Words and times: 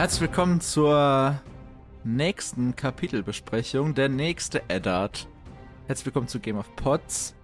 Herzlich 0.00 0.30
willkommen 0.30 0.62
zur 0.62 1.38
nächsten 2.04 2.74
Kapitelbesprechung, 2.74 3.94
der 3.94 4.08
nächste 4.08 4.66
Eddard. 4.70 5.28
Herzlich 5.88 6.06
willkommen 6.06 6.26
zu 6.26 6.40
Game 6.40 6.56
of 6.56 6.74
Pots. 6.74 7.34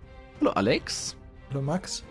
Hallo 0.41 0.53
Alex. 0.53 1.19
Hallo 1.51 1.61
Max. 1.61 2.03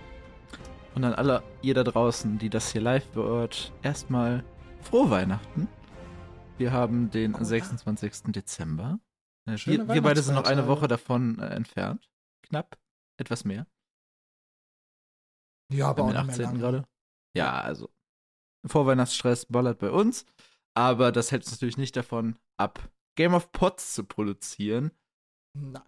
Und 0.94 1.04
an 1.04 1.16
alle 1.16 1.42
ihr 1.64 1.74
da 1.74 1.84
draußen, 1.84 2.38
die 2.38 2.52
das 2.52 2.72
hier 2.72 2.82
live 2.82 3.16
hört, 3.16 3.74
erstmal 3.82 4.46
frohe 4.82 5.10
Weihnachten. 5.10 5.68
Wir 6.60 6.72
haben 6.72 7.10
den 7.10 7.34
26. 7.34 8.26
Dezember. 8.32 9.00
Äh, 9.48 9.58
wir, 9.66 9.88
wir, 9.88 10.04
beide 10.04 10.22
sind 10.22 10.36
noch 10.36 10.46
eine 10.46 10.68
Woche 10.68 10.88
davon 10.88 11.40
äh, 11.40 11.48
entfernt. 11.48 12.08
Knapp. 12.44 12.78
Etwas 13.18 13.46
mehr. 13.46 13.66
Ja, 15.74 15.88
aber 15.88 16.04
auch 16.04 16.10
den 16.10 16.18
18. 16.18 16.60
gerade. 16.60 16.86
Ja, 17.34 17.62
also 17.62 17.90
Vorweihnachtsstress 18.68 19.46
ballert 19.46 19.80
bei 19.80 19.92
uns. 19.92 20.26
Aber 20.78 21.12
das 21.12 21.32
hält 21.32 21.44
uns 21.44 21.52
natürlich 21.52 21.78
nicht 21.78 21.96
davon 21.96 22.38
ab, 22.58 22.92
Game 23.16 23.34
of 23.34 23.52
Pots 23.52 23.94
zu 23.94 24.04
produzieren. 24.04 24.92
Nein. 25.58 25.84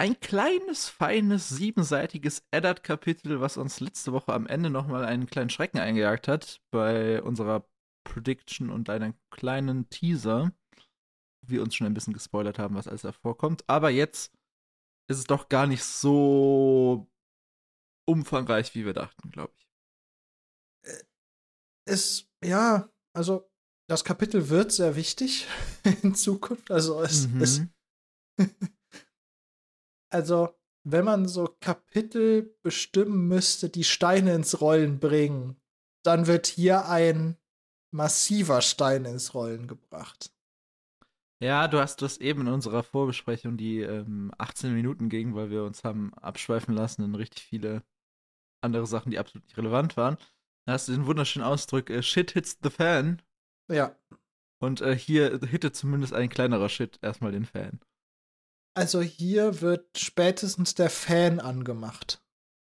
Ein 0.00 0.20
kleines, 0.20 0.88
feines, 0.88 1.48
siebenseitiges 1.48 2.46
Eddard-Kapitel, 2.52 3.40
was 3.40 3.56
uns 3.56 3.80
letzte 3.80 4.12
Woche 4.12 4.32
am 4.32 4.46
Ende 4.46 4.70
nochmal 4.70 5.04
einen 5.04 5.26
kleinen 5.26 5.50
Schrecken 5.50 5.78
eingejagt 5.78 6.28
hat 6.28 6.60
bei 6.70 7.20
unserer 7.20 7.68
Prediction 8.04 8.70
und 8.70 8.90
einem 8.90 9.14
kleinen 9.30 9.88
Teaser. 9.90 10.52
Wir 11.44 11.62
uns 11.62 11.74
schon 11.74 11.86
ein 11.86 11.94
bisschen 11.94 12.12
gespoilert 12.12 12.60
haben, 12.60 12.76
was 12.76 12.86
alles 12.86 13.02
da 13.02 13.12
vorkommt. 13.12 13.68
Aber 13.68 13.90
jetzt 13.90 14.32
ist 15.10 15.18
es 15.18 15.24
doch 15.24 15.48
gar 15.48 15.66
nicht 15.66 15.82
so 15.82 17.10
umfangreich, 18.06 18.74
wie 18.74 18.84
wir 18.84 18.92
dachten, 18.92 19.30
glaube 19.30 19.52
ich. 19.56 19.68
Äh, 20.92 21.04
es, 21.86 22.30
ja, 22.44 22.88
also 23.16 23.50
das 23.88 24.04
Kapitel 24.04 24.48
wird 24.48 24.70
sehr 24.70 24.96
wichtig 24.96 25.46
in 26.02 26.14
Zukunft. 26.14 26.70
Also 26.70 27.02
es, 27.02 27.28
mhm. 27.28 27.42
es 27.42 27.62
also 30.10 30.50
wenn 30.84 31.04
man 31.04 31.28
so 31.28 31.54
Kapitel 31.60 32.56
bestimmen 32.62 33.28
müsste, 33.28 33.68
die 33.68 33.84
Steine 33.84 34.34
ins 34.34 34.60
Rollen 34.60 35.00
bringen, 35.00 35.60
dann 36.02 36.26
wird 36.26 36.46
hier 36.46 36.86
ein 36.86 37.36
massiver 37.90 38.62
Stein 38.62 39.04
ins 39.04 39.34
Rollen 39.34 39.66
gebracht. 39.66 40.32
Ja, 41.40 41.68
du 41.68 41.78
hast 41.78 42.02
das 42.02 42.18
eben 42.18 42.42
in 42.42 42.48
unserer 42.48 42.82
Vorbesprechung, 42.82 43.56
die 43.56 43.80
ähm, 43.80 44.32
18 44.38 44.74
Minuten 44.74 45.08
ging, 45.08 45.34
weil 45.34 45.50
wir 45.50 45.64
uns 45.64 45.84
haben 45.84 46.12
abschweifen 46.14 46.74
lassen 46.74 47.04
in 47.04 47.14
richtig 47.14 47.44
viele 47.44 47.84
andere 48.60 48.86
Sachen, 48.86 49.10
die 49.10 49.18
absolut 49.18 49.44
nicht 49.44 49.56
relevant 49.56 49.96
waren. 49.96 50.16
Da 50.66 50.72
hast 50.72 50.88
du 50.88 50.92
den 50.92 51.06
wunderschönen 51.06 51.46
Ausdruck 51.46 51.90
äh, 51.90 52.02
Shit 52.02 52.32
hits 52.32 52.58
the 52.62 52.70
fan. 52.70 53.22
Ja. 53.70 53.96
Und 54.60 54.80
äh, 54.80 54.96
hier 54.96 55.38
hittet 55.40 55.76
zumindest 55.76 56.12
ein 56.12 56.28
kleinerer 56.28 56.68
Shit 56.68 56.98
erstmal 57.02 57.32
den 57.32 57.44
Fan. 57.44 57.80
Also 58.74 59.00
hier 59.00 59.60
wird 59.60 59.98
spätestens 59.98 60.74
der 60.74 60.90
Fan 60.90 61.40
angemacht. 61.40 62.22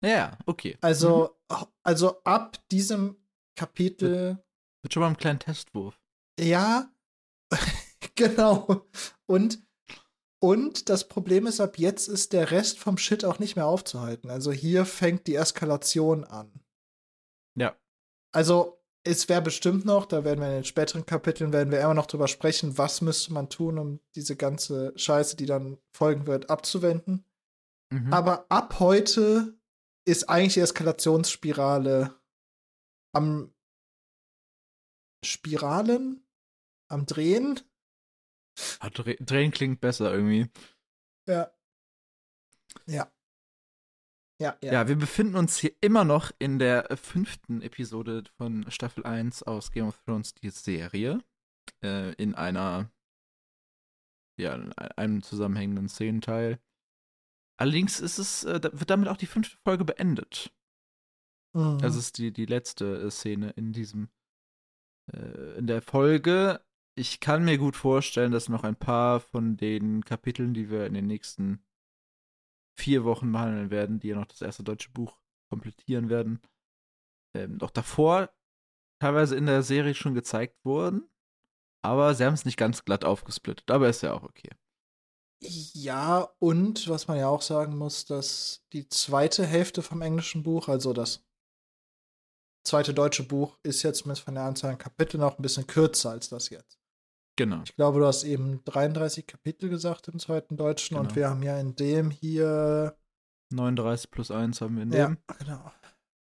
Ja, 0.03 0.37
okay. 0.45 0.77
Also, 0.81 1.37
mhm. 1.49 1.65
also 1.83 2.21
ab 2.23 2.57
diesem 2.69 3.17
Kapitel. 3.55 4.11
Wird, 4.11 4.45
wird 4.83 4.93
schon 4.93 5.01
mal 5.01 5.09
ein 5.09 5.17
kleiner 5.17 5.39
Testwurf. 5.39 5.99
Ja, 6.39 6.91
genau. 8.15 8.85
Und, 9.25 9.65
und 10.41 10.89
das 10.89 11.07
Problem 11.07 11.47
ist, 11.47 11.61
ab 11.61 11.77
jetzt 11.77 12.07
ist 12.07 12.33
der 12.33 12.51
Rest 12.51 12.79
vom 12.79 12.97
Shit 12.97 13.23
auch 13.23 13.39
nicht 13.39 13.55
mehr 13.55 13.67
aufzuhalten. 13.67 14.29
Also 14.29 14.51
hier 14.51 14.85
fängt 14.85 15.27
die 15.27 15.35
Eskalation 15.35 16.25
an. 16.25 16.51
Ja. 17.55 17.77
Also, 18.33 18.82
es 19.03 19.27
wäre 19.27 19.41
bestimmt 19.41 19.85
noch, 19.85 20.05
da 20.05 20.23
werden 20.23 20.39
wir 20.39 20.47
in 20.47 20.55
den 20.55 20.63
späteren 20.63 21.05
Kapiteln, 21.05 21.51
werden 21.51 21.71
wir 21.71 21.81
immer 21.81 21.93
noch 21.93 22.05
drüber 22.05 22.27
sprechen, 22.27 22.77
was 22.77 23.01
müsste 23.01 23.33
man 23.33 23.49
tun, 23.49 23.77
um 23.77 23.99
diese 24.15 24.35
ganze 24.35 24.93
Scheiße, 24.97 25.35
die 25.35 25.45
dann 25.45 25.77
folgen 25.93 26.25
wird, 26.25 26.49
abzuwenden. 26.49 27.25
Mhm. 27.91 28.13
Aber 28.13 28.45
ab 28.49 28.79
heute 28.79 29.57
ist 30.05 30.29
eigentlich 30.29 30.53
die 30.53 30.61
Eskalationsspirale 30.61 32.19
am 33.13 33.53
Spiralen? 35.23 36.25
Am 36.89 37.05
Drehen? 37.05 37.59
Ah, 38.79 38.89
drehen 38.89 39.51
klingt 39.51 39.81
besser 39.81 40.13
irgendwie. 40.13 40.49
Ja. 41.27 41.51
Ja. 42.85 43.12
Ja, 44.43 44.57
ja. 44.61 44.73
ja, 44.73 44.87
wir 44.89 44.97
befinden 44.97 45.37
uns 45.37 45.57
hier 45.57 45.71
immer 45.79 46.03
noch 46.03 46.31
in 46.37 46.59
der 46.59 46.97
fünften 46.97 47.61
Episode 47.61 48.25
von 48.35 48.69
Staffel 48.69 49.05
1 49.05 49.43
aus 49.43 49.71
Game 49.71 49.87
of 49.87 49.97
Thrones, 50.03 50.33
die 50.33 50.49
Serie. 50.49 51.23
Äh, 51.81 52.11
in 52.15 52.35
einer, 52.35 52.91
ja, 54.37 54.55
in 54.55 54.73
einem 54.73 55.23
zusammenhängenden 55.23 55.87
Szenenteil. 55.87 56.59
Allerdings 57.57 58.01
ist 58.01 58.17
es, 58.17 58.43
äh, 58.43 58.59
wird 58.61 58.89
damit 58.89 59.07
auch 59.07 59.15
die 59.15 59.27
fünfte 59.27 59.55
Folge 59.63 59.85
beendet. 59.85 60.53
Mhm. 61.53 61.77
Das 61.79 61.95
ist 61.95 62.17
die, 62.17 62.33
die 62.33 62.45
letzte 62.45 63.01
äh, 63.01 63.11
Szene 63.11 63.51
in 63.51 63.71
diesem, 63.71 64.09
äh, 65.09 65.57
in 65.57 65.67
der 65.67 65.81
Folge. 65.81 66.59
Ich 66.95 67.21
kann 67.21 67.45
mir 67.45 67.57
gut 67.57 67.77
vorstellen, 67.77 68.33
dass 68.33 68.49
noch 68.49 68.65
ein 68.65 68.75
paar 68.75 69.21
von 69.21 69.55
den 69.55 70.03
Kapiteln, 70.03 70.53
die 70.53 70.69
wir 70.69 70.85
in 70.85 70.95
den 70.95 71.07
nächsten 71.07 71.63
vier 72.75 73.03
Wochen 73.03 73.31
behandeln 73.31 73.69
werden, 73.69 73.99
die 73.99 74.09
ja 74.09 74.15
noch 74.15 74.25
das 74.25 74.41
erste 74.41 74.63
deutsche 74.63 74.91
Buch 74.91 75.19
komplettieren 75.49 76.09
werden, 76.09 76.41
ähm, 77.35 77.59
davor 77.73 78.29
teilweise 78.99 79.35
in 79.35 79.45
der 79.45 79.63
Serie 79.63 79.93
schon 79.93 80.13
gezeigt 80.13 80.63
wurden. 80.63 81.07
Aber 81.83 82.15
sie 82.15 82.25
haben 82.25 82.33
es 82.33 82.45
nicht 82.45 82.57
ganz 82.57 82.85
glatt 82.85 83.03
aufgesplittet. 83.03 83.69
Aber 83.69 83.89
ist 83.89 84.01
ja 84.01 84.13
auch 84.13 84.23
okay. 84.23 84.49
Ja, 85.41 86.29
und 86.39 86.87
was 86.87 87.07
man 87.09 87.17
ja 87.17 87.27
auch 87.27 87.41
sagen 87.41 87.77
muss, 87.77 88.05
dass 88.05 88.65
die 88.71 88.87
zweite 88.87 89.45
Hälfte 89.45 89.81
vom 89.81 90.01
englischen 90.01 90.41
Buch, 90.41 90.69
also 90.69 90.93
das 90.93 91.25
zweite 92.65 92.93
deutsche 92.93 93.23
Buch, 93.23 93.57
ist 93.61 93.83
jetzt 93.83 94.05
mit 94.05 94.17
von 94.19 94.35
der 94.35 94.45
Anzahl 94.45 94.71
an 94.71 94.77
Kapiteln 94.77 95.21
auch 95.21 95.37
ein 95.37 95.41
bisschen 95.41 95.67
kürzer 95.67 96.11
als 96.11 96.29
das 96.29 96.49
jetzt. 96.49 96.79
Genau. 97.35 97.61
Ich 97.65 97.75
glaube, 97.75 97.99
du 97.99 98.05
hast 98.05 98.23
eben 98.23 98.63
33 98.65 99.25
Kapitel 99.25 99.69
gesagt 99.69 100.07
im 100.07 100.19
zweiten 100.19 100.55
Deutschen 100.55 100.97
genau. 100.97 101.09
und 101.09 101.15
wir 101.15 101.29
haben 101.29 101.41
ja 101.41 101.59
in 101.59 101.75
dem 101.75 102.11
hier 102.11 102.95
39 103.53 104.11
plus 104.11 104.31
1 104.31 104.61
haben 104.61 104.75
wir 104.75 104.83
in 104.83 104.91
dem. 104.91 104.99
Ja, 104.99 105.35
genau. 105.37 105.71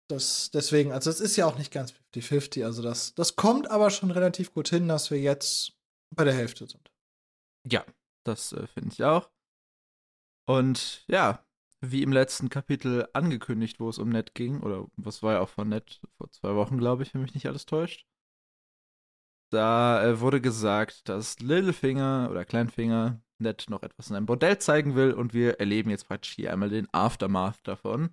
Das, 0.10 0.52
deswegen, 0.52 0.94
also 0.94 1.10
es 1.10 1.20
ist 1.20 1.36
ja 1.36 1.46
auch 1.46 1.58
nicht 1.58 1.72
ganz 1.72 1.94
50-50. 2.16 2.64
Also 2.64 2.82
das, 2.82 3.14
das 3.16 3.36
kommt 3.36 3.70
aber 3.70 3.90
schon 3.90 4.12
relativ 4.12 4.54
gut 4.54 4.70
hin, 4.70 4.88
dass 4.88 5.12
wir 5.12 5.20
jetzt 5.20 5.74
bei 6.16 6.24
der 6.24 6.34
Hälfte 6.34 6.66
sind. 6.66 6.92
Ja, 7.70 7.86
das 8.26 8.54
äh, 8.54 8.68
finde 8.68 8.94
ich 8.94 9.04
auch. 9.04 9.30
Und 10.48 11.04
ja, 11.08 11.46
wie 11.82 12.04
im 12.04 12.14
letzten 12.14 12.50
Kapitel 12.50 13.08
angekündigt, 13.14 13.82
wo 13.82 13.90
es 13.90 14.00
um 14.00 14.10
Ned 14.10 14.34
ging, 14.34 14.62
oder 14.62 14.88
was 14.96 15.22
war 15.22 15.34
ja 15.34 15.40
auch 15.42 15.50
von 15.50 15.68
Ned 15.68 16.00
vor 16.16 16.32
zwei 16.32 16.56
Wochen, 16.56 16.78
glaube 16.78 17.04
ich, 17.04 17.14
wenn 17.14 17.22
mich 17.22 17.34
nicht 17.34 17.48
alles 17.48 17.66
täuscht, 17.66 18.08
da 19.50 20.04
äh, 20.04 20.20
wurde 20.20 20.42
gesagt, 20.42 21.10
dass 21.10 21.40
Littlefinger 21.40 22.28
oder 22.30 22.46
Kleinfinger 22.46 23.22
Ned 23.40 23.70
noch 23.70 23.84
etwas 23.84 24.10
in 24.10 24.16
einem 24.16 24.26
Bordell 24.26 24.58
zeigen 24.58 24.96
will 24.96 25.14
und 25.14 25.34
wir 25.34 25.60
erleben 25.60 25.92
jetzt 25.92 26.08
praktisch 26.08 26.34
hier 26.34 26.52
einmal 26.52 26.70
den 26.70 26.88
Aftermath 26.92 27.60
davon. 27.64 28.10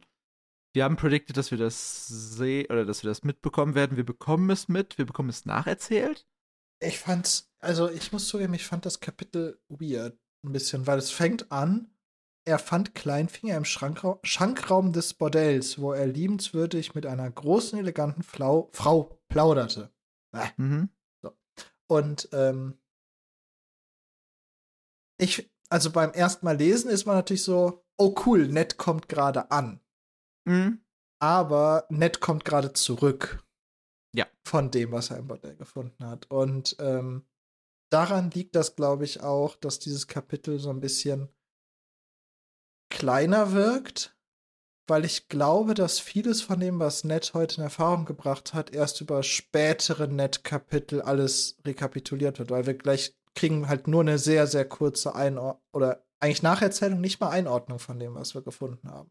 Wir 0.74 0.84
haben 0.84 0.96
predicted, 0.96 1.36
dass 1.36 1.50
wir 1.50 1.58
das 1.58 2.06
sehen 2.06 2.66
oder 2.70 2.84
dass 2.84 3.02
wir 3.02 3.08
das 3.10 3.22
mitbekommen 3.22 3.74
werden. 3.74 3.96
Wir 3.96 4.04
bekommen 4.04 4.50
es 4.50 4.68
mit, 4.68 4.98
wir 4.98 5.06
bekommen 5.06 5.30
es 5.30 5.46
nacherzählt. 5.46 6.26
Ich 6.80 6.98
fand's, 6.98 7.50
also 7.60 7.88
ich 7.88 8.12
muss 8.12 8.28
zugeben, 8.28 8.54
ich 8.54 8.66
fand 8.66 8.84
das 8.84 9.00
Kapitel 9.00 9.58
weird 9.68 10.18
ein 10.44 10.52
bisschen, 10.52 10.86
weil 10.86 10.98
es 10.98 11.10
fängt 11.10 11.50
an, 11.50 11.90
er 12.46 12.58
fand 12.58 12.94
Kleinfinger 12.94 13.56
im 13.56 13.64
Schrankraum, 13.64 14.18
Schankraum 14.22 14.92
des 14.92 15.14
Bordells, 15.14 15.78
wo 15.78 15.92
er 15.92 16.06
liebenswürdig 16.06 16.94
mit 16.94 17.06
einer 17.06 17.30
großen, 17.30 17.78
eleganten 17.78 18.22
Flau 18.22 18.68
Frau 18.72 19.18
plauderte. 19.28 19.90
Mhm. 20.58 20.90
Und 21.90 22.28
ähm, 22.32 22.78
ich, 25.18 25.50
also 25.68 25.90
beim 25.90 26.12
ersten 26.12 26.44
Mal 26.44 26.56
lesen 26.56 26.90
ist 26.90 27.06
man 27.06 27.16
natürlich 27.16 27.44
so, 27.44 27.84
oh 27.98 28.14
cool, 28.26 28.48
Ned 28.48 28.76
kommt 28.78 29.08
gerade 29.08 29.50
an. 29.50 29.80
Mhm. 30.46 30.84
Aber 31.20 31.86
Ned 31.90 32.20
kommt 32.20 32.44
gerade 32.44 32.72
zurück. 32.72 33.44
Ja. 34.14 34.26
Von 34.46 34.70
dem, 34.70 34.92
was 34.92 35.10
er 35.10 35.18
im 35.18 35.26
Bordell 35.26 35.56
gefunden 35.56 36.04
hat. 36.06 36.30
Und 36.30 36.76
ähm, 36.78 37.26
daran 37.90 38.30
liegt 38.30 38.54
das, 38.54 38.76
glaube 38.76 39.04
ich, 39.04 39.22
auch, 39.22 39.56
dass 39.56 39.78
dieses 39.78 40.06
Kapitel 40.06 40.58
so 40.58 40.70
ein 40.70 40.80
bisschen 40.80 41.28
kleiner 42.90 43.52
wirkt 43.52 44.13
weil 44.86 45.04
ich 45.04 45.28
glaube, 45.28 45.74
dass 45.74 45.98
vieles 45.98 46.42
von 46.42 46.60
dem, 46.60 46.78
was 46.78 47.04
Ned 47.04 47.32
heute 47.34 47.56
in 47.56 47.62
Erfahrung 47.62 48.04
gebracht 48.04 48.54
hat, 48.54 48.74
erst 48.74 49.00
über 49.00 49.22
spätere 49.22 50.08
Ned-Kapitel 50.08 51.00
alles 51.00 51.56
rekapituliert 51.64 52.38
wird, 52.38 52.50
weil 52.50 52.66
wir 52.66 52.74
gleich 52.74 53.16
kriegen 53.34 53.68
halt 53.68 53.88
nur 53.88 54.02
eine 54.02 54.18
sehr, 54.18 54.46
sehr 54.46 54.68
kurze 54.68 55.14
Einordnung 55.14 55.62
oder 55.72 56.04
eigentlich 56.20 56.42
Nacherzählung, 56.42 57.00
nicht 57.00 57.20
mal 57.20 57.30
Einordnung 57.30 57.78
von 57.78 57.98
dem, 57.98 58.14
was 58.14 58.34
wir 58.34 58.42
gefunden 58.42 58.88
haben. 58.90 59.10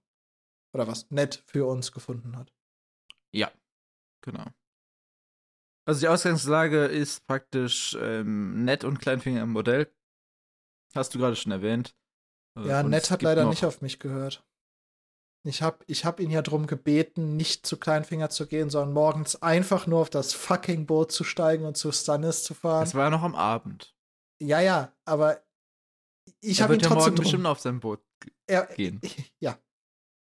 Oder 0.73 0.87
was 0.87 1.11
Ned 1.11 1.43
für 1.45 1.67
uns 1.67 1.91
gefunden 1.91 2.35
hat. 2.35 2.51
Ja, 3.31 3.51
genau. 4.21 4.45
Also 5.85 5.99
die 5.99 6.07
Ausgangslage 6.07 6.85
ist 6.85 7.27
praktisch 7.27 7.95
ähm, 7.99 8.63
Ned 8.63 8.83
und 8.83 8.99
Kleinfinger 8.99 9.43
im 9.43 9.51
Modell. 9.51 9.93
Hast 10.95 11.13
du 11.13 11.19
gerade 11.19 11.35
schon 11.35 11.51
erwähnt. 11.51 11.95
Äh, 12.57 12.69
ja, 12.69 12.79
und 12.79 12.89
Ned 12.89 13.11
hat 13.11 13.21
leider 13.21 13.45
nicht 13.45 13.65
auf 13.65 13.81
mich 13.81 13.99
gehört. 13.99 14.43
Ich 15.45 15.62
habe 15.62 15.84
ich 15.88 16.06
hab 16.06 16.22
ihn 16.22 16.31
ja 16.31 16.42
darum 16.42 16.68
gebeten, 16.68 17.36
nicht 17.36 17.68
zu 17.68 17.78
Kleinfinger 17.78 18.30
zu 18.30 18.48
gehen, 18.48 18.69
sondern 18.69 18.94
morgens 18.94 19.42
einfach 19.42 19.88
nur 19.88 20.00
auf 20.00 20.10
das 20.10 20.34
fucking 20.34 20.86
Boot 20.86 21.12
zu 21.12 21.25
steigen 21.25 21.66
und 21.66 21.75
zu 21.75 21.92
Stannis 21.92 22.44
zu 22.44 22.54
fahren. 22.54 22.84
Es 22.84 22.95
war 22.95 23.06
ja 23.06 23.10
noch 23.10 23.24
am 23.24 23.36
Abend. 23.36 23.94
Ja, 24.42 24.62
ja, 24.62 24.94
aber 25.04 25.44
ich 26.40 26.62
habe 26.62 26.75
ihn 26.75 26.80
ja 26.80 26.88
trotzdem 26.88 27.13
morgen 27.13 27.24
bestimmt 27.24 27.45
auf 27.45 27.60
sein 27.60 27.81
Boot 27.81 28.01
er, 28.48 28.68
gehen. 28.68 29.01
Ja. 29.40 29.60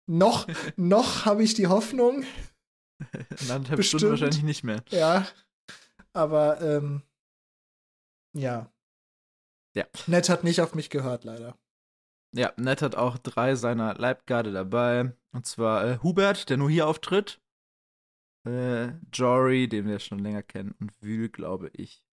Noch, 0.07 0.47
noch 0.77 1.25
habe 1.25 1.43
ich 1.43 1.55
die 1.55 1.67
Hoffnung. 1.69 2.25
In 3.41 3.51
anderthalb 3.51 3.85
Stunden 3.85 4.11
wahrscheinlich 4.11 4.43
nicht 4.43 4.65
mehr. 4.65 4.83
Ja. 4.91 5.27
Aber 6.13 6.61
ähm, 6.61 7.03
ja. 8.35 8.71
Ja. 9.75 9.87
Ned 10.07 10.29
hat 10.29 10.45
nicht 10.45 10.61
auf 10.61 10.75
mich 10.75 10.91
gehört, 10.91 11.25
leider. 11.25 11.57
Ja, 12.35 12.53
Ned 12.57 12.83
hat 12.83 12.95
auch 12.95 13.19
drei 13.19 13.55
seiner 13.55 13.95
Leibgarde 13.95 14.53
dabei. 14.53 15.17
Und 15.33 15.47
zwar 15.47 15.87
äh, 15.87 15.99
Hubert, 16.03 16.51
der 16.51 16.57
nur 16.57 16.71
hier 16.71 16.87
auftritt. 16.87 17.41
Äh, 18.47 18.93
Jory, 19.13 19.69
den 19.69 19.87
wir 19.87 19.99
schon 19.99 20.19
länger 20.19 20.43
kennen. 20.43 20.75
Und 20.81 20.93
Wühl, 21.01 21.29
glaube 21.29 21.71
ich. 21.73 22.05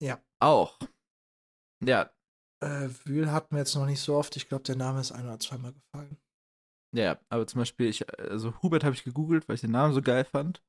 Ja. 0.00 0.22
Auch. 0.40 0.78
Ja. 1.82 2.10
Äh, 2.62 2.88
Wühl 3.04 3.30
hatten 3.30 3.54
wir 3.54 3.60
jetzt 3.60 3.74
noch 3.74 3.86
nicht 3.86 4.00
so 4.00 4.14
oft. 4.14 4.36
Ich 4.36 4.48
glaube, 4.48 4.64
der 4.64 4.76
Name 4.76 5.00
ist 5.00 5.12
ein 5.12 5.24
oder 5.24 5.38
zweimal 5.38 5.72
gefallen. 5.72 6.16
Ja, 6.94 7.18
aber 7.30 7.46
zum 7.46 7.60
Beispiel, 7.60 7.86
ich, 7.88 8.06
also 8.18 8.60
Hubert 8.62 8.84
habe 8.84 8.94
ich 8.94 9.04
gegoogelt, 9.04 9.48
weil 9.48 9.54
ich 9.54 9.62
den 9.62 9.70
Namen 9.70 9.94
so 9.94 10.02
geil 10.02 10.24
fand. 10.24 10.62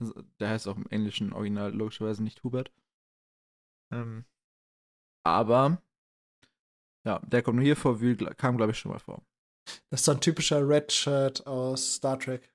Also, 0.00 0.20
der 0.40 0.50
heißt 0.50 0.68
auch 0.68 0.76
im 0.76 0.86
englischen 0.88 1.32
Original 1.32 1.72
logischerweise 1.72 2.22
nicht 2.22 2.42
Hubert. 2.44 2.70
Ähm, 3.92 4.26
aber, 5.24 5.82
ja, 7.04 7.20
der 7.20 7.42
kommt 7.42 7.56
nur 7.56 7.64
hier 7.64 7.76
vor, 7.76 8.00
Wühl 8.00 8.16
kam, 8.36 8.56
glaube 8.56 8.72
ich, 8.72 8.78
schon 8.78 8.92
mal 8.92 8.98
vor. 8.98 9.22
Das 9.90 10.00
ist 10.00 10.04
so 10.06 10.12
ein 10.12 10.20
typischer 10.20 10.66
Red 10.66 10.92
Shirt 10.92 11.46
aus 11.46 11.94
Star 11.94 12.18
Trek. 12.18 12.52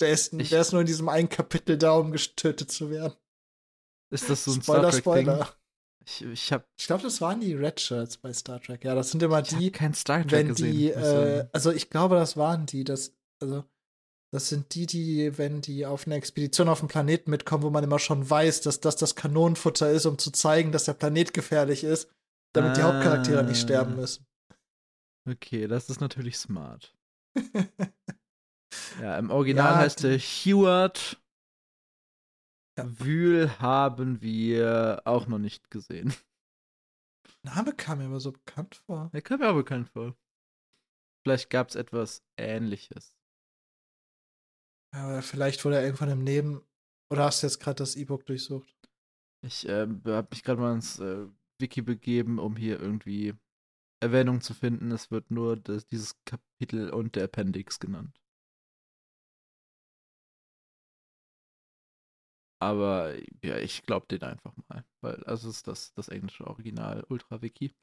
Der 0.00 0.10
ist, 0.10 0.32
ich, 0.32 0.50
der 0.50 0.62
ist 0.62 0.72
nur 0.72 0.80
in 0.80 0.86
diesem 0.86 1.08
einen 1.08 1.28
Kapitel 1.28 1.76
da, 1.76 1.92
um 1.92 2.10
getötet 2.10 2.70
zu 2.70 2.90
werden. 2.90 3.14
Ist 4.10 4.30
das 4.30 4.44
so 4.44 4.52
ein 4.52 4.62
Spoiler, 4.62 4.90
Star 4.90 4.90
Trek 4.90 5.00
Spoiler. 5.00 5.54
Ich, 6.04 6.22
ich, 6.22 6.52
ich 6.78 6.86
glaube, 6.86 7.02
das 7.02 7.20
waren 7.20 7.40
die 7.40 7.54
Red 7.54 7.80
Shirts 7.80 8.16
bei 8.16 8.32
Star 8.32 8.60
Trek. 8.60 8.84
Ja, 8.84 8.94
das 8.94 9.10
sind 9.10 9.22
immer 9.22 9.42
die. 9.42 9.70
kein 9.70 9.94
Star 9.94 10.22
Trek 10.22 10.30
wenn 10.32 10.48
gesehen, 10.48 10.72
die, 10.72 10.90
äh, 10.90 11.46
also 11.52 11.70
ich 11.70 11.90
glaube, 11.90 12.16
das 12.16 12.36
waren 12.36 12.66
die. 12.66 12.84
Das, 12.84 13.14
also, 13.40 13.64
das 14.32 14.48
sind 14.48 14.74
die, 14.74 14.86
die, 14.86 15.36
wenn 15.38 15.60
die 15.60 15.84
auf 15.84 16.06
eine 16.06 16.14
Expedition 16.14 16.68
auf 16.68 16.80
den 16.80 16.88
Planeten 16.88 17.30
mitkommen, 17.30 17.64
wo 17.64 17.70
man 17.70 17.84
immer 17.84 17.98
schon 17.98 18.28
weiß, 18.28 18.62
dass 18.62 18.80
das 18.80 18.96
das 18.96 19.16
Kanonenfutter 19.16 19.90
ist, 19.90 20.06
um 20.06 20.18
zu 20.18 20.30
zeigen, 20.30 20.72
dass 20.72 20.84
der 20.84 20.94
Planet 20.94 21.34
gefährlich 21.34 21.84
ist, 21.84 22.08
damit 22.52 22.72
ah. 22.72 22.74
die 22.74 22.82
Hauptcharaktere 22.82 23.44
nicht 23.44 23.60
sterben 23.60 23.92
Ah. 23.94 23.96
müssen. 23.96 24.26
Okay, 25.28 25.66
das 25.66 25.90
ist 25.90 26.00
natürlich 26.00 26.38
smart. 26.38 26.96
ja, 29.00 29.18
im 29.18 29.30
Original 29.30 29.72
Ja, 29.72 29.78
heißt 29.78 30.04
er 30.04 30.18
Heward. 30.18 31.20
Ja. 32.78 33.00
Wühl 33.00 33.58
haben 33.58 34.20
wir 34.22 35.02
auch 35.04 35.26
noch 35.26 35.38
nicht 35.38 35.70
gesehen. 35.70 36.14
Name 37.42 37.74
kam 37.74 37.98
mir 37.98 38.06
aber 38.06 38.20
so 38.20 38.32
bekannt 38.32 38.76
vor. 38.76 39.10
Der 39.12 39.22
kam 39.22 39.40
mir 39.40 39.50
auch 39.50 39.54
bekannt 39.54 39.88
vor. 39.90 40.16
Vielleicht 41.22 41.50
gab 41.50 41.68
es 41.68 41.74
etwas 41.74 42.24
Ähnliches. 42.38 43.16
Ja, 44.94 45.08
oder 45.08 45.22
vielleicht 45.22 45.64
wurde 45.64 45.76
er 45.76 45.84
irgendwann 45.84 46.10
im 46.10 46.24
Neben. 46.24 46.66
Oder 47.12 47.24
hast 47.24 47.42
du 47.42 47.46
jetzt 47.46 47.60
gerade 47.60 47.76
das 47.76 47.96
E-Book 47.96 48.24
durchsucht? 48.26 48.74
Ich 49.46 49.68
äh, 49.68 49.86
habe 49.86 50.28
mich 50.30 50.42
gerade 50.42 50.60
mal 50.60 50.74
ins 50.74 50.98
äh, 50.98 51.26
Wiki 51.60 51.82
begeben, 51.82 52.38
um 52.38 52.56
hier 52.56 52.80
irgendwie 52.80 53.34
Erwähnung 54.00 54.40
zu 54.40 54.54
finden. 54.54 54.90
Es 54.90 55.10
wird 55.10 55.30
nur 55.30 55.56
das, 55.56 55.86
dieses 55.86 56.16
Kapitel 56.24 56.90
und 56.90 57.16
der 57.16 57.24
Appendix 57.24 57.78
genannt. 57.78 58.20
Aber 62.62 63.14
ja, 63.42 63.56
ich 63.58 63.82
glaube 63.82 64.06
den 64.06 64.22
einfach 64.22 64.54
mal, 64.68 64.84
weil 65.00 65.24
also 65.24 65.48
ist 65.48 65.66
das 65.66 65.94
das 65.94 66.08
englische 66.08 66.46
Original 66.46 67.04
Ultra 67.08 67.40
Wiki. 67.40 67.74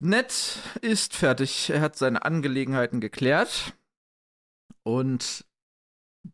Ned 0.00 0.58
ist 0.82 1.14
fertig. 1.14 1.70
Er 1.70 1.80
hat 1.80 1.96
seine 1.96 2.24
Angelegenheiten 2.24 3.00
geklärt 3.00 3.76
und 4.82 5.46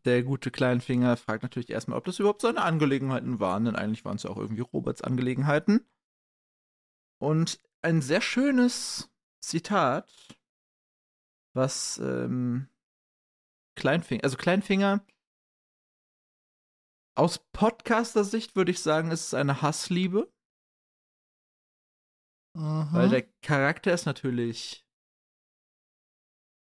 der 0.05 0.23
gute 0.23 0.51
Kleinfinger 0.51 1.17
fragt 1.17 1.43
natürlich 1.43 1.69
erstmal, 1.69 1.97
ob 1.97 2.05
das 2.05 2.19
überhaupt 2.19 2.41
seine 2.41 2.61
Angelegenheiten 2.63 3.39
waren, 3.39 3.65
denn 3.65 3.75
eigentlich 3.75 4.05
waren 4.05 4.15
es 4.15 4.23
ja 4.23 4.29
auch 4.29 4.37
irgendwie 4.37 4.61
Roberts 4.61 5.01
Angelegenheiten. 5.01 5.85
Und 7.19 7.59
ein 7.81 8.01
sehr 8.01 8.21
schönes 8.21 9.11
Zitat, 9.41 10.09
was 11.53 11.97
ähm, 11.99 12.67
Kleinfinger, 13.75 14.23
also 14.23 14.37
Kleinfinger 14.37 15.05
aus 17.15 17.39
Podcaster-Sicht 17.51 18.55
würde 18.55 18.71
ich 18.71 18.79
sagen, 18.79 19.11
ist 19.11 19.27
es 19.27 19.33
eine 19.33 19.61
Hassliebe, 19.61 20.31
weil 22.53 23.07
Mhm. 23.07 23.11
der 23.11 23.23
Charakter 23.41 23.93
ist 23.93 24.05
natürlich 24.05 24.85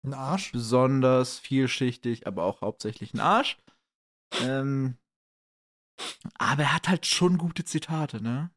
Ein 0.02 0.14
Arsch. 0.14 0.52
besonders 0.52 1.38
vielschichtig, 1.38 2.26
aber 2.26 2.44
auch 2.44 2.62
hauptsächlich 2.62 3.12
ein 3.14 3.20
Arsch. 3.20 3.58
Ähm, 4.41 4.97
aber 6.35 6.62
er 6.62 6.75
hat 6.75 6.88
halt 6.88 7.06
schon 7.06 7.38
gute 7.38 7.64
Zitate, 7.64 8.23
ne? 8.23 8.50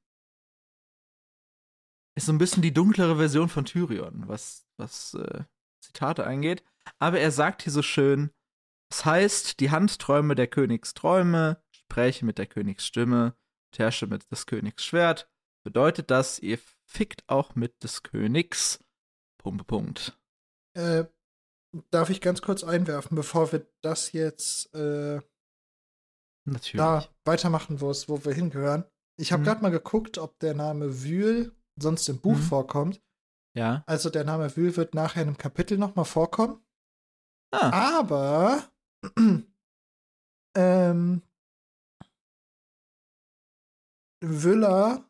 Ist 2.15 2.27
so 2.27 2.31
ein 2.31 2.37
bisschen 2.37 2.61
die 2.61 2.73
dunklere 2.73 3.17
Version 3.17 3.49
von 3.49 3.65
Tyrion, 3.65 4.27
was, 4.27 4.67
was 4.77 5.15
äh, 5.15 5.43
Zitate 5.83 6.25
angeht. 6.25 6.63
Aber 6.99 7.19
er 7.19 7.31
sagt 7.31 7.63
hier 7.63 7.71
so 7.71 7.81
schön: 7.81 8.31
Es 8.91 9.03
heißt, 9.03 9.59
die 9.59 9.71
Handträume 9.71 10.35
der 10.35 10.47
Königsträume, 10.47 11.61
spräche 11.71 12.25
mit 12.25 12.37
der 12.37 12.45
Königsstimme, 12.45 13.35
herrsche 13.75 14.07
mit 14.07 14.29
des 14.31 14.45
Königs 14.45 14.85
Schwert. 14.85 15.29
Bedeutet 15.65 16.11
das, 16.11 16.39
ihr 16.39 16.59
fickt 16.85 17.27
auch 17.27 17.55
mit 17.55 17.83
des 17.83 18.03
Königs. 18.03 18.79
Punkt, 19.41 19.65
Punkt. 19.67 20.19
Äh, 20.75 21.05
darf 21.91 22.09
ich 22.09 22.21
ganz 22.21 22.41
kurz 22.41 22.63
einwerfen, 22.63 23.15
bevor 23.15 23.51
wir 23.51 23.65
das 23.81 24.11
jetzt 24.11 24.73
äh, 24.75 25.19
Natürlich. 26.45 26.77
da 26.77 27.07
weitermachen, 27.25 27.81
wo 27.81 27.89
es, 27.89 28.07
wo 28.09 28.23
wir 28.25 28.33
hingehören? 28.33 28.85
Ich 29.19 29.31
habe 29.31 29.41
Mhm. 29.41 29.45
gerade 29.45 29.61
mal 29.61 29.69
geguckt, 29.71 30.17
ob 30.17 30.37
der 30.39 30.53
Name 30.53 31.03
Wühl 31.03 31.55
sonst 31.79 32.07
im 32.09 32.19
Buch 32.19 32.35
Mhm. 32.37 32.41
vorkommt. 32.41 33.01
Ja. 33.55 33.83
Also 33.87 34.09
der 34.09 34.23
Name 34.23 34.55
Wühl 34.55 34.75
wird 34.75 34.93
nachher 34.95 35.21
in 35.21 35.29
einem 35.29 35.37
Kapitel 35.37 35.77
noch 35.77 35.95
mal 35.95 36.03
vorkommen. 36.05 36.63
Ah. 37.51 37.99
Aber 37.99 38.63
ähm, 40.55 41.21
Wüller 44.21 45.05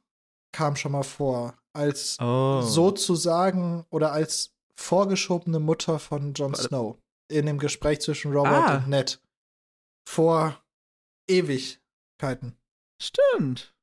kam 0.54 0.76
schon 0.76 0.92
mal 0.92 1.04
vor 1.04 1.58
als 1.74 2.18
Oh. 2.20 2.62
sozusagen 2.62 3.86
oder 3.90 4.12
als 4.12 4.53
vorgeschobene 4.80 5.60
Mutter 5.60 6.00
von 6.00 6.34
Jon. 6.34 6.56
Snow 6.56 6.98
in 7.30 7.46
dem 7.46 7.58
Gespräch 7.58 8.02
zwischen 8.02 8.34
Robert 8.34 8.54
Ah. 8.70 8.78
und 8.78 8.90
Ned 8.90 9.22
vor 10.08 10.62
Ewigkeiten. 11.30 12.58
Stimmt. 13.02 13.74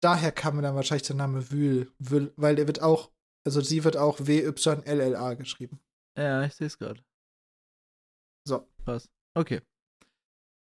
Daher 0.00 0.30
kam 0.32 0.56
mir 0.56 0.62
dann 0.62 0.76
wahrscheinlich 0.76 1.06
der 1.06 1.16
Name 1.16 1.50
Wühl, 1.50 1.92
Wühl 1.98 2.32
weil 2.36 2.54
der 2.56 2.66
wird 2.66 2.80
auch, 2.82 3.10
also 3.44 3.60
sie 3.60 3.82
wird 3.84 3.96
auch 3.96 4.18
W-Y-L-L-A 4.20 5.34
geschrieben. 5.34 5.80
Ja, 6.16 6.44
ich 6.44 6.54
sehe 6.54 6.66
es 6.68 6.78
gerade. 6.78 7.02
So. 8.46 8.68
Was? 8.84 9.10
Okay. 9.34 9.60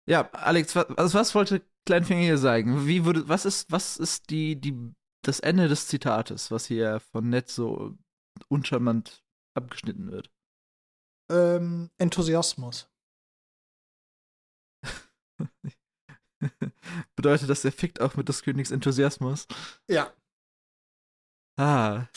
Ja, 0.07 0.29
Alex, 0.31 0.75
was, 0.75 0.87
also 0.97 1.17
was 1.19 1.35
wollte 1.35 1.61
Kleinfinger 1.85 2.21
hier 2.21 2.37
sagen? 2.37 2.87
Wie 2.87 3.03
würde, 3.05 3.27
was 3.27 3.45
ist, 3.45 3.69
was 3.71 3.97
ist 3.97 4.29
die, 4.29 4.55
die, 4.59 4.93
das 5.23 5.39
Ende 5.41 5.67
des 5.67 5.87
Zitates, 5.87 6.49
was 6.51 6.65
hier 6.65 6.99
von 6.99 7.29
Ned 7.29 7.49
so 7.49 7.97
uncharmant 8.47 9.23
abgeschnitten 9.57 10.11
wird? 10.11 10.31
Ähm, 11.29 11.89
Enthusiasmus. 11.97 12.89
Bedeutet 17.15 17.49
das, 17.49 17.65
er 17.65 17.71
fickt 17.71 17.99
auch 17.99 18.15
mit 18.15 18.29
des 18.29 18.43
Königs 18.43 18.71
Enthusiasmus? 18.71 19.47
Ja. 19.89 20.13
Ah. 21.57 22.07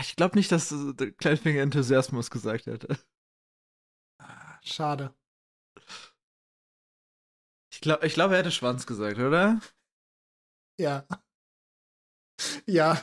Ich 0.00 0.16
glaube 0.16 0.36
nicht, 0.36 0.52
dass 0.52 0.72
äh, 0.72 0.94
der 0.94 1.12
Kleinfinger 1.12 1.62
Enthusiasmus 1.62 2.30
gesagt 2.30 2.66
hätte. 2.66 2.98
Ah, 4.20 4.58
Schade. 4.62 5.14
Ich 7.72 7.80
glaube, 7.80 8.06
ich 8.06 8.14
glaub, 8.14 8.30
er 8.30 8.38
hätte 8.38 8.50
Schwanz 8.50 8.86
gesagt, 8.86 9.18
oder? 9.18 9.60
Ja. 10.78 11.06
Ja. 12.66 12.98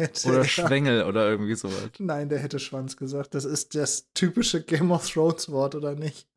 Hätte 0.00 0.28
Oder 0.28 0.38
er. 0.38 0.44
Schwengel 0.44 1.04
oder 1.04 1.28
irgendwie 1.28 1.54
sowas. 1.54 1.90
Nein, 1.98 2.28
der 2.28 2.38
hätte 2.38 2.58
Schwanz 2.58 2.96
gesagt. 2.96 3.34
Das 3.34 3.44
ist 3.44 3.74
das 3.74 4.10
typische 4.12 4.62
Game 4.64 4.90
of 4.90 5.08
Thrones 5.08 5.50
Wort, 5.50 5.74
oder 5.74 5.94
nicht? 5.94 6.28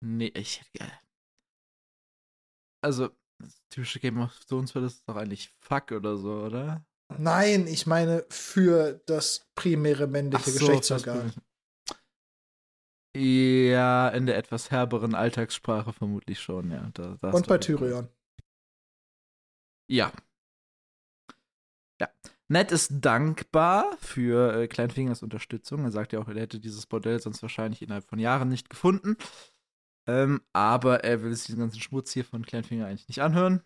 Nee, 0.00 0.32
ich 0.34 0.60
hätte. 0.60 0.92
Also, 2.84 3.10
das 3.38 3.62
typische 3.70 4.00
Game 4.00 4.20
of 4.20 4.38
Thrones 4.46 4.74
wird 4.74 4.84
das 4.84 5.04
doch 5.04 5.16
eigentlich 5.16 5.50
Fuck 5.60 5.92
oder 5.92 6.16
so, 6.16 6.42
oder? 6.42 6.84
Nein, 7.18 7.66
ich 7.66 7.86
meine 7.86 8.24
für 8.30 9.00
das 9.06 9.46
primäre 9.54 10.06
männliche 10.06 10.44
Ach 10.44 10.52
so, 10.52 10.58
Geschlechtsorgan. 10.58 11.32
Ja, 13.14 14.08
in 14.08 14.26
der 14.26 14.38
etwas 14.38 14.70
herberen 14.70 15.14
Alltagssprache 15.14 15.92
vermutlich 15.92 16.40
schon, 16.40 16.70
ja. 16.70 16.90
Da, 16.94 17.18
da 17.20 17.30
Und 17.30 17.46
bei. 17.46 17.58
Tyrion. 17.58 18.08
Ja. 19.90 20.12
Ja. 22.02 22.08
Ned 22.48 22.72
ist 22.72 22.90
dankbar 23.00 23.96
für 23.98 24.54
äh, 24.54 24.66
Kleinfingers 24.66 25.22
Unterstützung. 25.22 25.84
Er 25.84 25.92
sagt 25.92 26.12
ja 26.12 26.18
auch, 26.18 26.26
er 26.26 26.40
hätte 26.40 26.58
dieses 26.58 26.86
Bordell 26.86 27.20
sonst 27.20 27.42
wahrscheinlich 27.42 27.80
innerhalb 27.80 28.08
von 28.08 28.18
Jahren 28.18 28.48
nicht 28.48 28.68
gefunden. 28.68 29.16
Ähm, 30.08 30.42
aber 30.52 31.04
er 31.04 31.22
will 31.22 31.32
sich 31.32 31.46
diesen 31.46 31.60
ganzen 31.60 31.80
Schmutz 31.80 32.10
hier 32.12 32.24
von 32.24 32.44
Kleinfinger 32.44 32.86
eigentlich 32.86 33.06
nicht 33.06 33.22
anhören. 33.22 33.62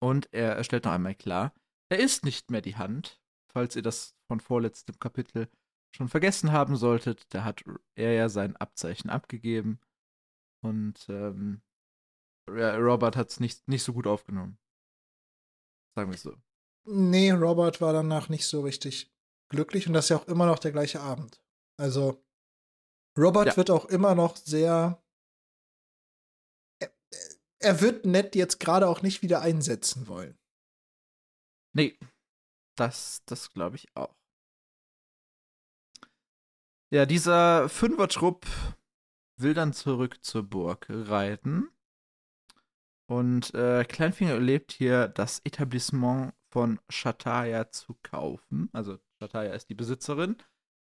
Und 0.00 0.32
er, 0.32 0.64
stellt 0.64 0.86
noch 0.86 0.92
einmal 0.92 1.14
klar, 1.14 1.52
er 1.90 1.98
ist 1.98 2.24
nicht 2.24 2.50
mehr 2.50 2.62
die 2.62 2.76
Hand. 2.76 3.20
Falls 3.52 3.76
ihr 3.76 3.82
das 3.82 4.16
von 4.26 4.40
vorletztem 4.40 4.98
Kapitel 4.98 5.50
schon 5.94 6.08
vergessen 6.08 6.52
haben 6.52 6.76
solltet, 6.76 7.26
da 7.34 7.44
hat 7.44 7.62
er 7.94 8.12
ja 8.14 8.30
sein 8.30 8.56
Abzeichen 8.56 9.10
abgegeben. 9.10 9.80
Und 10.64 11.06
ähm, 11.10 11.60
Robert 12.48 13.16
hat 13.16 13.28
es 13.28 13.38
nicht, 13.38 13.68
nicht 13.68 13.82
so 13.82 13.92
gut 13.92 14.06
aufgenommen. 14.06 14.58
Sagen 15.98 16.12
wir 16.12 16.14
es 16.14 16.22
so. 16.22 16.36
Nee, 16.86 17.32
Robert 17.32 17.80
war 17.80 17.92
danach 17.92 18.28
nicht 18.28 18.46
so 18.46 18.60
richtig 18.60 19.12
glücklich 19.50 19.88
und 19.88 19.94
das 19.94 20.04
ist 20.04 20.10
ja 20.10 20.18
auch 20.18 20.28
immer 20.28 20.46
noch 20.46 20.60
der 20.60 20.70
gleiche 20.70 21.00
Abend. 21.00 21.42
Also, 21.76 22.24
Robert 23.18 23.48
Ja. 23.48 23.56
wird 23.56 23.68
auch 23.72 23.86
immer 23.86 24.14
noch 24.14 24.36
sehr. 24.36 25.02
Er, 26.80 26.92
er 27.60 27.80
wird 27.80 28.06
Ned 28.06 28.36
jetzt 28.36 28.60
gerade 28.60 28.86
auch 28.86 29.02
nicht 29.02 29.22
wieder 29.22 29.40
einsetzen 29.40 30.06
wollen. 30.06 30.38
Nee, 31.74 31.98
das, 32.76 33.24
das 33.26 33.50
glaube 33.50 33.74
ich 33.74 33.88
auch. 33.96 34.14
Ja, 36.94 37.06
dieser 37.06 37.68
Fünfertrupp 37.68 38.46
will 39.36 39.52
dann 39.52 39.72
zurück 39.72 40.24
zur 40.24 40.44
Burg 40.44 40.86
reiten. 40.88 41.68
Und 43.10 43.54
äh, 43.54 43.84
Kleinfinger 43.84 44.32
erlebt 44.32 44.72
hier 44.72 45.08
das 45.08 45.40
Etablissement 45.44 46.34
von 46.50 46.78
Shataya 46.90 47.70
zu 47.70 47.96
kaufen. 48.02 48.68
Also 48.72 48.98
Shataya 49.18 49.54
ist 49.54 49.70
die 49.70 49.74
Besitzerin. 49.74 50.36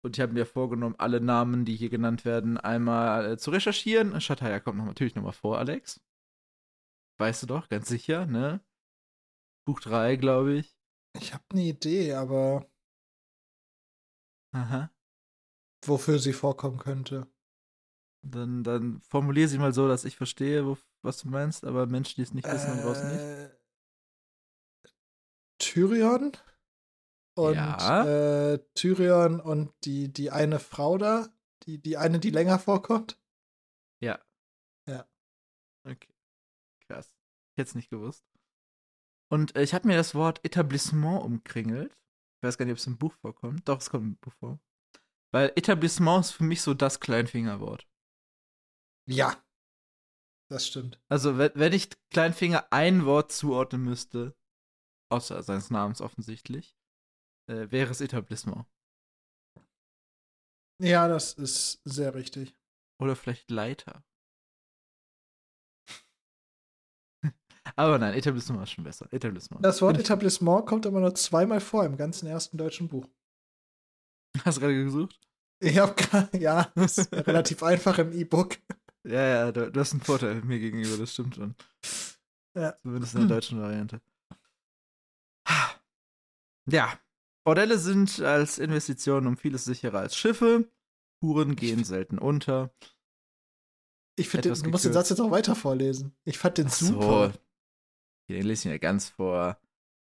Und 0.03 0.17
ich 0.17 0.23
habe 0.23 0.33
mir 0.33 0.47
vorgenommen, 0.47 0.95
alle 0.99 1.21
Namen, 1.21 1.65
die 1.65 1.77
hier 1.77 1.91
genannt 1.91 2.25
werden, 2.25 2.57
einmal 2.57 3.33
äh, 3.33 3.37
zu 3.37 3.51
recherchieren. 3.51 4.19
Shataya 4.21 4.61
kommt 4.61 4.79
noch, 4.79 4.87
natürlich 4.87 5.17
nochmal 5.17 5.33
vor, 5.33 5.59
Alex. 5.59 6.01
Weißt 7.19 7.43
du 7.43 7.47
doch, 7.47 7.69
ganz 7.69 7.89
sicher, 7.89 8.27
ne? 8.27 8.61
Buch 9.67 9.81
3, 9.81 10.17
glaube 10.17 10.55
ich. 10.55 10.79
Ich 11.21 11.35
habe 11.35 11.45
eine 11.51 11.63
Idee, 11.63 12.15
aber 12.15 12.71
Aha. 14.53 14.91
wofür 15.85 16.19
sie 16.19 16.33
vorkommen 16.33 16.79
könnte. 16.79 17.27
Dann, 18.23 18.65
dann 18.65 19.01
formulier 19.01 19.49
sie 19.49 19.59
mal 19.59 19.73
so, 19.73 19.87
dass 19.89 20.05
ich 20.05 20.17
verstehe, 20.17 20.67
wo, 20.67 20.77
was 21.03 21.19
du 21.19 21.29
meinst, 21.29 21.65
aber 21.65 21.87
Menschen, 21.87 22.17
die 22.17 22.23
es 22.23 22.35
nicht 22.35 22.51
wissen, 22.51 22.77
da 22.77 22.83
draußen 22.83 23.09
nicht. 23.13 23.23
Äh, 23.25 23.51
Tyrion 25.59 26.33
und 27.37 27.55
Ja. 27.55 28.53
äh, 28.53 28.59
Tyrion 28.75 29.41
und 29.41 29.73
die, 29.85 30.13
die 30.13 30.31
eine 30.31 30.59
Frau 30.59 30.99
da, 30.99 31.29
die, 31.65 31.79
die 31.79 31.97
eine, 31.97 32.19
die 32.19 32.31
länger 32.31 32.59
vorkommt. 32.59 33.19
Ja. 34.01 34.21
Ja. 34.89 35.07
Okay. 35.85 36.15
Krass. 36.87 37.15
Ich 37.53 37.61
hätte 37.61 37.69
es 37.71 37.75
nicht 37.75 37.91
gewusst. 37.91 38.25
Und 39.31 39.57
äh, 39.57 39.63
ich 39.63 39.75
habe 39.75 39.87
mir 39.89 39.97
das 39.97 40.15
Wort 40.15 40.45
Etablissement 40.45 41.23
umkringelt. 41.23 41.93
Ich 41.93 42.47
weiß 42.47 42.57
gar 42.57 42.65
nicht, 42.65 42.73
ob 42.73 42.79
es 42.79 42.87
im 42.87 42.99
Buch 42.99 43.13
vorkommt. 43.15 43.69
Doch, 43.69 43.81
es 43.81 43.91
kommt 43.91 44.05
im 44.05 44.17
Buch 44.17 44.33
vor. 44.35 44.61
Weil 45.33 45.53
Etablissement 45.57 46.25
ist 46.25 46.31
für 46.33 46.45
mich 46.45 46.63
so 46.63 46.73
das 46.73 47.01
Kleinfingerwort. 47.01 47.87
Ja. 49.09 49.43
Das 50.51 50.67
stimmt. 50.67 51.01
Also, 51.09 51.37
wenn, 51.37 51.53
wenn 51.55 51.73
ich 51.73 51.91
Kleinfinger 52.11 52.73
ein 52.73 53.05
Wort 53.05 53.33
zuordnen 53.33 53.85
müsste, 53.85 54.35
außer 55.11 55.43
seines 55.43 55.71
Namens 55.71 56.01
offensichtlich, 56.01 56.77
äh, 57.51 57.71
wäre 57.71 57.91
es 57.91 58.01
Etablissement. 58.01 58.67
Ja, 60.81 61.09
das 61.09 61.33
ist 61.35 61.81
sehr 61.85 62.15
richtig. 62.15 62.55
Oder 63.01 63.17
vielleicht 63.17 63.51
Leiter. 63.51 64.05
Aber 67.77 67.99
nein, 67.99 68.15
Etablissement 68.15 68.63
ist 68.63 68.71
schon 68.71 68.85
besser. 68.85 69.13
Etablissement. 69.13 69.65
Das 69.65 69.83
Wort 69.83 69.99
Etablissement 69.99 70.67
kommt 70.67 70.87
immer 70.87 71.01
nur 71.01 71.15
zweimal 71.15 71.61
vor 71.61 71.85
im 71.85 71.97
ganzen 71.97 72.27
ersten 72.27 72.57
deutschen 72.57 72.89
Buch. 72.89 73.07
Hast 74.45 74.59
du 74.59 74.61
gerade 74.63 74.85
gesucht? 74.85 75.21
Ich 75.61 75.77
habe 75.79 75.95
ja, 76.39 76.73
ist 76.77 77.13
relativ 77.27 77.63
einfach 77.63 77.99
im 77.99 78.13
E-Book. 78.13 78.59
Ja, 79.05 79.27
ja, 79.27 79.53
du, 79.53 79.71
du 79.71 79.81
hast 79.81 79.93
einen 79.93 80.03
Vorteil 80.03 80.43
mir 80.43 80.59
gegenüber, 80.59 80.97
das 80.97 81.13
stimmt 81.13 81.37
schon. 81.37 81.55
Ja. 82.55 82.77
Zumindest 82.83 83.15
in 83.15 83.21
der 83.21 83.29
deutschen 83.37 83.61
Variante. 83.61 84.01
Ja, 86.71 86.99
Bordelle 87.45 87.79
sind 87.79 88.21
als 88.21 88.59
Investition 88.59 89.27
um 89.27 89.37
vieles 89.37 89.65
sicherer 89.65 90.01
als 90.01 90.17
Schiffe. 90.17 90.71
Huren 91.23 91.57
gehen 91.57 91.85
selten 91.85 92.19
unter. 92.19 92.71
Ich 94.17 94.29
finde, 94.29 94.53
du 94.53 94.69
musst 94.69 94.85
den. 94.85 94.93
Satz 94.93 95.11
jetzt 95.11 95.21
auch 95.21 95.31
weiter 95.31 95.55
vorlesen. 95.55 96.15
Ich 96.25 96.39
fand 96.39 96.59
den 96.59 96.67
Ach 96.67 96.73
super. 96.73 97.33
So. 97.33 97.39
Den 98.29 98.45
lese 98.45 98.69
ich 98.69 98.73
mir 98.73 98.79
ganz 98.79 99.09
vor. 99.09 99.59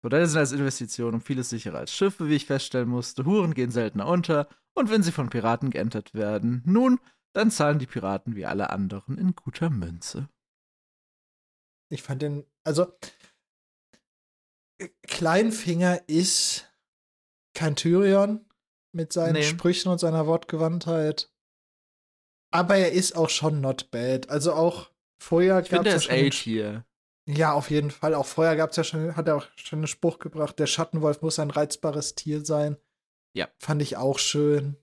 Bordelle 0.01 0.27
sind 0.27 0.39
als 0.39 0.51
Investition 0.51 1.13
um 1.13 1.21
vieles 1.21 1.49
sicherer 1.49 1.77
als 1.77 1.93
Schiffe, 1.93 2.27
wie 2.27 2.35
ich 2.35 2.45
feststellen 2.45 2.89
musste. 2.89 3.25
Huren 3.25 3.53
gehen 3.53 3.71
seltener 3.71 4.07
unter. 4.07 4.49
Und 4.73 4.89
wenn 4.89 5.03
sie 5.03 5.11
von 5.11 5.29
Piraten 5.29 5.69
geentert 5.69 6.13
werden, 6.13 6.61
nun, 6.65 6.99
dann 7.33 7.51
zahlen 7.51 7.79
die 7.79 7.87
Piraten 7.87 8.35
wie 8.35 8.45
alle 8.45 8.69
anderen 8.69 9.17
in 9.17 9.35
guter 9.35 9.69
Münze. 9.69 10.29
Ich 11.91 12.03
fand 12.03 12.21
den, 12.21 12.45
also 12.63 12.93
Kleinfinger 15.07 16.07
ist 16.07 16.71
kein 17.53 17.75
Tyrion 17.75 18.45
mit 18.93 19.11
seinen 19.11 19.33
Nee. 19.33 19.43
Sprüchen 19.43 19.91
und 19.91 19.99
seiner 19.99 20.27
Wortgewandtheit. 20.27 21.31
Aber 22.51 22.77
er 22.77 22.91
ist 22.91 23.15
auch 23.15 23.29
schon 23.29 23.61
not 23.61 23.91
bad. 23.91 24.29
Also 24.29 24.53
auch 24.53 24.91
vorher 25.21 25.61
gab 25.61 25.85
es 25.85 26.07
ja 26.07 26.15
schon. 26.15 26.31
Hier. 26.31 26.85
Ja, 27.27 27.53
auf 27.53 27.69
jeden 27.69 27.91
Fall. 27.91 28.15
Auch 28.15 28.25
vorher 28.25 28.55
gab 28.55 28.71
es 28.71 28.77
ja 28.77 28.83
schon, 28.83 29.15
hat 29.15 29.27
er 29.27 29.35
auch 29.35 29.47
schon 29.55 29.79
einen 29.79 29.87
Spruch 29.87 30.17
gebracht, 30.17 30.57
der 30.57 30.65
Schattenwolf 30.65 31.21
muss 31.21 31.37
ein 31.37 31.51
reizbares 31.51 32.15
Tier 32.15 32.43
sein. 32.43 32.77
Ja. 33.35 33.47
Fand 33.59 33.81
ich 33.83 33.97
auch 33.97 34.17
schön. 34.17 34.77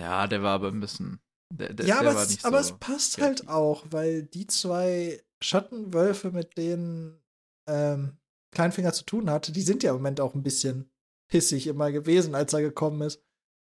Ja, 0.00 0.26
der 0.26 0.42
war 0.42 0.54
aber 0.54 0.68
ein 0.68 0.80
bisschen. 0.80 1.20
Der, 1.54 1.72
der, 1.74 1.86
ja, 1.86 2.00
der 2.00 2.10
aber, 2.12 2.22
es, 2.22 2.44
aber 2.44 2.62
so 2.62 2.72
es 2.74 2.78
passt 2.80 3.16
kreativ. 3.16 3.46
halt 3.46 3.48
auch, 3.48 3.84
weil 3.90 4.22
die 4.22 4.46
zwei 4.46 5.22
Schattenwölfe, 5.42 6.30
mit 6.30 6.56
denen 6.56 7.20
ähm, 7.68 8.16
Kleinfinger 8.54 8.92
zu 8.92 9.04
tun 9.04 9.28
hatte, 9.30 9.52
die 9.52 9.62
sind 9.62 9.82
ja 9.82 9.90
im 9.90 9.96
Moment 9.96 10.20
auch 10.20 10.34
ein 10.34 10.42
bisschen 10.42 10.90
pissig 11.30 11.66
immer 11.66 11.92
gewesen, 11.92 12.34
als 12.34 12.52
er 12.52 12.62
gekommen 12.62 13.02
ist. 13.02 13.22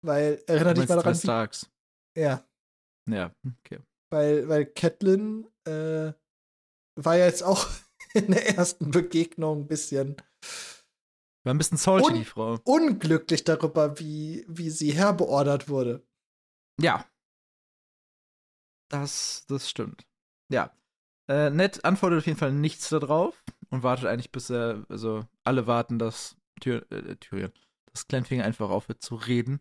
Weil, 0.03 0.41
erinnere 0.47 0.73
dich 0.75 0.87
mal 0.89 0.95
daran, 0.95 1.15
Starks. 1.15 1.69
ja, 2.15 2.43
Ja, 3.09 3.31
okay. 3.45 3.79
weil, 4.11 4.47
weil 4.47 4.65
Catelyn 4.65 5.47
äh, 5.65 6.13
war 6.99 7.15
ja 7.17 7.25
jetzt 7.25 7.43
auch 7.43 7.67
in 8.13 8.27
der 8.31 8.55
ersten 8.57 8.91
Begegnung 8.91 9.61
ein 9.61 9.67
bisschen 9.67 10.17
War 11.43 11.53
ein 11.53 11.57
bisschen 11.57 11.77
salty, 11.77 12.07
Und- 12.07 12.15
die 12.15 12.25
Frau. 12.25 12.59
unglücklich 12.63 13.43
darüber, 13.43 13.99
wie, 13.99 14.45
wie 14.47 14.69
sie 14.69 14.91
herbeordert 14.93 15.67
wurde. 15.69 16.05
Ja. 16.81 17.05
Das, 18.89 19.45
das 19.47 19.69
stimmt. 19.69 20.05
Ja. 20.49 20.71
Äh, 21.29 21.49
Ned 21.49 21.83
antwortet 21.83 22.19
auf 22.19 22.25
jeden 22.25 22.39
Fall 22.39 22.53
nichts 22.53 22.89
darauf 22.89 23.43
und 23.69 23.83
wartet 23.83 24.05
eigentlich, 24.05 24.31
bis 24.31 24.49
er, 24.49 24.85
also 24.89 25.25
alle 25.43 25.67
warten, 25.67 25.99
dass 25.99 26.37
Tyr, 26.61 26.85
äh, 26.91 27.15
Tyrion, 27.17 27.51
dass 27.91 28.07
Kleinfinger 28.07 28.45
einfach 28.45 28.69
aufhört 28.69 29.01
zu 29.01 29.15
reden. 29.15 29.59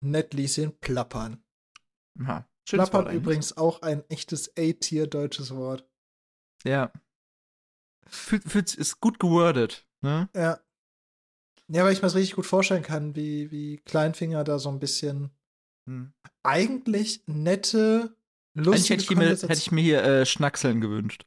Ned 0.00 0.34
ließ 0.34 0.58
ihn 0.58 0.78
plappern. 0.80 1.42
Ja, 2.18 2.48
Plappern 2.66 3.14
übrigens 3.14 3.56
auch 3.56 3.82
ein 3.82 4.04
echtes 4.08 4.50
A-Tier 4.56 5.06
deutsches 5.06 5.54
Wort. 5.54 5.88
Ja. 6.64 6.92
Fühlt, 8.06 8.44
fühlt, 8.44 8.74
ist 8.74 9.00
gut 9.00 9.18
gewordet, 9.18 9.86
ne? 10.00 10.28
Ja. 10.34 10.60
Ja, 11.68 11.84
weil 11.84 11.92
ich 11.92 12.00
mir 12.00 12.06
das 12.06 12.14
richtig 12.14 12.34
gut 12.36 12.46
vorstellen 12.46 12.82
kann, 12.82 13.16
wie, 13.16 13.50
wie 13.50 13.78
Kleinfinger 13.78 14.44
da 14.44 14.58
so 14.58 14.68
ein 14.68 14.80
bisschen 14.80 15.30
Hm. 15.86 16.12
eigentlich 16.42 17.22
nette, 17.26 18.16
Eigentlich 18.56 18.90
hätte 18.90 19.02
ich, 19.02 19.10
mir, 19.10 19.30
hätte 19.30 19.52
ich 19.52 19.72
mir 19.72 19.82
hier 19.82 20.02
äh, 20.04 20.26
Schnackseln 20.26 20.80
gewünscht. 20.80 21.26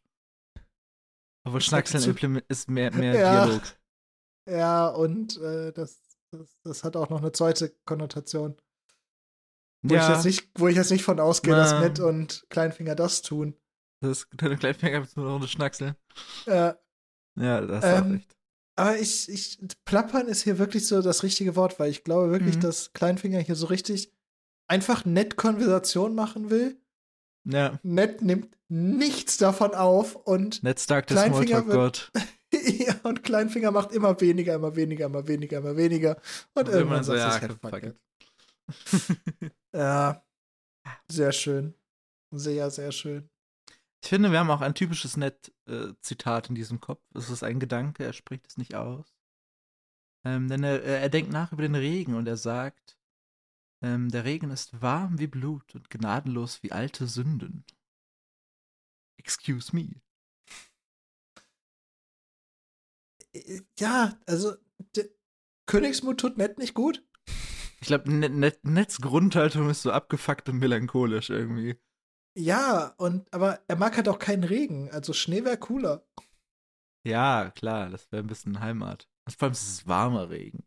Obwohl 1.45 1.61
Schnackseln 1.61 2.03
hat 2.03 2.43
ist 2.49 2.69
mehr, 2.69 2.91
mehr 2.93 3.15
Ja. 3.19 3.45
Dialog. 3.45 3.61
Ja, 4.49 4.87
und 4.87 5.37
äh, 5.41 5.71
das, 5.73 5.99
das, 6.31 6.57
das 6.63 6.83
hat 6.83 6.95
auch 6.95 7.09
noch 7.09 7.19
eine 7.21 7.31
zweite 7.33 7.69
Konnotation. 7.85 8.55
Wo, 9.83 9.95
ich 9.95 10.01
Ja, 10.01 10.13
jetzt 10.13 10.25
nicht, 10.25 10.49
wo 10.57 10.67
ich 10.67 10.75
jetzt 10.75 10.91
nicht 10.91 11.03
von 11.03 11.19
ausgehe, 11.19 11.53
dass 11.55 11.71
Na. 11.71 11.81
Ned 11.81 11.99
und 11.99 12.45
Kleinfinger 12.49 12.95
das 12.95 13.21
tun. 13.21 13.55
das 14.01 14.19
ist 14.19 14.27
deine 14.37 14.57
Kleinfinger 14.57 15.01
mit 15.01 15.09
so 15.09 15.21
einer 15.21 15.31
Runde 15.31 15.47
Schnackseln. 15.47 15.95
Äh, 16.45 16.73
Ja, 17.37 17.61
das 17.61 17.83
ist 17.85 17.91
auch 17.93 17.97
Ähm, 17.97 18.11
recht. 18.13 18.35
aber 18.77 18.97
ich, 18.99 19.29
ich, 19.29 19.59
plappern 19.85 20.27
ist 20.27 20.43
hier 20.43 20.57
wirklich 20.59 20.87
so 20.87 21.01
das 21.01 21.23
richtige 21.23 21.55
Wort, 21.55 21.79
weil 21.79 21.91
ich 21.91 22.03
glaube 22.03 22.31
wirklich, 22.31 22.55
Mhm. 22.55 22.61
dass 22.61 22.93
Kleinfinger 22.93 23.39
hier 23.39 23.55
so 23.55 23.67
richtig 23.67 24.13
einfach 24.69 25.05
nett 25.05 25.35
Konversation 25.37 26.15
machen 26.15 26.49
will. 26.49 26.77
Ja, 27.49 27.79
Ned 27.81 28.21
nimmt 28.21 28.57
nichts 28.67 29.37
davon 29.37 29.73
auf 29.73 30.15
und, 30.15 30.61
Ned 30.63 30.79
Stark, 30.79 31.07
der 31.07 31.15
Kleinfinger 31.15 31.61
Smalltalk-Gott. 31.61 32.11
ja, 32.51 32.95
und 33.03 33.23
Kleinfinger 33.23 33.71
macht 33.71 33.91
immer 33.93 34.19
weniger, 34.19 34.55
immer 34.55 34.75
weniger, 34.75 35.05
immer 35.05 35.27
weniger, 35.27 35.59
immer 35.59 35.77
weniger. 35.77 36.17
Und, 36.53 36.67
Und 36.67 36.75
irgendwann 36.75 37.03
so, 37.03 37.15
sagt 37.15 37.43
ja, 37.43 37.69
fuck. 37.69 37.95
Ja, 39.73 40.25
sehr 41.09 41.31
schön. 41.31 41.73
Sehr, 42.31 42.69
sehr 42.69 42.91
schön. 42.91 43.29
Ich 44.03 44.09
finde, 44.09 44.31
wir 44.31 44.39
haben 44.39 44.51
auch 44.51 44.61
ein 44.61 44.75
typisches 44.75 45.17
Ned-Zitat 45.17 46.49
in 46.49 46.55
diesem 46.55 46.79
Kopf. 46.81 47.01
Es 47.13 47.29
ist 47.29 47.43
ein 47.43 47.59
Gedanke, 47.59 48.03
er 48.03 48.13
spricht 48.13 48.47
es 48.47 48.57
nicht 48.57 48.75
aus. 48.75 49.15
Ähm, 50.25 50.49
denn 50.49 50.63
er, 50.63 50.83
er 50.83 51.09
denkt 51.09 51.31
nach 51.31 51.51
über 51.51 51.61
den 51.61 51.75
Regen 51.75 52.15
und 52.15 52.27
er 52.27 52.37
sagt, 52.37 52.97
ähm, 53.81 54.09
der 54.09 54.25
Regen 54.25 54.51
ist 54.51 54.81
warm 54.81 55.19
wie 55.19 55.27
Blut 55.27 55.75
und 55.75 55.89
gnadenlos 55.89 56.63
wie 56.63 56.71
alte 56.71 57.07
Sünden. 57.07 57.65
Excuse 59.17 59.75
me. 59.75 60.01
Äh, 63.33 63.61
Ja, 63.79 64.19
also 64.25 64.55
Königsmut 65.67 66.19
tut 66.19 66.37
Ned 66.37 66.57
nicht 66.57 66.73
gut. 66.73 67.03
Ich 67.79 67.87
glaube, 67.87 68.11
Ned, 68.11 68.33
Ned, 68.33 68.65
Neds 68.65 68.99
Grundhaltung 68.99 69.69
ist 69.69 69.83
so 69.83 69.91
abgefuckt 69.91 70.49
und 70.49 70.57
melancholisch 70.57 71.29
irgendwie. 71.29 71.77
Ja, 72.35 72.93
und 72.97 73.31
aber 73.33 73.63
er 73.67 73.75
mag 73.75 73.97
halt 73.97 74.07
auch 74.07 74.19
keinen 74.19 74.43
Regen. 74.43 74.89
Also 74.91 75.13
Schnee 75.13 75.43
wäre 75.43 75.57
cooler. 75.57 76.05
Ja, 77.05 77.51
klar, 77.51 77.89
das 77.89 78.11
wäre 78.11 78.23
ein 78.23 78.27
bisschen 78.27 78.59
Heimat. 78.59 79.07
Und 79.25 79.35
vor 79.35 79.45
allem 79.47 79.53
ist 79.53 79.67
es 79.67 79.87
warmer 79.87 80.29
Regen. 80.29 80.63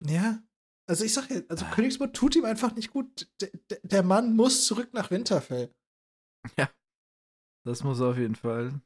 Ja. 0.00 0.42
Also 0.90 1.04
ich 1.04 1.14
sag 1.14 1.30
ja, 1.30 1.40
also 1.48 1.64
Ah. 1.66 1.70
Königsmut 1.70 2.14
tut 2.14 2.34
ihm 2.34 2.44
einfach 2.44 2.74
nicht 2.74 2.90
gut. 2.90 3.30
D 3.40 3.48
der 3.84 4.02
Mann 4.02 4.34
muss 4.34 4.66
zurück 4.66 4.92
nach 4.92 5.12
Winterfell. 5.12 5.72
Das 7.64 7.84
muss 7.84 8.00
auf 8.00 8.18
jeden 8.18 8.34
Fall. 8.34 8.82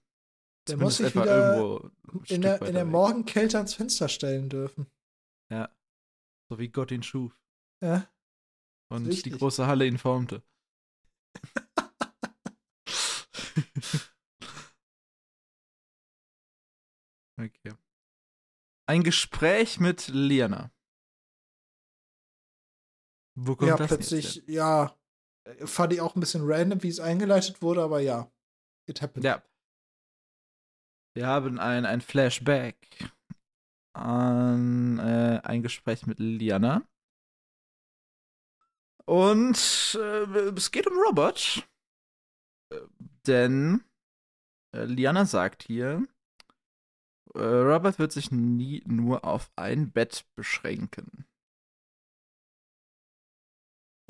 Der 0.68 0.76
zumindest 0.76 0.80
muss 0.80 0.96
sich 0.98 1.14
wieder 1.14 1.90
In 2.28 2.42
der, 2.42 2.60
in 2.60 2.74
der. 2.74 2.84
Morgenkälte 2.84 3.56
ans 3.56 3.72
Fenster 3.72 4.10
stellen 4.10 4.50
dürfen. 4.50 4.86
Ja. 5.50 5.74
So 6.50 6.58
wie 6.58 6.68
Gott 6.68 6.90
ihn 6.90 7.02
schuf. 7.02 7.34
Ja. 7.82 8.06
Und 8.92 9.04
die 9.04 9.10
Richtig. 9.10 9.38
große 9.38 9.66
Halle 9.66 9.86
ihn 9.86 9.96
formte. 9.96 10.42
okay. 17.38 17.72
Ein 18.86 19.02
Gespräch 19.02 19.80
mit 19.80 20.08
Liana. 20.08 20.70
Wo 23.34 23.56
kommt 23.56 23.68
ja, 23.68 23.76
das 23.76 23.88
plötzlich, 23.88 24.42
ja. 24.46 24.96
äh, 25.44 25.66
Fand 25.66 25.92
ich 25.92 26.00
auch 26.00 26.14
ein 26.14 26.20
bisschen 26.20 26.42
random, 26.44 26.82
wie 26.82 26.88
es 26.88 27.00
eingeleitet 27.00 27.62
wurde, 27.62 27.82
aber 27.82 28.00
ja. 28.00 28.30
It 28.86 29.02
happened. 29.02 29.24
Ja. 29.24 29.42
Wir 31.16 31.26
haben 31.26 31.58
ein, 31.58 31.86
ein 31.86 32.00
Flashback 32.00 32.76
an 33.94 34.98
äh, 34.98 35.40
ein 35.44 35.62
Gespräch 35.62 36.06
mit 36.06 36.18
Liana. 36.18 36.82
Und 39.06 39.98
äh, 40.00 40.24
es 40.56 40.70
geht 40.70 40.86
um 40.86 40.98
Robert. 40.98 41.68
Äh, 42.72 42.80
Denn 43.26 43.84
äh, 44.74 44.84
Liana 44.84 45.24
sagt 45.24 45.62
hier, 45.62 46.06
äh, 47.34 47.38
Robert 47.38 47.98
wird 47.98 48.12
sich 48.12 48.30
nie 48.30 48.82
nur 48.86 49.24
auf 49.24 49.50
ein 49.56 49.92
Bett 49.92 50.26
beschränken. 50.34 51.26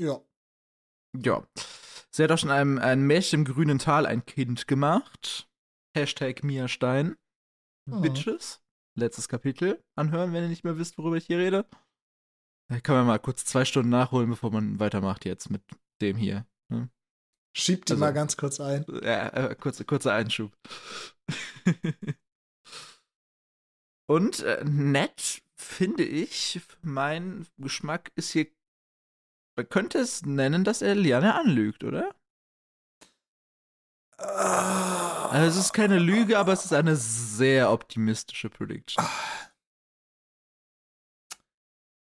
Ja. 0.01 0.21
Ja. 1.17 1.47
Sie 2.11 2.23
hat 2.23 2.31
auch 2.31 2.39
schon 2.39 2.51
einem, 2.51 2.79
einem 2.79 3.07
Märchen 3.07 3.41
im 3.41 3.45
grünen 3.45 3.79
Tal 3.79 4.07
ein 4.07 4.25
Kind 4.25 4.67
gemacht. 4.67 5.49
Hashtag 5.97 6.43
Mia 6.45 6.69
Stein. 6.69 7.17
Mhm. 7.89 8.03
Bitches. 8.03 8.63
Letztes 8.97 9.29
Kapitel 9.29 9.83
anhören, 9.97 10.33
wenn 10.33 10.45
ihr 10.45 10.49
nicht 10.49 10.65
mehr 10.65 10.79
wisst, 10.79 10.97
worüber 10.99 11.17
ich 11.17 11.27
hier 11.27 11.39
rede. 11.39 11.69
Da 12.71 12.81
kann 12.81 12.95
man 12.97 13.07
mal 13.07 13.19
kurz 13.19 13.45
zwei 13.45 13.65
Stunden 13.65 13.91
nachholen, 13.91 14.31
bevor 14.31 14.51
man 14.51 14.79
weitermacht 14.81 15.25
jetzt 15.25 15.51
mit 15.51 15.63
dem 16.01 16.17
hier. 16.17 16.47
Ne? 16.73 16.89
Schiebt 17.57 17.89
die 17.89 17.93
Also- 17.95 18.01
mal 18.05 18.13
ganz 18.13 18.37
kurz 18.37 18.61
ein. 18.61 18.85
Ja, 19.03 19.29
äh, 19.29 19.55
kurzer, 19.57 19.85
kurzer 19.85 20.13
Einschub. 20.15 20.57
Und 24.07 24.41
äh, 24.41 24.65
nett, 24.65 25.43
finde 25.57 26.05
ich, 26.05 26.61
meinen 26.83 27.47
Geschmack 27.59 28.13
ist 28.17 28.31
hier. 28.33 28.47
Man 29.57 29.69
könnte 29.69 29.99
es 29.99 30.23
nennen, 30.27 30.65
dass 30.65 30.83
er 30.83 30.95
Liane 30.95 31.35
anlügt, 31.35 31.85
oder? 31.85 32.15
Also 34.17 35.47
es 35.49 35.57
ist 35.57 35.73
keine 35.73 35.99
Lüge, 35.99 36.39
aber 36.39 36.53
es 36.53 36.65
ist 36.65 36.73
eine 36.73 36.97
sehr 36.97 37.71
optimistische 37.71 38.49
Prediction. 38.49 39.05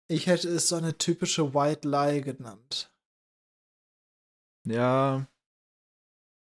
Ich 0.09 0.27
hätte 0.27 0.49
es 0.49 0.68
so 0.68 0.77
eine 0.77 0.96
typische 0.99 1.55
White 1.55 1.88
Lie 1.88 2.20
genannt. 2.20 2.92
Ja. 4.64 5.27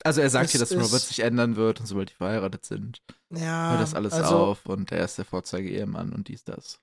Also 0.04 0.22
er 0.22 0.30
sagt 0.30 0.46
Es 0.46 0.52
hier, 0.52 0.60
dass 0.60 0.72
Robert 0.74 1.02
sich 1.02 1.20
ändern 1.20 1.56
wird 1.56 1.80
und 1.80 1.86
sobald 1.86 2.10
die 2.10 2.16
verheiratet 2.16 2.66
sind, 2.66 3.02
Ja. 3.30 3.72
hört 3.72 3.82
das 3.82 3.94
alles 3.94 4.14
also, 4.14 4.38
auf 4.38 4.66
und 4.66 4.92
er 4.92 5.06
ist 5.06 5.18
der 5.18 5.26
Vorzeige-Ehemann 5.26 6.12
und 6.12 6.28
dies, 6.28 6.44
das. 6.44 6.82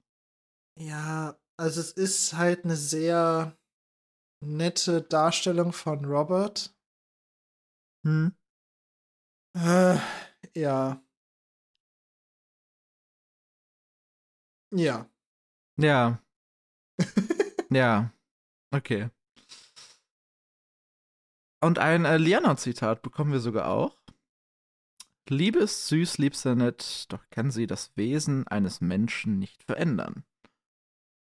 Ja, 0.78 1.36
also 1.58 1.80
es 1.80 1.92
ist 1.92 2.34
halt 2.34 2.64
eine 2.64 2.76
sehr 2.76 3.54
nette 4.40 5.02
Darstellung 5.02 5.72
von 5.72 6.04
Robert. 6.04 6.74
Hm. 8.04 8.34
Äh, 9.54 9.96
ja. 10.54 11.02
Ja. 14.72 15.10
Ja, 15.76 16.22
ja. 17.70 18.12
Okay. 18.70 19.10
Und 21.62 21.78
ein 21.78 22.04
äh, 22.04 22.16
Liana-Zitat 22.16 23.02
bekommen 23.02 23.32
wir 23.32 23.40
sogar 23.40 23.68
auch. 23.68 24.00
Liebe 25.28 25.60
ist 25.60 25.86
süß, 25.88 26.18
liebster 26.18 26.54
nett, 26.54 27.06
doch 27.12 27.22
kann 27.30 27.50
sie 27.50 27.66
das 27.66 27.96
Wesen 27.96 28.48
eines 28.48 28.80
Menschen 28.80 29.38
nicht 29.38 29.62
verändern. 29.62 30.24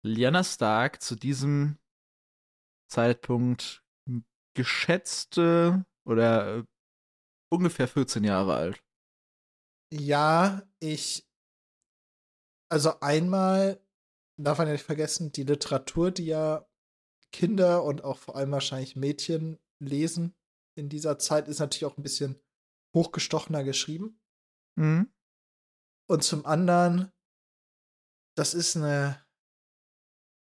Lyanna 0.03 0.43
Stark 0.43 1.01
zu 1.01 1.15
diesem 1.15 1.77
Zeitpunkt 2.87 3.83
geschätzte 4.55 5.85
oder 6.05 6.57
äh, 6.57 6.63
ungefähr 7.51 7.87
14 7.87 8.23
Jahre 8.23 8.55
alt. 8.55 8.83
Ja, 9.93 10.67
ich. 10.79 11.25
Also 12.69 12.99
einmal 12.99 13.81
darf 14.37 14.57
man 14.57 14.67
ja 14.67 14.73
nicht 14.73 14.85
vergessen, 14.85 15.31
die 15.31 15.43
Literatur, 15.43 16.11
die 16.11 16.25
ja 16.25 16.67
Kinder 17.31 17.83
und 17.83 18.03
auch 18.03 18.17
vor 18.17 18.35
allem 18.35 18.51
wahrscheinlich 18.51 18.95
Mädchen 18.95 19.59
lesen 19.79 20.35
in 20.75 20.89
dieser 20.89 21.17
Zeit, 21.19 21.47
ist 21.47 21.59
natürlich 21.59 21.85
auch 21.85 21.97
ein 21.97 22.03
bisschen 22.03 22.41
hochgestochener 22.95 23.63
geschrieben. 23.63 24.19
Mhm. 24.77 25.13
Und 26.09 26.23
zum 26.23 26.45
anderen, 26.45 27.11
das 28.35 28.53
ist 28.53 28.75
eine 28.75 29.25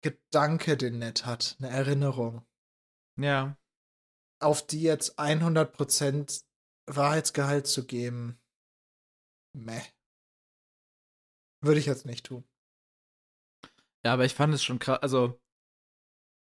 Gedanke, 0.06 0.78
den 0.78 1.00
Ned 1.00 1.26
hat, 1.26 1.56
eine 1.60 1.70
Erinnerung, 1.70 2.46
Ja. 3.20 3.58
auf 4.40 4.66
die 4.66 4.82
jetzt 4.84 5.18
100% 5.20 6.46
Wahrheitsgehalt 6.88 7.66
zu 7.66 7.88
geben. 7.88 8.40
Meh. 9.56 9.82
Würde 11.64 11.80
ich 11.80 11.88
jetzt 11.88 12.06
nicht 12.06 12.28
tun. 12.28 12.44
Ja, 14.06 14.14
aber 14.14 14.26
ich 14.26 14.36
fand 14.36 14.54
es 14.54 14.64
schon 14.64 14.78
krass. 14.78 15.00
Also, 15.02 15.42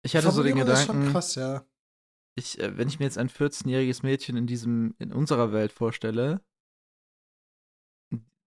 ich 0.05 0.15
hatte 0.15 0.31
so 0.31 0.45
den 0.45 0.53
Formulierung 0.53 0.73
ist 0.81 0.87
schon 0.87 0.97
Gedanken. 0.97 1.13
krass, 1.13 1.35
ja. 1.35 1.67
ich, 2.37 2.61
äh, 2.61 2.77
wenn 2.77 2.87
ich 2.87 3.01
mir 3.01 3.07
jetzt 3.07 3.19
ein 3.19 3.29
14-jähriges 3.29 4.05
Mädchen 4.05 4.37
in 4.37 4.47
diesem, 4.47 4.95
in 5.01 5.13
unserer 5.13 5.53
Welt 5.53 5.73
vorstelle, 5.73 6.41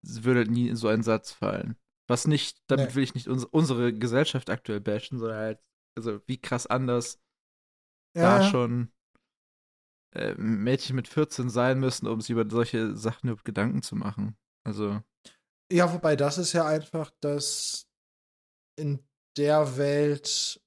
würde 0.01 0.49
nie 0.51 0.75
so 0.75 0.87
ein 0.89 1.01
Satz 1.01 1.31
fallen. 1.31 1.75
Was 2.09 2.25
nicht, 2.25 2.57
damit 2.67 2.89
Nee. 2.89 2.95
will 2.95 3.03
ich 3.03 3.13
nicht 3.13 3.27
uns, 3.27 3.45
unsere 3.45 3.93
Gesellschaft 3.93 4.49
aktuell 4.49 4.81
bashen, 4.81 5.19
sondern 5.19 5.37
halt, 5.37 5.59
also 5.95 6.19
wie 6.25 6.41
krass 6.41 6.65
anders 6.65 7.21
da 8.15 8.41
ja. 8.41 8.49
schon 8.49 8.91
äh, 10.15 10.33
Mädchen 10.33 10.95
mit 10.95 11.07
14 11.07 11.49
sein 11.49 11.79
müssen, 11.79 12.07
um 12.07 12.19
sich 12.19 12.31
über 12.31 12.49
solche 12.49 12.95
Sachen 12.95 13.27
überhaupt 13.27 13.45
Gedanken 13.45 13.83
zu 13.83 13.95
machen. 13.95 14.35
Also, 14.65 15.01
Ja, 15.71 15.93
wobei 15.93 16.15
das 16.15 16.39
ist 16.39 16.53
ja 16.53 16.65
einfach, 16.65 17.11
dass 17.21 17.87
in 18.75 19.07
der 19.37 19.77
Welt 19.77 20.59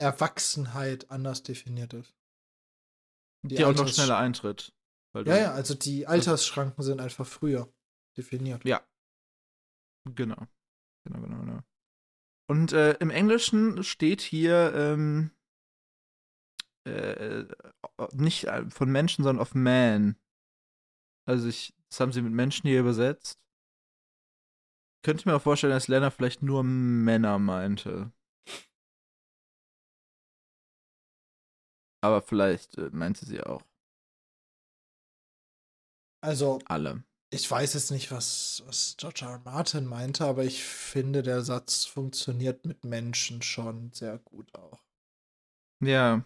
Erwachsenheit 0.00 1.08
anders 1.10 1.44
definiert 1.44 1.94
ist. 1.94 2.16
Die, 3.42 3.56
die 3.56 3.64
auch 3.64 3.74
noch 3.74 3.86
schneller 3.86 4.18
eintritt. 4.18 4.74
ja, 5.14 5.36
ja, 5.36 5.52
also 5.52 5.74
die 5.74 6.06
Altersschranken 6.06 6.82
sind 6.82 7.00
einfach 7.00 7.26
früher 7.26 7.72
definiert. 8.16 8.64
Ja. 8.64 8.84
Genau. 10.06 10.48
Genau, 11.04 11.20
genau, 11.20 11.40
genau. 11.40 11.60
Und 12.48 12.72
äh, 12.72 12.92
im 12.94 13.10
Englischen 13.10 13.82
steht 13.82 14.20
hier 14.20 14.72
ähm, 14.74 15.30
äh, 16.86 17.44
nicht 18.12 18.44
äh, 18.44 18.68
von 18.70 18.90
Menschen, 18.90 19.24
sondern 19.24 19.40
auf 19.40 19.54
Man. 19.54 20.16
Also 21.26 21.48
ich, 21.48 21.74
das 21.88 22.00
haben 22.00 22.12
sie 22.12 22.22
mit 22.22 22.32
Menschen 22.32 22.68
hier 22.68 22.80
übersetzt. 22.80 23.40
Könnte 25.02 25.20
ich 25.20 25.26
mir 25.26 25.36
auch 25.36 25.42
vorstellen, 25.42 25.72
dass 25.72 25.88
Lena 25.88 26.10
vielleicht 26.10 26.42
nur 26.42 26.62
Männer 26.64 27.38
meinte. 27.38 28.12
Aber 32.02 32.20
vielleicht 32.20 32.76
äh, 32.76 32.90
meinte 32.90 33.24
sie 33.24 33.42
auch. 33.42 33.62
Also. 36.22 36.58
Alle. 36.66 37.04
Ich 37.34 37.50
weiß 37.50 37.74
jetzt 37.74 37.90
nicht, 37.90 38.12
was, 38.12 38.62
was 38.66 38.94
George 38.96 39.24
R. 39.24 39.32
R. 39.32 39.40
Martin 39.44 39.86
meinte, 39.86 40.24
aber 40.24 40.44
ich 40.44 40.62
finde, 40.62 41.24
der 41.24 41.42
Satz 41.42 41.84
funktioniert 41.84 42.64
mit 42.64 42.84
Menschen 42.84 43.42
schon 43.42 43.92
sehr 43.92 44.18
gut 44.18 44.54
auch. 44.54 44.80
Ja. 45.80 46.24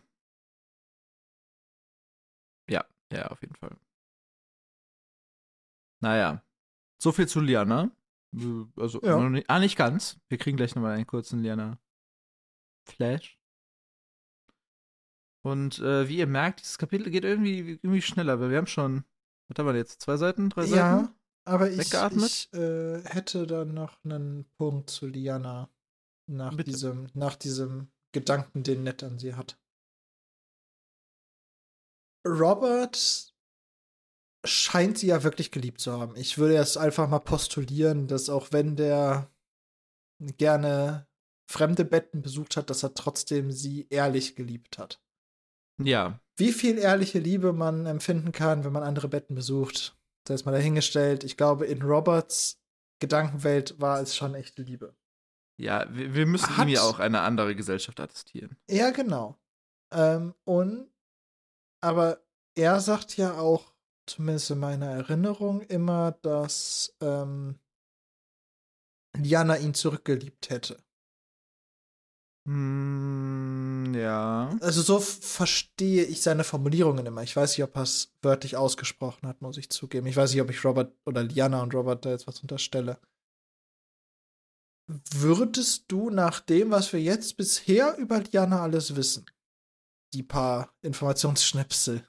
Ja, 2.68 2.84
ja, 3.10 3.28
auf 3.28 3.40
jeden 3.40 3.54
Fall. 3.54 3.74
Naja. 6.00 6.44
So 7.02 7.10
viel 7.12 7.26
zu 7.26 7.40
Liana. 7.40 7.90
Also, 8.76 9.00
ja. 9.02 9.18
nicht, 9.30 9.48
ah, 9.48 9.60
nicht 9.60 9.76
ganz. 9.76 10.20
Wir 10.28 10.36
kriegen 10.36 10.58
gleich 10.58 10.74
nochmal 10.74 10.94
einen 10.94 11.06
kurzen 11.06 11.42
Liana-Flash. 11.42 13.38
Und 15.40 15.78
äh, 15.78 16.06
wie 16.06 16.18
ihr 16.18 16.26
merkt, 16.26 16.60
dieses 16.60 16.76
Kapitel 16.76 17.10
geht 17.10 17.24
irgendwie, 17.24 17.78
irgendwie 17.82 18.02
schneller, 18.02 18.40
weil 18.40 18.50
wir 18.50 18.58
haben 18.58 18.66
schon, 18.66 19.04
was 19.48 19.58
haben 19.58 19.66
wir 19.66 19.76
jetzt, 19.76 20.02
zwei 20.02 20.16
Seiten, 20.16 20.50
drei 20.50 20.66
Seiten? 20.66 20.76
Ja, 20.76 21.14
aber 21.44 21.70
ich, 21.70 21.92
ich 21.92 22.52
äh, 22.52 23.02
hätte 23.04 23.46
dann 23.46 23.74
noch 23.74 24.04
einen 24.04 24.44
Punkt 24.58 24.90
zu 24.90 25.06
Liana 25.06 25.70
nach 26.26 26.54
diesem, 26.56 27.08
nach 27.14 27.36
diesem 27.36 27.90
Gedanken, 28.12 28.62
den 28.62 28.82
Ned 28.82 29.02
an 29.02 29.18
sie 29.18 29.34
hat. 29.34 29.58
Robert 32.26 33.32
scheint 34.44 34.98
sie 34.98 35.08
ja 35.08 35.22
wirklich 35.22 35.50
geliebt 35.50 35.80
zu 35.80 35.92
haben. 35.92 36.16
Ich 36.16 36.38
würde 36.38 36.54
jetzt 36.54 36.76
einfach 36.76 37.08
mal 37.08 37.18
postulieren, 37.18 38.06
dass 38.06 38.28
auch 38.28 38.52
wenn 38.52 38.76
der 38.76 39.30
gerne 40.36 41.06
fremde 41.50 41.84
Betten 41.84 42.22
besucht 42.22 42.56
hat, 42.56 42.70
dass 42.70 42.82
er 42.82 42.94
trotzdem 42.94 43.50
sie 43.50 43.86
ehrlich 43.88 44.36
geliebt 44.36 44.78
hat. 44.78 45.02
Ja. 45.78 46.20
Wie 46.36 46.52
viel 46.52 46.78
ehrliche 46.78 47.18
Liebe 47.18 47.52
man 47.52 47.86
empfinden 47.86 48.32
kann, 48.32 48.64
wenn 48.64 48.72
man 48.72 48.82
andere 48.82 49.08
Betten 49.08 49.34
besucht, 49.34 49.96
das 50.24 50.40
ist 50.40 50.46
mal 50.46 50.52
dahingestellt. 50.52 51.24
Ich 51.24 51.36
glaube, 51.36 51.66
in 51.66 51.82
Roberts 51.82 52.60
Gedankenwelt 53.00 53.80
war 53.80 54.00
es 54.00 54.14
schon 54.14 54.34
echte 54.34 54.62
Liebe. 54.62 54.94
Ja, 55.56 55.86
wir, 55.90 56.14
wir 56.14 56.26
müssen 56.26 56.56
Hat, 56.56 56.66
ihm 56.66 56.72
ja 56.72 56.82
auch 56.82 56.98
eine 56.98 57.20
andere 57.20 57.54
Gesellschaft 57.54 57.98
attestieren. 58.00 58.56
Ja, 58.70 58.90
genau. 58.90 59.38
Ähm, 59.92 60.34
und, 60.44 60.88
aber 61.80 62.20
er 62.54 62.80
sagt 62.80 63.16
ja 63.16 63.38
auch, 63.38 63.72
zumindest 64.06 64.50
in 64.50 64.58
meiner 64.58 64.86
Erinnerung, 64.86 65.62
immer, 65.62 66.12
dass 66.22 66.96
ähm, 67.00 67.58
Liana 69.16 69.56
ihn 69.56 69.74
zurückgeliebt 69.74 70.50
hätte. 70.50 70.82
Mm, 72.48 73.94
ja. 73.94 74.56
Also 74.62 74.80
so 74.80 75.00
verstehe 75.00 76.04
ich 76.04 76.22
seine 76.22 76.44
Formulierungen 76.44 77.04
immer. 77.04 77.22
Ich 77.22 77.36
weiß 77.36 77.50
nicht, 77.58 77.64
ob 77.64 77.76
er 77.76 77.82
es 77.82 78.14
wörtlich 78.22 78.56
ausgesprochen 78.56 79.28
hat, 79.28 79.42
muss 79.42 79.58
ich 79.58 79.68
zugeben. 79.68 80.06
Ich 80.06 80.16
weiß 80.16 80.32
nicht, 80.32 80.40
ob 80.40 80.48
ich 80.48 80.64
Robert 80.64 80.96
oder 81.04 81.22
Liana 81.22 81.62
und 81.62 81.74
Robert 81.74 82.06
da 82.06 82.10
jetzt 82.10 82.26
was 82.26 82.40
unterstelle. 82.40 82.98
Würdest 85.12 85.84
du 85.88 86.08
nach 86.08 86.40
dem, 86.40 86.70
was 86.70 86.94
wir 86.94 87.02
jetzt 87.02 87.36
bisher 87.36 87.98
über 87.98 88.20
Liana 88.20 88.62
alles 88.62 88.96
wissen, 88.96 89.26
die 90.14 90.22
paar 90.22 90.74
Informationsschnipsel, 90.80 92.08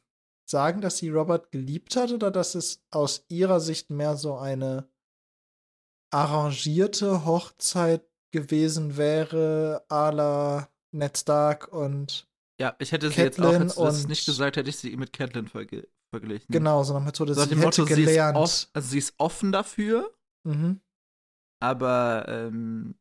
sagen, 0.50 0.80
dass 0.80 1.00
sie 1.00 1.10
Robert 1.10 1.52
geliebt 1.52 1.98
hat 1.98 2.14
oder 2.14 2.32
dass 2.32 2.56
es 2.56 2.82
aus 2.92 3.26
ihrer 3.28 3.60
Sicht 3.60 3.90
mehr 3.90 4.16
so 4.16 4.38
eine 4.38 4.90
arrangierte 6.12 7.26
Hochzeit 7.26 8.09
gewesen 8.32 8.98
wäre, 8.98 9.84
a 9.90 10.10
la 10.10 10.70
Ned 10.92 11.18
Stark 11.18 11.68
und 11.72 12.28
Ja, 12.60 12.76
ich 12.80 12.92
hätte 12.92 13.10
sie 13.10 13.16
Catelyn 13.16 13.64
jetzt 13.64 13.78
auch, 13.78 13.86
jetzt 13.86 14.00
das 14.00 14.08
nicht 14.08 14.26
gesagt, 14.26 14.58
hätte 14.58 14.70
ich 14.70 14.78
sie 14.78 14.96
mit 14.98 15.14
Catelyn 15.14 15.48
verge 15.48 15.88
verglichen. 16.12 16.52
Genau, 16.52 16.84
so 16.84 16.94
nach 16.94 17.04
Methode, 17.04 17.36
so 17.36 17.42
sie 17.44 17.50
hätte 17.52 17.62
Motto, 17.62 17.86
gelernt. 17.86 18.36
Sie 18.36 18.42
off, 18.42 18.68
also 18.74 18.90
sie 18.90 18.98
ist 18.98 19.14
offen 19.20 19.52
dafür, 19.52 20.12
mhm. 20.44 20.82
aber 21.62 22.26
ähm, 22.28 22.96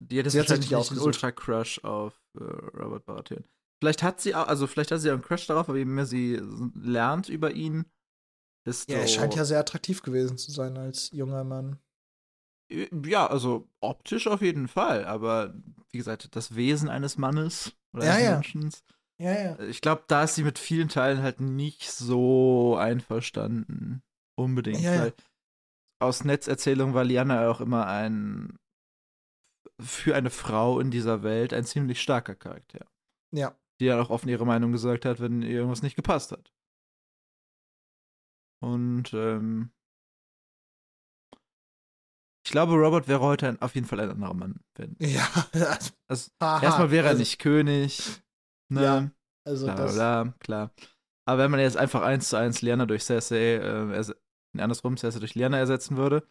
die 0.00 0.18
hätte 0.18 0.30
sie 0.30 0.38
wahrscheinlich 0.38 0.70
nicht 0.70 0.90
einen 0.90 1.00
Ultra-Crush 1.00 1.84
auf 1.84 2.18
äh, 2.38 2.42
Robert 2.42 3.04
Baratheon. 3.04 3.44
Vielleicht 3.80 4.02
hat 4.02 4.20
sie 4.20 4.34
auch, 4.34 4.48
also 4.48 4.66
vielleicht 4.66 4.90
hat 4.90 5.00
sie 5.00 5.10
auch 5.10 5.14
einen 5.14 5.22
Crush 5.22 5.46
darauf, 5.46 5.68
aber 5.68 5.78
je 5.78 5.84
mehr 5.84 6.06
sie 6.06 6.40
lernt 6.74 7.28
über 7.28 7.52
ihn, 7.52 7.84
desto... 8.66 8.92
Ja, 8.92 8.98
er 8.98 9.06
scheint 9.06 9.34
ja 9.34 9.44
sehr 9.44 9.60
attraktiv 9.60 10.02
gewesen 10.02 10.36
zu 10.36 10.50
sein 10.50 10.76
als 10.76 11.10
junger 11.12 11.44
Mann. 11.44 11.78
Ja, 12.70 13.26
also 13.26 13.68
optisch 13.80 14.26
auf 14.26 14.42
jeden 14.42 14.68
Fall, 14.68 15.04
aber 15.06 15.54
wie 15.90 15.98
gesagt, 15.98 16.36
das 16.36 16.54
Wesen 16.54 16.88
eines 16.88 17.16
Mannes 17.16 17.74
oder 17.94 18.04
ja, 18.04 18.12
eines 18.12 18.24
ja. 18.24 18.32
Menschen. 18.32 18.72
Ja, 19.20 19.32
ja. 19.32 19.58
Ich 19.60 19.80
glaube, 19.80 20.04
da 20.06 20.24
ist 20.24 20.34
sie 20.34 20.44
mit 20.44 20.58
vielen 20.58 20.88
Teilen 20.88 21.22
halt 21.22 21.40
nicht 21.40 21.90
so 21.90 22.76
einverstanden. 22.76 24.02
Unbedingt. 24.36 24.80
Ja, 24.80 25.00
weil 25.00 25.14
aus 26.00 26.24
Netzerzählung 26.24 26.94
war 26.94 27.04
Liana 27.04 27.50
auch 27.50 27.60
immer 27.60 27.86
ein 27.86 28.58
für 29.80 30.14
eine 30.14 30.30
Frau 30.30 30.80
in 30.80 30.90
dieser 30.90 31.22
Welt 31.22 31.52
ein 31.52 31.64
ziemlich 31.64 32.00
starker 32.00 32.34
Charakter. 32.34 32.86
Ja. 33.32 33.56
Die 33.80 33.86
ja 33.86 34.00
auch 34.00 34.10
offen 34.10 34.28
ihre 34.28 34.46
Meinung 34.46 34.72
gesagt 34.72 35.04
hat, 35.04 35.20
wenn 35.20 35.42
ihr 35.42 35.50
irgendwas 35.50 35.82
nicht 35.82 35.96
gepasst 35.96 36.32
hat. 36.32 36.52
Und 38.60 39.12
ähm, 39.14 39.70
ich 42.48 42.52
glaube, 42.52 42.72
Robert 42.76 43.08
wäre 43.08 43.20
heute 43.20 43.46
ein, 43.46 43.60
auf 43.60 43.74
jeden 43.74 43.86
Fall 43.86 44.00
ein 44.00 44.08
anderer 44.08 44.32
Mann. 44.32 44.60
Wenn, 44.74 44.96
ja. 45.00 45.28
Also, 46.08 46.30
erstmal 46.40 46.90
wäre 46.90 47.08
er 47.08 47.10
also, 47.10 47.20
nicht 47.20 47.38
König. 47.38 48.22
Ne? 48.70 48.82
Ja, 48.82 49.10
also 49.44 49.66
bla, 49.66 49.74
das. 49.74 49.94
Bla, 49.94 50.34
klar. 50.40 50.72
Aber 51.26 51.42
wenn 51.42 51.50
man 51.50 51.60
jetzt 51.60 51.76
einfach 51.76 52.00
eins 52.00 52.30
zu 52.30 52.38
eins 52.38 52.62
Liana 52.62 52.86
durch 52.86 53.04
Cersei, 53.04 53.56
äh, 53.56 54.14
andersrum 54.56 54.96
Cersei 54.96 55.18
durch 55.18 55.34
Liana 55.34 55.58
ersetzen 55.58 55.98
würde, 55.98 56.26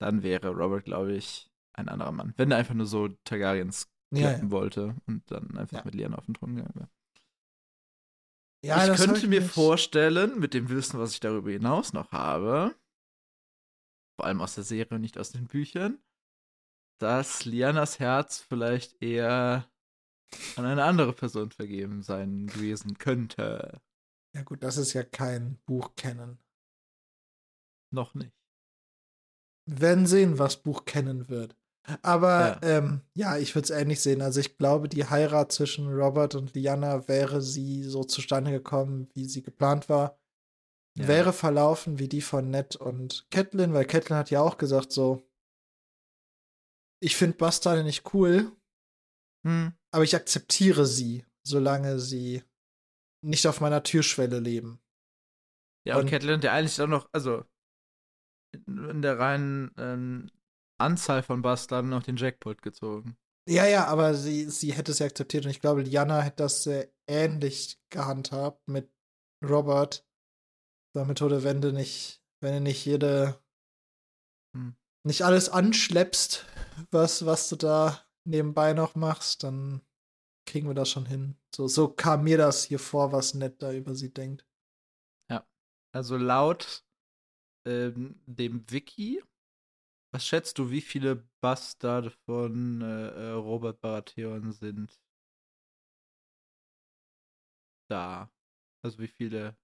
dann 0.00 0.24
wäre 0.24 0.48
Robert, 0.48 0.86
glaube 0.86 1.12
ich, 1.12 1.48
ein 1.72 1.88
anderer 1.88 2.10
Mann. 2.10 2.34
Wenn 2.36 2.50
er 2.50 2.56
einfach 2.56 2.74
nur 2.74 2.86
so 2.86 3.06
Targaryens 3.22 3.88
ja, 4.12 4.32
ja. 4.32 4.50
wollte 4.50 4.96
und 5.06 5.22
dann 5.30 5.56
einfach 5.56 5.78
ja. 5.78 5.84
mit 5.84 5.94
Liana 5.94 6.18
auf 6.18 6.26
den 6.26 6.34
Thron 6.34 6.56
gegangen 6.56 6.74
wäre. 6.74 6.88
Ja, 8.64 8.92
ich 8.92 8.98
könnte 8.98 9.28
mir 9.28 9.40
nicht. 9.40 9.52
vorstellen, 9.52 10.40
mit 10.40 10.52
dem 10.52 10.68
Wissen, 10.68 10.98
was 10.98 11.12
ich 11.12 11.20
darüber 11.20 11.52
hinaus 11.52 11.92
noch 11.92 12.10
habe, 12.10 12.74
vor 14.16 14.26
allem 14.26 14.40
aus 14.40 14.54
der 14.54 14.64
Serie 14.64 14.94
und 14.94 15.00
nicht 15.00 15.18
aus 15.18 15.32
den 15.32 15.46
Büchern, 15.46 15.98
dass 17.00 17.44
Lianas 17.44 17.98
Herz 17.98 18.38
vielleicht 18.38 19.02
eher 19.02 19.68
an 20.56 20.64
eine 20.64 20.84
andere 20.84 21.12
Person 21.12 21.50
vergeben 21.50 22.02
sein 22.02 22.46
gewesen 22.46 22.98
könnte. 22.98 23.80
Ja 24.34 24.42
gut, 24.42 24.62
das 24.62 24.76
ist 24.76 24.92
ja 24.92 25.02
kein 25.02 25.58
Buch 25.66 25.94
kennen. 25.96 26.38
Noch 27.92 28.14
nicht. 28.14 28.32
Wir 29.66 29.80
werden 29.80 30.06
sehen, 30.06 30.38
was 30.38 30.62
Buch 30.62 30.84
kennen 30.84 31.28
wird. 31.28 31.56
Aber 32.02 32.60
ja, 32.62 32.78
ähm, 32.78 33.02
ja 33.14 33.36
ich 33.36 33.54
würde 33.54 33.64
es 33.64 33.70
ähnlich 33.70 34.00
sehen. 34.00 34.22
Also 34.22 34.40
ich 34.40 34.56
glaube, 34.56 34.88
die 34.88 35.08
Heirat 35.08 35.52
zwischen 35.52 35.88
Robert 35.88 36.34
und 36.34 36.54
Liana 36.54 37.06
wäre 37.08 37.42
sie 37.42 37.84
so 37.84 38.04
zustande 38.04 38.50
gekommen, 38.50 39.08
wie 39.14 39.26
sie 39.26 39.42
geplant 39.42 39.88
war 39.88 40.18
ja. 40.96 41.08
wäre 41.08 41.32
verlaufen 41.32 41.98
wie 41.98 42.08
die 42.08 42.22
von 42.22 42.50
Ned 42.50 42.76
und 42.76 43.26
Catelyn, 43.30 43.74
weil 43.74 43.86
Catelyn 43.86 44.18
hat 44.18 44.30
ja 44.30 44.40
auch 44.40 44.58
gesagt 44.58 44.92
so, 44.92 45.28
ich 47.02 47.16
finde 47.16 47.36
Bastarde 47.36 47.84
nicht 47.84 48.14
cool, 48.14 48.52
hm. 49.46 49.74
aber 49.90 50.04
ich 50.04 50.16
akzeptiere 50.16 50.86
sie, 50.86 51.26
solange 51.46 51.98
sie 51.98 52.42
nicht 53.22 53.46
auf 53.46 53.60
meiner 53.60 53.82
Türschwelle 53.82 54.38
leben. 54.38 54.80
Ja, 55.86 55.96
und, 55.96 56.02
und 56.02 56.10
Catelyn 56.10 56.36
hat 56.36 56.44
ja 56.44 56.52
eigentlich 56.52 56.80
auch 56.80 56.86
noch, 56.86 57.08
also 57.12 57.44
in 58.66 59.02
der 59.02 59.18
reinen 59.18 59.72
ähm, 59.76 60.30
Anzahl 60.78 61.22
von 61.22 61.42
Bastarden 61.42 61.90
noch 61.90 62.02
den 62.02 62.16
Jackpot 62.16 62.62
gezogen. 62.62 63.16
Ja, 63.48 63.66
ja, 63.66 63.86
aber 63.86 64.14
sie, 64.14 64.48
sie 64.48 64.72
hätte 64.72 64.92
es 64.92 65.00
ja 65.00 65.06
akzeptiert 65.06 65.44
und 65.44 65.50
ich 65.50 65.60
glaube, 65.60 65.84
Diana 65.84 66.22
hätte 66.22 66.36
das 66.36 66.62
sehr 66.62 66.88
ähnlich 67.06 67.78
gehandhabt 67.90 68.66
mit 68.66 68.90
Robert, 69.44 70.06
der 70.06 70.13
Methode, 70.94 71.42
wenn 71.42 71.60
du 71.60 71.72
nicht, 71.72 72.22
wenn 72.40 72.54
du 72.54 72.60
nicht 72.60 72.84
jede, 72.84 73.42
hm. 74.54 74.76
nicht 75.04 75.22
alles 75.22 75.48
anschleppst, 75.48 76.46
was, 76.90 77.26
was 77.26 77.48
du 77.48 77.56
da 77.56 78.00
nebenbei 78.24 78.72
noch 78.72 78.94
machst, 78.94 79.42
dann 79.42 79.80
kriegen 80.46 80.68
wir 80.68 80.74
das 80.74 80.90
schon 80.90 81.06
hin. 81.06 81.36
So, 81.54 81.66
so 81.66 81.88
kam 81.88 82.24
mir 82.24 82.38
das 82.38 82.64
hier 82.64 82.78
vor, 82.78 83.12
was 83.12 83.34
Ned 83.34 83.60
da 83.62 83.72
über 83.72 83.94
sie 83.94 84.12
denkt. 84.12 84.46
Ja. 85.30 85.46
Also 85.92 86.16
laut 86.16 86.84
ähm, 87.66 88.20
dem 88.26 88.70
Wiki, 88.70 89.22
was 90.12 90.26
schätzt 90.26 90.58
du, 90.58 90.70
wie 90.70 90.80
viele 90.80 91.28
Bastarde 91.40 92.10
von 92.10 92.82
äh, 92.82 93.08
äh 93.08 93.30
Robert 93.32 93.80
Baratheon 93.80 94.52
sind 94.52 95.00
da? 97.90 98.30
Also 98.82 98.98
wie 98.98 99.08
viele 99.08 99.56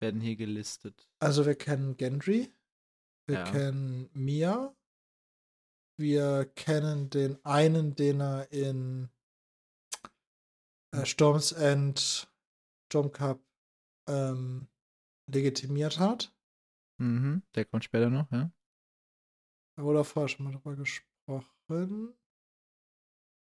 werden 0.00 0.20
hier 0.20 0.36
gelistet? 0.36 1.08
Also 1.20 1.46
wir 1.46 1.54
kennen 1.54 1.96
Gendry, 1.96 2.52
wir 3.26 3.36
Ja. 3.36 3.44
kennen 3.44 4.08
Mia, 4.12 4.74
wir 5.98 6.46
kennen 6.54 7.10
den 7.10 7.44
einen, 7.44 7.94
den 7.94 8.20
er 8.20 8.50
in 8.52 9.10
äh, 10.92 11.04
Storms 11.04 11.52
End, 11.52 12.30
Storm 12.86 13.12
Cup 13.12 13.40
ähm, 14.08 14.68
legitimiert 15.30 15.98
hat. 15.98 16.34
Mhm, 17.00 17.42
der 17.54 17.64
kommt 17.64 17.84
später 17.84 18.10
noch, 18.10 18.30
ja. 18.30 18.50
Da 19.76 19.84
wurde 19.84 20.02
vorher 20.04 20.28
schon 20.28 20.44
mal 20.44 20.52
drüber 20.52 20.74
gesprochen. 20.76 22.14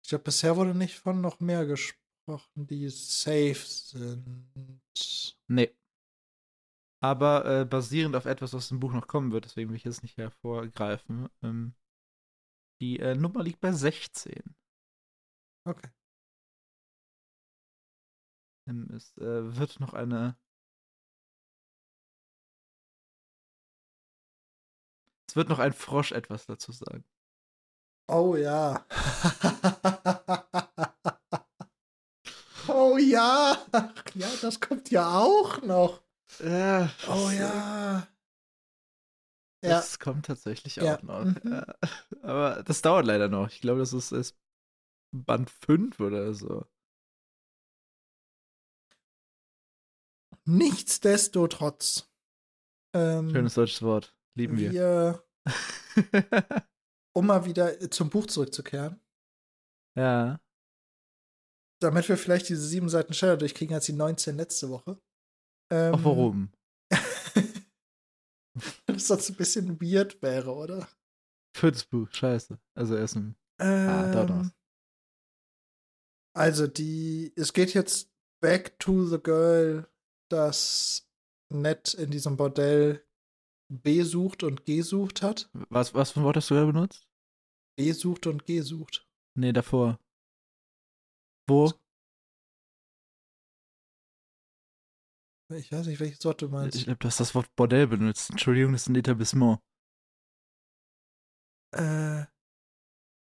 Ich 0.03 0.09
glaube, 0.09 0.25
bisher 0.25 0.57
wurde 0.57 0.75
nicht 0.75 0.99
von 0.99 1.21
noch 1.21 1.41
mehr 1.41 1.67
gesprochen, 1.67 2.67
die 2.67 2.89
safe 2.89 3.55
sind. 3.55 4.49
Nee. 5.49 5.73
Aber 7.05 7.45
äh, 7.45 7.65
basierend 7.67 8.17
auf 8.17 8.25
etwas, 8.25 8.55
was 8.55 8.71
im 8.71 8.81
Buch 8.81 8.95
noch 8.95 9.07
kommen 9.07 9.31
wird, 9.31 9.45
deswegen 9.45 9.69
will 9.69 9.77
ich 9.77 9.85
jetzt 9.85 10.03
nicht 10.03 10.17
hervorgreifen. 10.17 11.29
Ähm, 11.43 11.75
die 12.81 12.99
äh, 12.99 13.15
Nummer 13.15 13.43
liegt 13.43 13.61
bei 13.61 13.73
16. 13.73 14.57
Okay. 15.67 15.91
Ähm, 18.67 18.89
es 18.91 19.15
äh, 19.19 19.59
wird 19.59 19.81
noch 19.81 19.93
eine. 19.93 20.39
Es 25.29 25.37
wird 25.37 25.51
noch 25.51 25.59
ein 25.59 25.75
Frosch 25.75 26.13
etwas 26.13 26.47
dazu 26.47 26.73
sagen. 26.73 27.05
Oh 28.09 28.35
ja. 28.35 28.87
oh 32.69 32.97
ja. 32.97 33.59
Ach 33.73 34.05
Ja, 34.15 34.29
das 34.41 34.59
kommt 34.59 34.91
ja 34.91 35.19
auch 35.19 35.61
noch. 35.61 36.04
Ja, 36.41 36.91
Oh 37.07 37.29
das, 37.29 37.33
äh, 37.33 37.39
ja. 37.39 38.09
Ja, 39.63 39.71
Das 39.71 39.99
kommt 39.99 40.27
tatsächlich 40.27 40.81
auch 40.81 40.85
Ja, 40.85 41.01
noch. 41.03 41.25
mhm. 41.25 41.41
Ja. 41.45 41.75
Aber 42.23 42.63
das 42.63 42.83
dauert 42.83 43.07
leider 43.07 43.29
noch. 43.29 43.49
Ich 43.49 43.61
glaube, 43.61 43.81
das 43.81 43.93
ist 43.93 44.13
erst 44.13 44.37
Band 45.13 45.51
5 45.51 46.01
oder 46.01 46.35
so. 46.35 46.67
nichtsdestotrotz. 50.47 52.11
Ähm, 52.95 53.31
Schönes 53.31 53.55
deutsches 53.55 53.83
Wort. 53.83 54.17
Lieben 54.35 54.57
wir. 54.59 54.73
wir, 54.73 55.25
um 57.17 57.27
mal 57.27 57.45
wieder 57.45 57.91
zum 57.91 58.11
Buch 58.11 58.27
zurückzukehren, 58.27 59.01
ja. 59.97 60.41
damit 61.81 62.09
wir 62.09 62.17
vielleicht 62.17 62.49
diese 62.49 62.67
sieben 62.67 62.89
Seiten 62.89 63.15
schneller 63.15 63.37
durchkriegen 63.37 63.75
als 63.75 63.87
die 63.87 63.93
19 63.93 64.37
letzte 64.37 64.71
Woche. 64.71 65.01
Ähm, 65.71 65.95
Auch 65.95 66.05
warum? 66.05 66.53
das 68.87 69.07
sonst 69.09 69.31
ein 69.31 69.37
bisschen 69.37 69.81
weird 69.81 70.21
wäre, 70.23 70.53
oder? 70.55 70.89
Viertes 71.57 71.85
Buch, 71.85 72.09
scheiße. 72.11 72.59
Also 72.77 72.97
erst 72.97 73.17
ein. 73.17 73.37
Ah, 73.59 74.11
dauert 74.13 74.31
noch. 74.31 74.43
Ähm, 74.43 74.53
Also 76.37 76.67
die, 76.67 77.33
es 77.37 77.53
geht 77.53 77.75
jetzt 77.75 78.11
back 78.43 78.79
to 78.79 79.05
the 79.07 79.19
girl, 79.19 79.89
dass 80.31 81.09
Ned 81.53 81.95
in 81.95 82.11
diesem 82.11 82.37
Bordell 82.37 83.05
besucht 83.71 84.43
und 84.43 84.65
gesucht 84.65 85.23
hat. 85.23 85.49
Was, 85.71 85.95
was 85.95 86.11
für 86.13 86.21
ein 86.21 86.25
Wort 86.25 86.37
hast 86.37 86.51
du 86.51 86.55
da 86.55 86.65
benutzt? 86.65 87.09
Besucht 87.77 88.27
und 88.27 88.47
gesucht. 88.47 89.09
Nee, 89.37 89.53
davor. 89.53 89.99
Wo? 91.49 91.73
Ich 95.57 95.71
weiß 95.73 95.87
nicht, 95.87 96.01
welches 96.01 96.25
Wort 96.25 96.43
du 96.43 96.49
meinst. 96.49 96.77
Ich 96.77 96.85
glaube, 96.85 96.99
du 96.99 97.07
hast 97.09 97.21
das 97.21 97.35
Wort 97.35 97.55
Bordell 97.57 97.87
benutzt. 97.87 98.31
Entschuldigung, 98.31 98.73
das 98.73 98.83
ist 98.83 98.89
ein 98.89 98.97
Etablissement. 98.97 99.61
Äh, 101.75 102.25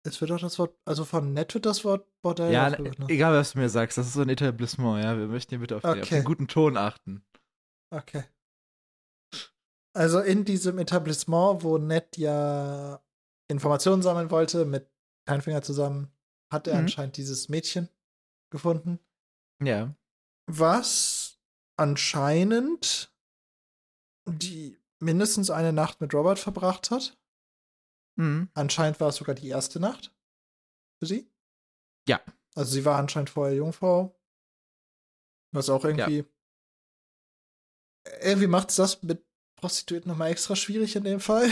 es 0.06 0.20
wird 0.22 0.32
auch 0.32 0.40
das 0.40 0.58
Wort, 0.60 0.76
also 0.86 1.06
von 1.06 1.34
Ned 1.34 1.54
wird 1.54 1.66
das 1.66 1.84
Wort 1.86 2.08
Bordell 2.22 2.52
ja, 2.52 2.70
benutzt. 2.70 3.10
egal 3.10 3.34
was 3.34 3.52
du 3.54 3.60
mir 3.60 3.70
sagst, 3.70 3.98
das 3.98 4.08
ist 4.08 4.14
so 4.14 4.22
ein 4.22 4.30
Etablissement, 4.30 5.04
ja. 5.04 5.18
Wir 5.18 5.28
möchten 5.28 5.52
hier 5.52 5.60
bitte 5.60 5.76
auf, 5.76 5.82
den, 5.82 5.92
auf 5.92 5.98
Okay. 5.98 6.16
den 6.16 6.24
guten 6.24 6.48
Ton 6.48 6.78
achten. 6.78 7.24
Okay. 7.94 8.24
Also 9.96 10.20
in 10.20 10.46
diesem 10.46 10.78
Etablissement, 10.80 11.64
wo 11.64 11.78
Ned 11.78 12.18
ja 12.18 13.04
Informationen 13.50 14.02
sammeln 14.02 14.32
wollte, 14.32 14.66
mit 14.66 14.88
Kleinfinger 15.28 15.62
zusammen, 15.62 16.12
hat 16.52 16.68
er 16.68 16.76
Mhm. 16.76 16.80
anscheinend 16.82 17.18
dieses 17.18 17.50
Mädchen 17.50 17.90
gefunden, 18.52 19.00
Ja. 19.62 19.94
was 20.48 21.29
anscheinend 21.80 23.14
die 24.28 24.78
mindestens 25.00 25.50
eine 25.50 25.74
Nacht 25.74 26.02
mit 26.02 26.14
Robert 26.14 26.40
verbracht 26.40 26.92
hat. 26.92 27.18
Mhm. 28.18 28.50
Anscheinend 28.54 29.00
war 29.00 29.10
es 29.10 29.16
sogar 29.16 29.34
die 29.34 29.48
erste 29.48 29.80
Nacht 29.80 30.14
für 31.00 31.08
sie. 31.08 31.32
Ja. 32.08 32.22
Also 32.56 32.74
sie 32.74 32.86
war 32.86 32.98
anscheinend 32.98 33.30
vorher 33.30 33.56
Jungfrau. 33.56 34.16
Was 35.52 35.70
auch 35.70 35.84
irgendwie. 35.86 36.26
Irgendwie 38.22 38.48
macht 38.48 38.70
es 38.70 38.76
das 38.76 39.02
mit 39.04 39.26
Prostituierten 39.56 40.10
nochmal 40.10 40.32
extra 40.32 40.56
schwierig 40.56 40.96
in 40.96 41.04
dem 41.04 41.20
Fall. 41.20 41.50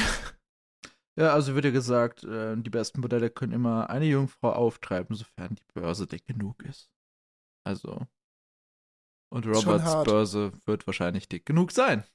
Ja, 1.19 1.33
also 1.33 1.55
wird 1.55 1.65
ja 1.65 1.71
gesagt, 1.71 2.23
äh, 2.25 2.55
die 2.57 2.69
besten 2.69 3.01
Modelle 3.01 3.31
können 3.31 3.51
immer 3.51 3.89
eine 3.89 4.05
Jungfrau 4.05 4.51
auftreiben, 4.51 5.15
sofern 5.15 5.55
die 5.55 5.65
Börse 5.73 6.05
dick 6.05 6.27
genug 6.27 6.63
ist. 6.63 6.91
Also. 7.63 8.05
Und 9.29 9.45
Roberts. 9.45 10.03
Börse 10.03 10.53
wird 10.65 10.87
wahrscheinlich 10.87 11.27
dick 11.27 11.45
genug 11.45 11.71
sein. 11.71 12.05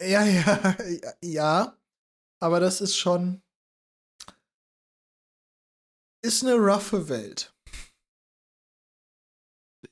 Ja, 0.00 0.24
ja, 0.24 0.76
ja, 1.02 1.12
ja. 1.22 1.78
Aber 2.40 2.60
das 2.60 2.80
ist 2.80 2.96
schon. 2.96 3.42
Ist 6.24 6.44
eine 6.44 6.54
roughe 6.54 7.08
Welt. 7.08 7.54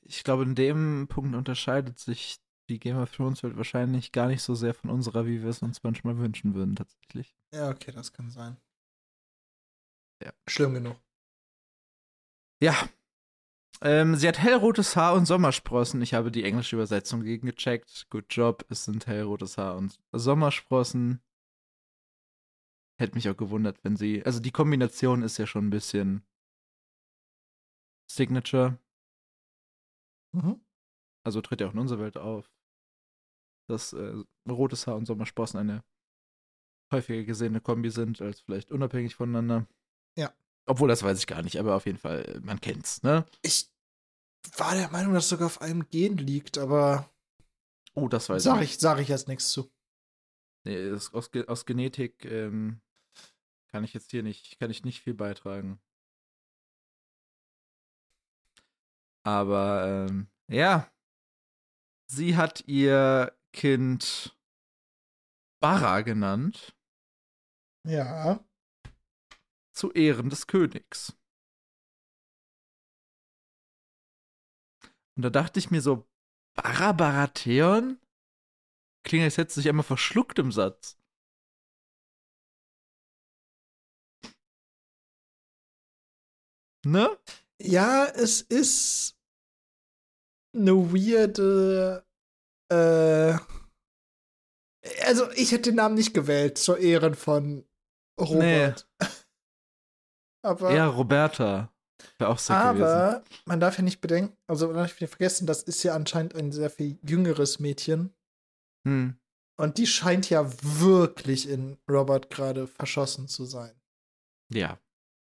Ich 0.01 0.23
glaube, 0.23 0.43
in 0.43 0.55
dem 0.55 1.07
Punkt 1.09 1.35
unterscheidet 1.35 1.99
sich 1.99 2.39
die 2.69 2.79
Game 2.79 2.97
of 2.97 3.11
Thrones 3.11 3.43
Welt 3.43 3.57
wahrscheinlich 3.57 4.11
gar 4.11 4.27
nicht 4.27 4.41
so 4.41 4.55
sehr 4.55 4.73
von 4.73 4.89
unserer, 4.89 5.25
wie 5.25 5.41
wir 5.41 5.49
es 5.49 5.61
uns 5.61 5.83
manchmal 5.83 6.17
wünschen 6.17 6.53
würden, 6.53 6.75
tatsächlich. 6.75 7.35
Ja, 7.53 7.69
okay, 7.69 7.91
das 7.91 8.13
kann 8.13 8.29
sein. 8.29 8.57
Ja. 10.23 10.31
Schlimm 10.47 10.73
genug. 10.73 10.97
Ja. 12.61 12.89
Ähm, 13.81 14.15
sie 14.15 14.27
hat 14.27 14.39
hellrotes 14.39 14.95
Haar 14.95 15.13
und 15.13 15.25
Sommersprossen. 15.25 16.01
Ich 16.01 16.13
habe 16.13 16.31
die 16.31 16.43
englische 16.43 16.75
Übersetzung 16.75 17.21
gegengecheckt. 17.21 18.07
Good 18.09 18.25
job, 18.29 18.65
es 18.69 18.85
sind 18.85 19.07
hellrotes 19.07 19.57
Haar 19.57 19.77
und 19.77 19.99
Sommersprossen. 20.11 21.21
Hätte 22.99 23.15
mich 23.15 23.27
auch 23.29 23.37
gewundert, 23.37 23.83
wenn 23.83 23.95
sie. 23.95 24.23
Also 24.23 24.39
die 24.39 24.51
Kombination 24.51 25.23
ist 25.23 25.37
ja 25.37 25.47
schon 25.47 25.67
ein 25.67 25.71
bisschen 25.71 26.23
Signature. 28.11 28.77
Mhm. 30.33 30.61
Also 31.23 31.41
tritt 31.41 31.61
ja 31.61 31.67
auch 31.67 31.73
in 31.73 31.79
unserer 31.79 31.99
Welt 31.99 32.17
auf. 32.17 32.51
Dass 33.67 33.93
äh, 33.93 34.23
rotes 34.47 34.85
Haar 34.85 34.97
und 34.97 35.05
Sommersprossen 35.05 35.59
eine 35.59 35.83
häufiger 36.91 37.23
gesehene 37.23 37.61
Kombi 37.61 37.89
sind, 37.89 38.21
als 38.21 38.41
vielleicht 38.41 38.71
unabhängig 38.71 39.15
voneinander. 39.15 39.67
Ja. 40.17 40.33
Obwohl, 40.65 40.87
das 40.87 41.03
weiß 41.03 41.17
ich 41.17 41.27
gar 41.27 41.41
nicht, 41.41 41.57
aber 41.59 41.75
auf 41.75 41.85
jeden 41.85 41.97
Fall, 41.97 42.23
äh, 42.23 42.39
man 42.41 42.61
kennt's, 42.61 43.03
ne? 43.03 43.25
Ich 43.41 43.69
war 44.57 44.73
der 44.75 44.89
Meinung, 44.89 45.13
dass 45.13 45.25
es 45.25 45.29
sogar 45.29 45.47
auf 45.47 45.61
einem 45.61 45.87
Gen 45.89 46.17
liegt, 46.17 46.57
aber 46.57 47.09
Oh, 47.93 48.07
das 48.07 48.29
weiß 48.29 48.43
sag 48.43 48.61
ich. 48.61 48.71
ich, 48.71 48.79
sag 48.79 48.99
ich 48.99 49.07
jetzt 49.09 49.27
nichts 49.27 49.49
zu. 49.49 49.71
Nee, 50.63 50.91
aus, 50.91 51.31
Ge- 51.31 51.47
aus 51.47 51.65
Genetik 51.65 52.23
ähm, 52.25 52.81
kann 53.67 53.83
ich 53.83 53.93
jetzt 53.93 54.11
hier 54.11 54.23
nicht, 54.23 54.59
kann 54.59 54.71
ich 54.71 54.83
nicht 54.85 55.01
viel 55.01 55.13
beitragen. 55.13 55.81
Aber 59.23 60.07
ähm, 60.09 60.27
ja, 60.47 60.91
sie 62.07 62.35
hat 62.37 62.63
ihr 62.67 63.35
Kind 63.53 64.35
Barra 65.59 66.01
genannt, 66.01 66.75
Ja. 67.83 68.43
Zu 69.81 69.91
Ehren 69.93 70.29
des 70.29 70.45
Königs. 70.45 71.17
Und 75.15 75.23
da 75.23 75.31
dachte 75.31 75.57
ich 75.57 75.71
mir 75.71 75.81
so, 75.81 76.07
Barra 76.55 76.91
Baratheon? 76.91 77.99
Klingt, 79.03 79.23
als 79.23 79.37
hätte 79.37 79.53
sich 79.53 79.67
einmal 79.67 79.83
verschluckt 79.83 80.37
im 80.37 80.51
Satz. 80.51 80.99
Ne? 86.85 87.17
Ja, 87.59 88.05
es 88.05 88.41
ist 88.41 89.17
eine 90.53 90.75
weirde. 90.93 92.05
Äh, 92.69 93.33
also, 95.05 95.31
ich 95.31 95.51
hätte 95.51 95.71
den 95.71 95.75
Namen 95.75 95.95
nicht 95.95 96.13
gewählt, 96.13 96.59
zur 96.59 96.77
Ehren 96.77 97.15
von 97.15 97.67
Robert. 98.19 98.87
Nee. 98.99 99.07
aber. 100.41 100.73
Ja, 100.73 100.87
Roberta. 100.87 101.71
Wäre 102.17 102.31
auch 102.31 102.39
sehr 102.39 102.55
Aber 102.55 103.19
gewesen. 103.19 103.41
man 103.45 103.59
darf 103.59 103.77
ja 103.77 103.83
nicht 103.83 104.01
bedenken, 104.01 104.35
also 104.47 104.67
man 104.67 104.77
darf 104.77 104.99
nicht 104.99 105.09
vergessen, 105.09 105.45
das 105.45 105.63
ist 105.63 105.83
ja 105.83 105.93
anscheinend 105.93 106.35
ein 106.35 106.51
sehr 106.51 106.69
viel 106.69 106.97
jüngeres 107.03 107.59
Mädchen. 107.59 108.13
Hm. 108.87 109.17
Und 109.57 109.77
die 109.77 109.85
scheint 109.85 110.29
ja 110.29 110.49
wirklich 110.61 111.47
in 111.47 111.77
Robert 111.89 112.31
gerade 112.31 112.67
verschossen 112.67 113.27
zu 113.27 113.45
sein. 113.45 113.79
Ja, 114.51 114.79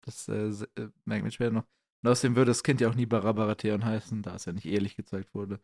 das 0.05 0.27
äh, 0.27 0.49
äh, 0.75 0.89
merkt 1.05 1.23
man 1.23 1.31
später 1.31 1.51
noch. 1.51 1.67
Und 2.03 2.09
außerdem 2.09 2.35
würde 2.35 2.51
das 2.51 2.63
Kind 2.63 2.79
ja 2.79 2.89
auch 2.89 2.95
nie 2.95 3.07
Baratheon 3.07 3.83
heißen, 3.83 4.21
da 4.21 4.35
es 4.35 4.45
ja 4.45 4.53
nicht 4.53 4.67
ehrlich 4.67 4.95
gezeigt 4.95 5.33
wurde. 5.33 5.59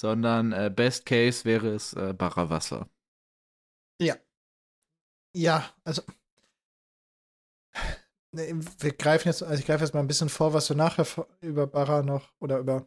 Sondern 0.00 0.52
äh, 0.52 0.72
Best 0.74 1.06
Case 1.06 1.44
wäre 1.44 1.68
es 1.74 1.92
äh, 1.94 2.14
Barawasser. 2.16 2.88
Ja. 4.00 4.16
Ja, 5.34 5.68
also. 5.84 6.02
Wir 8.32 8.92
greifen 8.92 9.28
jetzt, 9.28 9.42
also 9.42 9.60
ich 9.60 9.66
greife 9.66 9.84
jetzt 9.84 9.92
mal 9.92 10.00
ein 10.00 10.06
bisschen 10.06 10.30
vor, 10.30 10.54
was 10.54 10.68
wir 10.68 10.76
nachher 10.76 11.06
über 11.40 11.66
Barra 11.66 12.02
noch 12.02 12.32
oder 12.40 12.58
über 12.58 12.86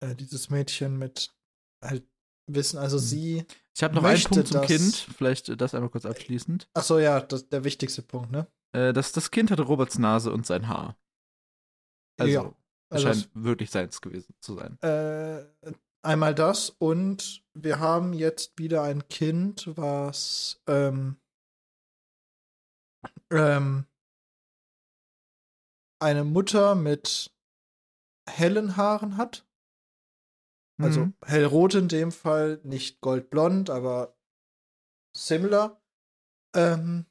äh, 0.00 0.14
dieses 0.14 0.50
Mädchen 0.50 0.98
mit 0.98 1.34
halt 1.82 2.04
wissen. 2.46 2.78
Also 2.78 2.96
mhm. 2.96 3.02
sie. 3.02 3.44
Ich 3.74 3.82
habe 3.82 3.94
noch 3.94 4.04
einen 4.04 4.22
Punkt 4.22 4.48
zum 4.48 4.62
Kind, 4.62 4.94
vielleicht 5.16 5.48
äh, 5.48 5.56
das 5.56 5.74
einmal 5.74 5.90
kurz 5.90 6.06
abschließend. 6.06 6.68
Ach 6.74 6.84
so, 6.84 6.98
ja, 6.98 7.20
das, 7.20 7.48
der 7.48 7.64
wichtigste 7.64 8.02
Punkt, 8.02 8.30
ne? 8.30 8.46
Äh, 8.72 8.92
das, 8.92 9.12
das 9.12 9.30
Kind 9.30 9.50
hatte 9.50 9.62
Roberts 9.62 9.98
Nase 9.98 10.32
und 10.32 10.46
sein 10.46 10.68
Haar. 10.68 10.96
Also, 12.18 12.32
ja, 12.32 12.54
also 12.90 13.08
scheint 13.08 13.30
wirklich 13.34 13.70
seins 13.70 14.00
gewesen 14.00 14.34
zu 14.40 14.54
sein. 14.54 14.80
Äh, 14.80 15.44
einmal 16.02 16.34
das 16.34 16.70
und 16.70 17.44
wir 17.54 17.80
haben 17.80 18.12
jetzt 18.12 18.58
wieder 18.58 18.82
ein 18.82 19.08
Kind, 19.08 19.68
was 19.76 20.62
ähm, 20.68 21.16
ähm, 23.30 23.86
eine 26.04 26.22
Mutter 26.22 26.74
mit 26.74 27.34
hellen 28.28 28.76
Haaren 28.76 29.16
hat. 29.16 29.48
Also 30.80 31.06
mhm. 31.06 31.14
hellrot 31.24 31.74
in 31.74 31.88
dem 31.88 32.12
Fall, 32.12 32.60
nicht 32.64 33.00
goldblond, 33.00 33.70
aber 33.70 34.16
similar. 35.16 35.80
Ähm, 36.54 37.06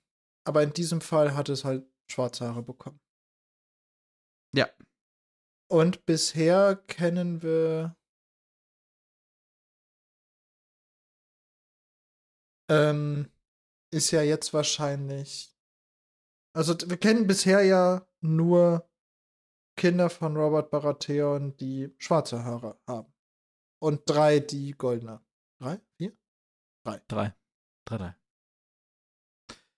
aber 0.46 0.64
in 0.64 0.74
diesem 0.74 1.02
Fall 1.02 1.34
hat 1.36 1.50
es 1.50 1.64
halt 1.64 1.86
schwarze 2.10 2.46
Haare 2.46 2.62
bekommen. 2.62 3.00
Ja. 4.54 4.70
Und 5.72 6.06
bisher 6.06 6.76
kennen 6.76 7.42
wir 7.42 7.96
ähm, 12.70 13.32
ist 13.92 14.12
ja 14.12 14.22
jetzt 14.22 14.54
wahrscheinlich. 14.54 15.56
Also 16.56 16.76
wir 16.86 16.98
kennen 16.98 17.28
bisher 17.28 17.64
ja 17.64 18.06
nur 18.24 18.90
Kinder 19.76 20.10
von 20.10 20.38
Robert 20.38 20.70
Baratheon, 20.72 21.56
die 21.58 21.94
schwarze 21.98 22.44
Haare 22.44 22.80
haben. 22.88 23.12
Und 23.80 24.02
drei, 24.06 24.40
die 24.40 24.72
goldene. 24.72 25.22
Drei? 25.60 25.82
Vier? 25.98 26.14
Drei. 26.86 27.02
Drei. 27.08 27.36
Drei, 27.86 27.98
drei. 27.98 28.16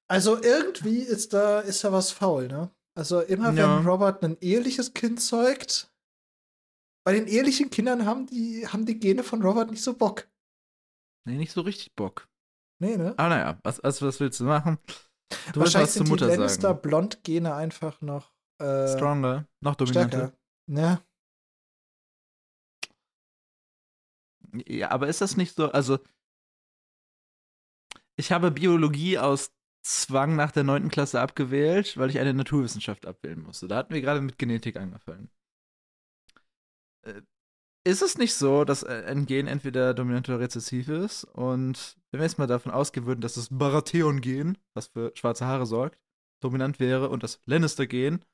Also 0.08 0.42
irgendwie 0.42 1.00
ist 1.00 1.34
da, 1.34 1.62
ist 1.62 1.84
da 1.84 1.92
was 1.92 2.12
faul, 2.12 2.48
ne? 2.48 2.70
Also 2.96 3.22
immer 3.22 3.52
ja. 3.52 3.78
wenn 3.78 3.88
Robert 3.88 4.24
ein 4.24 4.38
eheliches 4.40 4.94
Kind 4.94 5.20
zeugt, 5.20 5.92
bei 7.04 7.14
den 7.14 7.28
ehelichen 7.28 7.70
Kindern 7.70 8.06
haben 8.06 8.28
die, 8.28 8.68
haben 8.68 8.86
die 8.86 9.00
Gene 9.00 9.24
von 9.24 9.42
Robert 9.42 9.72
nicht 9.72 9.84
so 9.84 9.96
Bock. 9.96 10.28
Nee, 11.28 11.38
nicht 11.38 11.52
so 11.52 11.62
richtig 11.62 11.96
Bock. 11.96 12.30
Nee, 12.80 12.98
ne? 12.98 13.14
Aber 13.18 13.30
naja, 13.30 13.60
was, 13.64 13.80
also, 13.80 14.08
was 14.08 14.20
willst 14.20 14.40
du 14.40 14.46
machen? 14.46 14.78
Du 15.54 15.60
Wahrscheinlich 15.60 15.92
sind 15.92 16.08
die 16.08 16.24
Lannister-Blond-Gene 16.24 17.54
einfach 17.56 18.02
noch 18.02 18.35
äh, 18.60 18.88
Stronger, 18.88 19.48
noch 19.62 19.76
dominanter. 19.76 20.18
Stärker. 20.18 20.38
Ja. 20.68 21.02
Ja, 24.68 24.92
aber 24.92 25.08
ist 25.08 25.22
das 25.22 25.36
nicht 25.36 25.56
so, 25.56 25.72
also 25.72 26.00
ich 28.18 28.32
habe 28.32 28.52
Biologie 28.52 29.18
aus 29.18 29.52
Zwang 29.84 30.36
nach 30.36 30.52
der 30.52 30.64
9. 30.64 30.90
Klasse 30.90 31.20
abgewählt, 31.22 31.98
weil 31.98 32.10
ich 32.10 32.20
eine 32.20 32.34
Naturwissenschaft 32.34 33.06
abwählen 33.06 33.42
musste. 33.42 33.68
Da 33.68 33.78
hatten 33.78 33.94
wir 33.94 34.02
gerade 34.02 34.22
mit 34.22 34.40
Genetik 34.40 34.78
angefangen. 34.78 35.30
Äh, 37.04 37.22
ist 37.88 38.02
es 38.02 38.18
nicht 38.18 38.34
so, 38.34 38.66
dass 38.66 38.84
ein 38.84 39.28
Gen 39.28 39.46
entweder 39.46 39.94
dominant 39.94 40.28
oder 40.28 40.40
rezessiv 40.40 40.90
ist? 40.90 41.24
Und 41.26 41.98
wenn 42.12 42.20
wir 42.20 42.26
jetzt 42.26 42.40
mal 42.40 42.48
davon 42.48 42.72
ausgehen 42.72 43.06
würden, 43.06 43.22
dass 43.22 43.36
das 43.36 43.50
Baratheon-Gen, 43.52 44.58
was 44.74 44.88
für 44.88 45.12
schwarze 45.16 45.46
Haare 45.46 45.68
sorgt, 45.68 46.00
dominant 46.42 46.80
wäre 46.80 47.10
und 47.10 47.22
das 47.22 47.40
Lannister-Gen 47.46 48.26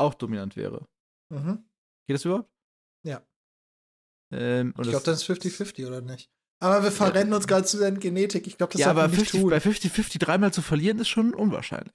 auch 0.00 0.14
dominant 0.14 0.56
wäre. 0.56 0.86
Mhm. 1.30 1.64
Geht 2.06 2.14
das 2.14 2.24
überhaupt? 2.24 2.50
Ja. 3.04 3.22
Ähm, 4.32 4.74
ich 4.76 4.88
glaube, 4.88 5.04
das 5.04 5.22
ist 5.22 5.30
50-50 5.30 5.86
oder 5.86 6.00
nicht? 6.00 6.30
Aber 6.62 6.82
wir 6.82 6.92
verrennen 6.92 7.30
ja. 7.30 7.36
uns 7.36 7.46
gerade 7.46 7.64
zu 7.64 7.78
der 7.78 7.92
Genetik. 7.92 8.46
Ich 8.46 8.58
glaube, 8.58 8.72
das 8.72 8.80
ja, 8.80 8.90
aber 8.90 9.08
50, 9.08 9.42
bei 9.44 9.58
50-50 9.58 10.18
dreimal 10.18 10.52
zu 10.52 10.60
verlieren 10.62 10.98
ist 10.98 11.08
schon 11.08 11.34
unwahrscheinlich. 11.34 11.94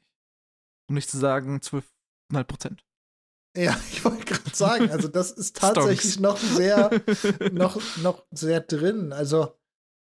Um 0.90 0.96
nicht 0.96 1.10
zu 1.10 1.18
sagen 1.18 1.60
12,5 1.60 2.44
Prozent. 2.46 2.86
Ja, 3.56 3.80
ich 3.92 4.04
wollte 4.04 4.26
gerade 4.26 4.56
sagen, 4.56 4.90
also 4.90 5.08
das 5.08 5.32
ist 5.32 5.56
tatsächlich 5.58 6.20
noch 6.20 6.38
sehr, 6.38 6.90
noch, 7.52 7.80
noch 7.98 8.26
sehr 8.32 8.62
drin. 8.62 9.14
Also. 9.14 9.58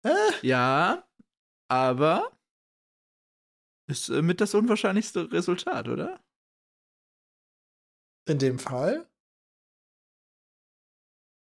Äh. 0.05 0.11
Ja, 0.43 1.07
aber 1.69 2.31
ist 3.87 4.09
äh, 4.09 4.23
mit 4.23 4.41
das 4.41 4.55
unwahrscheinlichste 4.55 5.31
Resultat, 5.33 5.89
oder? 5.89 6.21
In 8.31 8.39
dem 8.39 8.61
Fall? 8.61 9.11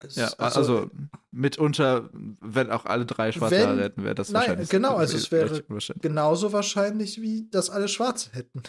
Es, 0.02 0.16
ja, 0.16 0.28
also, 0.38 0.58
also, 0.58 0.90
mitunter, 1.30 2.08
wenn 2.12 2.70
auch 2.70 2.86
alle 2.86 3.04
drei 3.04 3.30
schwarze 3.30 3.56
wenn, 3.56 3.78
hätten, 3.78 4.04
wäre 4.04 4.14
das 4.14 4.30
nein, 4.30 4.40
wahrscheinlich. 4.40 4.70
Genau, 4.70 4.96
also 4.96 5.16
es 5.16 5.30
wäre 5.30 5.62
genauso 6.00 6.52
wahrscheinlich, 6.52 7.20
wie 7.20 7.48
dass 7.50 7.68
alle 7.68 7.88
schwarze 7.88 8.32
hätten. 8.32 8.62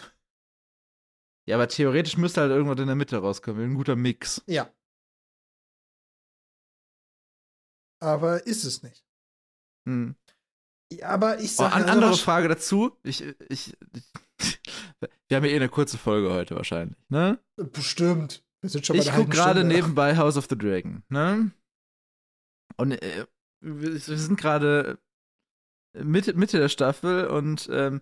Ja, 1.46 1.56
aber 1.56 1.66
theoretisch 1.68 2.18
müsste 2.18 2.42
halt 2.42 2.50
irgendwas 2.50 2.78
in 2.78 2.86
der 2.86 2.94
Mitte 2.94 3.16
rauskommen. 3.16 3.70
Ein 3.70 3.74
guter 3.74 3.96
Mix. 3.96 4.42
Ja. 4.46 4.70
Aber 8.00 8.46
ist 8.46 8.64
es 8.64 8.82
nicht. 8.82 9.04
Hm. 9.88 10.14
Ja, 10.92 11.08
aber 11.08 11.40
ich 11.40 11.56
sage. 11.56 11.70
Oh, 11.70 11.74
eine 11.74 11.84
also 11.86 11.94
andere 11.94 12.16
Frage 12.18 12.48
dazu. 12.48 12.98
Ich, 13.02 13.22
ich, 13.22 13.74
ich, 13.92 14.12
wir 15.34 15.38
haben 15.38 15.44
ja 15.46 15.50
eh 15.50 15.56
eine 15.56 15.68
kurze 15.68 15.98
Folge 15.98 16.32
heute 16.32 16.54
wahrscheinlich, 16.54 16.96
ne? 17.08 17.40
Bestimmt. 17.56 18.44
Wir 18.60 18.70
sind 18.70 18.86
schon 18.86 18.96
bei 18.96 19.02
ich 19.02 19.12
gucke 19.12 19.30
gerade 19.30 19.64
nebenbei 19.64 20.16
House 20.16 20.36
of 20.36 20.46
the 20.48 20.56
Dragon, 20.56 21.02
ne? 21.08 21.50
Und 22.76 22.92
äh, 22.92 23.26
wir, 23.60 23.98
sind 23.98 24.38
gerade 24.38 24.98
Mitte, 25.96 26.34
Mitte 26.34 26.58
der 26.58 26.68
Staffel 26.68 27.26
und 27.26 27.68
ähm, 27.72 28.00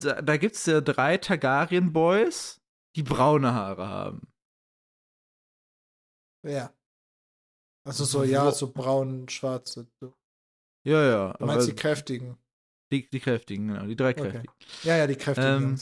da, 0.00 0.20
da 0.20 0.36
gibt 0.36 0.56
es 0.56 0.66
ja 0.66 0.80
drei 0.80 1.16
Targaryen 1.16 1.92
Boys, 1.92 2.60
die 2.96 3.04
braune 3.04 3.54
Haare 3.54 3.88
haben. 3.88 4.32
Ja. 6.44 6.74
Also 7.86 8.04
so, 8.04 8.24
ja, 8.24 8.50
so 8.50 8.72
braun, 8.72 9.28
schwarze. 9.28 9.86
So. 10.00 10.12
Ja, 10.84 11.02
ja. 11.04 11.32
Du 11.34 11.46
meinst 11.46 11.68
die 11.68 11.74
kräftigen? 11.74 12.36
Die, 12.94 13.10
die 13.10 13.18
kräftigen, 13.18 13.68
genau, 13.68 13.86
die 13.86 13.96
drei 13.96 14.14
kräftigen. 14.14 14.48
Okay. 14.48 14.88
Ja, 14.88 14.96
ja, 14.96 15.06
die 15.08 15.16
kräftigen. 15.16 15.62
Ähm, 15.62 15.78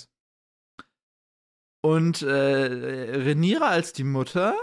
und 1.84 2.22
äh, 2.22 3.16
Rhaenyra 3.18 3.68
als 3.68 3.92
die 3.92 4.04
Mutter 4.04 4.56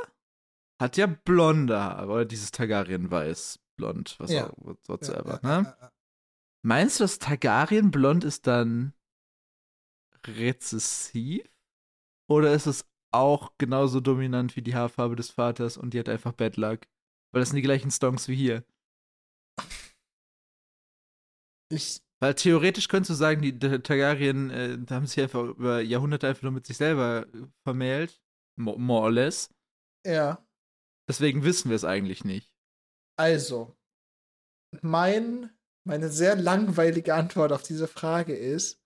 hat 0.82 0.98
ja 0.98 1.06
blonde 1.06 1.80
Haare, 1.80 2.12
oder 2.12 2.26
dieses 2.26 2.50
Targaryen-Weiß, 2.50 3.60
blond, 3.76 4.16
was 4.20 4.32
ja. 4.32 4.50
auch 4.50 4.78
whatsoever, 4.88 5.40
ja, 5.44 5.62
ne? 5.62 5.76
Ja, 5.80 5.92
Meinst 6.66 7.00
du, 7.00 7.04
das 7.04 7.20
Targaryen-Blond 7.20 8.24
ist 8.24 8.48
dann 8.48 8.94
rezessiv? 10.26 11.48
Oder 12.28 12.54
ist 12.54 12.66
es 12.66 12.86
auch 13.12 13.54
genauso 13.60 14.00
dominant 14.00 14.56
wie 14.56 14.62
die 14.62 14.76
Haarfarbe 14.76 15.16
des 15.16 15.30
Vaters 15.30 15.78
und 15.78 15.94
die 15.94 16.00
hat 16.00 16.10
einfach 16.10 16.34
Bad 16.34 16.58
Luck? 16.58 16.82
Weil 17.32 17.42
das 17.42 17.50
sind 17.50 17.58
die 17.58 17.62
gleichen 17.62 17.92
Stonks 17.92 18.28
wie 18.28 18.36
hier. 18.36 18.66
Ich 21.72 22.02
weil 22.22 22.34
theoretisch 22.36 22.88
könntest 22.88 23.10
du 23.12 23.14
sagen, 23.16 23.42
die 23.42 23.58
Targaryen 23.58 24.50
äh, 24.50 24.78
haben 24.90 25.08
sich 25.08 25.22
einfach 25.22 25.44
über 25.44 25.82
Jahrhunderte 25.82 26.28
einfach 26.28 26.44
nur 26.44 26.52
mit 26.52 26.66
sich 26.66 26.78
selber 26.78 27.26
äh, 27.34 27.48
vermählt. 27.64 28.22
More 28.58 29.04
or 29.04 29.12
less. 29.12 29.50
Ja. 30.06 30.46
Deswegen 31.10 31.44
wissen 31.44 31.70
wir 31.70 31.76
es 31.76 31.86
eigentlich 31.86 32.24
nicht. 32.26 32.54
Also, 33.18 33.76
mein, 34.82 35.50
meine 35.88 36.10
sehr 36.10 36.36
langweilige 36.36 37.16
Antwort 37.16 37.52
auf 37.52 37.64
diese 37.64 37.88
Frage 37.88 38.36
ist, 38.36 38.82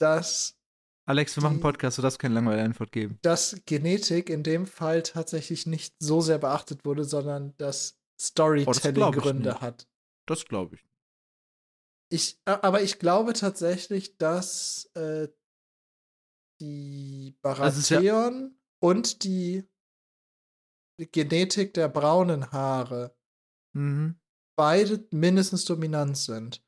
dass 0.00 0.58
Alex, 1.08 1.36
wir 1.36 1.42
machen 1.42 1.52
einen 1.54 1.58
Die- 1.60 1.62
Podcast, 1.62 1.98
du 1.98 2.02
darfst 2.02 2.18
keine 2.18 2.34
langweilige 2.34 2.64
Antwort 2.64 2.92
geben. 2.92 3.18
dass 3.22 3.60
Genetik 3.66 4.30
in 4.30 4.42
dem 4.42 4.66
Fall 4.66 5.02
tatsächlich 5.02 5.66
nicht 5.66 5.94
so 6.00 6.20
sehr 6.20 6.38
beachtet 6.38 6.84
wurde, 6.84 7.04
sondern 7.04 7.56
dass 7.56 7.98
Storytelling 8.20 8.94
glaub 8.94 9.16
ich 9.16 9.22
Gründe 9.22 9.50
nicht. 9.50 9.60
hat. 9.60 9.88
Das 10.26 10.44
glaube 10.44 10.76
ich. 10.76 10.84
Ich, 12.12 12.38
aber 12.44 12.82
ich 12.82 12.98
glaube 12.98 13.32
tatsächlich, 13.32 14.18
dass 14.18 14.84
äh, 14.94 15.28
die 16.60 17.34
Also 17.42 17.80
ist 17.80 17.88
ja- 17.88 17.96
Baratheon 18.00 18.54
und 18.82 19.24
die 19.24 19.66
Genetik 20.98 21.72
der 21.74 21.88
braunen 21.88 22.52
Haare 22.52 23.16
Mhm. 23.74 24.20
beide 24.58 25.08
mindestens 25.10 25.64
dominant 25.64 26.18
sind. 26.18 26.62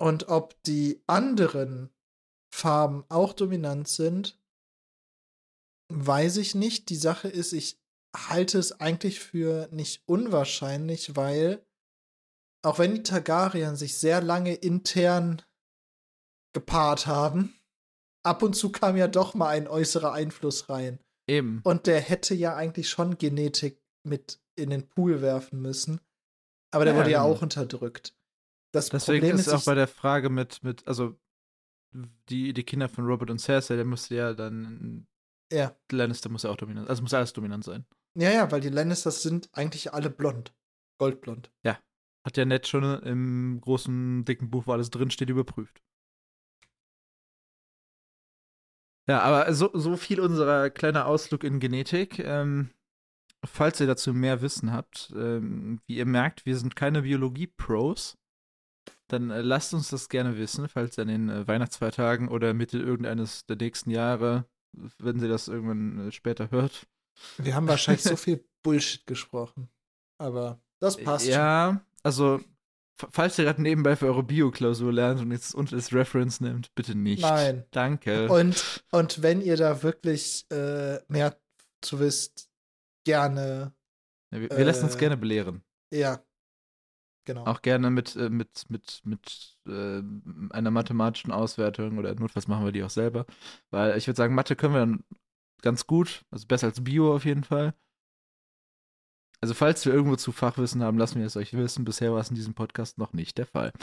Und 0.00 0.28
ob 0.28 0.60
die 0.62 1.02
anderen 1.06 1.90
Farben 2.50 3.04
auch 3.10 3.34
dominant 3.34 3.86
sind, 3.86 4.40
weiß 5.92 6.38
ich 6.38 6.54
nicht. 6.54 6.88
Die 6.88 6.96
Sache 6.96 7.28
ist, 7.28 7.52
ich 7.52 7.78
halte 8.16 8.58
es 8.58 8.80
eigentlich 8.80 9.20
für 9.20 9.68
nicht 9.70 10.02
unwahrscheinlich, 10.08 11.14
weil 11.16 11.64
auch 12.64 12.78
wenn 12.78 12.94
die 12.94 13.02
Targaryen 13.02 13.76
sich 13.76 13.98
sehr 13.98 14.20
lange 14.20 14.54
intern 14.54 15.42
gepaart 16.54 17.06
haben, 17.06 17.54
ab 18.24 18.42
und 18.42 18.54
zu 18.54 18.70
kam 18.70 18.96
ja 18.96 19.08
doch 19.08 19.34
mal 19.34 19.48
ein 19.48 19.68
äußerer 19.68 20.12
Einfluss 20.12 20.68
rein. 20.68 20.98
Eben. 21.28 21.60
Und 21.64 21.86
der 21.86 22.00
hätte 22.00 22.34
ja 22.34 22.54
eigentlich 22.54 22.88
schon 22.88 23.18
Genetik 23.18 23.80
mit 24.06 24.40
in 24.56 24.70
den 24.70 24.88
Pool 24.88 25.20
werfen 25.22 25.60
müssen. 25.60 26.00
Aber 26.70 26.84
der 26.84 26.94
Ja, 26.94 27.00
wurde 27.00 27.10
ja 27.10 27.22
genau. 27.22 27.34
auch 27.34 27.42
unterdrückt. 27.42 28.16
Das 28.72 28.88
Deswegen 28.88 29.20
Problem 29.20 29.36
ist 29.38 29.46
ist, 29.46 29.52
auch 29.52 29.64
bei 29.64 29.74
der 29.74 29.88
Frage 29.88 30.28
mit, 30.30 30.62
mit 30.62 30.86
also 30.86 31.16
die, 32.28 32.52
die 32.52 32.64
Kinder 32.64 32.88
von 32.88 33.04
Robert 33.06 33.30
und 33.30 33.38
Cersei, 33.40 33.76
der 33.76 33.84
müsste 33.84 34.16
ja 34.16 34.32
dann, 34.34 35.06
ja. 35.52 35.76
Lannister 35.92 36.28
muss 36.28 36.42
ja 36.42 36.50
auch 36.50 36.56
dominant, 36.56 36.88
also 36.88 37.02
muss 37.02 37.14
alles 37.14 37.32
dominant 37.32 37.64
sein. 37.64 37.86
ja, 38.18 38.30
ja, 38.30 38.50
weil 38.50 38.60
die 38.60 38.68
Lannisters 38.68 39.22
sind 39.22 39.48
eigentlich 39.52 39.92
alle 39.94 40.10
blond. 40.10 40.52
Goldblond. 40.98 41.50
Hat 42.24 42.36
ja 42.36 42.44
Ned 42.44 42.66
schon 42.66 43.02
im 43.02 43.60
großen, 43.60 44.24
dicken 44.24 44.50
Buch, 44.50 44.66
wo 44.66 44.72
alles 44.72 44.90
drinsteht, 44.90 45.28
überprüft. 45.28 45.82
Ja, 49.06 49.20
aber 49.20 49.52
so, 49.52 49.70
so 49.74 49.96
viel 49.96 50.20
unserer 50.20 50.70
kleiner 50.70 51.06
Ausflug 51.06 51.44
in 51.44 51.60
Genetik. 51.60 52.18
Ähm, 52.20 52.70
falls 53.44 53.80
ihr 53.80 53.86
dazu 53.86 54.14
mehr 54.14 54.40
Wissen 54.40 54.72
habt, 54.72 55.12
ähm, 55.14 55.80
wie 55.86 55.96
ihr 55.96 56.06
merkt, 56.06 56.46
wir 56.46 56.56
sind 56.56 56.74
keine 56.76 57.02
Biologie-Pros, 57.02 58.16
dann 59.08 59.30
äh, 59.30 59.42
lasst 59.42 59.74
uns 59.74 59.90
das 59.90 60.08
gerne 60.08 60.38
wissen, 60.38 60.68
falls 60.68 60.98
ihr 60.98 61.02
an 61.02 61.08
den 61.08 61.28
äh, 61.28 61.46
Weihnachtsfeiertagen 61.46 62.28
oder 62.28 62.54
Mitte 62.54 62.78
irgendeines 62.78 63.44
der 63.46 63.56
nächsten 63.56 63.90
Jahre, 63.90 64.46
wenn 64.98 65.20
ihr 65.20 65.28
das 65.28 65.48
irgendwann 65.48 66.08
äh, 66.08 66.12
später 66.12 66.50
hört. 66.50 66.86
Wir 67.36 67.54
haben 67.54 67.68
wahrscheinlich 67.68 68.02
so 68.02 68.16
viel 68.16 68.44
Bullshit 68.62 69.06
gesprochen. 69.06 69.68
Aber 70.18 70.60
das 70.80 70.96
passt. 70.96 71.26
Ja, 71.26 71.84
also, 72.04 72.40
falls 73.10 73.38
ihr 73.38 73.44
gerade 73.46 73.62
nebenbei 73.62 73.96
für 73.96 74.06
eure 74.06 74.22
Bio-Klausur 74.22 74.92
lernt 74.92 75.20
und 75.20 75.32
jetzt 75.32 75.54
unter 75.54 75.74
das 75.76 75.92
Reference 75.92 76.40
nimmt, 76.40 76.74
bitte 76.74 76.94
nicht. 76.94 77.22
Nein. 77.22 77.64
Danke. 77.72 78.28
Und, 78.28 78.84
und 78.92 79.22
wenn 79.22 79.40
ihr 79.40 79.56
da 79.56 79.82
wirklich 79.82 80.46
äh, 80.52 80.98
mehr 81.08 81.36
zu 81.80 81.98
wisst, 81.98 82.48
gerne, 83.04 83.74
Ja, 84.32 84.40
wir, 84.40 84.50
wir 84.50 84.64
lassen 84.64 84.84
uns 84.84 84.94
äh, 84.94 84.98
gerne 84.98 85.16
belehren. 85.16 85.64
ja. 85.92 86.22
Genau. 87.26 87.46
Auch 87.46 87.62
gerne 87.62 87.88
mit, 87.90 88.16
äh, 88.16 88.28
mit, 88.28 88.68
mit, 88.68 89.00
mit 89.02 89.56
äh, 89.66 90.02
einer 90.50 90.70
mathematischen 90.70 91.32
Auswertung 91.32 91.96
oder 91.96 92.14
notfalls 92.14 92.48
machen 92.48 92.66
wir 92.66 92.72
die 92.72 92.82
auch 92.82 92.90
selber. 92.90 93.24
Weil 93.70 93.96
ich 93.96 94.06
würde 94.06 94.18
sagen, 94.18 94.34
Mathe 94.34 94.56
können 94.56 94.74
wir 94.74 94.80
dann 94.80 95.04
ganz 95.62 95.86
gut, 95.86 96.22
also 96.30 96.46
besser 96.46 96.66
als 96.66 96.84
Bio 96.84 97.14
auf 97.14 97.24
jeden 97.24 97.42
Fall. 97.42 97.72
Also 99.44 99.52
falls 99.52 99.84
wir 99.84 99.92
irgendwo 99.92 100.16
zu 100.16 100.32
Fachwissen 100.32 100.82
haben, 100.82 100.96
lassen 100.96 101.18
wir 101.18 101.26
es 101.26 101.36
euch 101.36 101.52
wissen. 101.52 101.84
Bisher 101.84 102.14
war 102.14 102.20
es 102.20 102.30
in 102.30 102.34
diesem 102.34 102.54
Podcast 102.54 102.96
noch 102.96 103.12
nicht 103.12 103.36
der 103.36 103.44
Fall. 103.44 103.74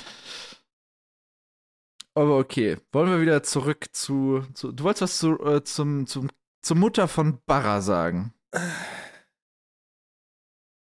Aber 2.15 2.39
okay, 2.39 2.79
wollen 2.91 3.11
wir 3.11 3.21
wieder 3.21 3.43
zurück 3.43 3.85
zu, 3.91 4.43
zu 4.55 4.71
du 4.71 4.83
wolltest 4.83 5.03
was 5.03 5.19
zu, 5.19 5.39
äh, 5.45 5.63
zum, 5.63 6.07
zum, 6.07 6.31
zur 6.63 6.77
Mutter 6.77 7.07
von 7.07 7.43
Barra 7.45 7.81
sagen. 7.81 8.33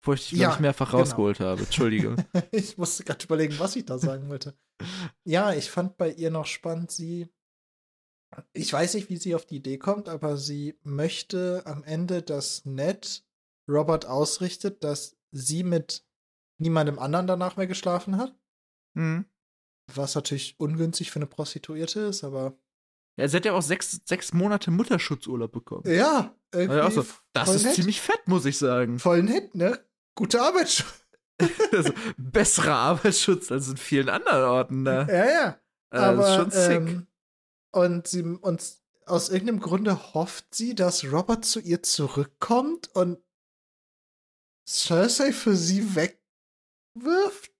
Wo 0.03 0.12
ich 0.12 0.29
dich, 0.29 0.39
Ja, 0.39 0.53
ich, 0.53 0.61
mehrfach 0.61 0.91
genau. 0.91 0.99
rausgeholt 0.99 1.41
habe. 1.41 1.62
Entschuldige. 1.62 2.16
ich 2.53 2.77
musste 2.77 3.05
gerade 3.05 3.25
überlegen, 3.25 3.59
was 3.59 3.75
ich 3.75 3.87
da 3.87 3.97
sagen 3.97 4.29
wollte. 4.29 4.55
Ja, 5.25 5.55
ich 5.55 5.71
fand 5.71 5.97
bei 5.97 6.12
ihr 6.12 6.31
noch 6.31 6.45
spannend, 6.45 6.91
sie. 6.91 7.31
Ich 8.53 8.71
weiß 8.71 8.93
nicht, 8.93 9.09
wie 9.09 9.16
sie 9.16 9.35
auf 9.35 9.47
die 9.47 9.57
Idee 9.57 9.79
kommt, 9.79 10.11
aber 10.11 10.37
sie 10.37 10.79
möchte 10.83 11.62
am 11.64 11.85
Ende, 11.85 12.21
dass 12.21 12.66
Ned 12.66 13.25
Robert 13.69 14.07
ausrichtet, 14.07 14.83
dass 14.85 15.16
sie 15.31 15.62
mit 15.62 16.05
niemandem 16.59 16.99
anderen 16.99 17.27
danach 17.27 17.57
mehr 17.57 17.66
geschlafen 17.66 18.16
hat. 18.16 18.35
hm. 18.95 19.25
Was 19.95 20.14
natürlich 20.14 20.55
ungünstig 20.61 21.11
für 21.11 21.19
eine 21.19 21.27
Prostituierte 21.27 22.01
ist, 22.01 22.23
aber 22.23 22.59
Ja, 23.19 23.27
sie 23.27 23.37
hat 23.39 23.45
ja 23.47 23.53
auch 23.55 23.62
sechs, 23.62 24.01
sechs 24.05 24.35
Monate 24.35 24.71
Mutterschutzurlaub 24.71 25.51
bekommen. 25.51 25.83
ja, 25.87 26.35
irgendwie 26.53 26.77
Ja, 26.79 26.87
auch 26.87 26.91
so, 26.91 27.07
das 27.33 27.55
ist 27.55 27.64
nett. 27.64 27.75
ziemlich 27.75 28.01
fett, 28.03 28.21
muss 28.27 28.45
ich 28.45 28.59
sagen. 28.59 28.99
voll 28.99 29.23
nett, 29.23 29.55
ne? 29.55 29.79
Gute 30.14 30.43
Arbeit. 30.43 30.85
also, 31.73 31.93
besserer 32.19 32.75
Arbeitsschutz 32.75 33.51
als 33.53 33.69
in 33.69 33.77
vielen 33.79 34.09
anderen 34.11 34.45
Orten 34.45 34.85
da. 34.85 35.07
Ja, 35.07 35.25
ja. 35.31 35.61
Aber, 35.91 36.16
das 36.16 36.29
ist 36.29 36.35
schon 36.37 36.51
sick. 36.51 36.89
Ähm, 36.91 37.07
und 37.73 38.09
sie 38.09 38.23
und 38.23 38.62
aus 39.07 39.31
irgendeinem 39.31 39.61
Grunde 39.61 40.12
hofft 40.14 40.55
sie, 40.55 40.75
dass 40.75 41.05
Robert 41.11 41.45
zu 41.47 41.61
ihr 41.61 41.83
zurückkommt 41.83 42.89
und 42.95 43.19
Cersei 44.69 45.33
für 45.33 45.57
sie 45.57 45.95
wegwirft? 45.95 47.53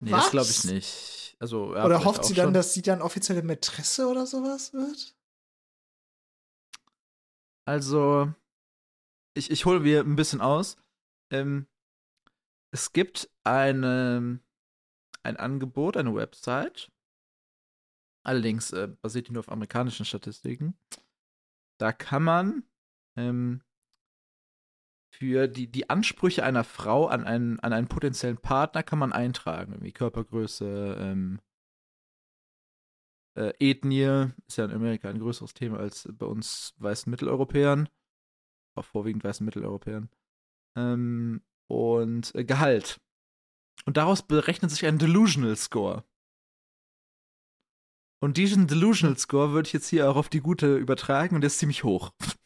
nee, 0.00 0.10
das 0.10 0.24
was? 0.24 0.30
glaube 0.30 0.50
ich 0.50 0.64
nicht. 0.64 1.36
Also, 1.38 1.74
ja, 1.74 1.84
oder 1.84 2.04
hofft 2.04 2.24
sie 2.24 2.34
dann, 2.34 2.46
schon. 2.46 2.54
dass 2.54 2.74
sie 2.74 2.82
dann 2.82 3.00
offizielle 3.00 3.42
Mätresse 3.42 4.08
oder 4.08 4.26
sowas 4.26 4.72
wird? 4.72 5.16
Also, 7.64 8.34
ich, 9.34 9.50
ich 9.52 9.64
hole 9.64 9.84
wir 9.84 10.00
ein 10.00 10.16
bisschen 10.16 10.40
aus. 10.40 10.76
Ähm, 11.30 11.68
es 12.72 12.92
gibt 12.92 13.30
eine, 13.44 14.40
ein 15.22 15.36
Angebot, 15.36 15.96
eine 15.96 16.14
Website. 16.14 16.90
Allerdings 18.24 18.72
äh, 18.72 18.88
basiert 19.00 19.28
die 19.28 19.32
nur 19.32 19.40
auf 19.40 19.50
amerikanischen 19.50 20.04
Statistiken. 20.04 20.76
Da 21.78 21.92
kann 21.92 22.24
man 22.24 22.64
ähm, 23.16 23.62
für 25.12 25.48
die, 25.48 25.66
die 25.66 25.90
Ansprüche 25.90 26.44
einer 26.44 26.64
Frau 26.64 27.06
an 27.06 27.24
einen, 27.24 27.58
an 27.60 27.72
einen 27.72 27.88
potenziellen 27.88 28.38
Partner 28.38 28.82
kann 28.82 28.98
man 28.98 29.12
eintragen. 29.12 29.72
Irgendwie 29.72 29.92
Körpergröße, 29.92 30.96
ähm, 30.98 31.40
äh, 33.36 33.52
Ethnie, 33.58 34.32
ist 34.46 34.58
ja 34.58 34.64
in 34.64 34.72
Amerika 34.72 35.08
ein 35.08 35.18
größeres 35.18 35.52
Thema 35.54 35.78
als 35.78 36.08
bei 36.12 36.26
uns 36.26 36.74
weißen 36.78 37.10
Mitteleuropäern. 37.10 37.88
Auch 38.76 38.84
vorwiegend 38.84 39.24
weißen 39.24 39.44
Mitteleuropäern. 39.44 40.08
Ähm, 40.76 41.42
und 41.68 42.34
äh, 42.34 42.44
Gehalt. 42.44 43.00
Und 43.86 43.96
daraus 43.96 44.22
berechnet 44.22 44.70
sich 44.70 44.86
ein 44.86 44.98
Delusional 44.98 45.56
Score. 45.56 46.04
Und 48.22 48.36
diesen 48.36 48.66
Delusional 48.66 49.16
Score 49.16 49.52
würde 49.52 49.66
ich 49.66 49.72
jetzt 49.72 49.88
hier 49.88 50.10
auch 50.10 50.16
auf 50.16 50.28
die 50.28 50.40
gute 50.40 50.76
übertragen 50.76 51.34
und 51.34 51.40
der 51.40 51.48
ist 51.48 51.58
ziemlich 51.58 51.84
hoch. 51.84 52.12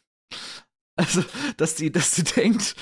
Also, 0.97 1.25
dass 1.57 1.75
die, 1.75 1.91
dass 1.91 2.15
die 2.15 2.23
denkt, 2.41 2.77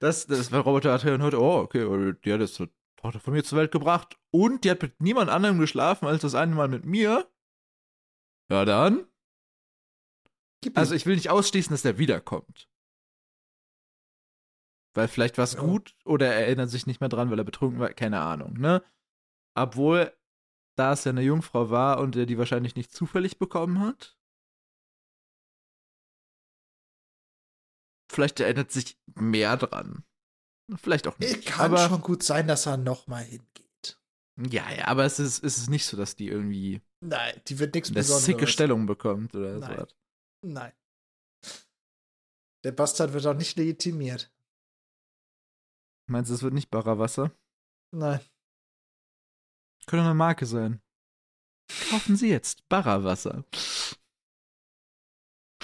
dass, 0.00 0.26
dass 0.26 0.50
wenn 0.50 0.60
Roboter 0.60 0.94
hat 0.94 1.04
heute, 1.04 1.38
oh, 1.40 1.58
okay, 1.58 2.14
die 2.24 2.32
hat 2.32 2.40
jetzt 2.40 2.58
eine 2.58 2.70
Tochter 2.96 3.20
von 3.20 3.34
mir 3.34 3.44
zur 3.44 3.58
Welt 3.58 3.70
gebracht 3.70 4.18
und 4.30 4.64
die 4.64 4.70
hat 4.70 4.80
mit 4.80 4.98
niemand 5.00 5.28
anderem 5.28 5.58
geschlafen 5.58 6.06
als 6.06 6.22
das 6.22 6.34
eine 6.34 6.54
Mal 6.54 6.68
mit 6.68 6.86
mir. 6.86 7.30
Ja, 8.50 8.64
dann. 8.64 9.06
Also, 10.74 10.94
ich 10.94 11.04
will 11.04 11.16
nicht 11.16 11.28
ausschließen, 11.28 11.72
dass 11.72 11.82
der 11.82 11.98
wiederkommt. 11.98 12.68
Weil 14.94 15.08
vielleicht 15.08 15.36
war 15.36 15.44
es 15.44 15.52
Ja. 15.52 15.60
gut 15.60 15.94
oder 16.06 16.26
er 16.26 16.46
erinnert 16.46 16.70
sich 16.70 16.86
nicht 16.86 17.00
mehr 17.00 17.10
dran, 17.10 17.30
weil 17.30 17.38
er 17.38 17.44
betrunken 17.44 17.78
war, 17.78 17.92
keine 17.92 18.20
Ahnung, 18.22 18.54
ne? 18.54 18.82
Obwohl, 19.54 20.16
da 20.76 20.92
es 20.92 21.04
ja 21.04 21.10
eine 21.10 21.22
Jungfrau 21.22 21.68
war 21.70 21.98
und 22.00 22.16
er 22.16 22.24
die 22.26 22.38
wahrscheinlich 22.38 22.74
nicht 22.74 22.92
zufällig 22.92 23.38
bekommen 23.38 23.80
hat. 23.80 24.15
Vielleicht 28.16 28.40
erinnert 28.40 28.72
sich 28.72 28.98
mehr 29.14 29.58
dran. 29.58 30.02
Vielleicht 30.76 31.06
auch 31.06 31.18
nicht. 31.18 31.44
Kann 31.44 31.66
aber, 31.66 31.86
schon 31.86 32.00
gut 32.00 32.22
sein, 32.22 32.48
dass 32.48 32.64
er 32.64 32.78
noch 32.78 33.06
mal 33.08 33.22
hingeht. 33.22 34.00
Ja, 34.38 34.72
ja, 34.72 34.86
aber 34.86 35.04
es 35.04 35.18
ist, 35.18 35.44
es 35.44 35.58
ist 35.58 35.68
nicht 35.68 35.84
so, 35.84 35.98
dass 35.98 36.16
die 36.16 36.28
irgendwie 36.28 36.80
Nein, 37.02 37.38
die 37.46 37.58
wird 37.58 37.74
nichts 37.74 37.90
eine 37.90 37.96
Besonderes. 37.96 38.24
sicke 38.24 38.46
Stellung 38.46 38.86
bekommt 38.86 39.34
oder 39.34 39.60
so. 39.60 39.66
Nein. 39.66 39.76
was. 39.76 39.94
Nein. 40.42 40.72
Der 42.64 42.72
Bastard 42.72 43.12
wird 43.12 43.26
auch 43.26 43.34
nicht 43.34 43.58
legitimiert. 43.58 44.32
Meinst 46.08 46.30
du, 46.30 46.34
es 46.36 46.42
wird 46.42 46.54
nicht 46.54 46.70
Barrawasser? 46.70 47.32
Nein. 47.94 48.20
Könnte 49.86 50.06
eine 50.06 50.14
Marke 50.14 50.46
sein. 50.46 50.80
Kaufen 51.90 52.16
Sie 52.16 52.30
jetzt 52.30 52.66
Barra-Wasser. 52.70 53.44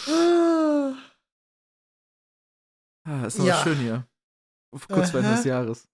Ah. 0.07 0.49
Ah, 3.05 3.27
ist 3.27 3.39
aber 3.39 3.49
Ja. 3.49 3.63
schön 3.63 3.79
hier. 3.79 4.09
Kurz 4.89 5.11
vor 5.11 5.21
Ende 5.21 5.35
des 5.37 5.45
Jahres. 5.45 5.89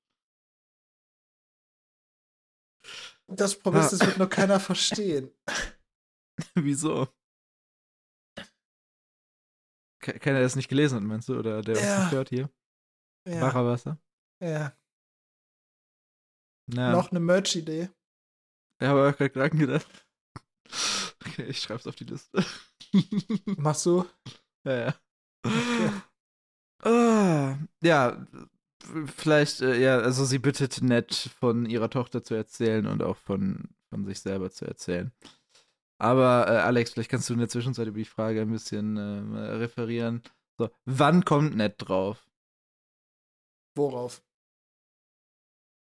Das 3.26 3.58
Problem 3.58 3.82
ist, 3.82 3.92
Ja. 3.92 3.98
das 3.98 4.06
wird 4.08 4.18
nur 4.18 4.28
keiner 4.28 4.60
verstehen. 4.60 5.30
Wieso? 6.54 7.08
Ke- 10.00 10.18
Keiner, 10.18 10.38
der 10.38 10.46
es 10.46 10.56
nicht 10.56 10.68
gelesen 10.68 10.96
hat, 10.96 11.02
meinst 11.02 11.28
du? 11.28 11.38
Oder 11.38 11.60
der 11.62 11.74
uns 11.76 11.84
Ja. 11.84 12.02
nicht 12.04 12.12
hört 12.12 12.28
hier? 12.28 12.50
Ja, 13.26 13.40
Barra-Wasser? 13.40 13.98
ja. 14.42 14.74
Na, 16.70 16.92
Noch 16.92 17.10
eine 17.10 17.20
Merch-Idee. 17.20 17.88
ich 18.80 18.86
habe 18.86 19.08
auch 19.08 19.16
gerade 19.16 19.30
dran 19.30 19.58
gedacht. 19.58 20.06
Okay, 21.24 21.44
ich 21.44 21.60
schreib's 21.62 21.86
auf 21.86 21.96
die 21.96 22.04
Liste. 22.04 22.44
Machst 23.56 23.86
du? 23.86 24.04
ja, 24.66 24.76
ja. 24.88 25.00
Okay. 25.46 25.90
Ah, 26.82 27.56
ja, 27.82 28.26
vielleicht, 29.16 29.60
äh, 29.62 29.80
ja, 29.80 29.98
also 29.98 30.24
sie 30.24 30.38
bittet 30.38 30.80
nett 30.82 31.30
von 31.40 31.66
ihrer 31.66 31.90
Tochter 31.90 32.22
zu 32.22 32.34
erzählen 32.34 32.86
und 32.86 33.02
auch 33.02 33.16
von, 33.16 33.68
von 33.90 34.04
sich 34.06 34.20
selber 34.20 34.50
zu 34.50 34.64
erzählen. 34.66 35.12
Aber 35.98 36.46
äh, 36.48 36.58
Alex, 36.58 36.92
vielleicht 36.92 37.10
kannst 37.10 37.28
du 37.28 37.34
in 37.34 37.40
der 37.40 37.48
Zwischenzeit 37.48 37.88
über 37.88 37.98
die 37.98 38.04
Frage 38.04 38.42
ein 38.42 38.50
bisschen 38.52 38.96
ähm, 38.96 39.34
äh, 39.34 39.40
referieren. 39.40 40.22
So, 40.58 40.70
wann 40.84 41.24
kommt 41.24 41.56
nett 41.56 41.74
drauf? 41.78 42.24
Worauf? 43.76 44.22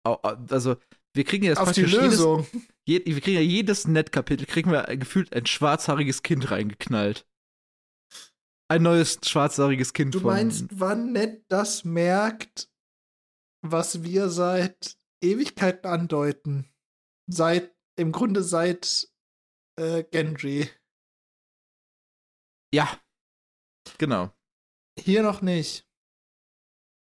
Au- 0.04 0.18
au- 0.22 0.36
Also, 0.50 0.76
wir 1.14 1.24
kriegen 1.24 1.44
jetzt 1.44 1.58
Auf 1.58 1.72
die 1.72 1.82
praktisch 1.82 1.92
jedes, 1.92 2.18
Lösung. 2.18 2.46
je, 2.86 3.02
wir 3.04 3.20
kriegen 3.20 3.36
ja 3.36 3.42
jedes 3.42 3.86
Nett-Kapitel, 3.86 4.46
kriegen 4.46 4.70
wir 4.72 4.82
gefühlt 4.96 5.32
ein 5.34 5.46
schwarzhaariges 5.46 6.22
Kind 6.22 6.50
reingeknallt. 6.50 7.26
Ein 8.70 8.82
neues 8.82 9.18
schwarzhaariges 9.24 9.92
Kind 9.92 10.14
Du 10.14 10.20
meinst, 10.20 10.66
wann 10.70 11.10
Ned 11.10 11.44
das 11.48 11.84
merkt, 11.84 12.70
was 13.62 14.04
wir 14.04 14.28
seit 14.28 14.96
Ewigkeiten 15.20 15.90
andeuten? 15.90 16.72
Seit, 17.26 17.74
im 17.96 18.12
Grunde 18.12 18.44
seit 18.44 19.08
äh, 19.76 20.04
Gendry. 20.04 20.70
Ja. 22.72 22.88
Genau. 23.98 24.30
Hier 24.96 25.22
noch 25.22 25.42
nicht. 25.42 25.86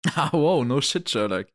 Ah, 0.15 0.29
wow, 0.31 0.63
no 0.63 0.79
shit, 0.79 1.09
Sherlock. 1.09 1.47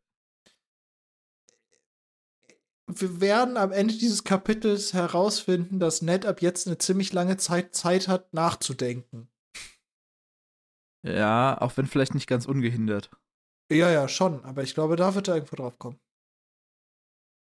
Wir 2.87 3.23
werden 3.23 3.57
am 3.57 3.73
Ende 3.73 3.95
dieses 3.95 4.23
Kapitels 4.23 4.93
herausfinden, 4.93 5.81
dass 5.81 6.03
Ned 6.03 6.27
ab 6.27 6.43
jetzt 6.43 6.67
eine 6.67 6.77
ziemlich 6.77 7.15
lange 7.15 7.39
Zeit 7.39 7.75
Zeit 7.75 8.07
hat, 8.07 8.35
nachzudenken. 8.35 9.31
Ja, 11.05 11.61
auch 11.61 11.77
wenn 11.77 11.87
vielleicht 11.87 12.15
nicht 12.15 12.27
ganz 12.27 12.47
ungehindert. 12.47 13.11
Ja, 13.71 13.91
ja, 13.91 14.09
schon, 14.09 14.45
aber 14.45 14.63
ich 14.63 14.75
glaube, 14.75 14.97
da 14.97 15.15
wird 15.15 15.29
er 15.29 15.35
irgendwo 15.35 15.57
drauf 15.57 15.79
kommen. 15.79 16.01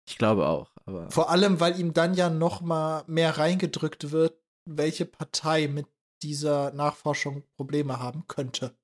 Ich 0.07 0.17
glaube 0.17 0.47
auch, 0.47 0.71
aber. 0.85 1.09
Vor 1.11 1.29
allem, 1.29 1.59
weil 1.59 1.79
ihm 1.79 1.93
dann 1.93 2.13
ja 2.13 2.29
noch 2.29 2.61
mal 2.61 3.03
mehr 3.07 3.37
reingedrückt 3.37 4.11
wird, 4.11 4.37
welche 4.69 5.05
Partei 5.05 5.67
mit 5.67 5.87
dieser 6.21 6.71
Nachforschung 6.71 7.43
Probleme 7.57 7.99
haben 7.99 8.27
könnte. 8.27 8.77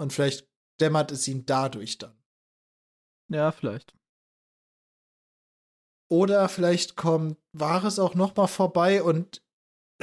Und 0.00 0.12
vielleicht 0.12 0.48
dämmert 0.80 1.10
es 1.12 1.26
ihm 1.28 1.44
dadurch 1.46 1.98
dann. 1.98 2.16
Ja, 3.30 3.50
vielleicht. 3.52 3.96
Oder 6.10 6.48
vielleicht 6.48 6.96
kommt 6.96 7.38
Vares 7.52 7.98
auch 7.98 8.14
noch 8.14 8.36
mal 8.36 8.46
vorbei 8.46 9.02
und 9.02 9.42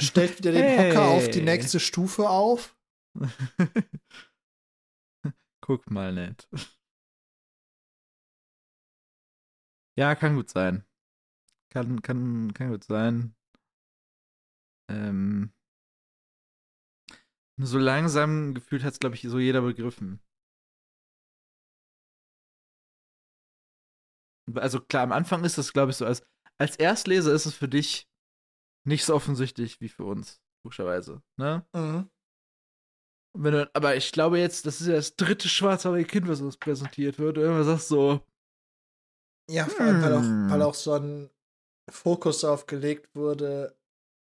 stellt 0.00 0.38
wieder 0.38 0.52
den 0.52 0.78
Hocker 0.78 1.08
auf 1.08 1.28
die 1.28 1.38
Hey. 1.38 1.44
nächste 1.44 1.78
Stufe 1.80 2.28
auf. 2.28 2.76
Guck 5.60 5.90
mal 5.90 6.12
nett. 6.12 6.48
Ja, 9.96 10.14
kann 10.16 10.34
gut 10.36 10.50
sein. 10.50 10.84
Kann, 11.70 12.02
kann, 12.02 12.54
kann 12.54 12.70
gut 12.70 12.84
sein. 12.84 13.34
Ähm. 14.88 15.52
So 17.58 17.78
langsam 17.78 18.54
gefühlt 18.54 18.82
hat 18.82 18.94
es, 18.94 18.98
glaube 18.98 19.14
ich, 19.14 19.22
so 19.22 19.38
jeder 19.38 19.60
begriffen. 19.60 20.20
Also 24.54 24.80
klar, 24.80 25.04
am 25.04 25.12
Anfang 25.12 25.44
ist 25.44 25.58
es, 25.58 25.72
glaube 25.72 25.90
ich, 25.90 25.96
so, 25.96 26.06
als, 26.06 26.22
als 26.58 26.76
Erstleser 26.76 27.32
ist 27.32 27.46
es 27.46 27.54
für 27.54 27.68
dich 27.68 28.08
nicht 28.84 29.04
so 29.04 29.14
offensichtlich 29.14 29.80
wie 29.80 29.88
für 29.88 30.04
uns, 30.04 30.40
logischerweise. 30.64 31.22
Ne? 31.36 31.66
Mhm. 31.74 32.10
Wenn 33.32 33.52
du, 33.52 33.70
aber 33.74 33.94
ich 33.96 34.10
glaube 34.12 34.38
jetzt, 34.40 34.66
das 34.66 34.80
ist 34.80 34.88
ja 34.88 34.94
das 34.94 35.14
dritte 35.16 35.48
schwarzhaarige 35.48 36.06
Kind, 36.08 36.28
was 36.28 36.40
uns 36.40 36.56
präsentiert 36.56 37.18
wird. 37.18 37.38
Und 37.38 37.44
irgendwann 37.44 37.64
sagst 37.66 37.90
du 37.90 37.94
so, 37.94 38.20
Ja, 39.48 39.66
vor 39.66 39.80
allem, 39.84 40.02
weil 40.02 40.16
Hm. 40.16 40.46
auch, 40.46 40.50
weil 40.52 40.62
auch 40.62 40.74
so 40.74 40.92
ein 40.94 41.30
Fokus 41.90 42.40
darauf 42.40 42.66
gelegt 42.66 43.14
wurde, 43.14 43.76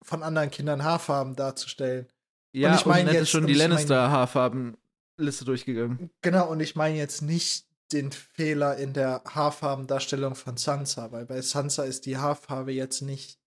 von 0.03 0.23
anderen 0.23 0.49
Kindern 0.51 0.83
Haarfarben 0.83 1.35
darzustellen. 1.35 2.07
ja, 2.53 2.75
ich 2.75 2.85
und 2.85 2.93
Ned 2.95 3.13
jetzt- 3.13 3.21
ist 3.23 3.29
schon 3.29 3.45
die 3.47 3.53
ich 3.53 3.59
Lannister-Haarfarben-Liste 3.59 5.45
durchgegangen. 5.45 6.09
Genau, 6.21 6.49
und 6.49 6.59
ich 6.59 6.75
meine 6.75 6.97
jetzt 6.97 7.21
nicht 7.21 7.67
den 7.91 8.11
Fehler 8.11 8.77
in 8.77 8.93
der 8.93 9.21
Haarfarbendarstellung 9.25 10.35
von 10.35 10.55
Sansa, 10.57 11.11
weil 11.11 11.25
bei 11.25 11.41
Sansa 11.41 11.83
ist 11.83 12.05
die 12.05 12.17
Haarfarbe 12.17 12.71
jetzt 12.71 13.01
nicht 13.01 13.37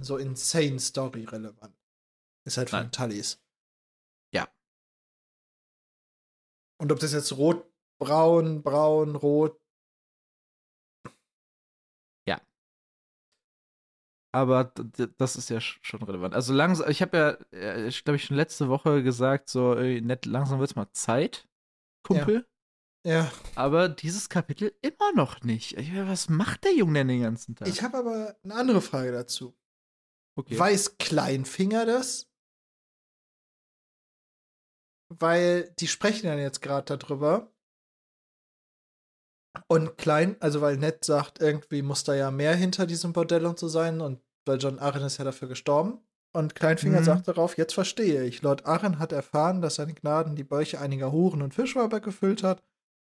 so 0.00 0.16
insane 0.16 0.80
story-relevant. 0.80 1.74
Ist 2.46 2.56
halt 2.56 2.70
von 2.70 2.80
Nein. 2.80 2.90
Tullys. 2.92 3.38
Und 6.82 6.90
ob 6.90 6.98
das 6.98 7.12
jetzt 7.12 7.36
rot, 7.36 7.64
braun, 8.00 8.62
braun, 8.62 9.14
rot, 9.14 9.58
Aber 14.34 14.64
d- 14.64 14.84
d- 14.84 15.14
das 15.18 15.36
ist 15.36 15.50
ja 15.50 15.58
sch- 15.58 15.78
schon 15.82 16.02
relevant. 16.02 16.34
Also 16.34 16.54
langsam, 16.54 16.88
ich 16.88 17.02
habe 17.02 17.38
ja, 17.52 17.86
ich 17.86 18.02
glaube 18.02 18.16
ich 18.16 18.24
schon 18.24 18.36
letzte 18.38 18.70
Woche 18.70 19.02
gesagt, 19.02 19.50
so, 19.50 19.74
ey, 19.76 20.00
Ned, 20.00 20.24
langsam 20.24 20.58
wird's 20.58 20.74
mal 20.74 20.90
Zeit, 20.92 21.46
Kumpel. 22.02 22.46
ja. 23.06 23.30
Aber 23.56 23.90
dieses 23.90 24.30
Kapitel 24.30 24.72
immer 24.80 25.12
noch 25.14 25.42
nicht. 25.42 25.76
Ich, 25.76 25.94
was 25.94 26.30
macht 26.30 26.64
der 26.64 26.74
Junge 26.74 26.94
denn 26.94 27.08
den 27.08 27.20
ganzen 27.20 27.56
Tag? 27.56 27.68
Ich 27.68 27.82
habe 27.82 27.98
aber 27.98 28.36
eine 28.42 28.54
andere 28.54 28.80
Frage 28.80 29.12
dazu. 29.12 29.54
okay. 30.34 30.58
Weiß 30.58 30.96
Kleinfinger 30.96 31.84
das? 31.84 32.31
Weil 35.18 35.70
die 35.78 35.88
sprechen 35.88 36.26
ja 36.26 36.34
jetzt 36.36 36.62
gerade 36.62 36.96
darüber. 36.96 37.50
Und 39.68 39.98
Klein, 39.98 40.36
also 40.40 40.60
weil 40.60 40.76
Ned 40.78 41.04
sagt, 41.04 41.40
irgendwie 41.40 41.82
muss 41.82 42.04
da 42.04 42.14
ja 42.14 42.30
mehr 42.30 42.54
hinter 42.54 42.86
diesem 42.86 43.12
Bordell 43.12 43.44
und 43.46 43.58
so 43.58 43.68
sein 43.68 44.00
und 44.00 44.20
weil 44.46 44.58
John 44.58 44.78
Arryn 44.78 45.02
ist 45.04 45.18
ja 45.18 45.24
dafür 45.24 45.48
gestorben. 45.48 46.00
Und 46.34 46.54
Kleinfinger 46.54 47.00
Mhm. 47.00 47.04
sagt 47.04 47.28
darauf, 47.28 47.58
jetzt 47.58 47.74
verstehe 47.74 48.24
ich. 48.24 48.40
Lord 48.40 48.64
Arryn 48.64 48.98
hat 48.98 49.12
erfahren, 49.12 49.60
dass 49.60 49.74
seine 49.74 49.92
Gnaden 49.92 50.34
die 50.36 50.44
Bäuche 50.44 50.80
einiger 50.80 51.12
Huren 51.12 51.42
und 51.42 51.52
Fischweiber 51.54 52.00
gefüllt 52.00 52.42
hat 52.42 52.62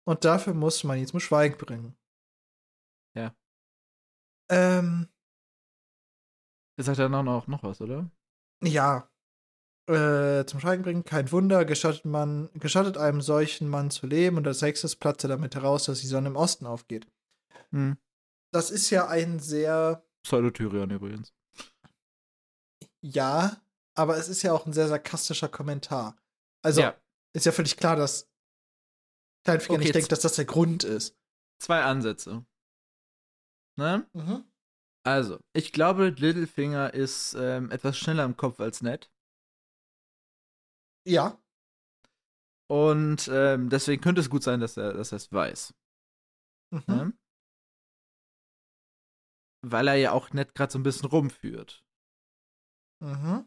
und 0.07 0.23
dafür 0.23 0.53
muss 0.53 0.83
man 0.83 0.99
ihn 0.99 1.07
zum 1.07 1.19
Schweigen 1.19 1.57
bringen. 1.57 1.97
Ja. 3.15 3.35
Ähm, 4.51 5.09
Jetzt 6.77 6.85
sagt 6.85 6.99
er 6.99 7.09
noch, 7.09 7.23
noch, 7.23 7.47
noch 7.47 7.63
was, 7.63 7.81
oder? 7.81 8.07
Ja. 8.63 9.09
Äh, 9.87 10.45
zum 10.45 10.59
Schweigen 10.59 10.83
bringen, 10.83 11.05
kein 11.05 11.31
Wunder, 11.31 11.63
gestattet, 11.63 12.03
man, 12.03 12.49
gestattet 12.55 12.97
einem 12.97 13.21
solchen 13.21 13.69
Mann 13.69 13.89
zu 13.89 14.05
leben 14.05 14.35
und 14.35 14.45
als 14.45 14.61
nächstes 14.61 14.97
platze 14.97 15.29
damit 15.29 15.55
heraus, 15.55 15.85
dass 15.85 16.01
die 16.01 16.07
Sonne 16.07 16.27
im 16.27 16.35
Osten 16.35 16.65
aufgeht. 16.65 17.07
Hm. 17.71 17.97
Das 18.51 18.69
ist 18.69 18.89
ja 18.89 19.07
ein 19.07 19.39
sehr, 19.39 20.03
Pseudotyrion 20.23 20.89
übrigens. 20.91 21.33
ja, 23.01 23.61
aber 23.95 24.17
es 24.17 24.27
ist 24.27 24.41
ja 24.41 24.51
auch 24.51 24.65
ein 24.65 24.73
sehr 24.73 24.89
sarkastischer 24.89 25.47
Kommentar. 25.47 26.17
Also, 26.61 26.81
ja, 26.81 26.95
ist 27.33 27.45
ja 27.45 27.53
völlig 27.53 27.77
klar, 27.77 27.95
dass 27.95 28.29
Kleinfinger 29.45 29.75
Okay, 29.75 29.83
nicht 29.85 29.95
denkt, 29.95 30.11
dass 30.11 30.19
das 30.19 30.35
der 30.35 30.45
Grund 30.45 30.83
ist. 30.83 31.15
zwei 31.59 31.81
Ansätze. 31.83 32.45
Ne? 33.77 34.05
Mhm. 34.11 34.43
Also, 35.05 35.39
ich 35.53 35.71
glaube, 35.71 36.09
Littlefinger 36.09 36.93
ist 36.93 37.35
ähm, 37.39 37.71
etwas 37.71 37.97
schneller 37.97 38.25
im 38.25 38.35
Kopf 38.35 38.59
als 38.59 38.81
Ned. 38.81 39.09
Ja, 41.07 41.41
Und 42.69 43.29
ähm, 43.31 43.69
deswegen 43.69 44.01
könnte 44.01 44.19
es 44.19 44.29
gut 44.29 44.43
sein, 44.43 44.59
dass 44.59 44.75
er, 44.75 44.93
dass 44.93 45.13
es 45.13 45.31
weiß. 45.31 45.73
mhm. 46.71 46.83
Ne? 46.87 47.13
Weil 49.65 49.87
er 49.87 49.95
ja 49.95 50.11
auch 50.11 50.31
Ned 50.31 50.53
gerade 50.53 50.71
so 50.71 50.79
ein 50.79 50.83
bisschen 50.83 51.09
rumführt. 51.09 51.83
Mhm. 53.03 53.45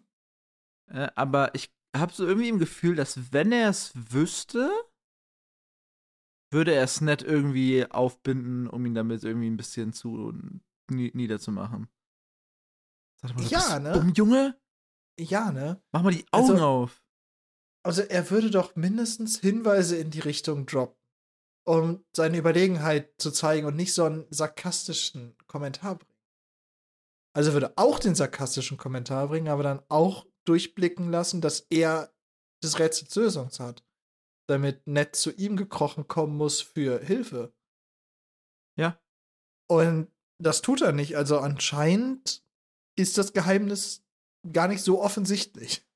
Äh, 0.90 1.10
aber 1.14 1.54
ich 1.54 1.72
habe 1.96 2.12
so 2.12 2.26
irgendwie 2.26 2.48
im 2.48 2.58
Gefühl, 2.58 2.96
dass 2.96 3.32
wenn 3.32 3.52
er 3.52 3.68
es 3.68 3.92
wüsste, 3.94 4.70
würde 6.52 6.72
er 6.74 6.82
es 6.84 7.00
Ned 7.00 7.22
irgendwie 7.22 7.86
aufbinden, 7.90 8.68
um 8.68 8.84
ihn 8.86 8.94
damit 8.94 9.22
irgendwie 9.22 9.48
ein 9.50 9.56
bisschen 9.56 9.92
zu 9.92 10.32
ni 10.90 11.10
niederzumachen. 11.14 11.88
Sag 13.22 13.34
mal, 13.36 13.44
Ja, 13.44 13.78
ne? 13.78 13.92
Dumm 13.92 14.12
Junge, 14.14 14.60
Ja, 15.18 15.52
ne? 15.52 15.82
mach 15.92 16.02
mal 16.02 16.12
die 16.12 16.26
Augen 16.32 16.52
Also- 16.52 16.66
auf. 16.66 17.02
Also 17.82 18.02
er 18.02 18.30
würde 18.30 18.50
doch 18.50 18.76
mindestens 18.76 19.40
Hinweise 19.40 19.96
in 19.96 20.10
die 20.10 20.20
Richtung 20.20 20.66
droppen, 20.66 20.98
um 21.66 22.04
seine 22.14 22.38
Überlegenheit 22.38 23.12
zu 23.18 23.30
zeigen 23.30 23.66
und 23.66 23.76
nicht 23.76 23.94
so 23.94 24.04
einen 24.04 24.26
sarkastischen 24.30 25.36
Kommentar 25.46 25.96
bringen. 25.96 26.10
Also 27.34 27.50
er 27.50 27.54
würde 27.54 27.72
auch 27.76 27.98
den 27.98 28.14
sarkastischen 28.14 28.76
Kommentar 28.76 29.28
bringen, 29.28 29.48
aber 29.48 29.62
dann 29.62 29.82
auch 29.88 30.26
durchblicken 30.44 31.10
lassen, 31.10 31.40
dass 31.40 31.60
er 31.70 32.12
des 32.62 32.78
Rätsels 32.78 33.14
Lösung 33.14 33.50
hat. 33.58 33.84
Damit 34.48 34.86
Ned 34.86 35.14
zu 35.14 35.30
ihm 35.30 35.56
gekrochen 35.56 36.08
kommen 36.08 36.36
muss 36.36 36.60
für 36.60 37.00
Hilfe. 37.00 37.54
Ja. 38.76 39.00
Und 39.68 40.10
das 40.42 40.60
tut 40.60 40.82
er 40.82 40.92
nicht. 40.92 41.16
Also 41.16 41.38
anscheinend 41.38 42.44
ist 42.98 43.16
das 43.16 43.32
Geheimnis 43.32 44.04
gar 44.52 44.68
nicht 44.68 44.82
so 44.82 45.00
offensichtlich. 45.00 45.86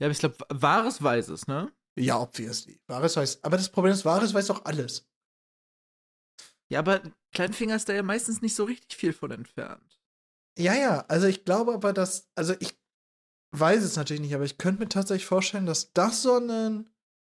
Ja, 0.00 0.06
aber 0.06 0.12
ich 0.12 0.18
glaube, 0.18 0.36
Wahres 0.48 1.02
weiß 1.02 1.28
es, 1.28 1.46
ne? 1.46 1.72
Ja, 1.96 2.20
obviously. 2.20 2.80
Wahres 2.86 3.16
weiß. 3.16 3.42
Aber 3.42 3.56
das 3.56 3.70
Problem 3.70 3.92
ist, 3.92 4.04
Wahres 4.04 4.32
weiß 4.32 4.46
doch 4.46 4.64
alles. 4.64 5.08
Ja, 6.70 6.80
aber 6.80 7.02
Kleinfinger 7.32 7.76
ist 7.76 7.88
da 7.88 7.94
ja 7.94 8.02
meistens 8.02 8.42
nicht 8.42 8.54
so 8.54 8.64
richtig 8.64 8.96
viel 8.96 9.12
von 9.12 9.30
entfernt. 9.30 10.00
Ja, 10.58 10.74
ja. 10.74 11.04
Also 11.08 11.26
ich 11.26 11.44
glaube 11.44 11.74
aber, 11.74 11.92
dass. 11.92 12.28
Also 12.34 12.54
ich 12.60 12.78
weiß 13.56 13.82
es 13.82 13.96
natürlich 13.96 14.20
nicht, 14.20 14.34
aber 14.34 14.44
ich 14.44 14.58
könnte 14.58 14.82
mir 14.82 14.88
tatsächlich 14.88 15.26
vorstellen, 15.26 15.66
dass 15.66 15.92
das 15.92 16.22
so 16.22 16.36
ein 16.38 16.88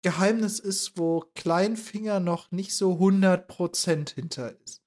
Geheimnis 0.03 0.59
ist, 0.59 0.97
wo 0.97 1.21
Kleinfinger 1.33 2.19
noch 2.19 2.51
nicht 2.51 2.75
so 2.75 2.93
100% 2.93 4.13
hinter 4.13 4.59
ist. 4.63 4.83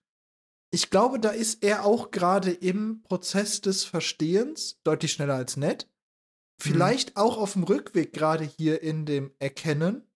Ich 0.70 0.91
glaube, 0.91 1.18
da 1.18 1.31
ist 1.31 1.64
er 1.64 1.85
auch 1.85 2.11
gerade 2.11 2.53
im 2.53 3.03
Prozess 3.03 3.61
des 3.62 3.85
Verstehens 3.85 4.79
deutlich 4.85 5.12
schneller 5.12 5.35
als 5.35 5.57
Ned. 5.57 5.89
Vielleicht 6.59 7.16
auch 7.16 7.36
auf 7.36 7.52
dem 7.52 7.64
Rückweg 7.64 8.12
gerade 8.12 8.44
hier 8.44 8.82
in 8.82 9.07
dem 9.07 9.34
Erkennen. 9.38 10.11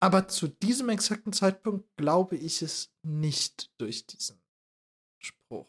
Aber 0.00 0.28
zu 0.28 0.48
diesem 0.48 0.88
exakten 0.88 1.32
Zeitpunkt 1.32 1.88
glaube 1.96 2.36
ich 2.36 2.62
es 2.62 2.94
nicht 3.02 3.72
durch 3.78 4.06
diesen 4.06 4.40
Spruch. 5.18 5.68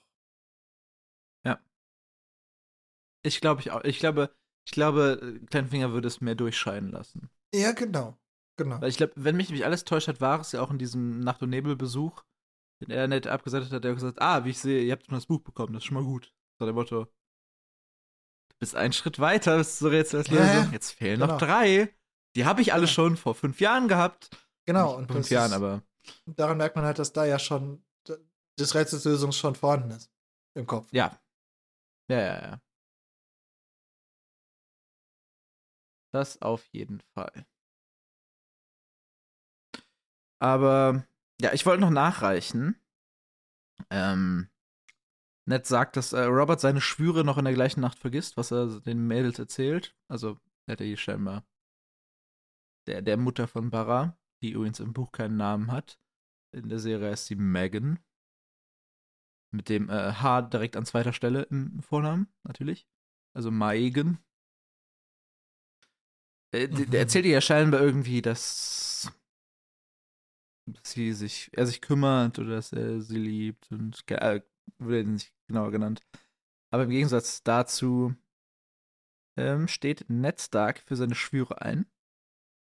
Ich 3.24 3.42
glaube, 3.42 3.62
ich 3.62 3.72
auch. 3.72 3.84
Ich 3.84 4.00
glaube, 4.00 4.36
ich 4.66 4.72
glaube, 4.72 5.40
Kleinfinger 5.50 5.92
würde 5.92 6.08
es 6.08 6.22
mehr 6.22 6.36
durchscheinen 6.36 6.92
lassen. 6.92 7.30
Ja, 7.54 7.72
genau. 7.72 8.18
Genau. 8.58 8.82
Weil 8.82 8.90
ich 8.90 8.98
glaube, 8.98 9.14
wenn 9.16 9.38
mich 9.38 9.50
nicht 9.50 9.66
alles 9.66 9.86
täuscht 9.86 10.08
hat, 10.08 10.22
war 10.22 10.40
es 10.40 10.52
ja 10.52 10.62
auch 10.62 10.72
in 10.72 10.78
diesem 10.78 11.22
Nacht- 11.22 11.42
und 11.42 11.50
Nebelbesuch, 11.50 12.24
den 12.82 12.92
er 12.92 13.08
nett 13.08 13.28
abgesetzt 13.28 13.72
hat, 13.72 13.84
der 13.84 13.92
hat 13.92 13.98
gesagt, 13.98 14.22
ah, 14.22 14.44
wie 14.44 14.50
ich 14.50 14.60
sehe, 14.60 14.84
ihr 14.84 14.92
habt 14.92 15.06
schon 15.06 15.16
das 15.16 15.28
Buch 15.28 15.42
bekommen, 15.42 15.74
das 15.74 15.84
ist 15.84 15.88
schon 15.88 15.96
mal 15.96 16.04
gut. 16.04 16.34
So 16.60 16.66
der 16.66 16.74
Motto. 16.74 17.08
Bist 18.60 18.76
einen 18.76 18.94
Schritt 18.94 19.20
weiter 19.20 19.58
bis 19.58 19.78
zur 19.80 19.92
Rätselslösung. 19.92 20.46
Ja. 20.46 20.70
Jetzt 20.72 20.92
fehlen 20.92 21.20
Genau. 21.20 21.34
noch 21.34 21.40
drei. 21.40 21.94
Die 22.36 22.46
habe 22.46 22.62
ich 22.62 22.74
alle 22.74 22.82
Genau. 22.84 22.92
schon 22.94 23.18
vor 23.18 23.34
fünf 23.36 23.60
Jahren 23.62 23.88
gehabt. 23.88 24.30
Genau. 24.66 24.90
Nicht 24.90 24.98
Und 25.00 25.08
vor 25.08 25.16
fünf 25.16 25.30
Jahren, 25.30 25.52
ist, 25.52 25.56
aber. 25.58 25.82
daran 26.26 26.58
merkt 26.58 26.76
man 26.76 26.86
halt, 26.86 27.00
dass 27.00 27.14
da 27.14 27.26
ja 27.26 27.40
schon 27.40 27.84
das 28.58 28.76
Rätselslösung 28.76 29.32
schon 29.32 29.56
vorhanden 29.56 29.92
ist. 29.92 30.12
Im 30.56 30.68
Kopf. 30.68 30.88
Ja. 30.92 31.18
Ja, 32.10 32.20
ja, 32.20 32.42
ja. 32.42 32.62
Das 36.12 36.42
auf 36.42 36.66
jeden 36.74 37.02
Fall. 37.14 37.46
Aber 40.42 41.06
ja, 41.40 41.54
ich 41.54 41.66
wollte 41.66 41.82
noch 41.82 41.90
nachreichen. 41.92 42.76
Ähm, 43.90 44.50
Ned 45.50 45.66
sagt, 45.66 45.98
dass 45.98 46.14
äh, 46.14 46.22
Robert 46.22 46.60
seine 46.62 46.80
Schwüre 46.80 47.24
noch 47.24 47.40
in 47.40 47.46
der 47.46 47.56
gleichen 47.56 47.82
Nacht 47.82 47.98
vergisst, 47.98 48.38
was 48.38 48.52
er 48.52 48.80
den 48.82 49.08
Mädels 49.08 49.40
erzählt. 49.40 49.96
Also, 50.08 50.38
Ned 50.68 50.80
die 50.80 50.96
scheinbar 50.96 51.44
der, 52.90 53.02
der 53.02 53.18
Mutter 53.18 53.48
von 53.48 53.70
Barra, 53.70 54.18
die 54.42 54.52
übrigens 54.52 54.80
im 54.80 54.94
Buch 54.94 55.12
keinen 55.12 55.38
Namen 55.38 55.72
hat. 55.72 56.00
In 56.52 56.70
der 56.70 56.80
Serie 56.80 57.12
ist 57.12 57.28
sie 57.28 57.36
Megan. 57.36 58.00
Mit 59.52 59.70
dem 59.70 59.90
äh, 59.90 60.14
H 60.14 60.44
direkt 60.44 60.76
an 60.76 60.86
zweiter 60.86 61.14
Stelle 61.14 61.44
im 61.44 61.82
Vornamen, 61.82 62.28
natürlich. 62.44 62.88
Also 63.34 63.52
Maegen. 63.52 64.20
Äh, 66.52 66.68
Mhm. 66.68 66.90
Der 66.92 67.02
erzählt 67.02 67.26
ihr 67.26 67.32
ja 67.32 67.42
scheinbar 67.42 67.82
irgendwie, 67.82 68.22
dass 68.22 69.12
sie 70.84 71.14
sich, 71.14 71.50
er 71.54 71.66
sich 71.66 71.82
kümmert 71.82 72.38
oder 72.38 72.56
dass 72.56 72.74
er 72.74 73.02
sie 73.02 73.18
liebt 73.18 73.72
und 73.72 74.04
äh, 74.12 74.42
wurde 74.78 75.04
nicht 75.06 75.34
genauer 75.50 75.72
genannt. 75.72 76.02
Aber 76.72 76.84
im 76.84 76.90
Gegensatz 76.90 77.44
dazu 77.44 78.16
ähm, 79.38 79.68
steht 79.68 80.10
Ned 80.10 80.40
Stark 80.40 80.80
für 80.80 80.96
seine 80.96 81.16
Schwüre 81.16 81.62
ein. 81.62 81.86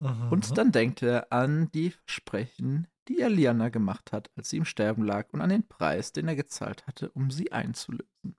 Mhm. 0.01 0.32
Und 0.32 0.57
dann 0.57 0.71
denkt 0.71 1.01
er 1.01 1.32
an 1.32 1.71
die 1.71 1.91
Versprechen, 1.91 2.88
die 3.07 3.19
er 3.19 3.30
Liana 3.30 3.69
gemacht 3.69 4.11
hat, 4.11 4.32
als 4.36 4.49
sie 4.49 4.57
im 4.57 4.65
Sterben 4.65 5.03
lag, 5.03 5.32
und 5.32 5.41
an 5.41 5.49
den 5.49 5.67
Preis, 5.67 6.11
den 6.11 6.28
er 6.28 6.36
gezahlt 6.36 6.86
hatte, 6.88 7.11
um 7.11 7.32
sie 7.32 7.51
einzulösen. 7.51 8.36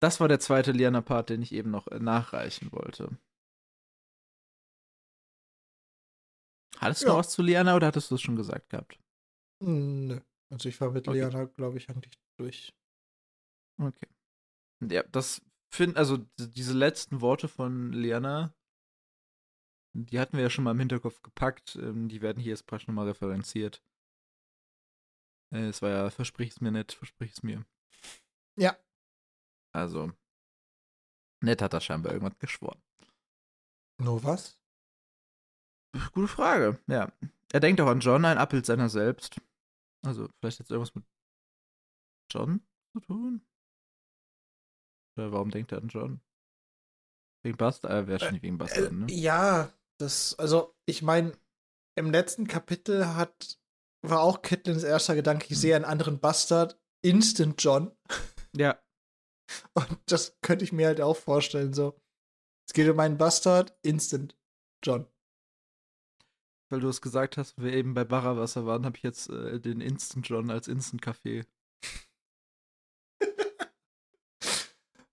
Das 0.00 0.18
war 0.18 0.26
der 0.26 0.40
zweite 0.40 0.72
Liana-Part, 0.72 1.30
den 1.30 1.42
ich 1.42 1.52
eben 1.52 1.70
noch 1.70 1.86
äh, 1.88 2.00
nachreichen 2.00 2.72
wollte. 2.72 3.18
Hattest 6.78 7.02
du 7.02 7.06
Ja. 7.06 7.12
noch 7.12 7.18
was 7.20 7.30
zu 7.30 7.42
Liana 7.42 7.76
oder 7.76 7.86
hattest 7.88 8.10
du 8.10 8.16
es 8.16 8.22
schon 8.22 8.34
gesagt 8.36 8.70
gehabt? 8.70 8.98
Nö. 9.60 10.20
Also 10.50 10.68
ich 10.68 10.80
war 10.80 10.90
mit 10.90 11.06
Okay. 11.06 11.18
Liana, 11.18 11.44
glaube 11.44 11.78
ich, 11.78 11.88
eigentlich 11.88 12.18
durch. 12.36 12.74
Okay. 13.78 14.08
Ja, 14.80 15.02
das 15.04 15.42
find, 15.70 15.96
also 15.96 16.18
diese 16.38 16.74
letzten 16.74 17.20
Worte 17.20 17.48
von 17.48 17.92
Liana, 17.92 18.54
die 19.94 20.18
hatten 20.18 20.36
wir 20.36 20.44
ja 20.44 20.50
schon 20.50 20.64
mal 20.64 20.72
im 20.72 20.78
Hinterkopf 20.78 21.22
gepackt. 21.22 21.76
Ähm, 21.76 22.08
die 22.08 22.22
werden 22.22 22.42
hier 22.42 22.50
jetzt 22.50 22.66
praktisch 22.66 22.88
nochmal 22.88 23.08
referenziert. 23.08 23.82
Äh, 25.52 25.68
es 25.68 25.82
war 25.82 25.90
ja, 25.90 26.10
versprich 26.10 26.50
es 26.50 26.60
mir 26.60 26.72
nicht, 26.72 26.92
versprich 26.92 27.32
es 27.32 27.42
mir. 27.42 27.64
Ja. 28.56 28.76
Also, 29.74 30.12
Ned 31.42 31.62
hat 31.62 31.72
da 31.72 31.80
scheinbar 31.80 32.12
irgendwas 32.12 32.38
geschworen. 32.38 32.80
Nur 33.98 34.22
was? 34.24 34.58
Gute 36.12 36.28
Frage, 36.28 36.80
ja. 36.86 37.12
Er 37.52 37.60
denkt 37.60 37.80
auch 37.80 37.88
an 37.88 38.00
John, 38.00 38.24
ein 38.24 38.38
Abbild 38.38 38.64
seiner 38.64 38.88
selbst. 38.88 39.40
Also, 40.02 40.28
vielleicht 40.38 40.58
hat 40.58 40.66
es 40.66 40.70
irgendwas 40.70 40.94
mit 40.94 41.04
John 42.30 42.66
zu 42.92 43.00
tun? 43.00 43.46
Oder 45.16 45.32
warum 45.32 45.50
denkt 45.50 45.72
er 45.72 45.78
an 45.78 45.88
John? 45.88 46.20
Wegen 47.44 47.56
Bastard? 47.56 47.92
Äh, 47.92 48.06
wäre 48.06 48.20
schon 48.20 48.32
nicht 48.32 48.42
wegen 48.42 48.58
Bastard, 48.58 48.90
Äh, 48.90 48.94
ne? 48.94 49.06
Ja, 49.10 49.72
das, 50.00 50.38
also 50.38 50.74
ich 50.86 51.02
meine, 51.02 51.32
im 51.96 52.10
letzten 52.10 52.46
Kapitel 52.46 53.14
hat, 53.14 53.58
war 54.02 54.20
auch 54.22 54.42
Catelins 54.42 54.82
erster 54.84 55.14
Gedanke, 55.14 55.46
ich 55.50 55.58
sehe 55.58 55.76
einen 55.76 55.84
anderen 55.84 56.18
Bastard, 56.20 56.80
Instant 57.02 57.62
John. 57.62 57.90
Ja, 58.54 58.78
Und 59.72 59.98
das 60.06 60.38
könnte 60.42 60.62
ich 60.64 60.72
mir 60.72 60.86
halt 60.86 61.00
auch 61.00 61.16
vorstellen, 61.16 61.72
so. 61.72 61.98
Es 62.68 62.74
geht 62.74 62.86
um 62.88 63.00
einen 63.00 63.16
Bastard, 63.16 63.74
Instant 63.82 64.36
John. 64.84 65.06
weil 66.70 66.80
du 66.80 66.88
es 66.88 67.00
gesagt 67.00 67.38
hast, 67.38 67.56
wir 67.56 67.72
eben 67.72 67.94
bei 67.94 68.04
Barrawasser 68.04 68.66
waren, 68.66 68.84
habe 68.84 68.98
ich 68.98 69.02
jetzt 69.02 69.30
äh, 69.30 69.58
den 69.58 69.80
Instant 69.80 70.28
John 70.28 70.50
als 70.50 70.68
Instant 70.68 71.00
Kaffee. 71.00 71.44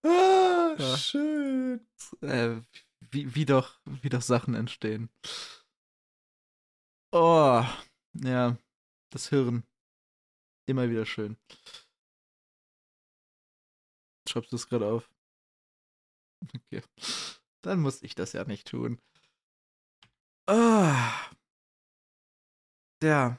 Ah, 0.04 0.68
Ja. 0.80 0.97
schön. 0.97 1.86
Äh, 2.21 2.61
wie, 3.11 3.36
wie, 3.36 3.45
doch, 3.45 3.80
wie 3.86 4.09
doch 4.09 4.21
Sachen 4.21 4.55
entstehen. 4.55 5.09
Oh, 7.11 7.63
ja, 8.13 8.57
das 9.09 9.30
Hirn. 9.30 9.63
Immer 10.67 10.89
wieder 10.89 11.05
schön. 11.05 11.38
Schreibst 14.27 14.51
du 14.51 14.55
es 14.55 14.67
gerade 14.67 14.86
auf? 14.86 15.09
Okay. 16.55 16.82
Dann 17.61 17.82
muss 17.82 18.01
ich 18.01 18.15
das 18.15 18.34
ja 18.34 18.45
nicht 18.45 18.67
tun. 18.67 19.01
Ah. 20.47 21.30
Ja. 23.03 23.38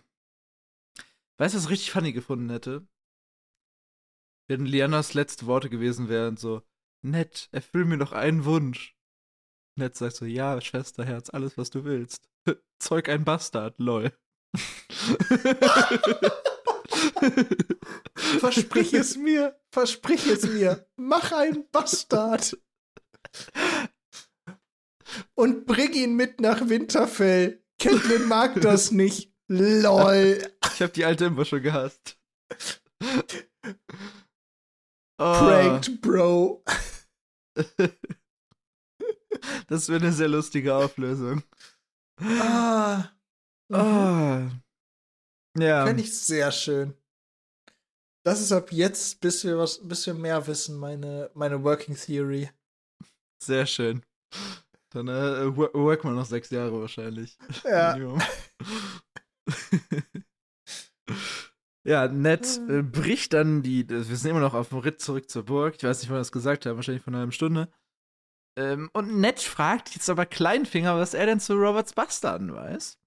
Weißt 1.39 1.55
du, 1.55 1.59
was 1.59 1.65
ich 1.65 1.71
richtig 1.71 1.91
funny 1.91 2.13
gefunden 2.13 2.51
hätte? 2.51 2.87
Wenn 4.49 4.67
Lianas 4.67 5.15
letzte 5.15 5.47
Worte 5.47 5.71
gewesen 5.71 6.09
wären, 6.09 6.37
so, 6.37 6.63
nett, 7.03 7.49
erfüll 7.53 7.85
mir 7.85 7.99
doch 7.99 8.13
einen 8.13 8.45
Wunsch. 8.45 8.97
Nett 9.77 9.97
sagt 9.97 10.17
so, 10.17 10.25
ja, 10.25 10.61
Schwesterherz, 10.61 11.31
alles, 11.31 11.57
was 11.57 11.71
du 11.71 11.85
willst. 11.85 12.29
Zeug 12.79 13.09
ein 13.09 13.25
Bastard, 13.25 13.79
lol. 13.79 14.13
Versprich 18.39 18.95
es 18.95 19.17
mir, 19.17 19.59
versprich 19.71 20.27
es 20.27 20.45
mir. 20.45 20.87
Mach 20.97 21.33
einen 21.33 21.69
Bastard. 21.71 22.59
Und 25.35 25.67
bring 25.67 25.93
ihn 25.93 26.15
mit 26.15 26.41
nach 26.41 26.69
Winterfell. 26.69 27.63
Catelyn 27.79 28.29
mag 28.29 28.61
das 28.61 28.91
nicht. 28.91 29.33
LOL. 29.49 30.39
Ich 30.75 30.83
habe 30.83 30.93
die 30.93 31.05
alte 31.05 31.25
immer 31.27 31.45
schon 31.45 31.63
gehasst. 31.63 32.19
Oh, 35.19 35.35
Pranked, 35.35 36.01
Bro. 36.01 36.65
das 39.69 39.89
wäre 39.89 40.01
eine 40.01 40.13
sehr 40.13 40.29
lustige 40.29 40.75
Auflösung. 40.75 41.43
Ah. 42.21 43.05
Mhm. 43.69 43.77
Oh. 43.77 44.51
Ja. 45.63 45.87
Fände 45.87 46.03
ich 46.03 46.17
sehr 46.19 46.51
schön. 46.53 46.95
Das 48.25 48.41
ist 48.41 48.53
ab 48.53 48.71
jetzt, 48.73 49.21
bis 49.21 49.45
wir 49.45 49.59
was, 49.59 49.87
bis 49.87 50.07
wir 50.07 50.15
mehr 50.15 50.47
wissen, 50.47 50.77
meine, 50.77 51.31
meine 51.35 51.63
Working 51.65 51.97
Theory. 51.97 52.51
Sehr 53.43 53.67
schön. 53.67 54.03
Dann 54.91 55.09
äh, 55.09 55.57
wo- 55.57 55.73
work 55.73 56.05
man 56.05 56.15
noch 56.17 56.27
sechs 56.27 56.51
Jahre 56.51 56.79
wahrscheinlich. 56.81 57.39
Ja. 57.65 57.97
Ja, 61.85 62.09
Ned 62.09 62.61
äh, 62.69 62.83
bricht 62.83 63.33
dann 63.33 63.63
die. 63.63 63.89
Wir 63.89 64.03
sind 64.05 64.31
immer 64.31 64.41
noch 64.41 64.55
auf 64.55 64.69
dem 64.69 64.79
Ritt 64.79 65.01
zurück 65.01 65.31
zur 65.31 65.45
Burg. 65.45 65.77
Ich 65.77 65.85
weiß 65.85 66.01
nicht, 66.01 66.11
wann 66.11 66.19
das 66.19 66.33
gesagt 66.33 66.67
haben, 66.67 66.77
wahrscheinlich 66.77 67.03
von 67.03 67.15
einer 67.15 67.21
halben 67.21 67.33
Stunde. 67.33 67.73
Ähm, 68.57 68.91
und 68.93 69.19
Ned 69.19 69.41
fragt 69.41 69.95
jetzt 69.95 70.11
aber 70.11 70.27
Kleinfinger, 70.27 70.97
was 70.97 71.15
er 71.15 71.27
denn 71.27 71.41
zu 71.41 71.55
Roberts 71.55 71.95
Bastarden 71.95 72.55
weiß. 72.55 72.99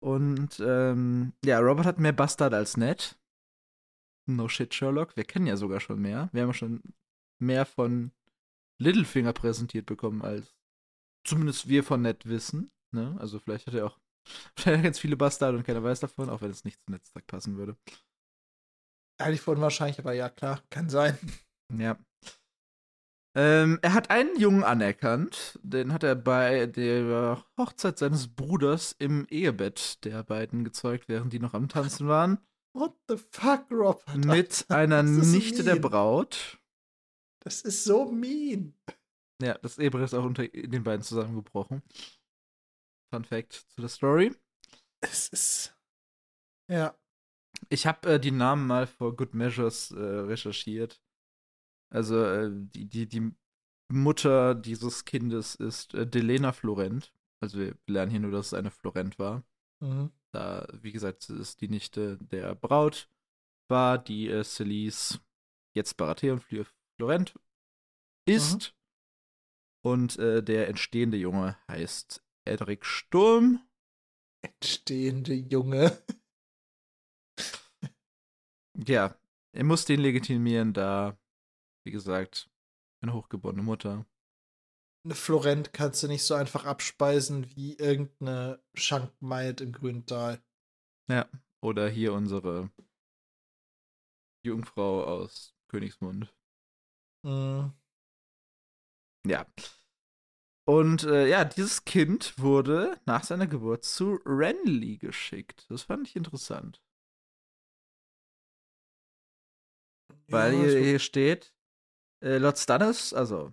Und 0.00 0.60
ähm, 0.64 1.32
ja, 1.44 1.58
Robert 1.60 1.86
hat 1.86 1.98
mehr 1.98 2.12
Bastard 2.12 2.54
als 2.54 2.76
Ned. 2.76 3.18
No 4.26 4.48
shit, 4.48 4.74
Sherlock. 4.74 5.16
Wir 5.16 5.24
kennen 5.24 5.46
ja 5.46 5.56
sogar 5.56 5.80
schon 5.80 6.00
mehr. 6.00 6.28
Wir 6.32 6.42
haben 6.42 6.48
ja 6.48 6.54
schon 6.54 6.82
mehr 7.38 7.66
von 7.66 8.12
Littlefinger 8.78 9.32
präsentiert 9.32 9.86
bekommen, 9.86 10.22
als 10.22 10.54
zumindest 11.24 11.68
wir 11.68 11.84
von 11.84 12.02
Ned 12.02 12.26
wissen. 12.26 12.70
Ne? 12.92 13.16
Also 13.20 13.38
vielleicht 13.38 13.66
hat 13.66 13.74
er 13.74 13.86
auch 13.86 13.98
vielleicht 14.56 14.82
ganz 14.84 14.98
viele 14.98 15.16
Bastarde 15.16 15.58
und 15.58 15.64
keiner 15.64 15.82
weiß 15.82 16.00
davon, 16.00 16.30
auch 16.30 16.42
wenn 16.42 16.50
es 16.50 16.64
nicht 16.64 16.80
zum 16.84 16.94
Netztag 16.94 17.26
passen 17.26 17.56
würde. 17.56 17.76
Eigentlich 19.18 19.46
unwahrscheinlich, 19.46 19.98
aber 19.98 20.12
ja, 20.12 20.28
klar, 20.28 20.62
kann 20.70 20.88
sein. 20.88 21.18
Ja. 21.72 21.96
Ähm, 23.34 23.78
er 23.80 23.94
hat 23.94 24.10
einen 24.10 24.38
Jungen 24.38 24.62
anerkannt, 24.62 25.58
den 25.62 25.92
hat 25.92 26.02
er 26.02 26.14
bei 26.14 26.66
der 26.66 27.42
Hochzeit 27.56 27.98
seines 27.98 28.28
Bruders 28.28 28.94
im 28.98 29.26
Ehebett 29.30 30.04
der 30.04 30.22
beiden 30.22 30.64
gezeugt, 30.64 31.08
während 31.08 31.32
die 31.32 31.38
noch 31.38 31.54
am 31.54 31.68
Tanzen 31.68 32.08
waren. 32.08 32.38
What 32.74 32.94
the 33.08 33.16
fuck, 33.16 33.70
Robert? 33.70 34.24
Mit 34.24 34.66
einer 34.68 35.02
Nichte 35.02 35.64
der 35.64 35.74
mean. 35.74 35.82
Braut. 35.82 36.58
Das 37.40 37.62
ist 37.62 37.84
so 37.84 38.10
mean. 38.10 38.74
Ja, 39.42 39.58
das 39.58 39.78
Ehebrett 39.78 40.04
ist 40.04 40.14
auch 40.14 40.24
unter 40.24 40.46
den 40.46 40.84
beiden 40.84 41.02
zusammengebrochen. 41.02 41.82
Fun 43.12 43.24
Fact 43.24 43.52
zu 43.52 43.82
der 43.82 43.90
Story. 43.90 44.34
Es 45.00 45.28
ist. 45.28 45.76
Ja. 46.68 46.96
Ich 47.68 47.86
habe 47.86 48.14
äh, 48.14 48.18
die 48.18 48.30
Namen 48.30 48.66
mal 48.66 48.86
vor 48.86 49.14
Good 49.14 49.34
Measures 49.34 49.90
äh, 49.90 50.00
recherchiert. 50.00 51.02
Also 51.90 52.24
äh, 52.24 52.50
die, 52.50 52.88
die, 52.88 53.06
die 53.06 53.30
Mutter 53.90 54.54
dieses 54.54 55.04
Kindes 55.04 55.54
ist 55.54 55.92
äh, 55.92 56.06
Delena 56.06 56.52
Florent. 56.52 57.12
Also 57.40 57.58
wir 57.58 57.76
lernen 57.86 58.10
hier 58.10 58.20
nur, 58.20 58.30
dass 58.30 58.46
es 58.46 58.54
eine 58.54 58.70
Florent 58.70 59.18
war. 59.18 59.44
Mhm. 59.80 60.10
Da, 60.32 60.66
wie 60.80 60.92
gesagt, 60.92 61.24
es 61.24 61.28
ist 61.28 61.60
die 61.60 61.68
Nichte 61.68 62.16
der 62.16 62.54
Braut 62.54 63.10
war, 63.68 63.98
die 63.98 64.28
äh, 64.28 64.42
Celise 64.42 65.20
jetzt 65.74 65.98
Baratheon 65.98 66.40
Fl 66.40 66.64
Florent 66.96 67.34
ist. 68.26 68.74
Und 69.84 70.18
äh, 70.18 70.42
der 70.42 70.68
entstehende 70.68 71.18
Junge 71.18 71.58
heißt 71.68 72.21
Edric 72.44 72.84
Sturm. 72.84 73.60
Entstehende 74.42 75.34
Junge. 75.34 76.02
Ja, 78.86 79.14
er 79.52 79.64
muss 79.64 79.84
den 79.84 80.00
legitimieren, 80.00 80.72
da, 80.72 81.18
wie 81.84 81.92
gesagt, 81.92 82.50
eine 83.02 83.12
hochgeborene 83.12 83.62
Mutter. 83.62 84.06
Eine 85.04 85.14
Florent 85.14 85.72
kannst 85.72 86.02
du 86.02 86.08
nicht 86.08 86.22
so 86.22 86.34
einfach 86.34 86.64
abspeisen 86.64 87.54
wie 87.54 87.74
irgendeine 87.76 88.62
Schankmaid 88.74 89.60
im 89.60 89.72
Grüntal. 89.72 90.42
Ja, 91.10 91.28
oder 91.60 91.88
hier 91.88 92.12
unsere 92.14 92.70
Jungfrau 94.44 95.04
aus 95.04 95.54
Königsmund. 95.68 96.34
Mhm. 97.24 97.72
Ja. 99.26 99.46
Und 100.64 101.02
äh, 101.04 101.26
ja, 101.28 101.44
dieses 101.44 101.84
Kind 101.84 102.38
wurde 102.38 102.96
nach 103.04 103.24
seiner 103.24 103.46
Geburt 103.46 103.84
zu 103.84 104.20
Renly 104.24 104.96
geschickt. 104.96 105.66
Das 105.68 105.82
fand 105.82 106.06
ich 106.06 106.14
interessant. 106.14 106.80
Weil 110.28 110.54
Ja, 110.54 110.60
hier, 110.60 110.80
hier 110.80 110.98
steht, 110.98 111.52
äh, 112.22 112.38
Lord 112.38 112.58
Stannis, 112.58 113.12
also 113.12 113.52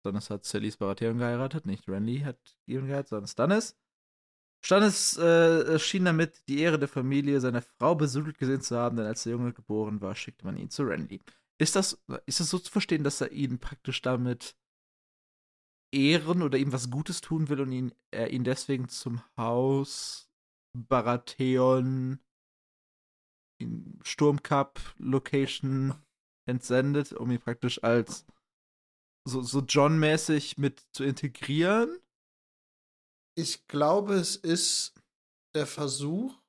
Stannis 0.00 0.30
hat 0.30 0.44
Celis 0.44 0.78
Baratheon 0.78 1.18
geheiratet, 1.18 1.66
nicht 1.66 1.86
Renly 1.88 2.20
hat 2.20 2.38
ihn 2.66 2.86
geheiratet, 2.86 3.08
sondern 3.08 3.28
Stannis. 3.28 3.76
Stannis 4.62 5.16
äh, 5.18 5.78
schien 5.78 6.04
damit, 6.06 6.46
die 6.48 6.60
Ehre 6.60 6.78
der 6.78 6.88
Familie 6.88 7.40
seiner 7.40 7.62
Frau 7.62 7.94
besudelt 7.94 8.38
gesehen 8.38 8.60
zu 8.60 8.76
haben, 8.76 8.96
denn 8.96 9.06
als 9.06 9.22
der 9.22 9.32
Junge 9.32 9.52
geboren 9.52 10.00
war, 10.00 10.14
schickte 10.14 10.44
man 10.44 10.56
ihn 10.56 10.70
zu 10.70 10.84
Renly. 10.84 11.20
Ist 11.58 11.76
das, 11.76 12.02
ist 12.26 12.40
das 12.40 12.50
so 12.50 12.58
zu 12.58 12.70
verstehen, 12.70 13.04
dass 13.04 13.20
er 13.20 13.30
ihn 13.32 13.58
praktisch 13.58 14.00
damit 14.00 14.56
ehren 15.92 16.42
oder 16.42 16.58
ihm 16.58 16.72
was 16.72 16.90
Gutes 16.90 17.20
tun 17.20 17.48
will 17.48 17.60
und 17.60 17.72
ihn, 17.72 17.94
er 18.10 18.30
ihn 18.30 18.44
deswegen 18.44 18.88
zum 18.88 19.22
Haus 19.36 20.30
Baratheon 20.76 22.20
in 23.60 23.98
Sturmcup 24.02 24.80
Location 24.98 25.94
entsendet, 26.48 27.12
um 27.12 27.30
ihn 27.30 27.40
praktisch 27.40 27.82
als 27.82 28.24
so, 29.26 29.42
so 29.42 29.60
John-mäßig 29.60 30.58
mit 30.58 30.86
zu 30.92 31.04
integrieren? 31.04 32.00
Ich 33.36 33.66
glaube, 33.68 34.14
es 34.14 34.36
ist 34.36 34.94
der 35.54 35.66
Versuch, 35.66 36.40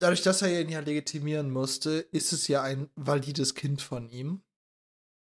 dadurch, 0.00 0.22
dass 0.22 0.42
er 0.42 0.60
ihn 0.60 0.68
ja 0.68 0.80
legitimieren 0.80 1.50
musste, 1.50 1.90
ist 1.90 2.32
es 2.32 2.48
ja 2.48 2.62
ein 2.62 2.90
valides 2.94 3.54
Kind 3.54 3.82
von 3.82 4.08
ihm. 4.08 4.42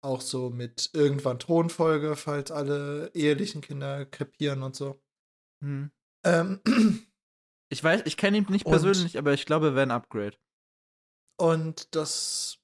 Auch 0.05 0.21
so 0.21 0.51
mit 0.51 0.91
irgendwann 0.95 1.39
Thronfolge, 1.39 2.17
falls 2.17 2.51
alle 2.51 3.11
ehelichen 3.15 3.61
Kinder 3.61 4.05
krepieren 4.05 4.63
und 4.63 4.75
so. 4.77 5.01
Hm. 5.63 5.91
Ähm, 6.25 6.61
Ich 7.73 7.83
weiß, 7.83 8.03
ich 8.05 8.19
kenne 8.19 8.37
ihn 8.37 8.47
nicht 8.51 8.67
Und- 8.67 8.73
persönlich, 8.73 9.17
aber 9.17 9.33
ich 9.33 9.47
glaube, 9.47 9.69
er 9.69 9.75
wäre 9.75 9.87
ein 9.87 9.91
Upgrade. 9.93 10.37
und 11.41 11.95
das. 11.97 12.59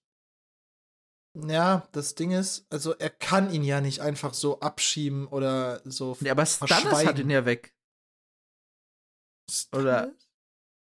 Ja, 1.35 1.89
das 1.93 2.15
Ding 2.15 2.33
ist, 2.33 2.67
also 2.71 2.95
er 2.95 3.09
kann 3.11 3.51
ihn 3.51 3.63
ja 3.63 3.81
nicht 3.81 4.01
einfach 4.01 4.35
so 4.35 4.61
abschieben 4.61 5.27
oder 5.29 5.81
so. 5.85 6.17
Ja, 6.21 6.33
aber 6.33 6.45
Stannis 6.45 7.07
hat 7.07 7.19
ihn 7.19 7.31
ja 7.31 7.47
weg. 7.47 7.73
oder- 9.73 9.99
Stannis? 10.03 10.29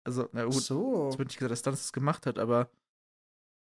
Also, 0.08 0.30
na 0.34 0.44
gut, 0.46 0.54
so. 0.54 1.10
es 1.10 1.18
wird 1.18 1.28
nicht 1.30 1.38
gesagt, 1.38 1.52
dass 1.52 1.60
Stannis 1.60 1.82
es 1.86 1.94
gemacht 1.94 2.26
hat, 2.26 2.40
aber 2.40 2.70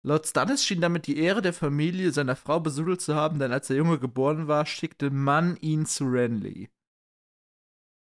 laut 0.02 0.26
Stannis 0.26 0.64
schien 0.64 0.80
damit 0.80 1.06
die 1.06 1.18
Ehre 1.18 1.42
der 1.42 1.52
Familie 1.52 2.12
seiner 2.12 2.36
Frau 2.36 2.60
besudelt 2.60 3.00
zu 3.00 3.14
haben, 3.14 3.38
denn 3.38 3.52
als 3.52 3.68
der 3.68 3.76
Junge 3.76 3.98
geboren 3.98 4.48
war, 4.48 4.66
schickte 4.66 5.10
man 5.10 5.56
ihn 5.56 5.86
zu 5.86 6.04
Renly. 6.04 6.70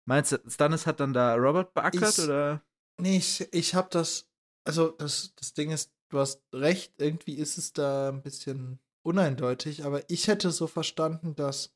Meinst 0.08 0.32
du, 0.32 0.38
Stannis 0.48 0.88
hat 0.88 1.00
dann 1.00 1.14
da 1.14 1.36
Robert 1.36 1.74
beackert 1.74 2.18
Ich- 2.18 2.24
oder? 2.24 2.64
Nee, 3.00 3.18
ich, 3.18 3.48
ich 3.54 3.76
hab 3.76 3.90
das. 3.92 4.30
Also, 4.64 4.90
das, 4.90 5.34
das 5.36 5.54
Ding 5.54 5.72
ist, 5.72 5.92
du 6.10 6.20
hast 6.20 6.44
recht, 6.54 6.94
irgendwie 6.98 7.36
ist 7.36 7.58
es 7.58 7.74
da 7.74 8.10
ein 8.10 8.22
bisschen 8.22 8.80
uneindeutig, 9.04 9.86
aber 9.86 10.08
ich 10.10 10.28
hätte 10.28 10.52
so 10.52 10.68
verstanden, 10.68 11.36
dass 11.36 11.76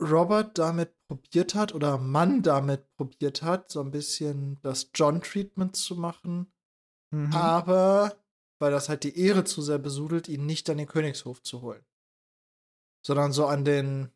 Robert 0.00 0.58
damit 0.58 0.94
probiert 1.08 1.54
hat 1.54 1.74
oder 1.74 1.98
Mann 1.98 2.42
damit 2.42 2.92
probiert 2.96 3.42
hat, 3.42 3.70
so 3.70 3.80
ein 3.80 3.90
bisschen 3.90 4.58
das 4.62 4.90
John-Treatment 4.94 5.76
zu 5.76 5.96
machen, 5.96 6.52
Mhm. 7.10 7.32
aber 7.32 8.18
weil 8.60 8.72
das 8.72 8.88
halt 8.88 9.04
die 9.04 9.16
Ehre 9.18 9.44
zu 9.44 9.62
sehr 9.62 9.78
besudelt, 9.78 10.28
ihn 10.28 10.44
nicht 10.44 10.68
an 10.68 10.78
den 10.78 10.88
Königshof 10.88 11.42
zu 11.42 11.62
holen. 11.62 11.86
Sondern 13.06 13.32
so 13.32 13.46
an 13.46 13.64
den 13.64 14.10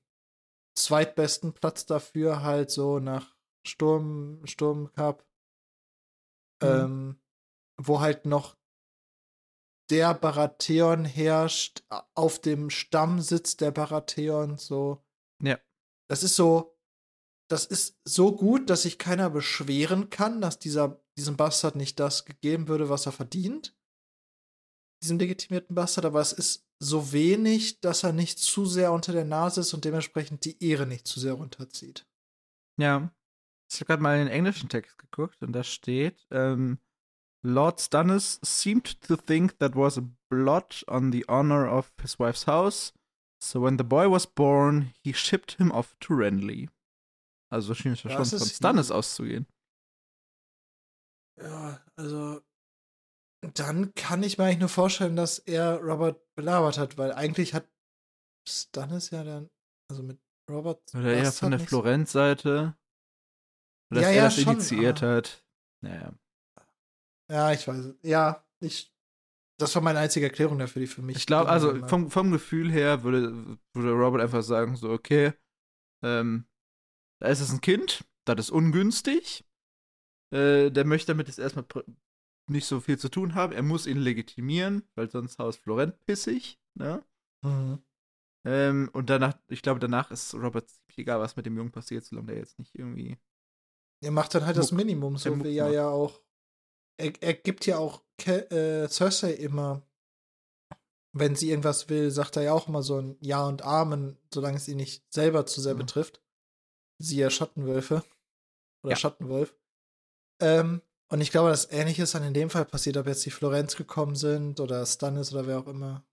zweitbesten 0.76 1.52
Platz 1.52 1.86
dafür, 1.86 2.42
halt 2.42 2.70
so 2.70 2.98
nach 2.98 3.36
Sturm, 3.66 4.44
Sturmcup, 4.44 5.24
Mhm. 6.62 6.68
ähm, 6.68 7.20
wo 7.76 8.00
halt 8.00 8.26
noch 8.26 8.56
der 9.90 10.14
Baratheon 10.14 11.04
herrscht, 11.04 11.84
auf 12.14 12.40
dem 12.40 12.70
Stammsitz 12.70 13.56
der 13.56 13.70
Baratheon, 13.72 14.58
so. 14.58 15.04
Ja. 15.42 15.58
Das 16.08 16.22
ist 16.22 16.36
so, 16.36 16.78
das 17.50 17.66
ist 17.66 18.00
so 18.04 18.34
gut, 18.34 18.70
dass 18.70 18.82
sich 18.82 18.98
keiner 18.98 19.28
beschweren 19.28 20.08
kann, 20.08 20.40
dass 20.40 20.58
dieser, 20.58 21.01
diesem 21.16 21.36
Bastard 21.36 21.76
nicht 21.76 22.00
das 22.00 22.24
gegeben 22.24 22.68
würde, 22.68 22.88
was 22.88 23.06
er 23.06 23.12
verdient. 23.12 23.76
Diesem 25.02 25.18
legitimierten 25.18 25.74
Bastard, 25.74 26.06
aber 26.06 26.20
es 26.20 26.32
ist 26.32 26.66
so 26.78 27.12
wenig, 27.12 27.80
dass 27.80 28.02
er 28.02 28.12
nicht 28.12 28.38
zu 28.38 28.66
sehr 28.66 28.92
unter 28.92 29.12
der 29.12 29.24
Nase 29.24 29.60
ist 29.60 29.74
und 29.74 29.84
dementsprechend 29.84 30.44
die 30.44 30.62
Ehre 30.62 30.86
nicht 30.86 31.06
zu 31.06 31.20
sehr 31.20 31.34
runterzieht. 31.34 32.06
Ja. 32.78 33.12
Ich 33.72 33.80
habe 33.80 33.86
gerade 33.86 34.02
mal 34.02 34.18
in 34.18 34.26
den 34.26 34.34
englischen 34.34 34.68
Text 34.68 34.98
geguckt 34.98 35.42
und 35.42 35.52
da 35.52 35.64
steht, 35.64 36.26
ähm, 36.30 36.78
Lord 37.42 37.80
Stannis 37.80 38.38
seemed 38.44 39.00
to 39.02 39.16
think 39.16 39.58
that 39.58 39.74
was 39.74 39.98
a 39.98 40.02
blot 40.28 40.84
on 40.88 41.10
the 41.10 41.24
honor 41.28 41.66
of 41.66 41.92
his 42.00 42.18
wife's 42.18 42.46
house. 42.46 42.92
So 43.42 43.60
when 43.60 43.78
the 43.78 43.84
boy 43.84 44.08
was 44.08 44.26
born, 44.26 44.92
he 45.02 45.12
shipped 45.12 45.58
him 45.58 45.72
off 45.72 45.96
to 46.00 46.14
Renly. 46.14 46.68
Also 47.50 47.74
schien 47.74 47.92
es 47.92 48.02
ja 48.02 48.10
schon 48.10 48.24
von 48.24 48.48
Stannis 48.48 48.90
auszugehen. 48.90 49.46
Ja, 51.40 51.80
also 51.96 52.40
dann 53.54 53.94
kann 53.94 54.22
ich 54.22 54.38
mir 54.38 54.44
eigentlich 54.44 54.60
nur 54.60 54.68
vorstellen, 54.68 55.16
dass 55.16 55.38
er 55.38 55.78
Robert 55.78 56.22
belabert 56.34 56.78
hat, 56.78 56.96
weil 56.98 57.12
eigentlich 57.12 57.54
hat 57.54 57.68
Stannis 58.48 59.10
ja 59.10 59.24
dann, 59.24 59.50
also 59.90 60.02
mit 60.02 60.20
Robert. 60.50 60.82
Oder 60.94 61.14
eher 61.14 61.32
von 61.32 61.50
der 61.50 61.60
Florenz-Seite. 61.60 62.76
Oder 63.90 64.00
dass 64.00 64.02
Ja, 64.02 64.08
er 64.08 64.14
ja, 64.14 64.24
das 64.24 64.40
schon, 64.40 64.52
initiiert 64.54 65.02
aber- 65.02 65.16
hat. 65.16 65.44
Naja. 65.82 66.12
Ja, 67.30 67.52
ich 67.52 67.66
weiß. 67.66 67.94
Ja, 68.02 68.44
ich. 68.60 68.92
Das 69.58 69.74
war 69.74 69.82
meine 69.82 69.98
einzige 70.00 70.26
Erklärung 70.26 70.58
dafür, 70.58 70.80
die 70.80 70.86
für 70.86 71.02
mich. 71.02 71.16
Ich 71.16 71.26
glaube, 71.26 71.48
also 71.48 71.86
vom, 71.86 72.10
vom 72.10 72.30
Gefühl 72.32 72.70
her 72.70 73.02
würde, 73.04 73.58
würde 73.74 73.92
Robert 73.92 74.20
einfach 74.22 74.42
sagen, 74.42 74.76
so, 74.76 74.90
okay, 74.90 75.32
ähm, 76.02 76.46
da 77.20 77.28
ist 77.28 77.40
es 77.40 77.52
ein 77.52 77.60
Kind, 77.60 78.04
das 78.24 78.38
ist 78.40 78.50
ungünstig. 78.50 79.44
Äh, 80.32 80.70
der 80.70 80.84
möchte 80.84 81.12
damit 81.12 81.28
jetzt 81.28 81.38
erstmal 81.38 81.64
nicht 82.48 82.66
so 82.66 82.80
viel 82.80 82.98
zu 82.98 83.08
tun 83.08 83.34
haben. 83.34 83.52
Er 83.52 83.62
muss 83.62 83.86
ihn 83.86 83.98
legitimieren, 83.98 84.82
weil 84.94 85.10
sonst 85.10 85.38
Haus 85.38 85.56
Florent 85.56 86.00
pissig, 86.06 86.58
ne? 86.74 87.04
Mhm. 87.42 87.82
Ähm, 88.44 88.90
und 88.92 89.08
danach, 89.08 89.38
ich 89.48 89.62
glaube, 89.62 89.78
danach 89.78 90.10
ist 90.10 90.34
Robert 90.34 90.68
ziemlich 90.68 90.98
egal, 90.98 91.20
was 91.20 91.36
mit 91.36 91.46
dem 91.46 91.56
Jungen 91.56 91.70
passiert, 91.70 92.04
solange 92.04 92.28
der 92.28 92.38
jetzt 92.38 92.58
nicht 92.58 92.74
irgendwie. 92.74 93.16
Er 94.00 94.10
macht 94.10 94.34
dann 94.34 94.44
halt 94.44 94.56
das 94.56 94.72
Muck. 94.72 94.78
Minimum, 94.78 95.14
Der 95.14 95.20
so 95.20 95.44
wie 95.44 95.56
er 95.56 95.70
ja 95.70 95.88
auch. 95.88 96.20
Er, 96.96 97.12
er 97.20 97.34
gibt 97.34 97.66
ja 97.66 97.78
auch 97.78 98.02
Ke 98.18 98.50
äh, 98.50 98.88
Cersei 98.88 99.32
immer, 99.32 99.82
wenn 101.12 101.36
sie 101.36 101.50
irgendwas 101.50 101.88
will, 101.88 102.10
sagt 102.10 102.36
er 102.36 102.42
ja 102.42 102.52
auch 102.52 102.68
immer 102.68 102.82
so 102.82 103.00
ein 103.00 103.16
Ja 103.20 103.46
und 103.46 103.62
Amen, 103.62 104.18
solange 104.32 104.56
es 104.56 104.66
ihn 104.68 104.76
nicht 104.78 105.04
selber 105.12 105.46
zu 105.46 105.60
sehr 105.60 105.74
Mhm. 105.74 105.78
betrifft. 105.78 106.20
Siehe 106.98 107.30
Schattenwölfe. 107.30 108.02
Oder 108.82 108.92
Ja. 108.92 108.96
Schattenwolf. 108.96 109.54
Ähm, 110.42 110.82
und 111.08 111.20
ich 111.20 111.30
glaube, 111.30 111.50
das 111.50 111.70
Ähnliche 111.70 112.02
ist 112.02 112.14
dann 112.14 112.24
in 112.24 112.34
dem 112.34 112.50
Fall 112.50 112.64
passiert, 112.64 112.96
ob 112.96 113.06
jetzt 113.06 113.24
die 113.24 113.30
Florenz 113.30 113.76
gekommen 113.76 114.16
sind 114.16 114.60
oder 114.60 114.84
Stannis 114.84 115.32
oder 115.32 115.46
wer 115.46 115.58
auch 115.60 115.66
immer. 115.68 116.04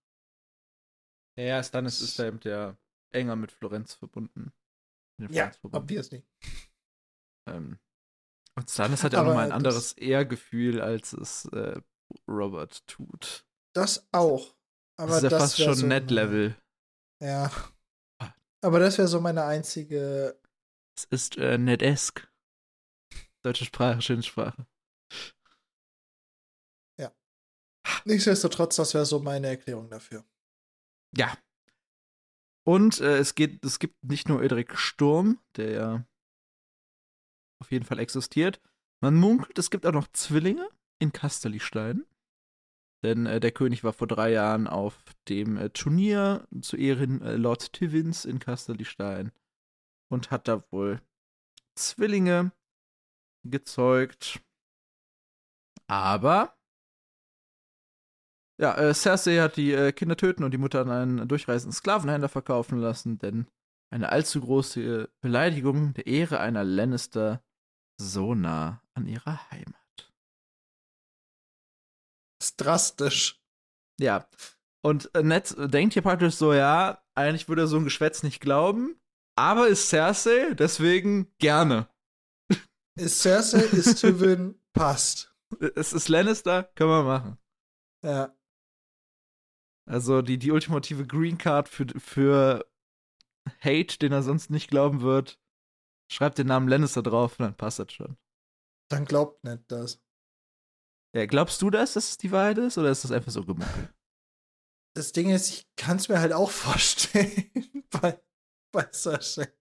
Ja, 1.38 1.44
ja, 1.46 1.64
Stannis 1.64 2.02
ist 2.02 2.20
da 2.20 2.28
eben 2.28 2.40
der 2.42 2.78
enger 3.12 3.36
mit 3.36 3.52
Florenz 3.52 3.94
verbunden. 3.94 4.54
Mit 5.18 5.32
Ja, 5.32 5.52
verbunden. 5.52 5.78
obviously. 5.78 6.24
Ähm, 7.48 7.80
und 8.56 8.70
Stannis 8.70 9.04
hat 9.04 9.14
ja 9.14 9.22
auch 9.22 9.26
nochmal 9.26 9.46
ein 9.46 9.52
anderes 9.52 9.94
Ehrgefühl, 9.94 10.82
als 10.82 11.14
es 11.14 11.46
äh, 11.46 11.82
Robert 12.28 12.86
tut. 12.88 13.46
Das 13.74 14.08
auch. 14.12 14.56
Aber 14.98 15.12
das 15.12 15.18
ist 15.18 15.24
ja 15.24 15.30
das 15.30 15.42
fast 15.42 15.58
schon 15.58 15.76
so 15.76 15.88
Net-Level. 15.88 16.56
Ja. 17.22 17.52
Ah. 18.22 18.34
Aber 18.62 18.80
das 18.80 18.98
wäre 18.98 19.08
so 19.08 19.22
meine 19.22 19.46
einzige 19.46 20.40
Es 20.98 21.06
ist 21.06 21.38
äh, 21.38 21.58
Net-esque. 21.58 22.29
Deutsche 23.42 23.66
Sprache, 23.66 24.02
schöne 24.02 24.24
Sprache. 24.24 24.66
Nichtsdestotrotz, 28.06 28.76
das 28.76 28.94
wäre 28.94 29.06
so 29.06 29.20
meine 29.20 29.48
Erklärung 29.48 29.90
dafür. 29.90 30.26
Ja. 31.16 31.38
Und 32.66 33.00
äh, 33.02 33.18
es 33.18 33.36
geht, 33.36 33.64
es 33.66 33.80
gibt 33.80 34.04
nicht 34.04 34.30
nur 34.30 34.44
Edric 34.44 34.78
Sturm, 34.78 35.40
der 35.56 35.72
ja 35.72 36.06
auf 37.62 37.72
jeden 37.72 37.86
Fall 37.86 38.00
existiert. 38.00 38.62
Man 39.02 39.16
munkelt, 39.16 39.58
es 39.58 39.70
gibt 39.70 39.86
auch 39.86 39.92
noch 39.92 40.08
Zwillinge 40.12 40.70
in 41.00 41.12
Kasterlistein. 41.12 42.06
Denn 43.04 43.26
äh, 43.26 43.40
der 43.40 43.52
König 43.52 43.84
war 43.84 43.94
vor 43.94 44.08
drei 44.08 44.32
Jahren 44.32 44.68
auf 44.68 45.02
dem 45.30 45.58
äh, 45.58 45.70
Turnier 45.70 46.48
zu 46.62 46.76
Ehren 46.76 47.22
äh, 47.22 47.36
Lord 47.36 47.74
Tivins 47.74 48.26
in 48.26 48.40
Kasterlistein 48.40 49.32
und 50.10 50.32
hat 50.32 50.48
da 50.48 50.64
wohl 50.72 51.02
Zwillinge 51.76 52.52
gezeugt. 53.44 54.42
Aber 55.88 56.56
ja, 58.60 58.76
äh, 58.78 58.94
Cersei 58.94 59.38
hat 59.38 59.56
die 59.56 59.72
äh, 59.72 59.94
Kinder 59.94 60.18
töten 60.18 60.44
und 60.44 60.52
die 60.52 60.58
Mutter 60.58 60.82
an 60.82 60.90
einen 60.90 61.28
durchreisenden 61.28 61.74
Sklavenhändler 61.74 62.30
verkaufen 62.30 62.80
lassen, 62.80 63.18
denn 63.18 63.48
eine 63.92 64.10
allzu 64.10 64.42
große 64.42 65.10
Beleidigung 65.22 65.94
der 65.94 66.08
Ehre 66.08 66.40
einer 66.40 66.64
Lannister 66.64 67.42
so 68.00 68.36
nah 68.36 68.82
an 68.94 69.08
ihrer 69.08 69.50
Heimat. 69.50 69.76
Das 72.40 72.50
ist 72.50 72.58
drastisch. 72.58 73.42
Ja. 74.00 74.28
Und 74.82 75.14
äh, 75.16 75.24
Ned 75.24 75.56
denkt 75.58 75.94
hier 75.94 76.02
praktisch 76.02 76.36
so, 76.36 76.54
ja, 76.54 77.04
eigentlich 77.16 77.50
würde 77.50 77.64
er 77.64 77.68
so 77.68 77.78
ein 77.78 77.84
Geschwätz 77.84 78.24
nicht 78.24 78.40
glauben, 78.40 79.00
aber 79.38 79.68
ist 79.68 79.90
Cersei, 79.90 80.54
deswegen 80.54 81.34
gerne. 81.38 81.90
Ist 82.96 83.22
Cersei, 83.22 83.62
ist 83.64 83.96
Tywin, 84.02 84.60
passt. 84.74 85.34
Es 85.76 85.94
ist 85.94 86.10
Lannister, 86.10 86.64
können 86.76 86.90
wir 86.90 87.04
machen. 87.04 87.38
Ja. 88.04 88.36
Also 89.88 90.22
die, 90.22 90.38
die 90.38 90.52
ultimative 90.52 91.08
Green 91.08 91.38
Card 91.38 91.68
für, 91.68 91.88
für 92.00 92.70
Hate, 93.62 93.98
den 93.98 94.12
er 94.12 94.22
sonst 94.22 94.50
nicht 94.52 94.70
glauben 94.70 95.02
wird. 95.02 95.40
Schreibt 96.12 96.38
den 96.38 96.48
Namen 96.48 96.68
Lannister 96.68 97.02
drauf 97.02 97.40
und 97.40 97.46
dann 97.46 97.58
passt 97.58 97.80
das 97.80 97.92
schon. 97.94 98.18
Dann 98.92 99.06
glaubt 99.06 99.44
nicht 99.44 99.64
das. 99.72 100.02
Ja, 101.16 101.26
glaubst 101.26 101.62
du 101.62 101.70
das, 101.72 101.94
dass 101.94 102.12
es 102.12 102.18
die 102.20 102.32
Wahrheit 102.32 102.60
ist, 102.60 102.78
oder 102.78 102.92
ist 102.92 103.04
das 103.04 103.12
einfach 103.12 103.32
so 103.32 103.44
gemunkelt? 103.44 103.94
Das 104.96 105.12
Ding 105.12 105.30
ist, 105.30 105.50
ich 105.50 105.76
kann 105.76 105.98
es 105.98 106.10
mir 106.10 106.20
halt 106.20 106.34
auch 106.34 106.52
vorstellen 106.52 107.52
bei, 107.90 108.22
bei 108.72 108.88
Cersei. 108.92 109.52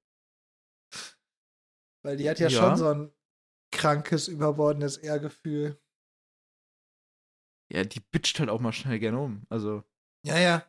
Weil 2.04 2.16
die 2.16 2.28
hat 2.28 2.38
ja, 2.38 2.48
Ja. 2.48 2.60
schon 2.60 2.76
so 2.76 2.88
ein 2.88 3.14
krankes, 3.70 4.28
überbordendes 4.28 4.96
Ehrgefühl. 4.96 5.80
Ja, 7.70 7.84
die 7.84 8.00
bitcht 8.00 8.40
halt 8.40 8.48
auch 8.48 8.60
mal 8.60 8.72
schnell 8.72 8.98
gerne 8.98 9.18
um. 9.18 9.46
Also, 9.50 9.84
Ja, 10.24 10.38
ja. 10.38 10.64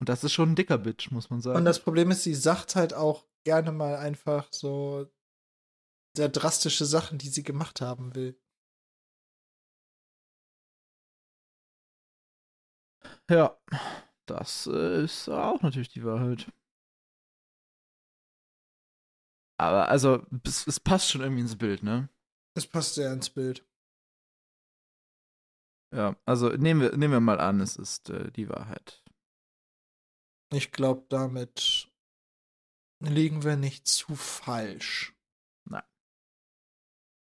und 0.00 0.08
das 0.08 0.24
ist 0.24 0.32
schon 0.32 0.52
ein 0.52 0.56
dicker 0.56 0.78
Bitch, 0.78 1.10
muss 1.10 1.30
man 1.30 1.40
sagen. 1.40 1.58
Und 1.58 1.64
das 1.64 1.80
Problem 1.80 2.10
ist, 2.10 2.24
sie 2.24 2.34
sagt 2.34 2.74
halt 2.74 2.92
auch 2.92 3.26
gerne 3.44 3.72
mal 3.72 3.96
einfach 3.96 4.52
so 4.52 5.06
sehr 6.16 6.28
drastische 6.28 6.84
Sachen, 6.84 7.18
die 7.18 7.28
sie 7.28 7.42
gemacht 7.42 7.80
haben 7.80 8.14
will. 8.14 8.40
ja, 13.30 13.56
das 14.26 14.66
ist 14.66 15.28
auch 15.28 15.62
natürlich 15.62 15.88
die 15.90 16.04
Wahrheit. 16.04 16.50
Aber 19.56 19.88
also, 19.88 20.26
es, 20.44 20.66
es 20.66 20.80
passt 20.80 21.10
schon 21.10 21.20
irgendwie 21.20 21.42
ins 21.42 21.56
Bild, 21.56 21.82
ne? 21.82 22.08
Es 22.56 22.66
passt 22.66 22.94
sehr 22.94 23.12
ins 23.12 23.30
Bild. 23.30 23.66
Ja, 25.92 26.16
also 26.24 26.48
nehmen 26.48 26.80
wir, 26.80 26.96
nehmen 26.96 27.12
wir 27.12 27.20
mal 27.20 27.40
an, 27.40 27.60
es 27.60 27.76
ist 27.76 28.10
äh, 28.10 28.30
die 28.32 28.48
Wahrheit. 28.48 29.02
Ich 30.52 30.72
glaube, 30.72 31.06
damit 31.08 31.90
liegen 33.00 33.44
wir 33.44 33.56
nicht 33.56 33.86
zu 33.86 34.14
falsch. 34.14 35.14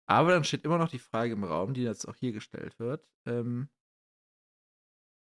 Aber 0.05 0.31
dann 0.31 0.43
steht 0.43 0.65
immer 0.65 0.77
noch 0.77 0.89
die 0.89 0.99
Frage 0.99 1.33
im 1.33 1.43
Raum, 1.43 1.73
die 1.73 1.81
jetzt 1.81 2.07
auch 2.07 2.15
hier 2.15 2.33
gestellt 2.33 2.77
wird. 2.79 3.07
Ähm, 3.25 3.69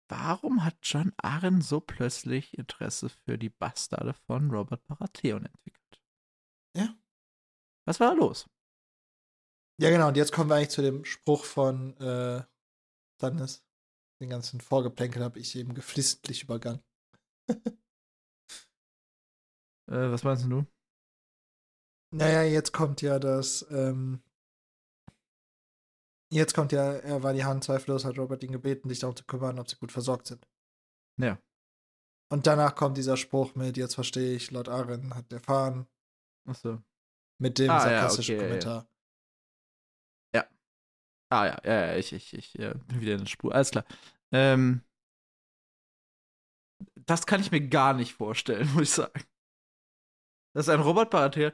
warum 0.09 0.63
hat 0.63 0.77
John 0.83 1.13
Arryn 1.17 1.61
so 1.61 1.79
plötzlich 1.79 2.57
Interesse 2.57 3.09
für 3.09 3.37
die 3.37 3.49
Bastarde 3.49 4.13
von 4.13 4.51
Robert 4.51 4.85
Baratheon 4.85 5.45
entwickelt? 5.45 6.01
Ja. 6.75 6.95
Was 7.85 7.99
war 7.99 8.09
da 8.09 8.13
los? 8.13 8.49
Ja, 9.81 9.89
genau. 9.89 10.07
Und 10.07 10.17
jetzt 10.17 10.31
kommen 10.31 10.49
wir 10.49 10.55
eigentlich 10.55 10.69
zu 10.69 10.81
dem 10.81 11.03
Spruch 11.05 11.45
von 11.45 11.97
äh, 11.97 12.43
Stannis. 13.17 13.63
Den 14.21 14.29
ganzen 14.29 14.61
Vorgeplänkel 14.61 15.23
habe 15.23 15.39
ich 15.39 15.55
eben 15.55 15.73
geflissentlich 15.73 16.43
übergangen. 16.43 16.83
Äh, 19.91 20.09
was 20.11 20.23
meinst 20.23 20.45
du? 20.45 20.65
Naja, 22.15 22.43
jetzt 22.43 22.71
kommt 22.71 23.01
ja 23.01 23.19
das, 23.19 23.67
ähm, 23.69 24.23
jetzt 26.31 26.53
kommt 26.53 26.71
ja, 26.71 26.93
er 26.93 27.21
war 27.21 27.33
die 27.33 27.43
Hand 27.43 27.65
zweifellos, 27.65 28.05
hat 28.05 28.17
Robert 28.17 28.43
ihn 28.43 28.53
gebeten, 28.53 28.87
sich 28.87 28.99
darum 28.99 29.15
zu 29.15 29.25
kümmern, 29.25 29.59
ob 29.59 29.69
sie 29.69 29.75
gut 29.75 29.91
versorgt 29.91 30.27
sind. 30.27 30.47
Ja. 31.19 31.37
Und 32.31 32.47
danach 32.47 32.75
kommt 32.75 32.97
dieser 32.97 33.17
Spruch 33.17 33.55
mit, 33.55 33.75
jetzt 33.75 33.95
verstehe 33.95 34.35
ich, 34.35 34.51
Lord 34.51 34.69
Arryn 34.69 35.15
hat 35.15 35.31
erfahren, 35.33 35.85
Achso. 36.47 36.81
mit 37.41 37.59
dem 37.59 37.69
Ah, 37.69 37.77
ja, 37.77 37.81
sarkastischen 37.81 38.37
okay, 38.37 38.59
ja, 38.59 38.59
ja. 38.59 38.87
Ah 41.33 41.45
ja, 41.47 41.61
ja, 41.63 41.85
ja, 41.87 41.95
ich, 41.95 42.13
ich, 42.13 42.33
ich 42.35 42.53
ja, 42.53 42.75
bin 42.75 43.01
wieder 43.01 43.13
in 43.13 43.19
der 43.21 43.25
Spur. 43.25 43.55
Alles 43.55 43.71
klar. 43.71 43.85
Ähm, 44.31 44.83
das 46.95 47.25
kann 47.25 47.41
ich 47.41 47.49
mir 47.49 47.67
gar 47.67 47.93
nicht 47.93 48.13
vorstellen, 48.13 48.67
muss 48.73 48.83
ich 48.83 48.91
sagen. 48.91 49.23
Das 50.55 50.67
ist 50.67 50.69
ein 50.69 50.79
Robert 50.81 51.09
Baratheon. 51.09 51.51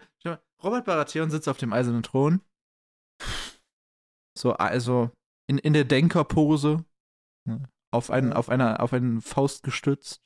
Robert 0.61 0.84
Baratheon 0.84 1.32
sitzt 1.32 1.47
auf 1.47 1.57
dem 1.57 1.71
eisernen 1.71 2.03
Thron. 2.03 2.41
So, 4.38 4.53
also 4.53 5.11
in, 5.47 5.57
in 5.57 5.71
der 5.71 5.86
Denkerpose, 5.86 6.84
ne, 7.45 7.69
auf, 7.91 8.11
einen, 8.11 8.32
Ja. 8.32 8.36
auf, 8.36 8.49
einer, 8.49 8.82
auf 8.82 8.91
einen 8.91 9.21
Faust 9.21 9.63
gestützt 9.63 10.21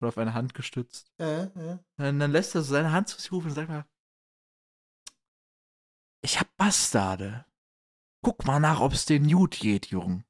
oder 0.00 0.08
auf 0.08 0.18
eine 0.18 0.34
Hand 0.34 0.52
gestützt. 0.52 1.10
Äh, 1.18 1.44
äh. 1.44 1.78
Und 1.96 2.18
dann 2.18 2.30
lässt 2.30 2.54
er 2.54 2.60
so 2.62 2.74
seine 2.74 2.92
Hand 2.92 3.08
zu 3.08 3.18
sich 3.18 3.32
rufen 3.32 3.48
und 3.48 3.54
sagt 3.54 3.70
mal, 3.70 3.86
ich 6.22 6.38
hab 6.38 6.54
Bastarde. 6.58 7.46
Guck 8.24 8.46
mal 8.46 8.58
nach, 8.58 8.80
ob 8.80 8.94
es 8.94 9.04
den 9.04 9.26
Newt 9.26 9.60
geht, 9.60 9.86
Jung. 9.86 10.24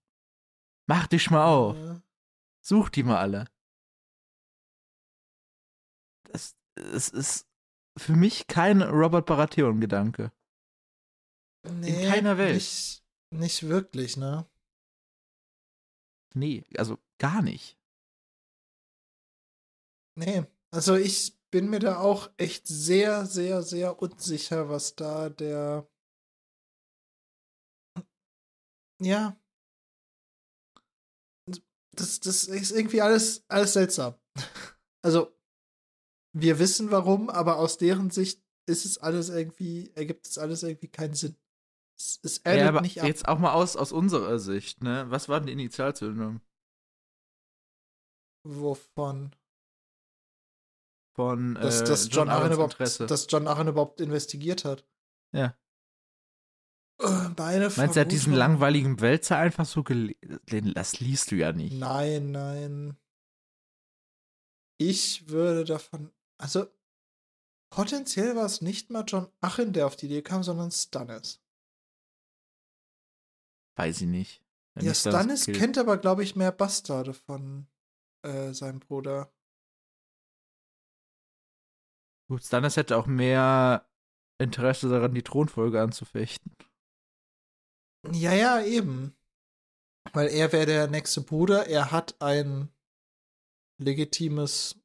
Mach 0.86 1.06
dich 1.06 1.30
mal 1.30 1.46
auf. 1.46 1.76
Such 2.60 2.90
die 2.90 3.04
mal 3.04 3.18
alle. 3.18 3.48
Das, 6.24 6.56
es 6.74 7.08
ist 7.08 7.46
für 7.96 8.16
mich 8.16 8.48
kein 8.48 8.82
Robert 8.82 9.26
Baratheon-Gedanke. 9.26 10.32
nee, 11.62 12.08
keiner 12.08 12.36
Welt. 12.36 12.54
Nicht, 12.54 13.04
nicht 13.30 13.62
wirklich, 13.68 14.16
ne? 14.16 14.44
Nee, 16.34 16.64
also 16.76 16.98
gar 17.18 17.42
nicht. 17.42 17.78
Nee. 20.16 20.44
Also 20.72 20.96
ich 20.96 21.38
bin 21.52 21.70
mir 21.70 21.78
da 21.78 22.00
auch 22.00 22.32
echt 22.38 22.66
sehr, 22.66 23.26
sehr, 23.26 23.62
sehr 23.62 24.02
unsicher, 24.02 24.68
was 24.68 24.96
da 24.96 25.28
der. 25.28 25.88
Ja. 29.04 29.36
Das, 31.96 32.18
das 32.20 32.44
ist 32.44 32.72
irgendwie 32.72 33.02
alles, 33.02 33.44
alles 33.48 33.72
seltsam. 33.74 34.14
Also, 35.04 35.36
wir 36.34 36.58
wissen 36.58 36.90
warum, 36.90 37.28
aber 37.28 37.58
aus 37.58 37.76
deren 37.76 38.08
Sicht 38.08 38.42
ist 38.66 38.86
es 38.86 38.96
alles 38.96 39.28
irgendwie, 39.28 39.90
ergibt 39.94 40.26
es 40.26 40.38
alles 40.38 40.62
irgendwie 40.62 40.88
keinen 40.88 41.12
Sinn. 41.12 41.36
Es, 41.98 42.20
es 42.22 42.40
Ja, 42.46 42.68
aber 42.68 42.80
nicht 42.80 43.02
ab. 43.02 43.06
jetzt 43.06 43.28
auch 43.28 43.38
mal 43.38 43.52
aus, 43.52 43.76
aus 43.76 43.92
unserer 43.92 44.38
Sicht, 44.38 44.82
ne? 44.82 45.04
Was 45.10 45.28
war 45.28 45.40
denn 45.40 45.48
die 45.48 45.52
Initialzündung 45.52 46.40
Wovon? 48.46 49.34
von 51.14 51.54
Dass, 51.54 51.82
äh, 51.82 51.84
dass, 51.84 52.08
John 52.10 52.28
Arryn 52.28 52.42
Arryns 52.42 52.54
überhaupt, 52.54 52.72
Interesse? 52.74 53.06
dass 53.06 53.26
John 53.28 53.46
Arryn 53.46 53.68
überhaupt 53.68 54.00
investigiert 54.00 54.64
hat. 54.64 54.86
Ja. 55.32 55.56
Meine 57.36 57.70
Meinst 57.76 57.96
du, 57.96 58.00
er 58.00 58.04
hat 58.04 58.12
diesen 58.12 58.32
langweiligen 58.32 59.00
Wälzer 59.00 59.38
einfach 59.38 59.64
so 59.64 59.82
gelesen? 59.82 60.72
Das 60.74 61.00
liest 61.00 61.30
du 61.30 61.36
ja 61.36 61.52
nicht. 61.52 61.78
Nein, 61.78 62.32
nein. 62.32 62.96
Ich 64.78 65.28
würde 65.28 65.64
davon. 65.64 66.10
Also, 66.38 66.66
potenziell 67.70 68.36
war 68.36 68.46
es 68.46 68.60
nicht 68.60 68.90
mal 68.90 69.04
John 69.06 69.28
Arryn, 69.40 69.72
der 69.72 69.86
auf 69.86 69.96
die 69.96 70.06
Idee 70.06 70.22
kam, 70.22 70.42
sondern 70.42 70.70
Stannis. 70.70 71.40
Weiß 73.76 74.00
ich 74.00 74.08
nicht. 74.08 74.42
Wenn 74.74 74.86
ja, 74.86 74.94
Stannis 74.94 75.46
kennt 75.46 75.78
aber, 75.78 75.98
glaube 75.98 76.22
ich, 76.24 76.36
mehr 76.36 76.52
Bastarde 76.52 77.14
von 77.14 77.66
äh, 78.22 78.52
seinem 78.52 78.80
Bruder. 78.80 79.32
Gut, 82.28 82.42
Stannis 82.42 82.76
hätte 82.76 82.96
auch 82.96 83.06
mehr 83.06 83.88
Interesse 84.38 84.88
daran, 84.88 85.14
die 85.14 85.22
Thronfolge 85.22 85.80
anzufechten. 85.80 86.56
Ja, 88.12 88.32
ja, 88.34 88.62
eben. 88.62 89.14
Weil 90.12 90.28
er 90.28 90.52
wäre 90.52 90.66
der 90.66 90.86
nächste 90.88 91.22
Bruder. 91.22 91.66
Er 91.66 91.90
hat 91.90 92.20
ein 92.20 92.68
legitimes 93.78 94.76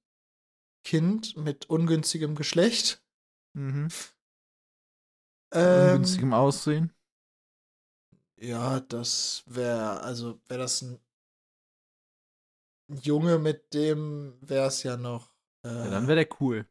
Kind 0.83 1.35
mit 1.37 1.69
ungünstigem 1.69 2.35
Geschlecht. 2.35 3.03
Mhm. 3.53 3.89
Ähm, 5.53 5.91
Ungünstigem 5.91 6.33
Aussehen. 6.33 6.93
Ja, 8.37 8.79
das 8.79 9.43
wäre, 9.47 10.01
also 10.01 10.39
wäre 10.47 10.61
das 10.61 10.81
ein 10.81 10.99
Junge, 13.03 13.37
mit 13.37 13.73
dem 13.73 14.37
wäre 14.41 14.67
es 14.67 14.83
ja 14.83 14.97
noch. 14.97 15.29
Äh, 15.63 15.69
Ja, 15.69 15.89
dann 15.89 16.07
wäre 16.07 16.25
der 16.25 16.41
cool. 16.41 16.65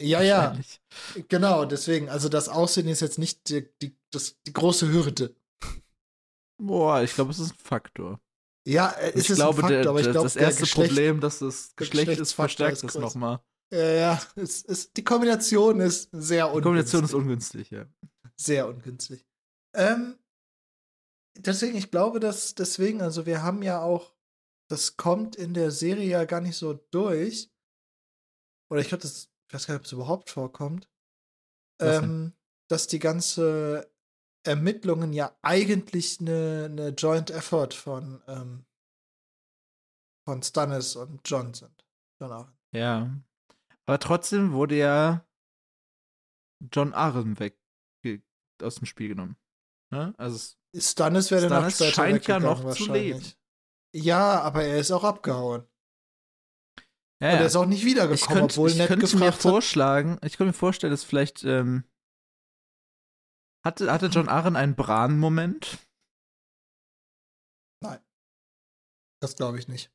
Ja, 0.00 0.22
ja, 0.22 0.58
genau, 1.28 1.64
deswegen, 1.64 2.08
also 2.08 2.28
das 2.28 2.48
Aussehen 2.48 2.88
ist 2.88 3.00
jetzt 3.00 3.18
nicht 3.18 3.48
die, 3.48 3.68
die, 3.80 3.96
das, 4.10 4.36
die 4.46 4.52
große 4.52 4.90
Hürde. 4.92 5.34
Boah, 6.58 7.02
ich 7.02 7.14
glaube, 7.14 7.30
es 7.30 7.38
ist 7.38 7.52
ein 7.52 7.58
Faktor. 7.58 8.20
Ja, 8.66 8.90
äh, 8.92 9.10
Ich 9.10 9.16
ist 9.16 9.30
es 9.30 9.36
glaube, 9.36 9.58
ein 9.58 9.60
Faktor, 9.62 9.80
der, 9.82 9.90
aber 9.90 10.00
ich 10.00 10.10
glaube, 10.10 10.24
das 10.26 10.36
erste 10.36 10.66
Problem, 10.66 11.20
dass 11.20 11.40
das 11.40 11.74
Geschlecht 11.76 12.20
ist, 12.20 12.32
verstärkt 12.32 12.76
ist 12.78 12.84
es 12.84 12.94
nochmal. 12.94 13.40
Ja, 13.72 13.90
ja, 13.90 14.22
es 14.36 14.62
ist, 14.62 14.96
die 14.96 15.02
Kombination 15.04 15.80
ist 15.80 16.10
sehr 16.12 16.44
Die 16.44 16.56
ungünstig. 16.58 16.62
Kombination 16.62 17.04
ist 17.04 17.14
ungünstig, 17.14 17.70
ja. 17.70 17.86
sehr 18.36 18.68
ungünstig. 18.68 19.26
Ähm, 19.74 20.18
deswegen, 21.38 21.76
ich 21.76 21.90
glaube, 21.90 22.20
dass 22.20 22.54
deswegen, 22.54 23.00
also 23.00 23.24
wir 23.26 23.42
haben 23.42 23.62
ja 23.62 23.80
auch, 23.80 24.14
das 24.68 24.96
kommt 24.96 25.36
in 25.36 25.54
der 25.54 25.70
Serie 25.70 26.06
ja 26.06 26.24
gar 26.26 26.40
nicht 26.42 26.56
so 26.56 26.74
durch. 26.74 27.50
Oder 28.70 28.82
ich 28.82 28.88
glaube, 28.88 29.02
das, 29.02 29.31
ich 29.52 29.54
weiß 29.54 29.66
gar 29.66 29.74
nicht, 29.74 29.80
ob 29.80 29.86
es 29.86 29.92
überhaupt 29.92 30.30
vorkommt. 30.30 30.88
Ähm, 31.78 32.32
dass 32.70 32.86
die 32.86 32.98
ganze 32.98 33.92
Ermittlungen 34.44 35.12
ja 35.12 35.36
eigentlich 35.42 36.20
eine, 36.20 36.68
eine 36.70 36.88
Joint 36.88 37.30
Effort 37.30 37.72
von, 37.74 38.22
ähm, 38.28 38.64
von 40.26 40.42
Stannis 40.42 40.96
und 40.96 41.20
John 41.26 41.52
sind. 41.52 41.84
John 42.18 42.32
Arryn. 42.32 42.52
Ja. 42.72 43.10
Aber 43.84 43.98
trotzdem 43.98 44.52
wurde 44.52 44.78
ja 44.78 45.26
John 46.72 46.94
Arryn 46.94 47.38
weg 47.38 47.58
aus 48.62 48.76
dem 48.76 48.86
Spiel 48.86 49.08
genommen. 49.08 49.36
Ne? 49.90 50.14
Also 50.16 50.56
Stannis 50.74 51.30
wäre 51.30 51.48
noch 51.48 51.56
Stannis 51.56 51.74
später 51.74 51.92
scheint 51.92 52.26
ja 52.26 52.40
noch 52.40 52.60
zu 52.60 52.64
wahrscheinlich. 52.68 53.36
Ja, 53.94 54.40
aber 54.40 54.64
er 54.64 54.78
ist 54.78 54.92
auch 54.92 55.04
abgehauen. 55.04 55.66
Ja, 57.22 57.32
Und 57.34 57.38
er 57.38 57.46
ist 57.46 57.56
auch 57.56 57.66
nicht 57.66 57.80
ich 57.80 57.86
wiedergekommen, 57.86 58.40
könnte, 58.40 58.54
obwohl 58.54 58.70
ich 58.70 58.76
Ned 58.76 58.88
könnte 58.88 59.06
mir 59.06 59.12
gefragt 59.12 59.34
hat. 59.34 59.42
vorschlagen, 59.42 60.18
ich 60.24 60.36
könnte 60.36 60.48
mir 60.48 60.52
vorstellen, 60.52 60.90
dass 60.90 61.04
vielleicht 61.04 61.44
ähm, 61.44 61.84
hatte, 63.64 63.92
hatte 63.92 64.06
John 64.06 64.28
Arryn 64.28 64.56
einen 64.56 64.74
Bran-Moment. 64.74 65.78
Das 69.20 69.36
glaube 69.36 69.56
ich 69.56 69.68
nicht. 69.68 69.92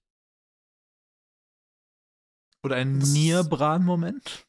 Oder 2.63 2.77
einen 2.77 2.97
Nier-Bran-Moment. 2.99 4.47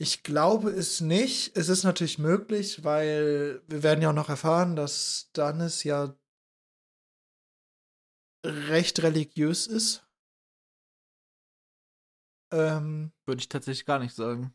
Ich 0.00 0.22
glaube 0.22 0.70
es 0.70 1.00
nicht. 1.00 1.56
Es 1.56 1.68
ist 1.68 1.82
natürlich 1.82 2.18
möglich, 2.18 2.84
weil 2.84 3.62
wir 3.66 3.82
werden 3.82 4.00
ja 4.00 4.10
auch 4.10 4.14
noch 4.14 4.28
erfahren, 4.28 4.76
dass 4.76 5.28
Stannis 5.30 5.82
ja 5.82 6.16
recht 8.46 9.02
religiös 9.02 9.66
ist. 9.66 10.08
Ähm, 12.52 13.12
Würde 13.26 13.40
ich 13.40 13.48
tatsächlich 13.48 13.84
gar 13.84 13.98
nicht 13.98 14.14
sagen. 14.14 14.54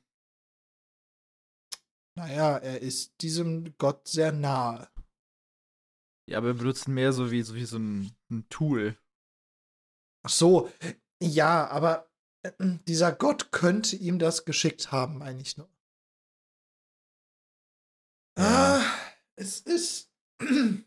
naja, 2.16 2.58
er 2.58 2.82
ist 2.82 3.22
diesem 3.22 3.76
Gott 3.78 4.08
sehr 4.08 4.32
nahe. 4.32 4.90
Ja, 6.30 6.38
aber 6.38 6.48
wir 6.48 6.54
benutzen 6.54 6.94
mehr 6.94 7.12
so 7.12 7.32
wie 7.32 7.42
so, 7.42 7.54
wie 7.56 7.66
so 7.66 7.78
ein, 7.78 8.16
ein 8.32 8.48
Tool. 8.50 8.98
Ach 10.26 10.30
so, 10.30 10.72
ja, 11.22 11.68
aber 11.68 12.10
dieser 12.60 13.12
Gott 13.12 13.52
könnte 13.52 13.96
ihm 13.96 14.20
das 14.20 14.46
geschickt 14.46 14.92
haben, 14.92 15.20
meine 15.20 15.42
ich 15.42 15.58
nur. 15.58 15.70
Ja. 18.38 18.80
Ah, 18.80 18.84
es 19.36 19.60
ist. 19.62 20.10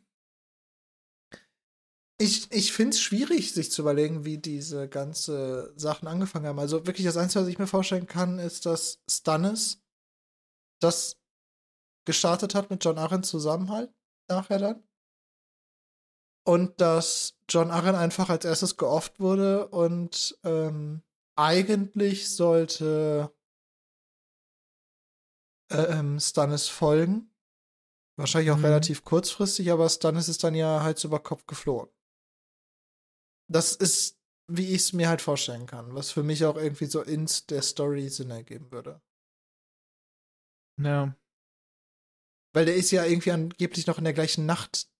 Ich, 2.18 2.50
ich 2.50 2.72
finde 2.72 2.94
es 2.96 3.02
schwierig, 3.02 3.52
sich 3.52 3.70
zu 3.70 3.82
überlegen, 3.82 4.24
wie 4.24 4.38
diese 4.38 4.88
ganze 4.88 5.74
Sachen 5.76 6.08
angefangen 6.08 6.46
haben. 6.46 6.58
Also 6.58 6.86
wirklich 6.86 7.04
das 7.04 7.18
Einzige, 7.18 7.42
was 7.42 7.50
ich 7.50 7.58
mir 7.58 7.66
vorstellen 7.66 8.06
kann, 8.06 8.38
ist, 8.38 8.64
dass 8.64 9.02
Stannis 9.06 9.82
das 10.80 11.20
gestartet 12.06 12.54
hat 12.54 12.70
mit 12.70 12.82
John 12.82 12.96
Arryn 12.96 13.22
zusammen 13.22 13.70
halt, 13.70 13.92
nachher 14.28 14.58
dann. 14.58 14.82
Und 16.46 16.80
dass 16.80 17.38
John 17.50 17.70
Arryn 17.70 17.96
einfach 17.96 18.30
als 18.30 18.46
erstes 18.46 18.78
geofft 18.78 19.20
wurde 19.20 19.68
und 19.68 20.38
ähm, 20.42 21.02
eigentlich 21.36 22.30
sollte 22.30 23.32
äh, 25.70 25.98
ähm, 25.98 26.18
Stannis 26.20 26.68
folgen. 26.68 27.32
Wahrscheinlich 28.18 28.50
auch 28.50 28.56
Mhm. 28.56 28.64
relativ 28.64 29.04
kurzfristig, 29.04 29.70
aber 29.70 29.88
Stannis 29.88 30.28
ist 30.28 30.42
dann 30.44 30.54
ja 30.54 30.82
Hals 30.82 31.04
über 31.04 31.20
Kopf 31.20 31.46
geflohen. 31.46 31.90
Das 33.48 33.76
ist, 33.76 34.18
wie 34.48 34.68
ich 34.74 34.82
es 34.82 34.92
mir 34.92 35.08
halt 35.08 35.20
vorstellen 35.22 35.66
kann, 35.66 35.94
was 35.94 36.10
für 36.10 36.22
mich 36.22 36.44
auch 36.44 36.56
irgendwie 36.56 36.86
so 36.86 37.02
in 37.02 37.28
der 37.50 37.62
Story 37.62 38.08
Sinn 38.08 38.30
ergeben 38.30 38.72
würde. 38.72 39.02
Ja. 40.78 41.16
Weil 42.54 42.64
der 42.64 42.76
ist 42.76 42.90
ja 42.90 43.04
irgendwie 43.04 43.32
angeblich 43.32 43.86
noch 43.86 43.98
in 43.98 44.04
der 44.04 44.14
gleichen 44.14 44.46
Nacht 44.46 44.90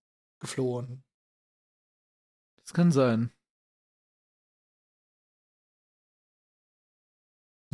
geflohen. 0.41 1.05
Das 2.61 2.75
kann 2.75 2.93
sein. 2.93 3.33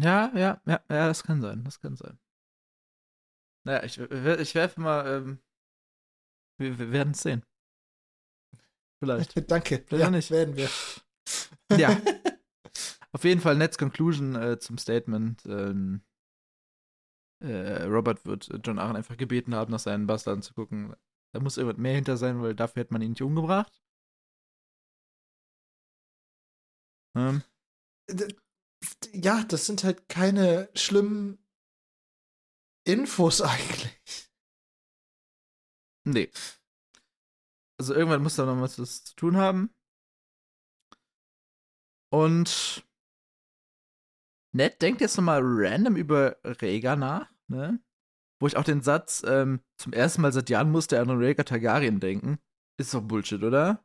Ja, 0.02 0.32
ja, 0.34 0.60
ja, 0.66 0.80
ja, 0.88 1.06
das 1.06 1.22
kann 1.22 1.40
sein, 1.40 1.62
das 1.64 1.80
kann 1.80 1.96
sein. 1.96 2.18
Naja, 3.64 3.84
ich, 3.84 3.98
ich 3.98 4.54
werfe 4.54 4.80
mal, 4.80 5.06
ähm, 5.06 5.38
wir, 6.58 6.78
wir 6.78 6.90
werden 6.90 7.12
es 7.12 7.22
sehen. 7.22 7.44
Vielleicht. 8.98 9.34
Danke. 9.50 9.84
Vielleicht 9.86 10.04
ja, 10.04 10.10
nicht. 10.10 10.30
werden 10.30 10.56
wir. 10.56 10.68
Ja. 11.76 12.00
Auf 13.12 13.24
jeden 13.24 13.40
Fall 13.40 13.56
Netz 13.56 13.78
Conclusion 13.78 14.34
äh, 14.34 14.58
zum 14.58 14.78
Statement. 14.78 15.44
Ähm, 15.46 16.02
äh, 17.40 17.84
Robert 17.84 18.24
wird 18.24 18.48
John 18.64 18.78
Aaron 18.78 18.96
einfach 18.96 19.16
gebeten 19.16 19.54
haben, 19.54 19.70
nach 19.70 19.80
seinen 19.80 20.06
Bastarden 20.06 20.42
zu 20.42 20.54
gucken. 20.54 20.94
Da 21.32 21.40
muss 21.40 21.56
irgendwas 21.56 21.78
mehr 21.78 21.94
hinter 21.94 22.16
sein, 22.16 22.40
weil 22.42 22.54
dafür 22.54 22.82
hätte 22.82 22.92
man 22.92 23.02
ihn 23.02 23.10
nicht 23.10 23.22
umgebracht. 23.22 23.82
Ähm, 27.14 27.42
ja, 29.12 29.44
das 29.44 29.66
sind 29.66 29.84
halt 29.84 30.08
keine 30.08 30.68
schlimmen 30.74 31.38
Infos 32.84 33.40
eigentlich. 33.42 34.30
nee. 36.04 36.30
Also 37.80 37.94
irgendwann 37.94 38.22
muss 38.22 38.36
da 38.36 38.46
noch 38.46 38.60
was 38.60 39.04
zu 39.04 39.16
tun 39.16 39.36
haben. 39.36 39.74
Und 42.12 42.84
Ned 44.54 44.82
denkt 44.82 45.00
jetzt 45.00 45.16
nochmal 45.16 45.40
random 45.42 45.96
über 45.96 46.36
Rhaegar 46.44 46.96
nach, 46.96 47.32
ne? 47.48 47.82
Wo 48.40 48.46
ich 48.46 48.56
auch 48.56 48.64
den 48.64 48.82
Satz, 48.82 49.22
ähm, 49.26 49.60
zum 49.78 49.92
ersten 49.92 50.20
Mal 50.20 50.32
seit 50.32 50.50
Jahren 50.50 50.70
musste 50.70 50.96
er 50.96 51.02
an 51.02 51.10
Rhaegar 51.10 51.46
Targaryen 51.46 52.00
denken. 52.00 52.38
Ist 52.78 52.92
doch 52.92 53.02
Bullshit, 53.02 53.42
oder? 53.42 53.84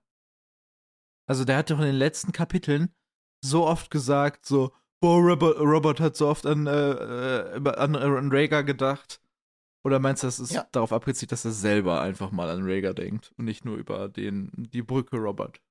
Also 1.30 1.46
der 1.46 1.58
hat 1.58 1.70
doch 1.70 1.80
in 1.80 1.86
den 1.86 1.96
letzten 1.96 2.32
Kapiteln 2.32 2.94
so 3.44 3.66
oft 3.66 3.92
gesagt, 3.92 4.46
so, 4.46 4.74
boah, 5.00 5.20
Robert, 5.20 5.60
Robert 5.60 6.00
hat 6.00 6.16
so 6.16 6.28
oft 6.28 6.46
an, 6.46 6.68
äh, 6.68 6.72
äh 6.92 7.70
an, 7.76 7.96
an 7.96 8.32
Rhaegar 8.32 8.64
gedacht. 8.64 9.22
Oder 9.84 10.00
meinst 10.00 10.24
du, 10.24 10.28
das 10.28 10.40
ist 10.40 10.52
Ja. 10.52 10.68
darauf 10.72 10.92
abgezielt, 10.92 11.32
dass 11.32 11.46
er 11.46 11.52
selber 11.52 12.02
einfach 12.02 12.32
mal 12.32 12.50
an 12.50 12.64
Rhaegar 12.64 12.94
denkt 12.94 13.34
und 13.38 13.46
nicht 13.46 13.64
nur 13.64 13.78
über 13.78 14.10
den, 14.10 14.52
die 14.56 14.82
Brücke 14.82 15.18
Robert? 15.18 15.62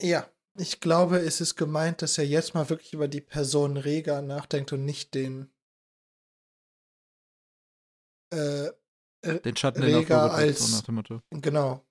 Ja, 0.00 0.28
ich 0.58 0.80
glaube, 0.80 1.18
es 1.18 1.40
ist 1.40 1.54
gemeint, 1.56 2.02
dass 2.02 2.18
er 2.18 2.26
jetzt 2.26 2.54
mal 2.54 2.68
wirklich 2.70 2.92
über 2.92 3.08
die 3.08 3.20
Person 3.20 3.76
Rega 3.76 4.20
nachdenkt 4.20 4.72
und 4.72 4.84
nicht 4.84 5.14
den 5.14 5.50
äh, 8.30 8.70
Den 9.44 9.56
Schatten, 9.56 9.82
Rhaegar 9.82 10.24
wirft, 10.30 10.34
als- 10.38 10.66
so 10.70 10.76
nach 10.76 10.82
dem 10.84 10.94
Motto. 10.96 11.22
genau. 11.30 11.84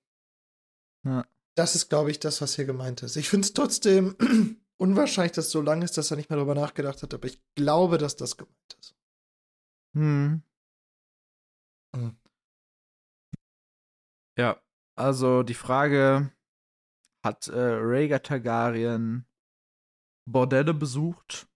Ja. 1.04 1.24
Das 1.54 1.74
ist, 1.74 1.88
glaube 1.88 2.10
ich, 2.10 2.18
das, 2.20 2.40
was 2.40 2.56
hier 2.56 2.64
gemeint 2.64 3.02
ist. 3.02 3.16
Ich 3.16 3.28
finde 3.28 3.46
es 3.46 3.52
trotzdem 3.52 4.16
unwahrscheinlich, 4.78 5.32
dass 5.32 5.46
es 5.46 5.52
so 5.52 5.60
lang 5.60 5.82
ist, 5.82 5.96
dass 5.96 6.10
er 6.10 6.16
nicht 6.16 6.30
mehr 6.30 6.36
darüber 6.36 6.54
nachgedacht 6.54 7.02
hat, 7.02 7.14
aber 7.14 7.26
ich 7.26 7.40
glaube, 7.54 7.98
dass 7.98 8.16
das 8.16 8.36
gemeint 8.36 8.76
ist. 8.80 8.94
Hm. 9.94 10.42
Hm. 11.94 12.16
Ja, 14.38 14.62
also 14.96 15.42
die 15.42 15.54
Frage, 15.54 16.32
hat 17.24 17.48
äh, 17.48 17.58
Rhaegar 17.58 18.22
Targaryen 18.22 19.26
Bordelle 20.28 20.74
besucht? 20.74 21.48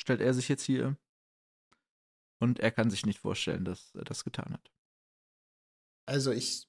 Stellt 0.00 0.20
er 0.20 0.34
sich 0.34 0.48
jetzt 0.48 0.64
hier. 0.64 0.96
Und 2.40 2.58
er 2.60 2.72
kann 2.72 2.90
sich 2.90 3.06
nicht 3.06 3.20
vorstellen, 3.20 3.64
dass 3.64 3.94
er 3.94 4.04
das 4.04 4.24
getan 4.24 4.52
hat. 4.52 4.72
Also 6.08 6.32
ich 6.32 6.68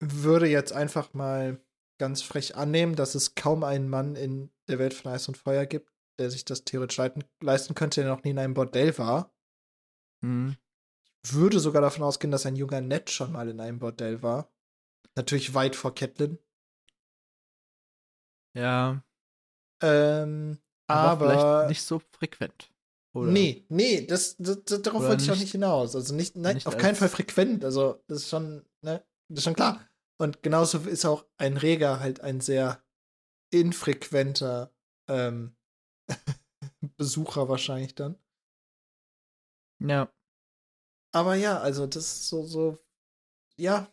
würde 0.00 0.46
jetzt 0.46 0.72
einfach 0.72 1.12
mal 1.12 1.60
ganz 1.98 2.22
frech 2.22 2.56
annehmen, 2.56 2.94
dass 2.96 3.14
es 3.14 3.34
kaum 3.34 3.64
einen 3.64 3.88
Mann 3.88 4.16
in 4.16 4.50
der 4.68 4.78
Welt 4.78 4.94
von 4.94 5.12
Eis 5.12 5.28
und 5.28 5.36
Feuer 5.36 5.66
gibt, 5.66 5.92
der 6.18 6.30
sich 6.30 6.44
das 6.44 6.64
theoretisch 6.64 6.96
leiten, 6.98 7.24
leisten 7.42 7.74
könnte, 7.74 8.02
der 8.02 8.10
noch 8.10 8.24
nie 8.24 8.30
in 8.30 8.38
einem 8.38 8.54
Bordell 8.54 8.96
war. 8.98 9.34
Hm. 10.24 10.56
Würde 11.28 11.60
sogar 11.60 11.82
davon 11.82 12.02
ausgehen, 12.04 12.30
dass 12.30 12.46
ein 12.46 12.56
junger 12.56 12.80
Ned 12.80 13.10
schon 13.10 13.32
mal 13.32 13.48
in 13.48 13.60
einem 13.60 13.78
Bordell 13.78 14.22
war. 14.22 14.52
Natürlich 15.16 15.54
weit 15.54 15.76
vor 15.76 15.94
Catelyn. 15.94 16.38
Ja, 18.54 19.02
Ähm, 19.82 20.58
aber, 20.88 21.10
aber, 21.10 21.28
vielleicht 21.28 21.68
nicht 21.68 21.82
so 21.82 21.98
frequent. 21.98 22.70
Oder? 23.14 23.30
nee, 23.30 23.64
nee, 23.68 24.06
das, 24.06 24.36
das, 24.38 24.62
das, 24.64 24.82
darauf 24.82 25.02
wollte 25.02 25.24
ich 25.24 25.30
auch 25.30 25.36
nicht- 25.36 25.52
hinaus. 25.52 25.96
Also 25.96 26.14
nicht, 26.14 26.36
nein, 26.36 26.54
nicht 26.54 26.66
auf 26.66 26.76
keinen 26.76 26.96
Fall 26.96 27.08
frequent. 27.08 27.64
Also 27.64 28.02
das 28.08 28.22
ist 28.22 28.28
schon, 28.28 28.64
ne, 28.82 29.04
das 29.28 29.38
ist 29.38 29.44
schon 29.44 29.54
klar. 29.54 29.86
Und 30.18 30.42
genauso 30.42 30.78
ist 30.78 31.04
auch 31.04 31.26
ein 31.38 31.56
Reger 31.56 32.00
halt 32.00 32.20
ein 32.20 32.40
sehr 32.40 32.82
infrequenter 33.52 34.74
ähm, 35.08 35.56
Besucher 36.96 37.48
wahrscheinlich 37.48 37.94
dann. 37.94 38.18
Ja, 39.80 40.10
Aber 41.12 41.34
ja, 41.34 41.58
also 41.60 41.86
das 41.86 42.04
ist 42.04 42.28
so, 42.28 42.44
so, 42.44 42.78
ja, 43.58 43.90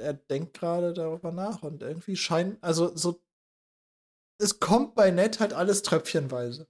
er 0.00 0.14
denkt 0.14 0.54
gerade 0.54 0.92
darüber 0.94 1.32
nach 1.32 1.62
und 1.62 1.82
irgendwie 1.82 2.16
scheint, 2.16 2.62
also 2.62 2.96
so, 2.96 3.22
es 4.40 4.58
kommt 4.60 4.94
bei 4.94 5.10
Ned 5.10 5.40
halt 5.40 5.52
alles 5.52 5.82
tröpfchenweise. 5.82 6.68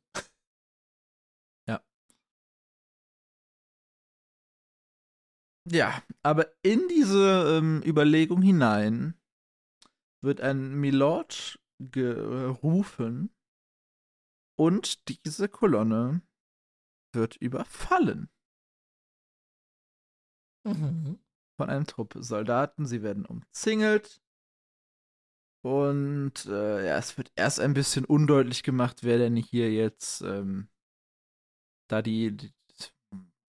Ja, 5.71 6.03
aber 6.23 6.49
in 6.63 6.89
diese 6.89 7.59
ähm, 7.59 7.83
Überlegung 7.85 8.43
hinein 8.43 9.15
wird 10.21 10.41
ein 10.41 10.75
Milord 10.75 11.61
gerufen 11.79 13.31
und 14.57 15.09
diese 15.09 15.49
Kolonne 15.49 16.23
wird 17.13 17.37
überfallen 17.37 18.29
Mhm. 20.65 21.19
von 21.57 21.71
einem 21.71 21.87
Trupp 21.87 22.15
Soldaten. 22.19 22.87
Sie 22.87 23.03
werden 23.03 23.27
umzingelt 23.27 24.23
und 25.65 26.47
äh, 26.47 26.87
ja, 26.87 26.99
es 26.99 27.17
wird 27.17 27.33
erst 27.37 27.61
ein 27.61 27.75
bisschen 27.75 28.05
undeutlich 28.05 28.63
gemacht, 28.63 29.03
wer 29.03 29.19
denn 29.19 29.37
hier 29.37 29.73
jetzt 29.73 30.23
ähm, 30.23 30.69
da 31.89 32.03
die, 32.03 32.37
die 32.37 32.53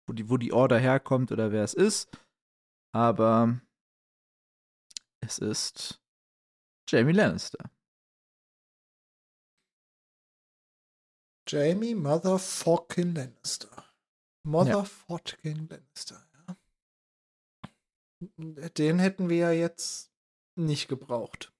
wo 0.07 0.13
die, 0.13 0.29
wo 0.29 0.37
die 0.37 0.53
Order 0.53 0.79
herkommt 0.79 1.31
oder 1.31 1.51
wer 1.51 1.63
es 1.63 1.73
ist. 1.73 2.09
Aber 2.93 3.59
es 5.21 5.39
ist 5.39 6.01
Jamie 6.89 7.13
Lannister. 7.13 7.71
Jamie 11.47 11.95
Motherfucking 11.95 13.15
Lannister. 13.15 13.93
Motherfucking 14.45 15.67
Lannister, 15.69 16.25
ja. 16.33 16.57
Den 18.69 18.99
hätten 18.99 19.29
wir 19.29 19.37
ja 19.37 19.51
jetzt 19.51 20.11
nicht 20.55 20.87
gebraucht. 20.87 21.53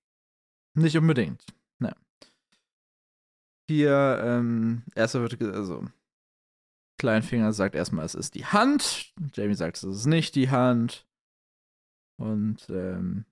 Nicht 0.76 0.98
unbedingt. 0.98 1.46
Ne. 1.80 1.96
Hier, 3.70 4.22
ähm, 4.24 4.84
erster 4.96 5.22
wird, 5.22 5.42
also, 5.42 5.86
Kleinfinger 7.04 7.52
sagt 7.52 7.76
erstmal, 7.76 8.06
es 8.06 8.16
ist 8.16 8.34
die 8.34 8.46
Hand. 8.46 9.14
Jamie 9.34 9.56
sagt, 9.56 9.76
es 9.76 9.84
ist 9.84 10.06
nicht 10.06 10.36
die 10.36 10.50
Hand. 10.50 11.06
Und, 12.18 12.70
ähm, 12.70 13.26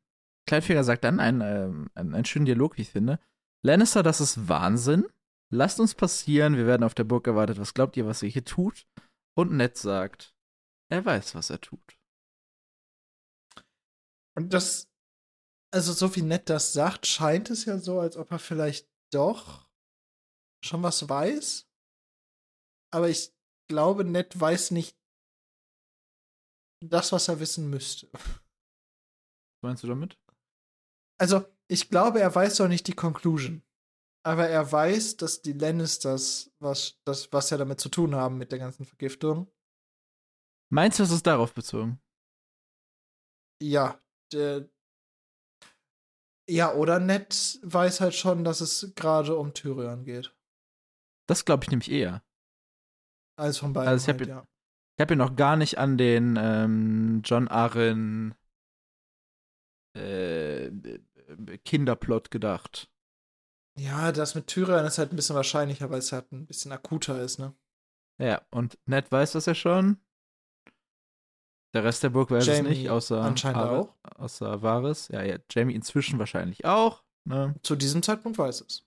Kleinfinger 0.45 0.83
sagt 0.83 1.05
dann 1.05 1.21
einen, 1.21 1.39
ähm, 1.39 1.89
einen, 1.95 2.25
schönen 2.25 2.43
Dialog, 2.43 2.75
wie 2.75 2.81
ich 2.81 2.89
finde. 2.89 3.17
Lannister, 3.65 4.03
das 4.03 4.19
ist 4.19 4.49
Wahnsinn. 4.49 5.07
Lasst 5.53 5.79
uns 5.79 5.95
passieren. 5.95 6.57
Wir 6.57 6.67
werden 6.67 6.83
auf 6.83 6.95
der 6.95 7.05
Burg 7.05 7.25
erwartet. 7.27 7.59
Was 7.59 7.73
glaubt 7.73 7.95
ihr, 7.95 8.05
was 8.05 8.21
ihr 8.21 8.27
hier 8.27 8.43
tut? 8.43 8.85
Und 9.37 9.53
Ned 9.53 9.77
sagt, 9.77 10.35
er 10.91 11.05
weiß, 11.05 11.33
was 11.35 11.49
er 11.49 11.61
tut. 11.61 11.97
Und 14.35 14.53
das, 14.53 14.89
also 15.73 15.93
so 15.93 16.13
wie 16.17 16.23
Ned 16.23 16.49
das 16.49 16.73
sagt, 16.73 17.07
scheint 17.07 17.49
es 17.49 17.63
ja 17.63 17.77
so, 17.77 18.01
als 18.01 18.17
ob 18.17 18.31
er 18.31 18.39
vielleicht 18.39 18.89
doch 19.13 19.69
schon 20.61 20.83
was 20.83 21.07
weiß. 21.07 21.69
Aber 22.93 23.07
ich 23.07 23.31
glaube, 23.71 24.03
Ned 24.03 24.39
weiß 24.39 24.71
nicht 24.71 24.95
das, 26.83 27.11
was 27.11 27.27
er 27.27 27.39
wissen 27.39 27.69
müsste. 27.69 28.09
Was 28.13 28.41
meinst 29.63 29.83
du 29.83 29.87
damit? 29.87 30.17
Also, 31.19 31.45
ich 31.67 31.89
glaube, 31.89 32.19
er 32.19 32.33
weiß 32.33 32.57
doch 32.57 32.67
nicht 32.67 32.87
die 32.87 32.95
Conclusion. 32.95 33.63
Aber 34.23 34.47
er 34.47 34.71
weiß, 34.71 35.17
dass 35.17 35.41
die 35.41 35.53
Lannisters, 35.53 36.51
was, 36.59 36.99
das, 37.05 37.31
was 37.31 37.49
ja 37.49 37.57
damit 37.57 37.79
zu 37.79 37.89
tun 37.89 38.15
haben 38.15 38.37
mit 38.37 38.51
der 38.51 38.59
ganzen 38.59 38.85
Vergiftung, 38.85 39.51
Meinst 40.73 40.99
du, 40.99 41.03
es 41.03 41.11
ist 41.11 41.27
darauf 41.27 41.53
bezogen? 41.53 41.99
ja, 43.61 44.01
der, 44.31 44.69
ja, 46.49 46.73
oder 46.73 46.99
Ned 46.99 47.59
weiß 47.63 48.01
halt 48.01 48.15
schon, 48.15 48.43
dass 48.43 48.61
es 48.61 48.93
gerade 48.95 49.35
um 49.35 49.53
Tyrion 49.53 50.03
geht. 50.05 50.33
Das 51.27 51.45
glaube 51.45 51.63
ich 51.63 51.69
nämlich 51.69 51.91
eher. 51.91 52.23
Alles 53.41 53.57
von 53.57 53.73
beiden. 53.73 53.89
Also 53.89 54.03
ich 54.03 54.13
hab 54.13 54.19
halt, 54.19 54.29
ja. 54.29 54.47
Habe 54.99 55.13
ja 55.13 55.17
noch 55.17 55.35
gar 55.35 55.55
nicht 55.55 55.79
an 55.79 55.97
den 55.97 56.37
ähm, 56.39 57.21
John 57.25 57.47
Arryn 57.47 58.35
äh, 59.97 60.69
Kinderplot 61.65 62.29
gedacht. 62.29 62.89
Ja, 63.79 64.11
das 64.11 64.35
mit 64.35 64.47
Tyrion 64.47 64.85
ist 64.85 64.97
halt 64.97 65.11
ein 65.11 65.15
bisschen 65.15 65.35
wahrscheinlicher, 65.35 65.89
weil 65.89 65.99
es 65.99 66.11
halt 66.11 66.31
ein 66.31 66.45
bisschen 66.45 66.71
akuter 66.71 67.21
ist, 67.21 67.39
ne? 67.39 67.55
Ja, 68.21 68.41
und 68.51 68.77
Ned 68.85 69.11
weiß 69.11 69.31
das 69.31 69.47
ja 69.47 69.55
schon. 69.55 69.97
Der 71.73 71.83
Rest 71.83 72.03
der 72.03 72.09
Burg 72.09 72.29
weiß 72.29 72.45
es 72.47 72.57
Jamie 72.57 72.69
nicht, 72.69 72.89
außer 72.89 73.21
anscheinend 73.21 73.57
Are- 73.57 73.79
auch. 73.79 73.95
Außer 74.17 74.61
Varys. 74.61 75.07
Ja, 75.07 75.23
ja, 75.23 75.39
Jamie 75.49 75.73
inzwischen 75.73 76.19
wahrscheinlich 76.19 76.65
auch, 76.65 77.03
ne? 77.27 77.55
Zu 77.63 77.75
diesem 77.75 78.03
Zeitpunkt 78.03 78.37
weiß 78.37 78.61
es. 78.61 78.85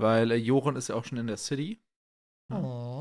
Weil 0.00 0.32
äh, 0.32 0.36
Joren 0.36 0.74
ist 0.74 0.88
ja 0.88 0.96
auch 0.96 1.04
schon 1.04 1.18
in 1.18 1.28
der 1.28 1.36
City. 1.36 1.80
Ja. 2.50 2.60
Oh. 2.60 2.93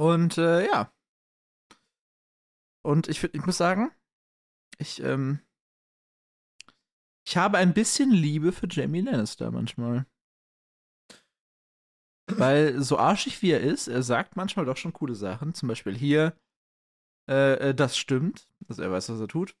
Und 0.00 0.38
äh, 0.38 0.66
ja. 0.66 0.90
Und 2.82 3.06
ich, 3.08 3.22
ich 3.22 3.44
muss 3.44 3.58
sagen, 3.58 3.90
ich, 4.78 5.02
ähm, 5.02 5.40
ich 7.26 7.36
habe 7.36 7.58
ein 7.58 7.74
bisschen 7.74 8.10
Liebe 8.10 8.52
für 8.52 8.66
Jamie 8.66 9.02
Lannister 9.02 9.50
manchmal. 9.50 10.06
Weil 12.30 12.80
so 12.80 12.96
arschig 12.96 13.42
wie 13.42 13.50
er 13.50 13.60
ist, 13.60 13.88
er 13.88 14.02
sagt 14.02 14.36
manchmal 14.36 14.64
doch 14.64 14.78
schon 14.78 14.94
coole 14.94 15.14
Sachen. 15.14 15.52
Zum 15.52 15.68
Beispiel 15.68 15.94
hier, 15.94 16.34
äh, 17.28 17.68
äh, 17.68 17.74
das 17.74 17.98
stimmt, 17.98 18.48
also 18.68 18.82
er 18.82 18.90
weiß, 18.90 19.10
was 19.10 19.20
er 19.20 19.28
tut. 19.28 19.54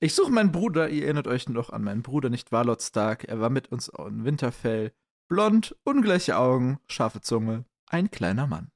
Ich 0.00 0.14
suche 0.14 0.32
meinen 0.32 0.52
Bruder, 0.52 0.88
ihr 0.88 1.04
erinnert 1.04 1.26
euch 1.26 1.50
noch 1.50 1.68
an 1.68 1.84
meinen 1.84 2.02
Bruder, 2.02 2.30
nicht 2.30 2.50
Warlord 2.50 2.80
Stark. 2.80 3.24
Er 3.24 3.40
war 3.40 3.50
mit 3.50 3.70
uns 3.70 3.88
in 3.88 4.24
Winterfell. 4.24 4.94
Blond, 5.28 5.76
ungleiche 5.84 6.38
Augen, 6.38 6.80
scharfe 6.86 7.20
Zunge, 7.20 7.66
ein 7.88 8.10
kleiner 8.10 8.46
Mann. 8.46 8.72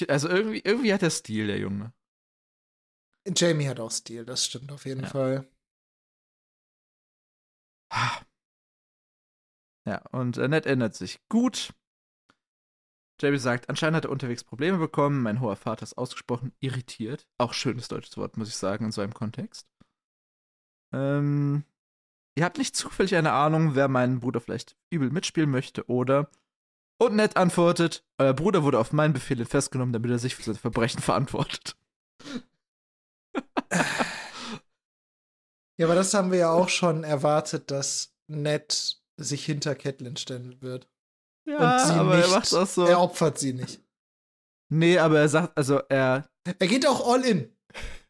Ich- 0.00 0.10
Also 0.10 0.28
irgendwie, 0.28 0.60
irgendwie 0.64 0.92
hat 0.92 1.02
er 1.02 1.10
Stil, 1.10 1.46
der 1.46 1.58
Junge. 1.58 1.92
Jamie 3.36 3.68
hat 3.68 3.78
auch 3.78 3.90
Stil, 3.92 4.24
das 4.24 4.44
stimmt 4.46 4.72
auf 4.72 4.84
jeden 4.86 5.02
Ja. 5.02 5.08
Fall. 5.10 5.48
Ja, 9.86 10.02
und 10.12 10.36
äh, 10.36 10.48
Ned 10.48 10.66
erinnert 10.66 10.94
sich 10.94 11.20
gut. 11.28 11.72
Jamie 13.20 13.38
sagt, 13.38 13.68
anscheinend 13.70 13.96
hat 13.96 14.04
er 14.04 14.10
unterwegs 14.10 14.44
Probleme 14.44 14.78
bekommen. 14.78 15.22
Mein 15.22 15.40
hoher 15.40 15.56
Vater 15.56 15.84
ist 15.84 15.96
ausgesprochen 15.96 16.52
irritiert. 16.60 17.26
Auch 17.38 17.54
schönes 17.54 17.88
deutsches 17.88 18.16
Wort, 18.18 18.36
muss 18.36 18.48
ich 18.48 18.56
sagen, 18.56 18.84
in 18.84 18.92
so 18.92 19.00
einem 19.00 19.14
Kontext. 19.14 19.66
Ähm, 20.92 21.64
ihr 22.36 22.44
habt 22.44 22.58
nicht 22.58 22.76
zufällig 22.76 23.16
eine 23.16 23.32
Ahnung, 23.32 23.74
wer 23.74 23.88
meinen 23.88 24.20
Bruder 24.20 24.40
vielleicht 24.40 24.76
übel 24.90 25.10
mitspielen 25.10 25.50
möchte, 25.50 25.88
oder? 25.88 26.30
Und 26.98 27.16
Ned 27.16 27.36
antwortet, 27.36 28.04
euer 28.18 28.32
Bruder 28.32 28.62
wurde 28.62 28.78
auf 28.78 28.92
meinen 28.92 29.12
Befehl 29.12 29.44
festgenommen, 29.44 29.92
damit 29.92 30.10
er 30.10 30.18
sich 30.18 30.34
für 30.34 30.42
seine 30.42 30.58
Verbrechen 30.58 31.00
verantwortet. 31.02 31.76
Ja, 35.78 35.86
aber 35.86 35.94
das 35.94 36.14
haben 36.14 36.30
wir 36.30 36.38
ja 36.38 36.50
auch 36.50 36.68
schon 36.70 37.04
erwartet, 37.04 37.70
dass 37.70 38.14
Ned 38.28 38.98
sich 39.18 39.44
hinter 39.44 39.74
Catelyn 39.74 40.16
stellen 40.16 40.60
wird. 40.62 40.88
Ja, 41.46 41.74
Und 41.74 41.86
sie 41.86 41.92
aber 41.94 42.16
nicht. 42.16 42.28
er 42.28 42.34
macht 42.34 42.54
auch 42.54 42.66
so. 42.66 42.86
Er 42.86 43.00
opfert 43.00 43.38
sie 43.38 43.52
nicht. 43.52 43.82
Nee, 44.72 44.98
aber 44.98 45.20
er 45.20 45.28
sagt, 45.28 45.56
also 45.56 45.78
er, 45.88 46.28
Er 46.58 46.66
geht 46.66 46.86
auch 46.86 47.06
all 47.12 47.24
in. 47.24 47.54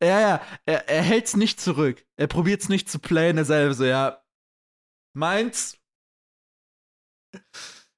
Ja, 0.00 0.20
ja, 0.20 0.42
er, 0.64 0.88
er 0.88 1.02
hält's 1.02 1.36
nicht 1.36 1.60
zurück. 1.60 2.06
Er 2.16 2.28
probiert's 2.28 2.68
nicht 2.68 2.88
zu 2.88 2.98
playen, 2.98 3.36
er 3.36 3.44
selber 3.44 3.74
so, 3.74 3.84
ja, 3.84 4.22
meins. 5.14 5.78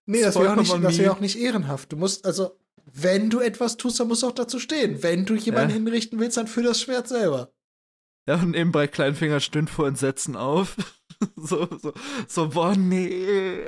Nee, 0.09 0.23
das 0.23 0.35
wäre 0.37 0.53
auch, 0.53 0.57
nicht- 0.57 0.73
das 0.83 0.99
wär 0.99 1.13
auch 1.13 1.21
nicht 1.21 1.37
ehrenhaft. 1.39 1.93
Du 1.93 1.97
musst, 1.97 2.25
also, 2.25 2.59
wenn 2.93 3.29
du 3.31 3.41
etwas 3.41 3.77
tust, 3.77 4.01
dann 4.01 4.09
musst 4.09 4.23
du 4.23 4.29
auch 4.29 4.33
dazu 4.33 4.59
stehen. 4.59 5.03
Wenn 5.03 5.27
du 5.27 5.35
jemanden 5.35 5.71
Ja. 5.71 5.75
hinrichten 5.77 6.19
willst, 6.19 6.37
dann 6.39 6.47
führ 6.47 6.63
das 6.63 6.81
Schwert 6.81 7.07
selber. 7.09 7.53
Ja, 8.27 8.37
und 8.37 8.51
nebenbei 8.53 8.87
Kleinfinger 8.87 9.41
stöhnt 9.41 9.71
vor 9.71 9.87
Entsetzen 9.87 10.35
auf. 10.37 10.77
so, 11.37 11.69
so, 11.79 11.93
so, 12.27 12.49
boah, 12.49 12.75
nee. 12.77 13.65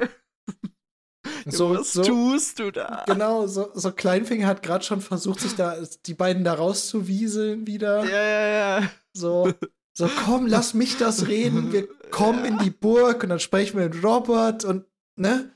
So, 1.46 1.78
Was 1.78 1.92
so, 1.92 2.02
tust 2.02 2.58
du 2.58 2.70
da? 2.70 3.04
genau, 3.06 3.46
so, 3.46 3.70
so 3.74 3.92
Kleinfinger 3.92 4.46
hat 4.46 4.62
gerade 4.62 4.84
schon 4.84 5.00
versucht, 5.00 5.40
sich 5.40 5.54
da, 5.54 5.76
die 6.06 6.14
beiden 6.14 6.44
da 6.44 6.54
rauszuwieseln 6.54 7.66
wieder. 7.66 8.04
Ja, 8.04 8.22
ja, 8.22 8.80
ja. 8.80 8.90
So, 9.12 9.52
so, 9.92 10.08
komm, 10.24 10.46
lass 10.46 10.72
mich 10.74 10.96
das 10.96 11.28
reden. 11.28 11.72
Wir 11.72 11.86
kommen 12.10 12.44
in 12.46 12.58
die 12.58 12.70
Burg 12.70 13.22
und 13.22 13.28
dann 13.30 13.40
sprechen 13.40 13.78
wir 13.78 13.88
mit 13.88 14.02
Robert 14.02 14.64
und, 14.64 14.84
ne? 15.16 15.52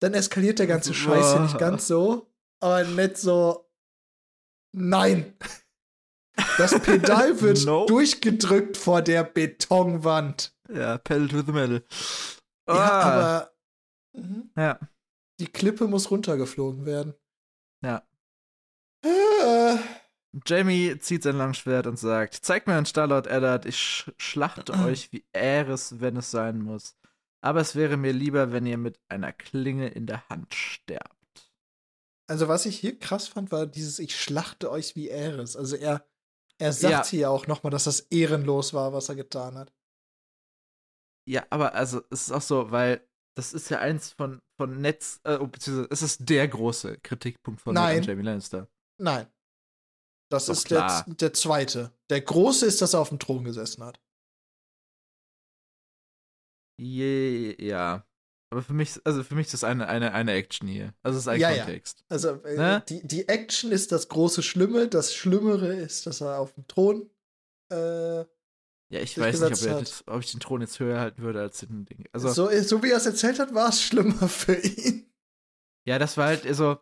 Dann 0.00 0.14
eskaliert 0.14 0.58
der 0.58 0.66
ganze 0.66 0.94
Scheiß 0.94 1.32
boah. 1.34 1.40
nicht 1.40 1.58
ganz 1.58 1.86
so. 1.86 2.30
Aber 2.60 2.84
nicht 2.84 3.16
so, 3.18 3.68
nein. 4.72 5.36
Das 6.56 6.78
Pedal 6.80 7.40
wird 7.40 7.64
No. 7.64 7.86
durchgedrückt 7.86 8.76
vor 8.76 9.02
der 9.02 9.24
Betonwand. 9.24 10.54
Ja, 10.72 10.98
pedal 10.98 11.28
to 11.28 11.42
the 11.42 11.52
metal. 11.52 11.84
Ja, 12.68 12.74
Ah, 12.74 13.02
aber 13.02 13.52
mhm, 14.12 14.50
Ja, 14.56 14.78
die 15.40 15.46
Klippe 15.46 15.86
muss 15.86 16.10
runtergeflogen 16.10 16.84
werden. 16.84 17.14
Ja. 17.84 18.02
Äh, 19.04 19.76
Jamie 20.46 20.98
zieht 20.98 21.22
sein 21.22 21.36
Langschwert 21.38 21.86
und 21.86 21.96
sagt: 21.98 22.34
Zeigt 22.34 22.66
mir 22.66 22.74
einen 22.76 22.86
Starlord 22.86 23.26
Eddard, 23.28 23.64
ich 23.66 23.78
sch 23.80 24.10
schlachte 24.18 24.72
euch 24.84 25.10
wie 25.12 25.24
Äres, 25.32 26.00
wenn 26.00 26.16
es 26.16 26.30
sein 26.30 26.58
muss. 26.60 26.96
Aber 27.40 27.60
es 27.60 27.74
wäre 27.76 27.96
mir 27.96 28.12
lieber, 28.12 28.52
wenn 28.52 28.66
ihr 28.66 28.78
mit 28.78 28.98
einer 29.08 29.32
Klinge 29.32 29.88
in 29.88 30.06
der 30.06 30.28
Hand 30.28 30.54
sterbt. 30.54 31.14
Also, 32.26 32.48
was 32.48 32.66
ich 32.66 32.78
hier 32.78 32.98
krass 32.98 33.28
fand, 33.28 33.52
war 33.52 33.66
dieses 33.66 33.98
Ich 33.98 34.20
schlachte 34.20 34.70
euch 34.70 34.96
wie 34.96 35.08
Eris. 35.08 35.56
Also, 35.56 35.76
er, 35.76 36.04
er 36.58 36.72
sagt 36.72 36.92
Ja. 36.92 37.04
hier 37.06 37.30
auch 37.30 37.46
noch 37.46 37.62
mal, 37.62 37.70
dass 37.70 37.84
das 37.84 38.00
ehrenlos 38.00 38.74
war, 38.74 38.92
was 38.92 39.08
er 39.08 39.14
getan 39.14 39.56
hat. 39.56 39.72
Ja, 41.28 41.46
aber 41.50 41.74
also 41.74 42.02
es 42.10 42.22
ist 42.22 42.32
auch 42.32 42.40
so, 42.42 42.70
weil 42.70 43.06
das 43.36 43.52
ist 43.52 43.68
ja 43.68 43.80
eins 43.80 44.12
von, 44.12 44.40
von 44.56 44.80
Netz, 44.80 45.20
äh, 45.24 45.38
beziehungsweise 45.38 45.88
es 45.90 46.02
ist 46.02 46.28
der 46.28 46.48
große 46.48 46.98
Kritikpunkt 47.00 47.60
von 47.60 47.74
Nein. 47.74 48.02
Jamie 48.02 48.22
Lannister. 48.22 48.66
Nein. 48.98 49.26
Das 50.30 50.46
Doch, 50.46 50.54
ist 50.54 50.70
der, 50.70 51.04
der 51.06 51.32
zweite. 51.34 51.92
Der 52.10 52.20
große 52.20 52.66
ist, 52.66 52.82
dass 52.82 52.94
er 52.94 53.00
auf 53.00 53.10
dem 53.10 53.18
Thron 53.18 53.44
gesessen 53.44 53.84
hat. 53.84 54.00
Je, 56.80 57.56
ja. 57.64 58.04
Aber 58.50 58.62
für 58.62 58.72
mich, 58.72 58.98
also 59.04 59.22
für 59.22 59.34
mich 59.34 59.46
ist 59.46 59.54
das 59.54 59.64
eine, 59.64 59.88
eine, 59.88 60.12
eine 60.14 60.32
Action 60.32 60.68
hier. 60.68 60.94
Also 61.02 61.18
es 61.18 61.24
ist 61.24 61.28
ein 61.28 61.40
Ja, 61.40 61.50
ja. 61.50 61.64
Kontext. 61.64 62.04
Also, 62.08 62.42
äh, 62.44 62.56
Ne? 62.56 62.82
die, 62.88 63.06
die 63.06 63.28
Action 63.28 63.72
ist 63.72 63.92
das 63.92 64.08
große 64.08 64.42
Schlimme. 64.42 64.88
Das 64.88 65.14
Schlimmere 65.14 65.74
ist, 65.74 66.06
dass 66.06 66.20
er 66.22 66.38
auf 66.38 66.54
dem 66.54 66.66
Thron. 66.66 67.10
Äh, 67.70 68.20
Ja, 68.90 69.00
ich 69.00 69.18
weiß 69.18 69.40
nicht, 69.40 69.66
ob, 69.66 69.78
das, 69.80 70.04
ob 70.06 70.20
ich 70.22 70.30
den 70.30 70.40
Thron 70.40 70.62
jetzt 70.62 70.80
höher 70.80 70.98
halten 70.98 71.20
würde 71.22 71.40
als 71.42 71.58
den 71.58 71.84
Ding. 71.84 72.06
Also, 72.12 72.30
so, 72.30 72.48
so 72.62 72.82
wie 72.82 72.90
er 72.90 72.96
es 72.96 73.04
erzählt 73.06 73.38
hat, 73.38 73.52
war 73.52 73.68
es 73.68 73.82
schlimmer 73.82 74.28
für 74.28 74.54
ihn. 74.54 75.12
ja, 75.86 75.98
das 75.98 76.16
war 76.16 76.28
halt 76.28 76.46
so. 76.54 76.78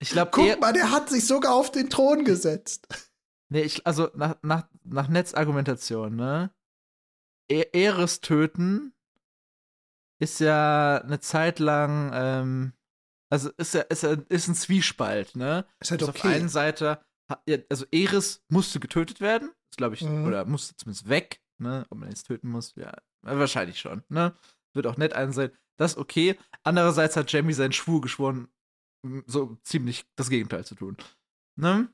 Ich 0.00 0.10
glaube, 0.10 0.30
Guck 0.32 0.60
mal, 0.60 0.72
der 0.72 0.92
hat 0.92 1.10
sich 1.10 1.26
sogar 1.26 1.54
auf 1.54 1.72
den 1.72 1.90
Thron 1.90 2.24
gesetzt. 2.24 2.86
Nee, 3.50 3.62
ich, 3.62 3.86
also 3.86 4.08
nach, 4.14 4.36
nach, 4.42 4.68
nach 4.84 5.08
Netzargumentation, 5.08 6.14
ne? 6.16 6.54
E 7.50 7.64
Eres 7.72 8.20
töten 8.20 8.92
ist 10.20 10.40
ja 10.40 10.98
eine 11.02 11.20
Zeit 11.20 11.58
lang, 11.58 12.10
ähm, 12.12 12.72
also 13.30 13.50
ist 13.56 13.74
ja, 13.74 13.82
ist 13.82 14.02
ja 14.02 14.12
ist 14.28 14.48
ein 14.48 14.54
Zwiespalt, 14.54 15.36
ne? 15.36 15.66
Ist 15.80 15.90
halt 15.90 16.02
Also 16.02 16.12
Auf 16.12 16.18
okay. 16.18 16.34
einer 16.34 16.48
Seite, 16.48 17.04
ha- 17.30 17.42
ja, 17.48 17.58
also 17.68 17.84
Eris 17.92 18.42
musste 18.48 18.80
getötet 18.80 19.20
werden, 19.20 19.52
glaube 19.76 19.94
ich, 19.94 20.02
Mhm. 20.02 20.26
oder 20.26 20.44
musste 20.44 20.76
zumindest 20.76 21.08
weg, 21.08 21.40
ne? 21.58 21.86
Ob 21.90 21.98
man 21.98 22.08
jetzt 22.08 22.24
töten 22.24 22.48
muss, 22.50 22.74
ja, 22.76 22.90
äh, 22.90 23.38
wahrscheinlich 23.38 23.78
schon, 23.80 24.02
ne? 24.08 24.34
Wird 24.74 24.86
auch 24.86 24.96
nett 24.96 25.12
einsehen, 25.12 25.52
das 25.78 25.92
ist 25.92 25.98
okay. 25.98 26.36
Andererseits 26.64 27.16
hat 27.16 27.30
Jamie 27.32 27.52
seinen 27.54 27.72
Schwur 27.72 28.00
geschworen, 28.00 28.48
so 29.26 29.56
ziemlich 29.62 30.04
das 30.16 30.28
Gegenteil 30.30 30.64
zu 30.64 30.74
tun, 30.74 30.96
ne? 31.56 31.88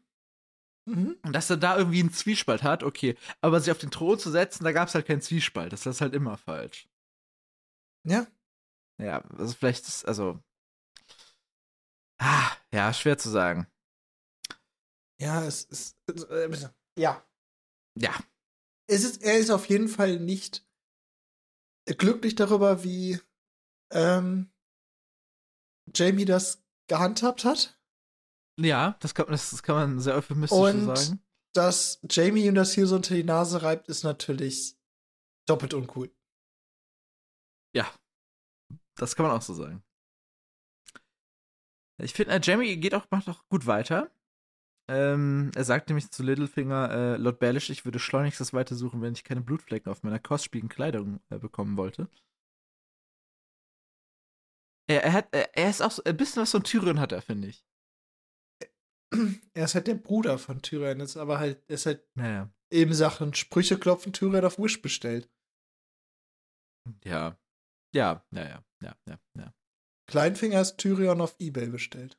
Mhm. 0.86 1.16
Und 1.22 1.32
dass 1.32 1.50
er 1.50 1.56
da 1.56 1.78
irgendwie 1.78 2.00
einen 2.00 2.12
Zwiespalt 2.12 2.62
hat, 2.62 2.82
okay. 2.82 3.16
Aber 3.40 3.60
sich 3.60 3.70
auf 3.70 3.78
den 3.78 3.90
Thron 3.90 4.18
zu 4.18 4.30
setzen, 4.30 4.64
da 4.64 4.72
gab 4.72 4.88
es 4.88 4.94
halt 4.94 5.06
keinen 5.06 5.22
Zwiespalt. 5.22 5.72
Das 5.72 5.86
ist 5.86 6.00
halt 6.00 6.14
immer 6.14 6.36
falsch. 6.36 6.88
Ja. 8.06 8.26
Ja, 8.98 9.22
also 9.38 9.54
vielleicht 9.54 9.88
ist, 9.88 10.04
also. 10.04 10.38
Ah, 12.18 12.52
ja, 12.72 12.92
schwer 12.92 13.18
zu 13.18 13.30
sagen. 13.30 13.66
Ja, 15.20 15.44
es 15.44 15.64
ist. 15.64 15.96
Äh, 16.30 16.50
ja. 16.98 17.26
Ja. 17.98 18.14
Es 18.86 19.04
ist, 19.04 19.22
er 19.22 19.38
ist 19.38 19.50
auf 19.50 19.68
jeden 19.68 19.88
Fall 19.88 20.20
nicht 20.20 20.66
glücklich 21.86 22.34
darüber, 22.34 22.84
wie 22.84 23.20
ähm, 23.90 24.50
Jamie 25.94 26.24
das 26.24 26.62
gehandhabt 26.88 27.44
hat. 27.44 27.73
Ja, 28.58 28.96
das 29.00 29.14
kann, 29.14 29.26
das, 29.28 29.50
das 29.50 29.62
kann 29.62 29.74
man 29.74 30.00
sehr 30.00 30.14
euphemistisch 30.14 30.56
so 30.56 30.64
Und 30.64 30.96
sagen. 30.96 31.22
dass 31.54 32.00
Jamie 32.08 32.46
ihm 32.46 32.54
das 32.54 32.72
hier 32.72 32.86
so 32.86 32.96
unter 32.96 33.14
die 33.14 33.24
Nase 33.24 33.62
reibt, 33.62 33.88
ist 33.88 34.04
natürlich 34.04 34.76
doppelt 35.46 35.74
uncool. 35.74 36.10
Ja. 37.74 37.90
Das 38.96 39.16
kann 39.16 39.26
man 39.26 39.36
auch 39.36 39.42
so 39.42 39.54
sagen. 39.54 39.82
Ich 41.98 42.12
finde, 42.12 42.34
äh, 42.34 42.40
Jamie 42.42 42.76
geht 42.76 42.94
auch, 42.94 43.10
macht 43.10 43.28
auch 43.28 43.46
gut 43.48 43.66
weiter. 43.66 44.10
Ähm, 44.88 45.50
er 45.54 45.64
sagt 45.64 45.88
nämlich 45.88 46.10
zu 46.10 46.22
Littlefinger, 46.22 46.90
äh, 46.90 47.16
Lord 47.16 47.38
Baelish, 47.38 47.70
ich 47.70 47.84
würde 47.84 47.98
schleunigst 47.98 48.40
das 48.40 48.52
weitersuchen, 48.52 49.00
wenn 49.00 49.14
ich 49.14 49.24
keine 49.24 49.40
Blutflecken 49.40 49.90
auf 49.90 50.02
meiner 50.02 50.18
kostspieligen 50.18 50.68
Kleidung 50.68 51.20
äh, 51.30 51.38
bekommen 51.38 51.76
wollte. 51.76 52.08
Er, 54.86 55.02
er, 55.04 55.12
hat, 55.14 55.28
er, 55.32 55.56
er 55.56 55.70
ist 55.70 55.80
auch 55.80 55.90
so, 55.90 56.04
ein 56.04 56.16
bisschen 56.16 56.42
was 56.42 56.50
von 56.50 56.62
Tyrion 56.62 57.00
hat 57.00 57.12
er, 57.12 57.22
finde 57.22 57.48
ich. 57.48 57.64
Er 59.54 59.64
ist 59.66 59.74
halt 59.74 59.86
der 59.86 59.94
Bruder 59.94 60.38
von 60.38 60.60
Tyrion, 60.62 61.00
ist 61.00 61.16
aber 61.16 61.38
halt, 61.38 61.62
er 61.68 61.74
ist 61.74 61.86
halt 61.86 62.04
Naja. 62.16 62.52
eben 62.70 62.92
Sachen 62.94 63.32
Sprüche 63.34 63.78
klopfen 63.78 64.12
Tyrion 64.12 64.44
auf 64.44 64.58
Wish 64.58 64.82
bestellt. 64.82 65.30
Ja. 67.04 67.38
Ja, 67.94 68.26
ja, 68.32 68.64
ja, 68.82 68.96
ja, 69.06 69.18
ja. 69.36 69.54
Kleinfinger 70.06 70.60
ist 70.60 70.78
Tyrion 70.78 71.20
auf 71.20 71.36
Ebay 71.38 71.68
bestellt. 71.68 72.18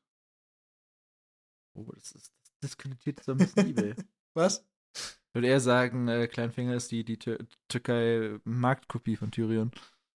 Oh, 1.77 1.91
das 1.93 2.13
ist 2.13 2.33
das 2.41 2.59
diskreditiert 2.63 3.21
so 3.23 3.33
ein 3.33 3.37
bisschen 3.37 3.67
eBay. 3.69 3.95
Was? 4.33 4.65
Ich 4.95 5.33
würde 5.33 5.47
eher 5.49 5.59
sagen, 5.59 6.07
äh, 6.07 6.27
Kleinfinger 6.27 6.75
ist 6.75 6.91
die, 6.91 7.03
die 7.03 7.19
Tür 7.19 7.37
Türkei 7.67 8.39
Marktkopie 8.45 9.17
von 9.17 9.31
Tyrion. 9.31 9.71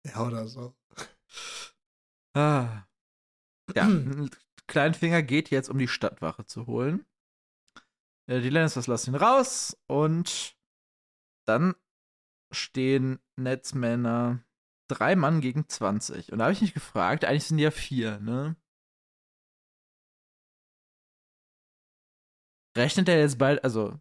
Ja, 0.06 0.28
oder 0.28 0.48
so. 0.48 0.76
Ah. 2.36 2.84
Ja, 3.74 3.88
Kleinfinger 4.68 5.24
geht 5.24 5.50
jetzt, 5.50 5.70
um 5.70 5.78
die 5.78 5.88
Stadtwache 5.88 6.46
zu 6.46 6.68
holen. 6.68 7.06
Äh, 8.28 8.42
die 8.42 8.50
Lannisters 8.50 8.88
lassen 8.88 9.12
ihn 9.14 9.16
raus 9.16 9.78
und 9.88 10.58
dann 11.48 11.76
stehen 12.52 13.20
Netzmänner 13.36 14.44
drei 14.88 15.16
Mann 15.16 15.42
gegen 15.42 15.68
20. 15.68 16.32
Und 16.32 16.40
da 16.40 16.46
habe 16.46 16.54
ich 16.54 16.62
mich 16.62 16.74
gefragt, 16.74 17.26
eigentlich 17.26 17.46
sind 17.46 17.58
die 17.58 17.64
ja 17.64 17.72
vier, 17.72 18.20
ne? 18.20 18.56
Rechnet 22.78 23.08
er 23.08 23.20
jetzt 23.20 23.38
bald, 23.38 23.64
also 23.64 24.00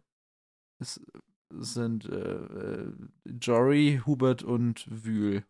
es 0.79 0.99
sind 1.51 2.05
äh, 2.05 2.35
äh, 2.35 2.93
Jory, 3.39 4.01
Hubert 4.05 4.43
und 4.43 4.85
Wühl. 4.89 5.45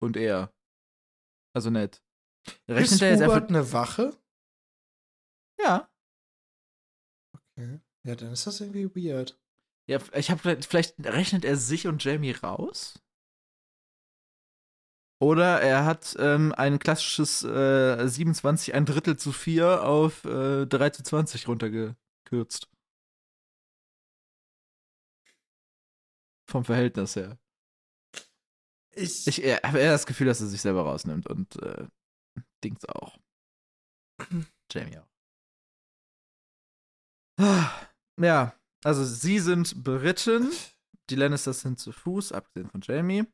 Und 0.00 0.16
er. 0.16 0.52
Also 1.54 1.70
nett. 1.70 2.02
Rechnet 2.68 2.92
ist 2.92 3.02
er 3.02 3.10
jetzt 3.10 3.22
Hubert 3.22 3.44
einfach. 3.44 3.48
eine 3.48 3.72
Wache? 3.72 4.16
Ja. 5.58 5.88
Okay. 7.34 7.80
Ja, 8.04 8.14
dann 8.16 8.32
ist 8.32 8.46
das 8.46 8.60
irgendwie 8.60 8.94
weird. 8.94 9.38
Ja, 9.86 9.98
ich 10.14 10.30
habe 10.30 10.40
vielleicht, 10.40 10.66
vielleicht 10.66 10.94
rechnet 11.04 11.44
er 11.44 11.56
sich 11.56 11.86
und 11.86 12.02
Jamie 12.04 12.32
raus. 12.32 13.00
Oder 15.20 15.60
er 15.60 15.84
hat 15.84 16.14
ähm, 16.20 16.54
ein 16.56 16.78
klassisches 16.78 17.42
äh, 17.42 18.06
27, 18.06 18.74
ein 18.74 18.86
Drittel 18.86 19.16
zu 19.16 19.32
4 19.32 19.82
auf 19.82 20.24
äh, 20.24 20.64
3 20.66 20.90
zu 20.90 21.02
20 21.02 21.48
runtergekürzt. 21.48 22.68
Vom 26.46 26.64
Verhältnis 26.64 27.16
her. 27.16 27.38
Ich, 28.94 29.26
Ich 29.26 29.38
habe 29.62 29.78
eher 29.78 29.92
das 29.92 30.06
Gefühl, 30.06 30.26
dass 30.26 30.40
er 30.40 30.46
sich 30.48 30.60
selber 30.60 30.82
rausnimmt 30.82 31.26
und 31.28 31.60
äh, 31.62 31.86
Dings 32.64 32.84
auch. 32.86 33.18
Jamie 34.72 34.98
auch. 34.98 35.17
Ja, 38.20 38.54
also 38.84 39.04
sie 39.04 39.38
sind 39.38 39.84
beritten. 39.84 40.50
Die 41.10 41.14
Lannisters 41.16 41.60
sind 41.60 41.78
zu 41.78 41.92
Fuß, 41.92 42.32
abgesehen 42.32 42.68
von 42.70 42.80
Jamie. 42.82 43.24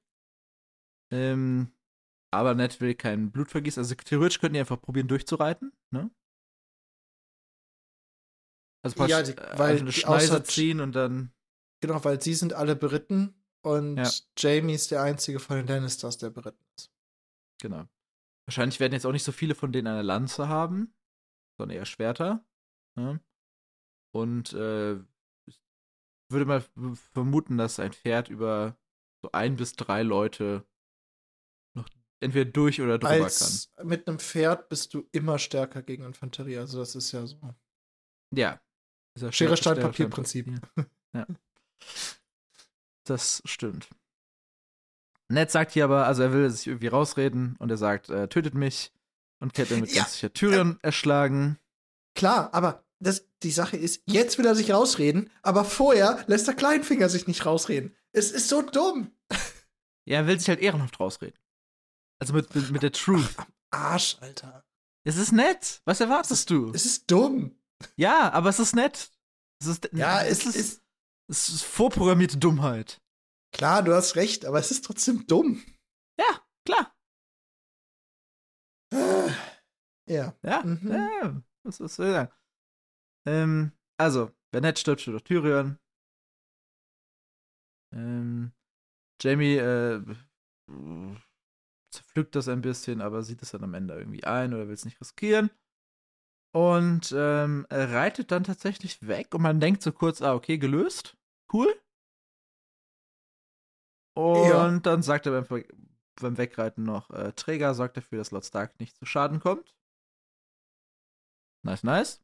Ähm, 1.12 1.72
aber 2.32 2.54
Ned 2.54 2.80
will 2.80 2.94
kein 2.94 3.30
Blutvergießen. 3.32 3.80
Also 3.80 3.94
theoretisch 3.94 4.40
könnten 4.40 4.54
die 4.54 4.60
einfach 4.60 4.80
probieren 4.80 5.08
durchzureiten, 5.08 5.72
ne? 5.90 6.10
Also 8.84 9.04
Ja, 9.06 9.22
die- 9.22 9.36
weil 9.58 9.78
eine 9.78 9.92
Schneise 9.92 10.42
ziehen 10.42 10.80
und 10.80 10.92
dann. 10.92 11.32
genau, 11.80 12.04
weil 12.04 12.20
sie 12.20 12.34
sind 12.34 12.52
alle 12.52 12.76
beritten 12.76 13.34
und 13.62 13.96
Ja. 13.96 14.10
Jamie 14.36 14.74
ist 14.74 14.90
der 14.90 15.02
einzige 15.02 15.40
von 15.40 15.56
den 15.56 15.66
Lannisters, 15.66 16.18
der 16.18 16.30
beritten 16.30 16.62
ist. 16.76 16.92
Genau. 17.62 17.88
Wahrscheinlich 18.46 18.78
werden 18.80 18.92
jetzt 18.92 19.06
auch 19.06 19.12
nicht 19.12 19.24
so 19.24 19.32
viele 19.32 19.54
von 19.54 19.72
denen 19.72 19.86
eine 19.86 20.02
Lanze 20.02 20.48
haben, 20.48 20.94
sondern 21.58 21.78
eher 21.78 21.86
Schwerter. 21.86 22.44
Ne? 22.96 23.20
Und 24.14 24.52
äh, 24.52 24.94
ich 25.46 25.60
würde 26.30 26.46
mal 26.46 26.64
vermuten, 27.12 27.58
dass 27.58 27.80
ein 27.80 27.92
Pferd 27.92 28.28
über 28.28 28.76
so 29.22 29.30
ein 29.32 29.56
bis 29.56 29.74
drei 29.74 30.02
Leute 30.02 30.64
noch 31.76 31.88
entweder 32.20 32.50
durch 32.50 32.80
oder 32.80 32.98
drüber 32.98 33.14
kann. 33.14 33.22
Als 33.24 33.72
mit 33.82 34.06
einem 34.06 34.20
Pferd 34.20 34.68
bist 34.68 34.94
du 34.94 35.08
immer 35.10 35.38
stärker 35.40 35.82
gegen 35.82 36.04
Infanterie. 36.04 36.58
Also 36.58 36.78
das 36.78 36.94
ist 36.94 37.10
ja 37.10 37.26
so. 37.26 37.38
Ja. 38.32 38.60
Dieser 39.16 39.32
Schere, 39.32 39.56
Stein, 39.56 39.76
Schere, 39.76 39.86
Papier 39.86 40.08
Prinzip. 40.08 40.48
Ja. 41.14 41.26
Das 43.04 43.40
stimmt. 43.44 43.88
Ned 45.28 45.50
sagt 45.50 45.72
hier 45.72 45.84
aber, 45.84 46.06
also 46.06 46.22
er 46.24 46.32
will 46.32 46.50
sich 46.50 46.66
irgendwie 46.66 46.88
rausreden 46.88 47.54
und 47.60 47.70
er 47.70 47.76
sagt, 47.76 48.08
äh, 48.10 48.26
tötet 48.28 48.54
mich 48.54 48.92
und 49.40 49.54
Catelyn 49.54 49.82
wird 49.82 49.92
Ja. 49.92 50.02
ganz 50.02 50.14
sicher 50.14 50.32
Tyrion 50.32 50.78
erschlagen. 50.82 51.58
Klar, 52.16 52.52
aber 52.52 52.83
das, 53.00 53.26
die 53.42 53.50
Sache 53.50 53.76
ist, 53.76 54.02
jetzt 54.06 54.38
will 54.38 54.46
er 54.46 54.54
sich 54.54 54.72
rausreden, 54.72 55.30
aber 55.42 55.64
vorher 55.64 56.24
lässt 56.26 56.46
der 56.46 56.54
Kleinfinger 56.54 57.08
sich 57.08 57.26
nicht 57.26 57.44
rausreden. 57.46 57.94
Es 58.12 58.30
ist 58.30 58.48
so 58.48 58.62
dumm. 58.62 59.10
Ja, 60.06 60.18
er 60.18 60.26
will 60.26 60.38
sich 60.38 60.50
halt 60.50 60.60
ehrenhaft 60.60 61.00
rausreden. 61.00 61.38
Also 62.20 62.34
mit, 62.34 62.54
mit, 62.54 62.70
mit 62.70 62.82
der 62.82 62.92
Truth. 62.92 63.34
Arsch, 63.70 64.18
Alter. 64.20 64.62
Es 65.02 65.16
ist 65.16 65.32
nett. 65.32 65.80
Was 65.86 66.00
erwartest 66.00 66.50
du? 66.50 66.72
Es 66.74 66.84
ist 66.84 67.10
dumm. 67.10 67.58
Ja, 67.96 68.30
aber 68.32 68.50
es 68.50 68.58
ist 68.58 68.74
nett. 68.76 69.10
Es 69.62 69.66
ist, 69.66 69.88
Ja, 69.94 70.22
es 70.22 70.44
ist, 70.44 70.56
ist. 70.56 70.82
es 71.28 71.48
ist 71.48 71.62
vorprogrammierte 71.64 72.36
Dummheit. 72.36 73.00
Klar, 73.54 73.82
du 73.82 73.94
hast 73.94 74.16
recht, 74.16 74.44
aber 74.44 74.58
es 74.58 74.70
ist 74.70 74.84
trotzdem 74.84 75.26
dumm. 75.26 75.64
Ja, 76.20 76.42
klar. 76.66 76.94
Ja. 80.06 80.34
Ja, 80.42 80.62
Mhm. 80.64 80.92
ja. 80.92 81.42
Was, 81.62 81.80
was 81.80 81.94
soll 81.96 82.06
ich 82.08 82.12
sagen? 82.12 82.32
Ähm, 83.26 83.72
also, 83.98 84.30
wer 84.52 84.60
nett 84.60 84.78
stirbt, 84.78 85.08
auch 85.08 85.20
Tyrion. 85.20 85.78
Ähm, 87.92 88.52
Jamie 89.20 89.56
äh, 89.56 90.02
zerpflückt 91.90 92.34
das 92.34 92.48
ein 92.48 92.60
bisschen, 92.60 93.00
aber 93.00 93.22
sieht 93.22 93.42
es 93.42 93.52
dann 93.52 93.64
am 93.64 93.74
Ende 93.74 93.94
irgendwie 93.94 94.24
ein 94.24 94.52
oder 94.52 94.66
will 94.66 94.74
es 94.74 94.84
nicht 94.84 95.00
riskieren. 95.00 95.50
Und 96.52 97.12
ähm, 97.16 97.66
er 97.68 97.92
reitet 97.92 98.30
dann 98.30 98.44
tatsächlich 98.44 99.06
weg 99.06 99.34
und 99.34 99.42
man 99.42 99.58
denkt 99.60 99.82
so 99.82 99.90
kurz, 99.92 100.22
ah, 100.22 100.34
okay, 100.34 100.58
gelöst. 100.58 101.16
Cool. 101.52 101.74
Und 104.16 104.46
Ja. 104.46 104.78
dann 104.80 105.02
sagt 105.02 105.26
er 105.26 105.42
beim, 105.42 105.64
beim 106.20 106.38
Wegreiten 106.38 106.84
noch, 106.84 107.10
äh, 107.10 107.32
Träger 107.32 107.74
sorgt 107.74 107.96
dafür, 107.96 108.18
dass 108.18 108.30
Lord 108.30 108.44
Stark 108.44 108.78
nicht 108.78 108.96
zu 108.96 109.04
Schaden 109.04 109.40
kommt. 109.40 109.74
Nice, 111.64 111.82
nice. 111.82 112.23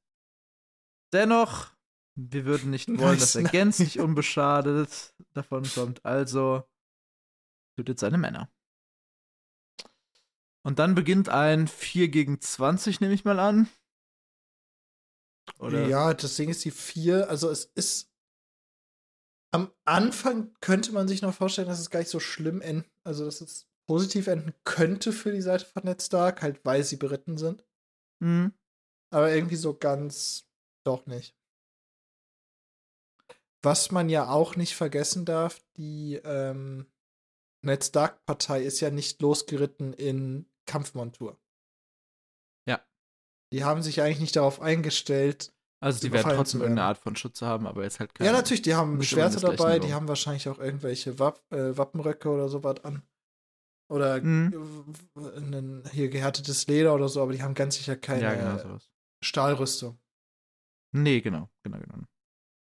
Dennoch, 1.12 1.70
wir 2.14 2.44
würden 2.44 2.70
nicht 2.70 2.88
wollen, 2.98 3.18
dass 3.18 3.34
er 3.34 3.44
gänzlich 3.44 4.00
unbeschadet 4.00 5.14
davon 5.32 5.64
kommt, 5.64 6.04
also 6.04 6.64
tötet 7.76 7.98
seine 7.98 8.18
Männer. 8.18 8.50
Und 10.62 10.78
dann 10.78 10.94
beginnt 10.94 11.28
ein 11.28 11.68
4 11.68 12.08
gegen 12.08 12.40
20, 12.40 13.00
nehme 13.00 13.14
ich 13.14 13.24
mal 13.24 13.40
an. 13.40 13.68
Oder? 15.58 15.88
Ja, 15.88 16.14
deswegen 16.14 16.50
ist 16.50 16.64
die 16.64 16.70
4, 16.70 17.28
also 17.28 17.50
es 17.50 17.64
ist. 17.64 18.10
Am 19.52 19.72
Anfang 19.84 20.54
könnte 20.60 20.92
man 20.92 21.08
sich 21.08 21.22
noch 21.22 21.34
vorstellen, 21.34 21.66
dass 21.66 21.80
es 21.80 21.90
gar 21.90 21.98
nicht 21.98 22.10
so 22.10 22.20
schlimm 22.20 22.60
enden, 22.60 22.88
also 23.02 23.24
dass 23.24 23.40
es 23.40 23.68
positiv 23.88 24.28
enden 24.28 24.54
könnte 24.62 25.12
für 25.12 25.32
die 25.32 25.40
Seite 25.40 25.64
von 25.64 25.82
Ned 25.82 26.00
Stark, 26.00 26.42
halt 26.42 26.64
weil 26.64 26.84
sie 26.84 26.96
beritten 26.96 27.36
sind. 27.36 27.64
Hm. 28.22 28.52
Aber 29.12 29.32
irgendwie 29.32 29.56
so 29.56 29.76
ganz 29.76 30.48
doch 30.84 31.06
nicht. 31.06 31.36
Was 33.62 33.90
man 33.90 34.08
ja 34.08 34.28
auch 34.30 34.56
nicht 34.56 34.74
vergessen 34.74 35.24
darf, 35.24 35.60
die 35.76 36.14
ähm, 36.24 36.86
Ned 37.62 37.84
Stark-Partei 37.84 38.62
ist 38.62 38.80
ja 38.80 38.90
nicht 38.90 39.20
losgeritten 39.20 39.92
in 39.92 40.46
Kampfmontur. 40.66 41.38
Ja. 42.66 42.80
Die 43.52 43.64
haben 43.64 43.82
sich 43.82 44.00
eigentlich 44.00 44.20
nicht 44.20 44.36
darauf 44.36 44.60
eingestellt. 44.62 45.52
Also 45.82 46.00
die 46.00 46.12
werden 46.12 46.34
trotzdem 46.36 46.60
irgendeine. 46.60 46.88
Art 46.88 46.98
von 46.98 47.16
Schutze 47.16 47.46
haben, 47.46 47.66
aber 47.66 47.82
jetzt 47.82 48.00
halt 48.00 48.14
keine. 48.14 48.28
ja, 48.30 48.36
natürlich, 48.36 48.62
die 48.62 48.74
haben 48.74 49.02
Schwerter 49.02 49.40
dabei, 49.40 49.78
die 49.78 49.92
haben 49.94 50.08
wahrscheinlich 50.08 50.48
auch 50.48 50.58
irgendwelche 50.58 51.18
Wapp 51.18 51.42
äh, 51.52 51.76
Wappenröcke 51.76 52.28
oder 52.28 52.48
sowas 52.48 52.82
an. 52.84 53.02
Oder 53.90 54.20
Mhm. 54.22 54.94
ein 55.16 55.82
hier 55.90 56.08
gehärtetes 56.10 56.66
Leder 56.66 56.94
oder 56.94 57.08
so, 57.08 57.22
aber 57.22 57.32
die 57.32 57.42
haben 57.42 57.54
ganz 57.54 57.74
sicher 57.74 57.96
keine 57.96 58.22
Ja, 58.22 58.34
genau. 58.54 58.78
Stahlrüstung. 59.22 59.98
Nee, 60.92 61.20
genau, 61.20 61.50
genau, 61.62 61.78
genau. 61.78 62.04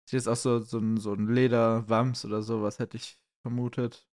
Ist 0.06 0.14
jetzt 0.14 0.28
auch 0.28 0.36
so, 0.36 0.60
so 0.60 0.80
ein, 0.80 0.98
so 0.98 1.14
ein 1.14 1.28
Lederwams 1.28 2.26
oder 2.26 2.42
sowas, 2.42 2.80
hätte 2.80 2.98
ich 2.98 3.18
vermutet. 3.42 4.08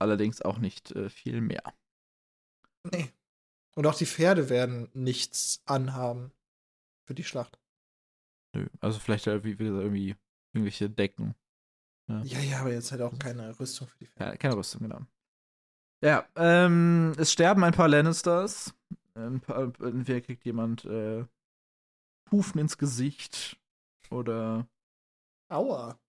Allerdings 0.00 0.42
auch 0.42 0.58
nicht 0.58 0.90
äh, 0.92 1.08
viel 1.08 1.40
mehr. 1.40 1.62
Nee. 2.92 3.12
Und 3.76 3.86
auch 3.86 3.94
die 3.94 4.06
Pferde 4.06 4.48
werden 4.48 4.88
nichts 4.92 5.62
anhaben 5.66 6.32
für 7.06 7.14
die 7.14 7.24
Schlacht. 7.24 7.60
Nö. 8.54 8.68
Also 8.80 8.98
vielleicht 8.98 9.26
halt, 9.26 9.44
wie 9.44 9.56
gesagt, 9.56 9.82
irgendwie 9.82 10.16
irgendwelche 10.52 10.90
Decken. 10.90 11.34
Ja. 12.08 12.22
ja, 12.22 12.38
ja, 12.40 12.60
aber 12.60 12.72
jetzt 12.72 12.92
halt 12.92 13.02
auch 13.02 13.18
keine 13.18 13.58
Rüstung 13.58 13.88
für 13.88 13.98
die 13.98 14.06
Pferde. 14.06 14.32
Ja, 14.32 14.36
keine 14.36 14.56
Rüstung, 14.56 14.82
genau. 14.82 15.00
Ja, 16.02 16.28
ähm, 16.36 17.12
es 17.16 17.32
sterben 17.32 17.64
ein 17.64 17.72
paar 17.72 17.88
Lannisters. 17.88 18.74
Ein 19.14 19.40
paar, 19.40 19.72
entweder 19.80 20.20
kriegt 20.20 20.44
jemand 20.44 20.84
äh, 20.84 21.24
Hufen 22.34 22.58
ins 22.58 22.78
Gesicht 22.78 23.60
oder. 24.10 24.66
Aua. 25.48 26.00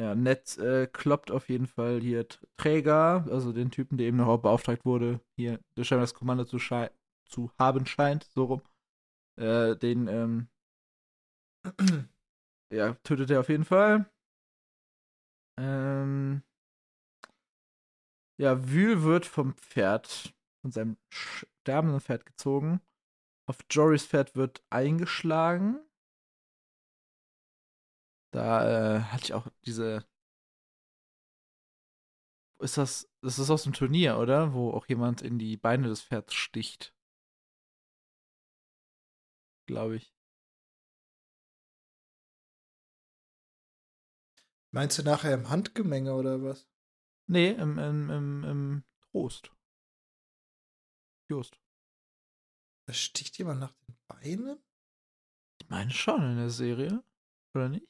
Ja, 0.00 0.14
Ned 0.14 0.58
äh, 0.58 0.86
kloppt 0.86 1.30
auf 1.30 1.48
jeden 1.48 1.66
Fall 1.66 2.00
hier 2.00 2.26
Träger, 2.56 3.26
also 3.30 3.52
den 3.52 3.70
Typen, 3.70 3.96
der 3.96 4.06
eben 4.08 4.16
noch 4.16 4.38
beauftragt 4.38 4.84
wurde, 4.84 5.20
hier 5.36 5.60
der 5.76 5.84
scheinbar 5.84 6.04
das 6.04 6.14
Kommando 6.14 6.44
zu, 6.44 6.58
zu 7.26 7.50
haben 7.58 7.86
scheint, 7.86 8.24
so 8.24 8.44
rum. 8.44 8.62
Äh, 9.36 9.76
den, 9.76 10.08
ähm, 10.08 10.48
ja, 12.72 12.94
tötet 13.02 13.30
er 13.30 13.40
auf 13.40 13.48
jeden 13.48 13.64
Fall. 13.64 14.08
Ähm, 15.58 16.42
ja, 18.40 18.68
Wühl 18.68 19.02
wird 19.02 19.26
vom 19.26 19.54
Pferd, 19.54 20.32
von 20.62 20.70
seinem 20.70 20.96
sterbenden 21.12 22.00
Pferd 22.00 22.24
gezogen. 22.24 22.80
Auf 23.48 23.64
Joris 23.70 24.06
Pferd 24.06 24.36
wird 24.36 24.62
eingeschlagen. 24.68 25.80
Da 28.30 28.98
äh, 28.98 29.00
hatte 29.04 29.24
ich 29.24 29.32
auch 29.32 29.48
diese. 29.64 30.06
Ist 32.60 32.76
das. 32.76 33.08
Das 33.22 33.38
ist 33.38 33.48
aus 33.48 33.62
dem 33.62 33.72
Turnier, 33.72 34.18
oder? 34.18 34.52
Wo 34.52 34.70
auch 34.72 34.86
jemand 34.86 35.22
in 35.22 35.38
die 35.38 35.56
Beine 35.56 35.88
des 35.88 36.02
Pferds 36.02 36.34
sticht. 36.34 36.94
Glaube 39.66 39.96
ich. 39.96 40.14
Meinst 44.72 44.98
du 44.98 45.02
nachher 45.02 45.32
im 45.32 45.48
Handgemenge 45.48 46.14
oder 46.14 46.42
was? 46.42 46.68
Nee, 47.26 47.52
im, 47.52 47.78
im, 47.78 48.10
im, 48.10 48.44
im 48.44 48.84
Trost. 49.10 49.50
Just. 51.30 51.58
Da 52.88 52.94
sticht 52.94 53.36
jemand 53.36 53.60
nach 53.60 53.74
den 53.86 53.94
Beinen? 54.06 54.58
Ich 55.60 55.68
meine 55.68 55.90
schon 55.90 56.22
in 56.22 56.36
der 56.38 56.48
Serie. 56.48 57.04
Oder 57.54 57.68
nicht? 57.68 57.86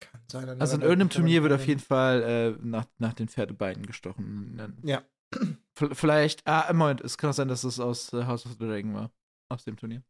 Kann 0.00 0.20
sein. 0.30 0.60
Also 0.60 0.74
in 0.74 0.82
irgendeinem 0.82 1.08
Turnier 1.08 1.42
wird 1.42 1.54
auf 1.54 1.66
jeden 1.66 1.80
Fall 1.80 2.22
äh, 2.22 2.50
nach, 2.60 2.84
nach 2.98 3.14
den 3.14 3.28
Pferdebeinen 3.28 3.86
gestochen. 3.86 4.78
Ja. 4.82 5.02
Vielleicht, 5.74 6.46
ah, 6.46 6.70
Moment, 6.74 7.00
es 7.00 7.16
kann 7.16 7.30
auch 7.30 7.34
sein, 7.34 7.48
dass 7.48 7.64
es 7.64 7.80
aus 7.80 8.12
äh, 8.12 8.26
House 8.26 8.44
of 8.44 8.52
the 8.52 8.58
Dragon 8.58 8.92
war. 8.92 9.10
Aus 9.48 9.64
dem 9.64 9.78
Turnier. 9.78 10.04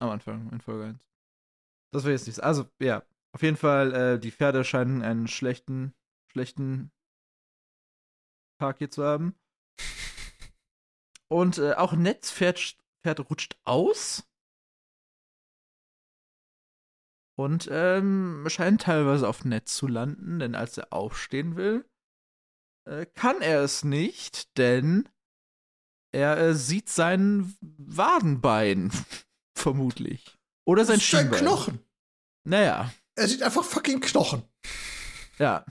Am 0.00 0.10
Anfang, 0.10 0.50
in 0.50 0.60
Folge 0.60 0.86
1. 0.86 1.08
Das 1.92 2.02
wäre 2.02 2.14
jetzt 2.14 2.26
nichts. 2.26 2.40
Also, 2.40 2.68
ja. 2.80 3.04
Auf 3.32 3.42
jeden 3.42 3.56
Fall, 3.56 3.94
äh, 3.94 4.18
die 4.18 4.32
Pferde 4.32 4.64
scheinen 4.64 5.02
einen 5.02 5.28
schlechten, 5.28 5.94
schlechten 6.26 6.90
Tag 8.58 8.78
hier 8.78 8.90
zu 8.90 9.04
haben. 9.04 9.38
Und 11.28 11.58
äh, 11.58 11.74
auch 11.74 11.92
Netz 11.92 12.30
Pferd, 12.30 12.76
Pferd 13.02 13.30
rutscht 13.30 13.56
aus. 13.64 14.24
Und 17.36 17.68
ähm, 17.70 18.44
scheint 18.48 18.82
teilweise 18.82 19.28
auf 19.28 19.44
Netz 19.44 19.76
zu 19.76 19.86
landen, 19.86 20.40
denn 20.40 20.56
als 20.56 20.76
er 20.76 20.92
aufstehen 20.92 21.54
will, 21.54 21.88
äh, 22.88 23.06
kann 23.06 23.40
er 23.40 23.62
es 23.62 23.84
nicht, 23.84 24.56
denn 24.58 25.08
er 26.12 26.38
äh, 26.38 26.54
sieht 26.54 26.88
sein 26.88 27.54
Wadenbein, 27.60 28.90
vermutlich. 29.54 30.36
Oder 30.66 30.84
sein 30.84 31.00
Schienbein. 31.00 31.30
Sein 31.30 31.40
Knochen. 31.40 31.78
Naja. 32.44 32.92
Er 33.14 33.28
sieht 33.28 33.42
einfach 33.42 33.64
fucking 33.64 34.00
Knochen. 34.00 34.42
Ja. 35.38 35.64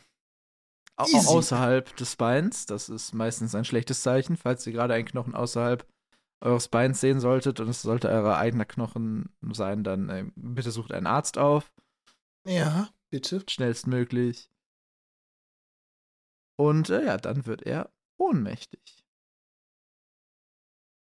Easy. 1.05 1.27
außerhalb 1.27 1.95
des 1.97 2.15
Beins. 2.15 2.65
Das 2.65 2.89
ist 2.89 3.13
meistens 3.13 3.53
ein 3.55 3.65
schlechtes 3.65 4.01
Zeichen, 4.01 4.37
falls 4.37 4.65
ihr 4.65 4.73
gerade 4.73 4.93
einen 4.93 5.05
Knochen 5.05 5.35
außerhalb 5.35 5.85
eures 6.41 6.67
Beins 6.67 7.01
sehen 7.01 7.19
solltet 7.19 7.59
und 7.59 7.67
es 7.67 7.81
sollte 7.81 8.09
euer 8.09 8.37
eigener 8.37 8.65
Knochen 8.65 9.35
sein, 9.41 9.83
dann 9.83 10.09
äh, 10.09 10.25
bitte 10.35 10.71
sucht 10.71 10.91
einen 10.91 11.07
Arzt 11.07 11.37
auf. 11.37 11.71
Ja, 12.45 12.89
bitte. 13.09 13.43
Schnellstmöglich. 13.49 14.49
Und 16.59 16.89
äh, 16.89 17.05
ja, 17.05 17.17
dann 17.17 17.45
wird 17.45 17.63
er 17.63 17.91
ohnmächtig. 18.19 19.03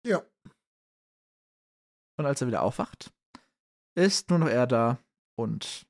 Ja. 0.06 0.22
Und 2.18 2.26
als 2.26 2.40
er 2.40 2.48
wieder 2.48 2.62
aufwacht, 2.62 3.12
ist 3.94 4.30
nur 4.30 4.38
noch 4.38 4.48
er 4.48 4.66
da 4.66 4.98
und 5.36 5.86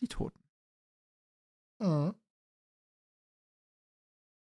die 0.00 0.08
Toten. 0.08 0.40
Mhm. 1.80 2.14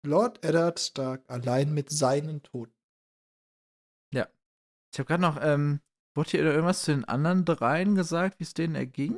Lord 0.05 0.43
Eddard 0.43 0.79
Stark 0.79 1.23
allein 1.29 1.73
mit 1.73 1.89
seinen 1.89 2.43
Toten. 2.43 2.73
Ja. 4.13 4.27
Ich 4.93 4.99
habe 4.99 5.07
gerade 5.07 5.21
noch, 5.21 5.37
ähm, 5.41 5.81
wurde 6.15 6.31
hier 6.31 6.43
irgendwas 6.43 6.83
zu 6.83 6.91
den 6.91 7.05
anderen 7.05 7.45
dreien 7.45 7.95
gesagt, 7.95 8.39
wie 8.39 8.43
es 8.43 8.53
denen 8.53 8.75
erging? 8.75 9.17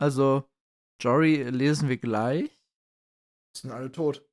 Also, 0.00 0.48
Jory 1.00 1.42
lesen 1.44 1.88
wir 1.88 1.98
gleich. 1.98 2.50
Sind 3.56 3.72
alle 3.72 3.90
tot. 3.90 4.24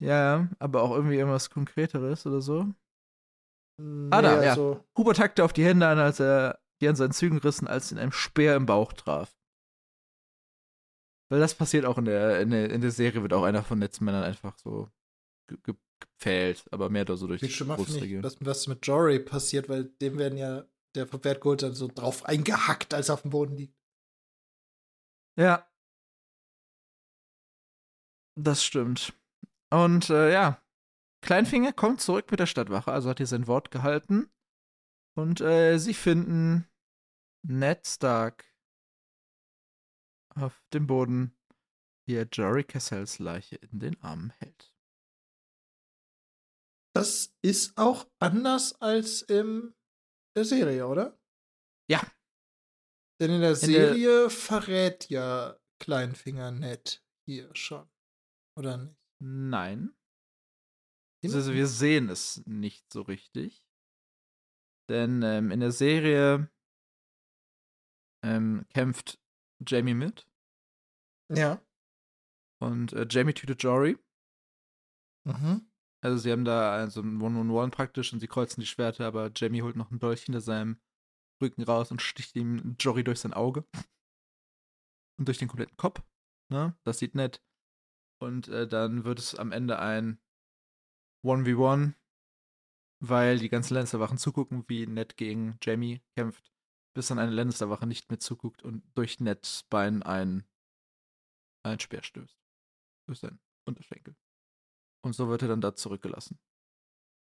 Ja, 0.00 0.48
aber 0.58 0.82
auch 0.82 0.90
irgendwie 0.92 1.16
irgendwas 1.16 1.50
Konkreteres 1.50 2.26
oder 2.26 2.40
so. 2.40 2.74
Nee, 3.80 4.10
ah, 4.10 4.22
da, 4.22 4.38
also 4.38 4.74
ja. 4.74 4.84
Hubert 4.96 5.18
hackte 5.18 5.44
auf 5.44 5.52
die 5.52 5.64
Hände 5.64 5.86
an, 5.88 5.98
als 5.98 6.20
er 6.20 6.60
die 6.80 6.88
an 6.88 6.96
seinen 6.96 7.12
Zügen 7.12 7.38
rissen, 7.38 7.66
als 7.66 7.90
ihn 7.92 7.98
ein 7.98 8.12
Speer 8.12 8.56
im 8.56 8.66
Bauch 8.66 8.92
traf. 8.92 9.34
Weil 11.30 11.40
das 11.40 11.54
passiert 11.54 11.84
auch 11.84 11.98
in 11.98 12.04
der, 12.04 12.40
in 12.40 12.50
der, 12.50 12.70
in 12.70 12.80
der 12.80 12.90
Serie, 12.90 13.22
wird 13.22 13.32
auch 13.32 13.44
einer 13.44 13.62
von 13.62 13.78
Netzmännern 13.78 14.24
einfach 14.24 14.56
so 14.58 14.88
gepfählt, 15.46 16.64
aber 16.70 16.90
mehr 16.90 17.04
da 17.04 17.16
so 17.16 17.26
durch 17.26 17.40
die 17.40 17.64
Brustregion. 17.64 18.22
Was, 18.22 18.36
was 18.40 18.66
mit 18.66 18.86
Jory 18.86 19.18
passiert, 19.18 19.68
weil 19.68 19.84
dem 19.84 20.18
werden 20.18 20.38
ja 20.38 20.64
der 20.94 21.06
vom 21.06 21.20
geholt 21.20 21.62
dann 21.62 21.74
so 21.74 21.88
drauf 21.88 22.24
eingehackt, 22.24 22.94
als 22.94 23.08
er 23.08 23.14
auf 23.14 23.22
dem 23.22 23.30
Boden 23.30 23.56
liegt. 23.56 23.76
Ja. 25.36 25.68
Das 28.36 28.64
stimmt. 28.64 29.12
Und 29.70 30.10
äh, 30.10 30.32
ja, 30.32 30.62
Kleinfinger 31.22 31.72
kommt 31.72 32.00
zurück 32.00 32.30
mit 32.30 32.40
der 32.40 32.46
Stadtwache, 32.46 32.92
also 32.92 33.08
hat 33.08 33.18
hier 33.18 33.26
sein 33.26 33.46
Wort 33.46 33.70
gehalten. 33.70 34.30
Und 35.16 35.40
äh, 35.40 35.78
sie 35.78 35.94
finden 35.94 36.68
Ned 37.46 37.86
Stark 37.86 38.44
auf 40.34 40.62
dem 40.72 40.86
Boden, 40.86 41.36
wie 42.06 42.16
er 42.16 42.28
Jory 42.30 42.64
Cassells 42.64 43.18
Leiche 43.18 43.56
in 43.56 43.78
den 43.80 44.00
Armen 44.02 44.30
hält. 44.38 44.74
Das 46.94 47.34
ist 47.42 47.76
auch 47.76 48.08
anders 48.20 48.80
als 48.80 49.22
in 49.22 49.74
der 50.36 50.44
Serie, 50.44 50.86
oder? 50.86 51.18
Ja. 51.90 52.00
Denn 53.20 53.30
in 53.30 53.40
der 53.40 53.56
Serie 53.56 54.20
der 54.22 54.30
verrät 54.30 55.08
ja 55.08 55.58
Kleinfinger 55.80 56.50
Ned 56.50 57.04
hier 57.26 57.54
schon. 57.54 57.88
Oder 58.56 58.76
nicht? 58.76 58.96
Nein. 59.20 59.94
Also 61.24 61.54
wir 61.54 61.66
sehen 61.66 62.10
es 62.10 62.42
nicht 62.46 62.92
so 62.92 63.02
richtig. 63.02 63.64
Denn 64.90 65.22
ähm, 65.22 65.50
in 65.50 65.60
der 65.60 65.72
Serie 65.72 66.50
ähm, 68.22 68.66
kämpft 68.68 69.18
Jamie 69.60 69.94
mit. 69.94 70.26
Ja. 71.32 71.60
Und 72.60 72.92
äh, 72.92 73.06
Jamie 73.08 73.34
tötet 73.34 73.62
Jory. 73.62 73.98
Mhm. 75.26 75.70
Also 76.02 76.18
sie 76.18 76.30
haben 76.30 76.44
da 76.44 76.72
also 76.72 77.00
ein 77.00 77.20
One-on-One 77.20 77.70
praktisch 77.70 78.12
und 78.12 78.20
sie 78.20 78.26
kreuzen 78.26 78.60
die 78.60 78.66
Schwerter, 78.66 79.06
aber 79.06 79.30
Jamie 79.34 79.62
holt 79.62 79.76
noch 79.76 79.90
ein 79.90 79.98
Dolch 79.98 80.24
hinter 80.24 80.40
seinem 80.40 80.80
Rücken 81.42 81.62
raus 81.62 81.90
und 81.90 82.02
sticht 82.02 82.36
ihm 82.36 82.76
Jory 82.78 83.04
durch 83.04 83.20
sein 83.20 83.32
Auge. 83.32 83.66
Und 85.18 85.28
durch 85.28 85.38
den 85.38 85.48
kompletten 85.48 85.76
Kopf. 85.76 86.02
Ne? 86.50 86.76
Das 86.84 86.98
sieht 86.98 87.14
nett. 87.14 87.42
Und 88.20 88.48
äh, 88.48 88.68
dann 88.68 89.04
wird 89.04 89.18
es 89.18 89.34
am 89.34 89.52
Ende 89.52 89.78
ein 89.78 90.20
1v1, 91.24 91.94
weil 93.00 93.38
die 93.38 93.48
ganzen 93.48 93.74
Lannister-Wachen 93.74 94.18
zugucken, 94.18 94.64
wie 94.68 94.86
Ned 94.86 95.16
gegen 95.16 95.58
Jamie 95.62 96.02
kämpft 96.16 96.53
bis 96.94 97.08
dann 97.08 97.18
eine 97.18 97.32
Lannister-Wache 97.32 97.86
nicht 97.86 98.08
mehr 98.10 98.20
zuguckt 98.20 98.62
und 98.62 98.82
durch 98.94 99.20
Neds 99.20 99.64
Bein 99.64 100.02
ein, 100.02 100.44
ein 101.64 101.80
Speer 101.80 102.02
stößt. 102.02 102.38
Durch 103.06 103.18
seinen 103.18 103.40
Unterschenkel. 103.66 104.16
Und 105.04 105.14
so 105.14 105.28
wird 105.28 105.42
er 105.42 105.48
dann 105.48 105.60
da 105.60 105.74
zurückgelassen. 105.74 106.38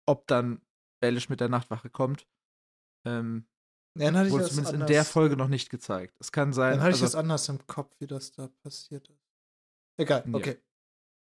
Ob 0.07 0.27
dann 0.27 0.61
Baelish 1.01 1.29
mit 1.29 1.41
der 1.41 1.49
Nachtwache 1.49 1.91
kommt, 1.91 2.29
ähm, 3.07 3.49
ja, 3.97 4.11
dann 4.11 4.31
wurde 4.31 4.45
zumindest 4.45 4.75
in 4.75 4.87
der 4.87 5.05
Folge 5.05 5.37
noch 5.37 5.49
nicht 5.49 5.71
gezeigt. 5.71 6.17
Es 6.21 6.33
kann 6.33 6.53
sein. 6.53 6.73
Dann 6.73 6.81
hatte 6.81 6.89
also, 6.89 7.05
ich 7.05 7.13
das 7.13 7.15
anders 7.15 7.49
im 7.49 7.65
Kopf, 7.67 7.95
wie 8.01 8.07
das 8.07 8.33
da 8.33 8.49
passiert 8.49 9.09
ist. 9.09 9.25
Egal, 9.97 10.25
okay. 10.33 10.55
Ja. 10.55 10.63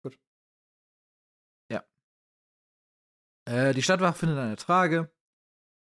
Gut. 0.04 0.20
Ja. 1.70 1.86
Äh, 3.46 3.74
die 3.74 3.84
Stadtwache 3.84 4.18
findet 4.18 4.38
eine 4.38 4.56
Trage 4.56 5.12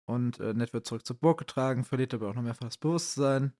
Und 0.07 0.40
äh, 0.40 0.53
Ned 0.53 0.73
wird 0.73 0.86
zurück 0.86 1.06
zur 1.06 1.18
Burg 1.18 1.40
getragen, 1.40 1.84
verliert 1.84 2.14
aber 2.14 2.30
auch 2.30 2.36
noch 2.36 2.44
mehrfach 2.44 2.65
das 2.65 2.77
Bewusstsein. 2.77 3.53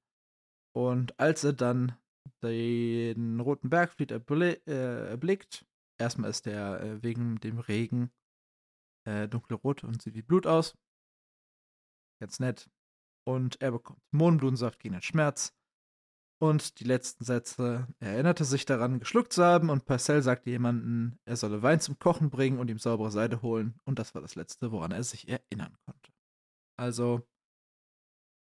Und 0.76 1.20
als 1.20 1.44
er 1.44 1.54
dann 1.54 1.98
den 2.44 3.40
Roten 3.40 3.70
Bergfried 3.70 4.12
erble 4.12 4.62
äh, 4.68 5.10
erblickt, 5.10 5.66
erstmal 6.00 6.30
ist 6.30 6.46
der 6.46 6.82
äh, 6.82 7.04
wegen 7.04 7.40
dem 7.40 7.60
Regen 7.60 8.12
äh, 9.08 9.28
dunkelrot 9.28 9.84
und 9.84 10.02
sieht 10.02 10.16
wie 10.16 10.22
Blut 10.22 10.48
aus. 10.48 10.78
Ganz 12.20 12.40
nett. 12.40 12.70
Und 13.28 13.62
er 13.62 13.72
bekommt 13.72 14.02
Mohnblumensaft 14.12 14.80
gegen 14.80 14.94
den 14.94 15.02
Schmerz. 15.02 15.54
Und 16.42 16.80
die 16.80 16.84
letzten 16.84 17.24
Sätze, 17.24 17.88
er 18.00 18.12
erinnerte 18.14 18.44
sich 18.44 18.66
daran, 18.66 19.00
geschluckt 19.00 19.32
zu 19.32 19.44
haben, 19.44 19.70
und 19.70 19.86
Parcell 19.86 20.22
sagte 20.22 20.50
jemanden, 20.50 21.18
er 21.26 21.38
solle 21.38 21.64
Wein 21.64 21.80
zum 21.80 21.98
Kochen 21.98 22.30
bringen 22.30 22.60
und 22.60 22.70
ihm 22.70 22.78
saubere 22.78 23.10
Seide 23.10 23.42
holen. 23.42 23.80
Und 23.86 24.00
das 24.00 24.14
war 24.14 24.22
das 24.22 24.36
Letzte, 24.36 24.72
woran 24.72 24.92
er 24.92 25.04
sich 25.04 25.30
erinnern 25.30 25.78
konnte. 25.86 26.15
Also, 26.78 27.28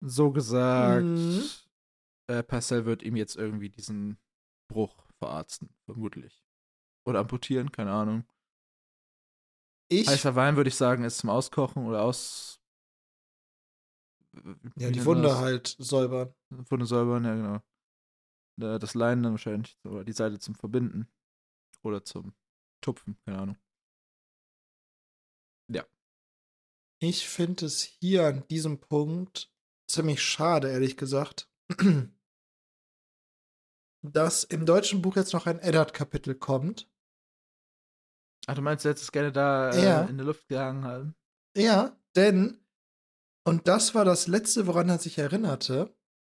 so 0.01 0.31
gesagt, 0.31 1.05
Mhm. 1.05 1.49
äh, 2.27 2.43
Parcell 2.43 2.85
wird 2.85 3.03
ihm 3.03 3.15
jetzt 3.15 3.35
irgendwie 3.35 3.69
diesen 3.69 4.17
Bruch 4.69 5.07
verarzten, 5.19 5.69
vermutlich. 5.85 6.43
Oder 7.05 7.19
amputieren, 7.19 7.71
keine 7.71 7.91
Ahnung. 7.91 8.25
Ich, 9.89 10.07
Heißer 10.07 10.35
Wein 10.35 10.55
würde 10.55 10.69
ich 10.69 10.75
sagen, 10.75 11.03
ist 11.03 11.19
zum 11.19 11.29
Auskochen 11.29 11.85
oder 11.85 12.01
aus. 12.01 12.61
ja, 14.77 14.89
die 14.89 15.05
Wunde 15.05 15.27
das? 15.29 15.37
halt 15.37 15.75
säubern. 15.79 16.33
Wunde 16.49 16.85
säubern, 16.85 17.25
ja, 17.25 17.35
genau. 17.35 17.59
Das 18.79 18.93
Leinen 18.93 19.23
dann 19.23 19.33
wahrscheinlich, 19.33 19.77
oder 19.83 20.03
die 20.03 20.13
Seite 20.13 20.39
zum 20.39 20.55
Verbinden. 20.55 21.07
Oder 21.81 22.05
zum 22.05 22.33
Tupfen, 22.81 23.17
keine 23.25 23.39
Ahnung. 23.39 23.57
Ich 27.05 27.27
finde 27.27 27.65
es 27.65 27.81
hier 27.81 28.25
an 28.27 28.47
diesem 28.47 28.79
Punkt 28.79 29.51
ziemlich 29.89 30.21
schade, 30.21 30.71
ehrlich 30.71 30.95
gesagt, 30.95 31.51
dass 34.01 34.45
im 34.45 34.65
deutschen 34.65 35.01
Buch 35.01 35.17
jetzt 35.17 35.33
noch 35.33 35.45
ein 35.45 35.59
Eddard-Kapitel 35.59 36.33
kommt. 36.33 36.89
Ach, 38.47 38.55
du 38.55 38.61
meinst, 38.61 38.85
du 38.85 38.89
hättest 38.89 39.03
es 39.03 39.11
gerne 39.11 39.33
da 39.33 39.71
äh, 39.71 39.83
Ja. 39.83 40.03
in 40.05 40.15
der 40.15 40.25
Luft 40.25 40.47
gehangen 40.47 40.85
haben? 40.85 41.13
Ja, 41.57 41.99
denn, 42.15 42.65
und 43.45 43.67
das 43.67 43.93
war 43.93 44.05
das 44.05 44.27
Letzte, 44.27 44.65
woran 44.65 44.87
er 44.87 44.97
sich 44.97 45.17
erinnerte, 45.17 45.93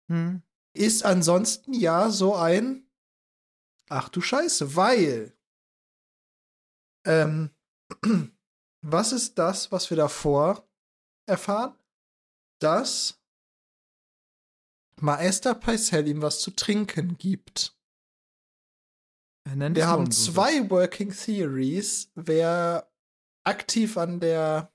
Hm. 0.10 0.42
ist 0.76 1.06
ansonsten 1.06 1.74
ja 1.74 2.10
so 2.10 2.36
ein 2.36 2.90
Ach 3.88 4.10
du 4.10 4.20
Scheiße, 4.20 4.76
weil 4.76 5.38
ähm, 7.06 7.52
was 8.88 9.12
ist 9.12 9.38
das, 9.38 9.72
was 9.72 9.90
wir 9.90 9.98
davor 9.98 10.68
erfahren? 11.28 11.76
Dass 12.62 13.20
Maester 15.02 15.56
Paisel 15.56 16.08
ihm 16.08 16.22
was 16.22 16.40
zu 16.40 16.52
trinken 16.52 17.18
gibt. 17.18 17.76
Wir 19.44 19.88
haben 19.88 20.12
zwei 20.12 20.70
Working 20.70 21.12
Theories, 21.12 22.12
wer 22.16 22.92
aktiv 23.44 23.98
an 23.98 24.20
der 24.20 24.72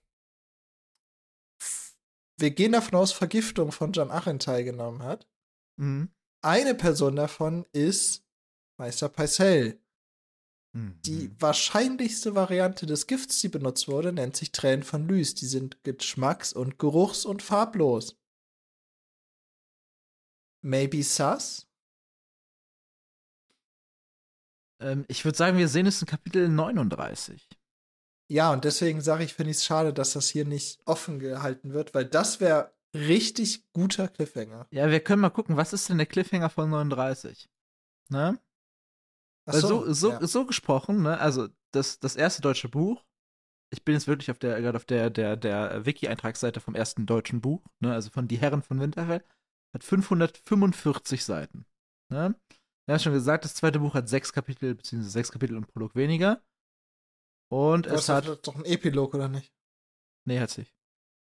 wir 2.41 2.51
gehen 2.51 2.73
davon 2.73 2.99
aus, 2.99 3.13
Vergiftung 3.13 3.71
von 3.71 3.93
John 3.93 4.11
Achen 4.11 4.39
teilgenommen 4.39 5.03
hat. 5.03 5.29
Mhm. 5.77 6.11
Eine 6.43 6.75
Person 6.75 7.17
davon 7.17 7.67
ist 7.73 8.25
Meister 8.79 9.09
Paisel. 9.09 9.80
Mhm. 10.73 11.01
Die 11.05 11.31
wahrscheinlichste 11.41 12.35
Variante 12.35 12.87
des 12.87 13.07
Gifts, 13.07 13.41
die 13.41 13.49
benutzt 13.49 13.89
wurde, 13.89 14.13
nennt 14.13 14.37
sich 14.37 14.53
Tränen 14.53 14.83
von 14.83 15.09
Lys. 15.09 15.35
Die 15.35 15.47
sind 15.47 15.83
geschmacks- 15.83 16.53
und 16.53 16.79
geruchs- 16.79 17.25
und 17.25 17.43
farblos. 17.43 18.17
Maybe 20.63 21.03
sus? 21.03 21.67
Ähm, 24.81 25.05
ich 25.09 25.25
würde 25.25 25.37
sagen, 25.37 25.59
wir 25.59 25.69
sehen 25.69 25.87
es 25.87 26.01
in 26.01 26.07
Kapitel 26.07 26.49
39. 26.49 27.49
Ja, 28.29 28.53
und 28.53 28.65
deswegen 28.65 29.01
sage 29.01 29.25
ich, 29.25 29.35
finde 29.35 29.51
ich 29.51 29.57
es 29.57 29.65
schade, 29.65 29.93
dass 29.93 30.13
das 30.13 30.29
hier 30.29 30.45
nicht 30.45 30.81
offen 30.87 31.19
gehalten 31.19 31.73
wird, 31.73 31.95
weil 31.95 32.05
das 32.05 32.41
wäre 32.41 32.73
richtig 32.95 33.65
guter 33.73 34.09
Cliffhanger. 34.09 34.69
Ja, 34.71 34.91
wir 34.91 35.01
können 35.01 35.23
mal 35.23 35.31
gucken, 35.31 35.57
was 35.57 35.73
ist 35.73 35.89
denn 35.89 35.99
der 35.99 36.07
Cliffhanger 36.07 36.51
von 36.51 36.71
39? 36.71 37.49
Ne? 38.09 38.39
Weil 39.47 39.61
so, 39.61 39.93
so, 39.93 40.11
ja. 40.11 40.27
so 40.27 40.47
gesprochen, 40.47 41.03
ne, 41.03 41.19
also 41.19 41.49
das, 41.73 41.99
das 41.99 42.17
erste 42.17 42.43
deutsche 42.43 42.69
Buch, 42.69 43.05
ich 43.73 43.85
bin 43.85 43.95
jetzt 43.95 44.07
wirklich 44.09 44.31
auf 44.31 44.39
der, 44.39 44.61
gerade 44.61 44.77
auf 44.77 44.85
der, 44.85 45.11
der, 45.11 45.37
der 45.37 45.87
Wiki-Eintragsseite 45.87 46.61
vom 46.61 46.75
ersten 46.75 47.07
deutschen 47.07 47.41
Buch, 47.41 47.65
ne, 47.81 47.93
also 47.93 48.11
von 48.11 48.29
Die 48.29 48.39
Herren 48.39 48.63
von 48.63 48.81
Winterfell, 48.81 49.25
hat 49.75 49.85
545 49.85 51.25
Seiten. 51.25 51.67
Ne? 52.13 52.35
Wir 52.87 52.95
haben 52.95 53.01
schon 53.01 53.13
gesagt, 53.13 53.45
das 53.45 53.55
zweite 53.55 53.79
Buch 53.79 53.95
hat 53.95 54.09
sechs 54.09 54.33
Kapitel, 54.33 54.75
beziehungsweise 54.75 55.13
sechs 55.13 55.31
Kapitel 55.31 55.57
und 55.57 55.69
Prolog 55.69 55.95
weniger. 55.95 56.43
Und 57.53 57.87
Das 57.87 58.03
es 58.03 58.09
hat. 58.09 58.27
hat 58.27 58.47
doch 58.47 58.57
ein 58.57 58.65
Epilog, 58.65 59.15
oder 59.15 59.29
nicht? 59.29 59.53
Nee, 60.27 60.41
hat 60.41 60.51
sich. 60.51 60.75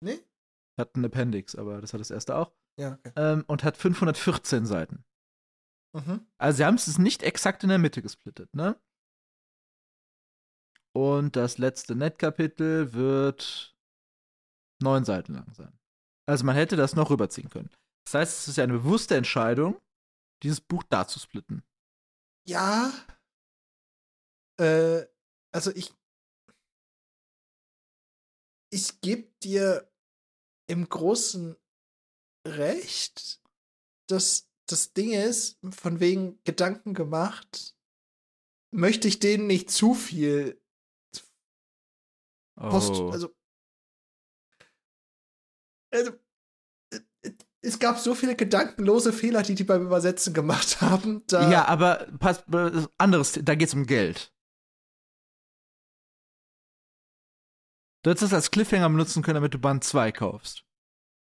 Nee? 0.05 0.21
Hat 0.79 0.97
ein 0.97 1.05
Appendix, 1.05 1.55
aber 1.55 1.81
das 1.81 1.93
hat 1.93 2.01
das 2.01 2.11
erste 2.11 2.37
auch. 2.37 2.53
Ja, 2.81 2.95
okay. 2.95 3.13
Ähm, 3.17 3.45
und 3.47 3.65
hat 3.65 3.77
514 3.77 4.67
Seiten. 4.67 5.05
Mhm. 5.95 6.27
Also 6.39 6.57
sie 6.59 6.65
haben 6.65 6.77
es 6.77 6.99
nicht 6.99 7.23
exakt 7.23 7.63
in 7.63 7.69
der 7.69 7.79
Mitte 7.79 8.03
gesplittet, 8.03 8.55
ne? 8.55 8.81
Und 10.95 11.37
das 11.37 11.59
letzte 11.59 11.95
Netkapitel 11.95 12.93
wird 12.93 13.75
neun 14.83 15.05
Seiten 15.05 15.35
lang 15.35 15.53
sein. 15.55 15.79
Also 16.27 16.45
man 16.45 16.55
hätte 16.55 16.77
das 16.77 16.95
noch 16.95 17.11
rüberziehen 17.11 17.49
können. 17.49 17.71
Das 18.05 18.15
heißt, 18.15 18.39
es 18.41 18.49
ist 18.49 18.57
ja 18.57 18.65
eine 18.65 18.75
bewusste 18.75 19.17
Entscheidung, 19.17 19.81
dieses 20.43 20.61
Buch 20.61 20.83
da 20.83 21.07
zu 21.07 21.19
splitten. 21.19 21.63
Ja. 22.47 22.93
Äh, 24.59 25.07
also 25.53 25.71
ich. 25.75 25.95
Ich 28.71 29.01
gebe 29.01 29.31
dir 29.43 29.91
im 30.67 30.89
Großen 30.89 31.57
recht. 32.47 33.41
dass 34.09 34.52
das 34.73 34.93
Ding 34.93 35.13
ist, 35.13 35.59
von 35.71 36.01
wegen 36.01 36.43
Gedanken 36.45 36.95
gemacht, 36.95 37.77
möchte 38.71 39.07
ich 39.07 39.19
denen 39.19 39.47
nicht 39.47 39.71
zu 39.71 39.95
viel 39.95 40.61
Post. 42.57 42.93
Oh. 42.93 43.11
Also, 43.11 43.35
also. 45.93 46.11
äh, 47.25 47.33
Es 47.65 47.79
gab 47.79 47.99
so 47.99 48.15
viele 48.15 48.35
gedankenlose 48.35 49.13
Fehler, 49.13 49.43
die 49.43 49.55
die 49.55 49.65
beim 49.65 49.87
Übersetzen 49.87 50.35
gemacht 50.35 50.81
haben. 50.81 51.23
Da, 51.29 51.51
ja, 51.51 51.67
aber 51.67 52.09
pass, 52.19 52.45
äh, 52.53 52.87
anderes, 52.99 53.39
da 53.43 53.55
geht's 53.55 53.75
um 53.75 53.87
Geld. 53.87 54.33
Du 58.03 58.11
hättest 58.11 58.25
das 58.25 58.35
als 58.35 58.51
Cliffhanger 58.51 58.91
benutzen 58.91 59.23
können, 59.23 59.37
damit 59.37 59.55
du 59.55 59.59
Band 59.61 59.85
2 59.85 60.11
kaufst. 60.11 60.65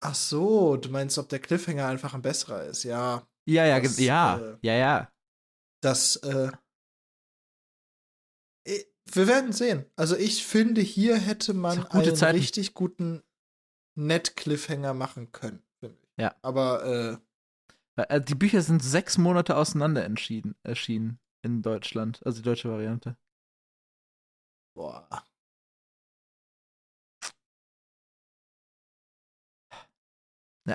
Ach 0.06 0.14
so, 0.14 0.76
du 0.76 0.90
meinst, 0.90 1.16
ob 1.16 1.30
der 1.30 1.38
Cliffhanger 1.38 1.86
einfach 1.86 2.12
ein 2.12 2.20
besserer 2.20 2.64
ist? 2.64 2.84
Ja, 2.84 3.26
Ja, 3.46 3.64
ja, 3.64 3.80
Das, 3.80 3.98
ja, 3.98 4.38
äh, 4.38 4.58
ja, 4.60 4.74
ja. 4.74 5.12
das, 5.80 6.16
äh, 6.16 6.52
wir 9.12 9.26
werden 9.26 9.52
sehen. 9.52 9.86
Also 9.96 10.14
ich 10.14 10.44
finde, 10.44 10.82
hier 10.82 11.16
hätte 11.16 11.54
man 11.54 11.86
einen 11.86 12.16
Zeit. 12.16 12.34
richtig 12.34 12.74
guten 12.74 13.22
Net-Cliffhanger 13.94 14.92
machen 14.92 15.32
können, 15.32 15.62
finde 15.80 15.96
ich. 16.02 16.22
Ja. 16.22 16.34
Aber, 16.42 17.20
äh, 17.96 18.02
äh, 18.02 18.20
Die 18.20 18.34
Bücher 18.34 18.60
sind 18.60 18.82
sechs 18.82 19.16
Monate 19.16 19.56
auseinander 19.56 20.04
entschieden, 20.04 20.54
erschienen 20.64 21.18
in 21.42 21.62
Deutschland, 21.62 22.20
also 22.26 22.38
die 22.40 22.44
deutsche 22.44 22.68
Variante. 22.70 23.16
boah. 24.74 25.08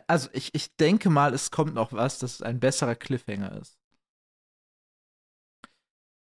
Also 0.07 0.29
ich, 0.33 0.53
ich 0.53 0.75
denke 0.75 1.09
mal, 1.09 1.33
es 1.33 1.51
kommt 1.51 1.73
noch 1.73 1.93
was, 1.93 2.19
dass 2.19 2.35
es 2.35 2.41
ein 2.41 2.59
besserer 2.59 2.95
Cliffhanger 2.95 3.59
ist. 3.59 3.79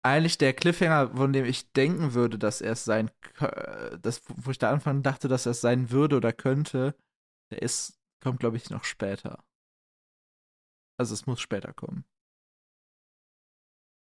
Eigentlich 0.02 0.38
der 0.38 0.54
Cliffhanger, 0.54 1.14
von 1.14 1.32
dem 1.32 1.44
ich 1.44 1.72
denken 1.72 2.14
würde, 2.14 2.38
dass 2.38 2.62
er 2.62 2.72
es 2.72 2.84
sein 2.84 3.10
das, 4.00 4.22
wo 4.28 4.50
ich 4.50 4.58
da 4.58 4.70
anfangen 4.72 5.02
dachte, 5.02 5.28
dass 5.28 5.46
er 5.46 5.52
es 5.52 5.60
sein 5.60 5.90
würde 5.90 6.16
oder 6.16 6.32
könnte, 6.32 6.94
der 7.50 7.60
ist, 7.60 8.00
kommt, 8.22 8.40
glaube 8.40 8.56
ich, 8.56 8.70
noch 8.70 8.84
später. 8.84 9.44
Also 10.98 11.14
es 11.14 11.26
muss 11.26 11.40
später 11.40 11.72
kommen. 11.72 12.04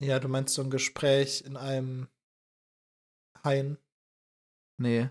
Ja, 0.01 0.19
du 0.19 0.29
meinst 0.29 0.55
so 0.55 0.63
ein 0.63 0.71
Gespräch 0.71 1.43
in 1.43 1.57
einem 1.57 2.09
Hain. 3.45 3.79
Nee, 4.79 5.11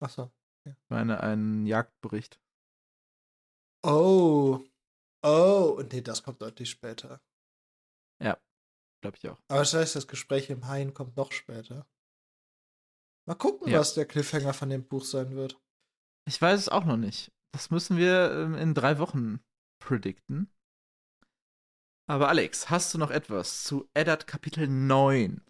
Achso. 0.00 0.30
ich 0.64 0.74
meine, 0.88 1.20
ein 1.22 1.66
Jagdbericht. 1.66 2.38
Oh. 3.82 4.60
Oh. 5.22 5.82
Nee, 5.92 6.02
das 6.02 6.22
kommt 6.22 6.42
deutlich 6.42 6.70
später. 6.70 7.20
Glaube 9.02 9.18
ich 9.18 9.28
auch. 9.28 9.38
Aber 9.48 9.60
das 9.60 9.74
heißt, 9.74 9.94
das 9.94 10.08
Gespräch 10.08 10.48
im 10.50 10.66
Hain 10.66 10.94
kommt 10.94 11.16
noch 11.16 11.30
später. 11.30 11.86
Mal 13.28 13.34
gucken, 13.36 13.70
Ja. 13.70 13.78
was 13.78 13.94
der 13.94 14.06
Cliffhanger 14.06 14.54
von 14.54 14.70
dem 14.70 14.88
Buch 14.88 15.04
sein 15.04 15.36
wird. 15.36 15.60
Ich 16.26 16.40
weiß 16.40 16.58
es 16.58 16.68
auch 16.68 16.84
noch 16.84 16.96
nicht. 16.96 17.30
Das 17.52 17.70
müssen 17.70 17.98
wir 17.98 18.32
ähm, 18.32 18.54
in 18.54 18.74
drei 18.74 18.98
Wochen 18.98 19.44
predikten. 19.80 20.50
Aber 22.08 22.28
Alex, 22.28 22.70
hast 22.70 22.94
du 22.94 22.98
noch 22.98 23.10
etwas 23.10 23.64
zu 23.64 23.88
Eddard 23.94 24.26
Kapitel 24.26 24.66
9? 24.66 25.44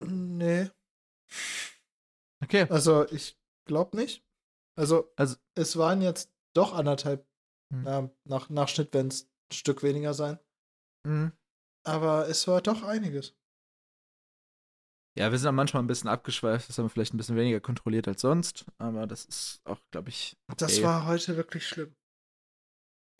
Nee. 0.00 0.70
Okay. 2.42 2.66
Also, 2.70 3.06
ich 3.10 3.38
glaube 3.64 3.96
nicht. 3.96 4.24
Also, 4.78 5.12
Also- 5.16 5.36
es 5.56 5.76
waren 5.76 6.02
jetzt 6.02 6.32
doch 6.54 6.72
anderthalb, 6.74 7.26
Hm. 7.72 7.86
ja, 7.86 8.10
nach, 8.28 8.48
nach 8.50 8.68
Schnitt 8.68 8.92
werden 8.94 9.08
es 9.08 9.24
ein 9.24 9.54
Stück 9.54 9.82
weniger 9.82 10.14
sein. 10.14 10.38
Mhm. 11.06 11.32
Aber 11.86 12.28
es 12.28 12.46
war 12.48 12.60
doch 12.62 12.82
einiges. 12.82 13.34
Ja, 15.16 15.30
wir 15.30 15.38
sind 15.38 15.48
auch 15.48 15.52
manchmal 15.52 15.82
ein 15.82 15.86
bisschen 15.86 16.08
abgeschweift. 16.08 16.68
Das 16.68 16.76
haben 16.78 16.86
wir 16.86 16.90
vielleicht 16.90 17.14
ein 17.14 17.18
bisschen 17.18 17.36
weniger 17.36 17.60
kontrolliert 17.60 18.08
als 18.08 18.20
sonst. 18.22 18.66
Aber 18.78 19.06
das 19.06 19.24
ist 19.26 19.60
auch, 19.64 19.78
glaube 19.92 20.08
ich. 20.08 20.36
Okay. 20.48 20.56
Das 20.58 20.82
war 20.82 21.06
heute 21.06 21.36
wirklich 21.36 21.66
schlimm. 21.68 21.94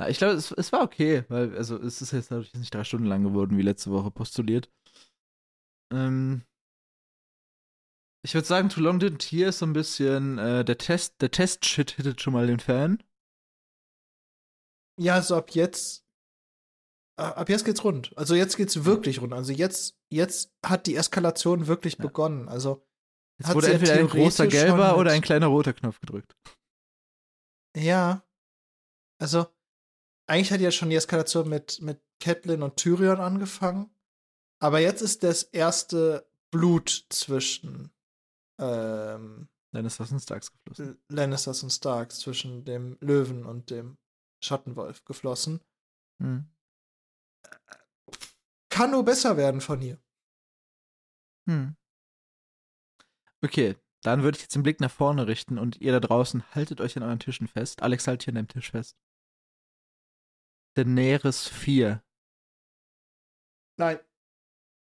Na, 0.00 0.08
ich 0.08 0.18
glaube, 0.18 0.34
es, 0.34 0.50
es 0.50 0.72
war 0.72 0.82
okay, 0.82 1.24
weil, 1.28 1.56
also, 1.56 1.78
es 1.80 2.02
ist 2.02 2.10
jetzt 2.10 2.32
natürlich 2.32 2.52
nicht 2.54 2.74
drei 2.74 2.82
Stunden 2.82 3.06
lang 3.06 3.22
geworden, 3.22 3.56
wie 3.56 3.62
letzte 3.62 3.92
Woche 3.92 4.10
postuliert. 4.10 4.72
Ähm, 5.92 6.42
ich 8.24 8.34
würde 8.34 8.46
sagen, 8.46 8.68
Too 8.70 8.80
Long 8.80 8.98
Didn't 8.98 9.22
Hear 9.30 9.50
ist 9.50 9.58
so 9.58 9.66
ein 9.66 9.72
bisschen, 9.74 10.38
äh, 10.38 10.64
der 10.64 10.78
Test, 10.78 11.20
der 11.20 11.30
Test-Shit 11.30 11.92
hittet 11.92 12.20
schon 12.22 12.32
mal 12.32 12.46
den 12.46 12.58
Fan. 12.60 13.02
Ja, 14.98 15.14
also 15.14 15.36
ab 15.36 15.50
jetzt, 15.50 16.04
äh, 17.18 17.22
ab 17.22 17.48
jetzt 17.48 17.64
geht's 17.64 17.84
rund. 17.84 18.16
Also 18.16 18.34
jetzt 18.34 18.56
geht's 18.56 18.84
wirklich 18.84 19.20
rund. 19.20 19.32
Also 19.32 19.52
jetzt, 19.52 19.98
jetzt 20.10 20.52
hat 20.64 20.86
die 20.86 20.96
Eskalation 20.96 21.66
wirklich 21.66 21.98
Ja. 21.98 22.04
begonnen. 22.04 22.48
Also 22.48 22.86
Jetzt 23.38 23.48
Hat 23.48 23.56
wurde 23.56 23.72
entweder 23.72 23.94
ein 23.94 24.06
großer 24.08 24.46
gelber 24.46 24.96
oder 24.96 25.10
ein 25.10 25.20
kleiner 25.20 25.48
roter 25.48 25.72
Knopf 25.72 25.98
gedrückt. 25.98 26.36
ja, 27.76 28.22
also 29.20 29.46
eigentlich 30.28 30.52
hat 30.52 30.60
ja 30.60 30.70
schon 30.70 30.88
die 30.90 30.94
Eskalation 30.96 31.48
mit 31.48 31.80
mit 31.82 32.00
Catelyn 32.20 32.62
und 32.62 32.76
Tyrion 32.76 33.18
angefangen, 33.18 33.90
aber 34.62 34.78
jetzt 34.78 35.02
ist 35.02 35.24
das 35.24 35.42
erste 35.42 36.30
Blut 36.52 37.06
zwischen 37.08 37.90
ähm, 38.58 39.48
Dann 39.72 39.84
ist 39.84 40.00
das 40.00 40.10
in 40.10 40.20
Starks 40.20 40.52
geflossen. 40.52 40.98
Lannisters 41.08 41.62
und 41.62 41.70
Starks, 41.70 42.20
zwischen 42.20 42.64
dem 42.64 42.96
Löwen 43.00 43.44
und 43.44 43.70
dem 43.70 43.98
Schattenwolf 44.42 45.04
geflossen. 45.04 45.60
Hm. 46.20 46.48
Kann 48.68 48.90
nur 48.90 49.04
besser 49.04 49.36
werden 49.36 49.60
von 49.60 49.80
hier. 49.80 49.98
Hm. 51.48 51.76
Okay, 53.42 53.76
dann 54.02 54.22
würde 54.22 54.36
ich 54.36 54.42
jetzt 54.42 54.54
den 54.54 54.62
Blick 54.62 54.80
nach 54.80 54.90
vorne 54.90 55.26
richten 55.26 55.58
und 55.58 55.80
ihr 55.80 55.92
da 55.92 56.00
draußen 56.00 56.42
haltet 56.54 56.80
euch 56.80 56.96
an 56.96 57.02
euren 57.02 57.18
Tischen 57.18 57.48
fest. 57.48 57.82
Alex, 57.82 58.06
halt 58.06 58.22
hier 58.22 58.32
an 58.32 58.36
deinem 58.36 58.48
Tisch 58.48 58.70
fest. 58.70 58.96
Daenerys 60.76 61.46
4. 61.48 62.02
Nein, 63.76 63.98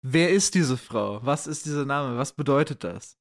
Wer 0.06 0.32
ist 0.32 0.54
diese 0.54 0.76
Frau? 0.78 1.26
Was 1.26 1.48
ist 1.48 1.66
dieser 1.66 1.86
Name? 1.86 2.18
Was 2.18 2.34
bedeutet 2.34 2.84
das? 2.84 3.18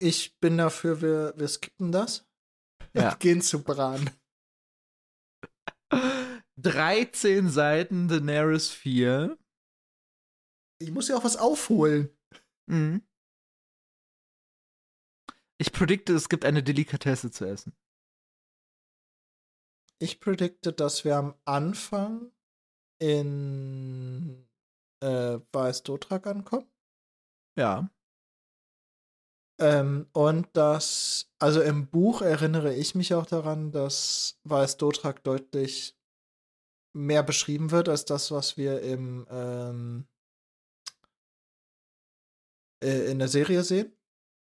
Ich 0.00 0.38
bin 0.40 0.58
dafür, 0.58 1.00
wir, 1.00 1.34
wir 1.36 1.48
skippen 1.48 1.92
das. 1.92 2.26
Ja. 2.92 3.12
Und 3.12 3.20
gehen 3.20 3.40
zu 3.40 3.62
Bran. 3.62 4.10
13 6.56 7.48
Seiten 7.48 8.08
Daenerys 8.08 8.70
4. 8.70 9.38
Ich 10.80 10.90
muss 10.90 11.06
ja 11.06 11.16
auch 11.16 11.22
was 11.22 11.36
aufholen. 11.36 12.10
Mhm. 12.66 13.06
Ich 15.60 15.72
predikte, 15.72 16.14
es 16.14 16.28
gibt 16.28 16.44
eine 16.44 16.64
Delikatesse 16.64 17.30
zu 17.30 17.44
essen. 17.44 17.76
Ich 20.00 20.18
predikte, 20.18 20.72
dass 20.72 21.04
wir 21.04 21.16
am 21.16 21.38
Anfang 21.44 22.32
in 22.98 24.48
äh, 25.00 25.38
Weiß 25.52 25.84
Dotrak 25.84 26.26
ankommen. 26.26 26.68
Ja. 27.56 27.88
Ähm, 29.60 30.06
und 30.12 30.48
dass, 30.54 31.30
also 31.38 31.60
im 31.60 31.86
Buch 31.88 32.22
erinnere 32.22 32.74
ich 32.74 32.94
mich 32.94 33.12
auch 33.14 33.26
daran, 33.26 33.72
dass 33.72 34.40
Weiß 34.44 34.78
Dotrak 34.78 35.22
deutlich 35.22 35.96
mehr 36.94 37.22
beschrieben 37.22 37.70
wird 37.70 37.88
als 37.88 38.06
das, 38.06 38.30
was 38.30 38.56
wir 38.56 38.80
im 38.80 39.26
ähm, 39.30 40.08
äh, 42.82 43.10
in 43.10 43.18
der 43.18 43.28
Serie 43.28 43.62
sehen. 43.62 43.92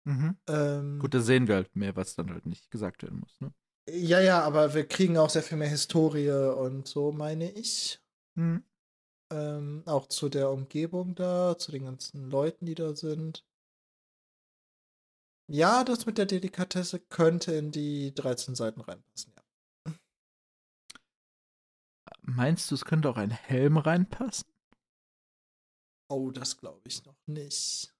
Mhm. 0.05 0.37
Ähm, 0.49 0.99
Gut, 0.99 1.15
da 1.15 1.21
sehen 1.21 1.49
wir 1.49 1.57
halt 1.57 1.75
mehr, 1.75 1.97
was 1.97 2.15
dann 2.15 2.31
halt 2.31 2.47
nicht 2.47 2.71
gesagt 2.71 3.03
werden 3.03 3.21
muss, 3.21 3.41
ne? 3.41 3.53
Ja, 3.89 4.21
ja, 4.21 4.43
aber 4.43 4.75
wir 4.75 4.87
kriegen 4.87 5.17
auch 5.17 5.31
sehr 5.31 5.43
viel 5.43 5.59
mehr 5.59 5.69
Historie 5.69 6.31
und 6.31 6.87
so, 6.87 7.11
meine 7.11 7.51
ich. 7.51 8.01
Mhm. 8.35 8.63
Ähm, 9.33 9.83
auch 9.87 10.07
zu 10.07 10.29
der 10.29 10.51
Umgebung 10.51 11.15
da, 11.15 11.57
zu 11.57 11.73
den 11.73 11.85
ganzen 11.85 12.31
Leuten, 12.31 12.67
die 12.67 12.75
da 12.75 12.95
sind. 12.95 13.45
Ja, 15.53 15.83
das 15.85 16.07
mit 16.07 16.17
der 16.17 16.27
Delikatesse 16.27 17.01
könnte 17.01 17.53
in 17.53 17.73
die 17.73 18.15
13 18.15 18.55
Seiten 18.55 18.81
reinpassen, 18.81 19.33
ja. 19.37 19.93
Meinst 22.23 22.71
du, 22.71 22.75
es 22.77 22.85
könnte 22.85 23.09
auch 23.11 23.17
ein 23.17 23.31
Helm 23.31 23.77
reinpassen? 23.77 24.47
Oh, 26.09 26.31
das 26.31 26.57
glaube 26.57 26.81
ich 26.87 27.05
noch 27.05 27.17
nicht. 27.27 27.93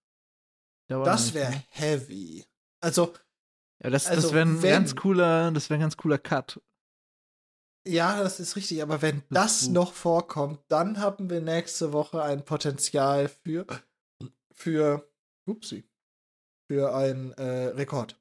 War 0.89 1.05
Das 1.05 1.35
wäre 1.35 1.53
heavy. 1.71 2.45
Also, 2.81 3.15
Ja, 3.83 3.91
das, 3.91 4.07
also, 4.07 4.23
das 4.29 4.33
wäre 4.33 4.47
ein 4.47 4.63
wenn- 4.63 4.71
ganz 4.71 4.95
cooler, 4.97 5.51
das 5.53 5.71
wäre 5.71 5.79
ein 5.79 5.83
ganz 5.83 5.97
cooler 5.97 6.19
Cut. 6.19 6.61
ja, 7.87 8.23
das 8.23 8.39
ist 8.41 8.55
richtig, 8.57 8.83
aber 8.83 9.03
wenn 9.03 9.23
Das 9.31 9.61
das 9.61 9.69
noch 9.69 9.93
vorkommt, 9.93 10.61
dann 10.69 10.99
haben 10.99 11.31
wir 11.31 11.41
nächste 11.41 11.93
Woche 11.93 12.23
ein 12.23 12.45
Potenzial 12.45 13.29
für, 13.29 13.67
für, 14.53 15.11
upsie, 15.49 15.89
für 16.71 16.95
einen 16.95 17.33
äh, 17.33 17.67
Rekord. 17.75 18.17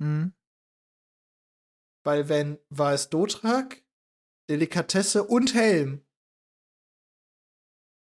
Mhm. 0.00 0.32
Weil 2.06 2.28
wenn 2.28 2.60
Weiß 2.68 3.10
Dotrak, 3.10 3.84
Delikatesse 4.48 5.24
und 5.24 5.54
Helm, 5.54 6.06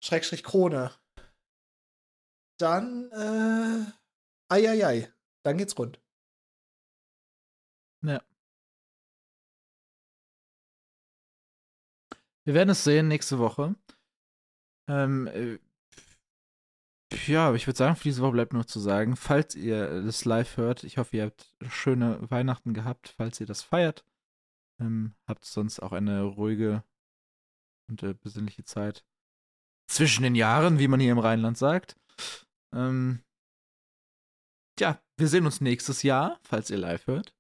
Schrägstrich 0.04 0.44
Krone, 0.44 0.92
dann, 2.60 3.10
äh, 3.12 3.90
eieiei, 4.52 5.10
dann 5.42 5.56
geht's 5.56 5.78
rund. 5.78 5.98
Ja. 8.02 8.22
Wir 12.44 12.52
werden 12.52 12.68
es 12.68 12.84
sehen 12.84 13.08
nächste 13.08 13.38
Woche. 13.38 13.74
Ähm, 14.90 15.26
äh, 15.28 15.58
ja, 17.26 17.54
ich 17.54 17.66
würde 17.66 17.76
sagen, 17.76 17.96
für 17.96 18.04
diese 18.04 18.22
Woche 18.22 18.32
bleibt 18.32 18.52
nur 18.52 18.66
zu 18.66 18.80
sagen, 18.80 19.16
falls 19.16 19.54
ihr 19.54 20.02
das 20.02 20.24
live 20.24 20.56
hört, 20.56 20.84
ich 20.84 20.98
hoffe, 20.98 21.16
ihr 21.16 21.24
habt 21.24 21.54
schöne 21.68 22.18
Weihnachten 22.30 22.74
gehabt, 22.74 23.14
falls 23.16 23.40
ihr 23.40 23.46
das 23.46 23.62
feiert. 23.62 24.04
Ähm, 24.80 25.14
habt 25.26 25.44
sonst 25.44 25.80
auch 25.80 25.92
eine 25.92 26.22
ruhige 26.22 26.82
und 27.88 28.02
äh, 28.02 28.14
besinnliche 28.14 28.64
Zeit 28.64 29.04
zwischen 29.86 30.22
den 30.22 30.34
Jahren, 30.34 30.78
wie 30.78 30.88
man 30.88 31.00
hier 31.00 31.12
im 31.12 31.18
Rheinland 31.18 31.58
sagt. 31.58 31.96
Ähm, 32.74 33.22
tja, 34.76 35.00
wir 35.16 35.28
sehen 35.28 35.46
uns 35.46 35.60
nächstes 35.60 36.02
Jahr, 36.02 36.38
falls 36.42 36.70
ihr 36.70 36.78
live 36.78 37.06
hört. 37.06 37.34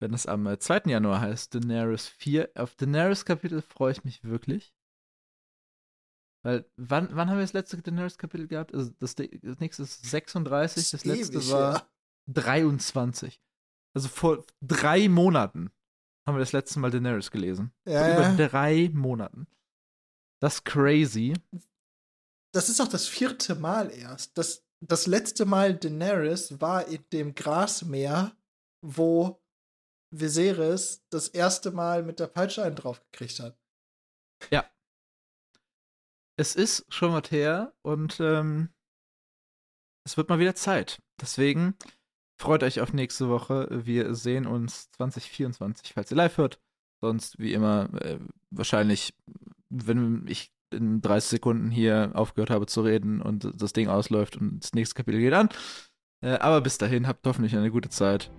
Wenn 0.00 0.12
es 0.12 0.26
am 0.26 0.46
äh, 0.46 0.58
2. 0.58 0.82
Januar 0.86 1.20
heißt, 1.20 1.54
Daenerys 1.54 2.08
4. 2.08 2.50
Auf 2.56 2.74
Daenerys 2.74 3.24
Kapitel 3.24 3.62
freue 3.62 3.92
ich 3.92 4.04
mich 4.04 4.24
wirklich. 4.24 4.73
Weil, 6.44 6.70
wann, 6.76 7.08
wann 7.12 7.30
haben 7.30 7.38
wir 7.38 7.42
das 7.44 7.54
letzte 7.54 7.80
Daenerys 7.80 8.18
Kapitel 8.18 8.46
gehabt? 8.46 8.74
Also 8.74 8.90
das, 8.98 9.14
das 9.14 9.60
nächste 9.60 9.82
ist 9.82 10.04
36, 10.04 10.90
das 10.90 11.04
letzte 11.04 11.38
ewig, 11.38 11.50
war 11.50 11.72
ja. 11.72 11.88
23. 12.26 13.40
Also 13.96 14.08
vor 14.08 14.44
drei 14.60 15.08
Monaten 15.08 15.70
haben 16.26 16.36
wir 16.36 16.40
das 16.40 16.52
letzte 16.52 16.80
Mal 16.80 16.90
Daenerys 16.90 17.30
gelesen. 17.30 17.72
Ja, 17.88 18.04
vor 18.04 18.14
über 18.14 18.42
ja. 18.42 18.48
drei 18.48 18.90
Monaten. 18.92 19.46
Das 20.42 20.56
ist 20.56 20.64
crazy. 20.66 21.32
Das 22.52 22.68
ist 22.68 22.80
auch 22.80 22.88
das 22.88 23.08
vierte 23.08 23.54
Mal 23.54 23.90
erst. 23.90 24.36
Das, 24.36 24.66
das 24.80 25.06
letzte 25.06 25.46
Mal 25.46 25.74
Daenerys 25.74 26.60
war 26.60 26.86
in 26.86 27.02
dem 27.10 27.34
Grasmeer, 27.34 28.36
wo 28.82 29.40
Viserys 30.10 31.02
das 31.08 31.28
erste 31.28 31.70
Mal 31.70 32.02
mit 32.02 32.20
der 32.20 32.26
Peitsche 32.26 32.62
einen 32.62 32.76
draufgekriegt 32.76 33.40
hat. 33.40 33.58
Es 36.36 36.54
ist 36.54 36.86
schon 36.92 37.12
was 37.12 37.30
her 37.30 37.72
und 37.82 38.18
ähm, 38.20 38.70
es 40.04 40.16
wird 40.16 40.28
mal 40.28 40.38
wieder 40.38 40.54
Zeit. 40.54 41.00
Deswegen 41.20 41.74
freut 42.38 42.62
euch 42.62 42.80
auf 42.80 42.92
nächste 42.92 43.28
Woche. 43.28 43.68
Wir 43.70 44.14
sehen 44.14 44.46
uns 44.46 44.90
2024, 44.92 45.92
falls 45.94 46.10
ihr 46.10 46.16
live 46.16 46.36
hört. 46.36 46.60
Sonst, 47.00 47.38
wie 47.38 47.52
immer, 47.52 47.88
äh, 48.02 48.18
wahrscheinlich, 48.50 49.14
wenn 49.70 50.26
ich 50.26 50.52
in 50.72 51.00
30 51.00 51.30
Sekunden 51.30 51.70
hier 51.70 52.10
aufgehört 52.14 52.50
habe 52.50 52.66
zu 52.66 52.82
reden 52.82 53.20
und 53.22 53.48
das 53.60 53.72
Ding 53.72 53.88
ausläuft 53.88 54.36
und 54.36 54.60
das 54.64 54.72
nächste 54.72 54.96
Kapitel 54.96 55.20
geht 55.20 55.32
an. 55.32 55.48
Äh, 56.20 56.38
aber 56.38 56.60
bis 56.60 56.78
dahin, 56.78 57.06
habt 57.06 57.26
hoffentlich 57.26 57.56
eine 57.56 57.70
gute 57.70 57.90
Zeit 57.90 58.30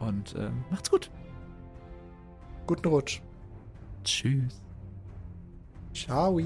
und 0.00 0.34
äh, 0.34 0.50
macht's 0.70 0.90
gut. 0.90 1.10
Guten 2.66 2.88
Rutsch. 2.88 3.20
Tschüss. 4.04 4.62
Ciao. 5.92 6.40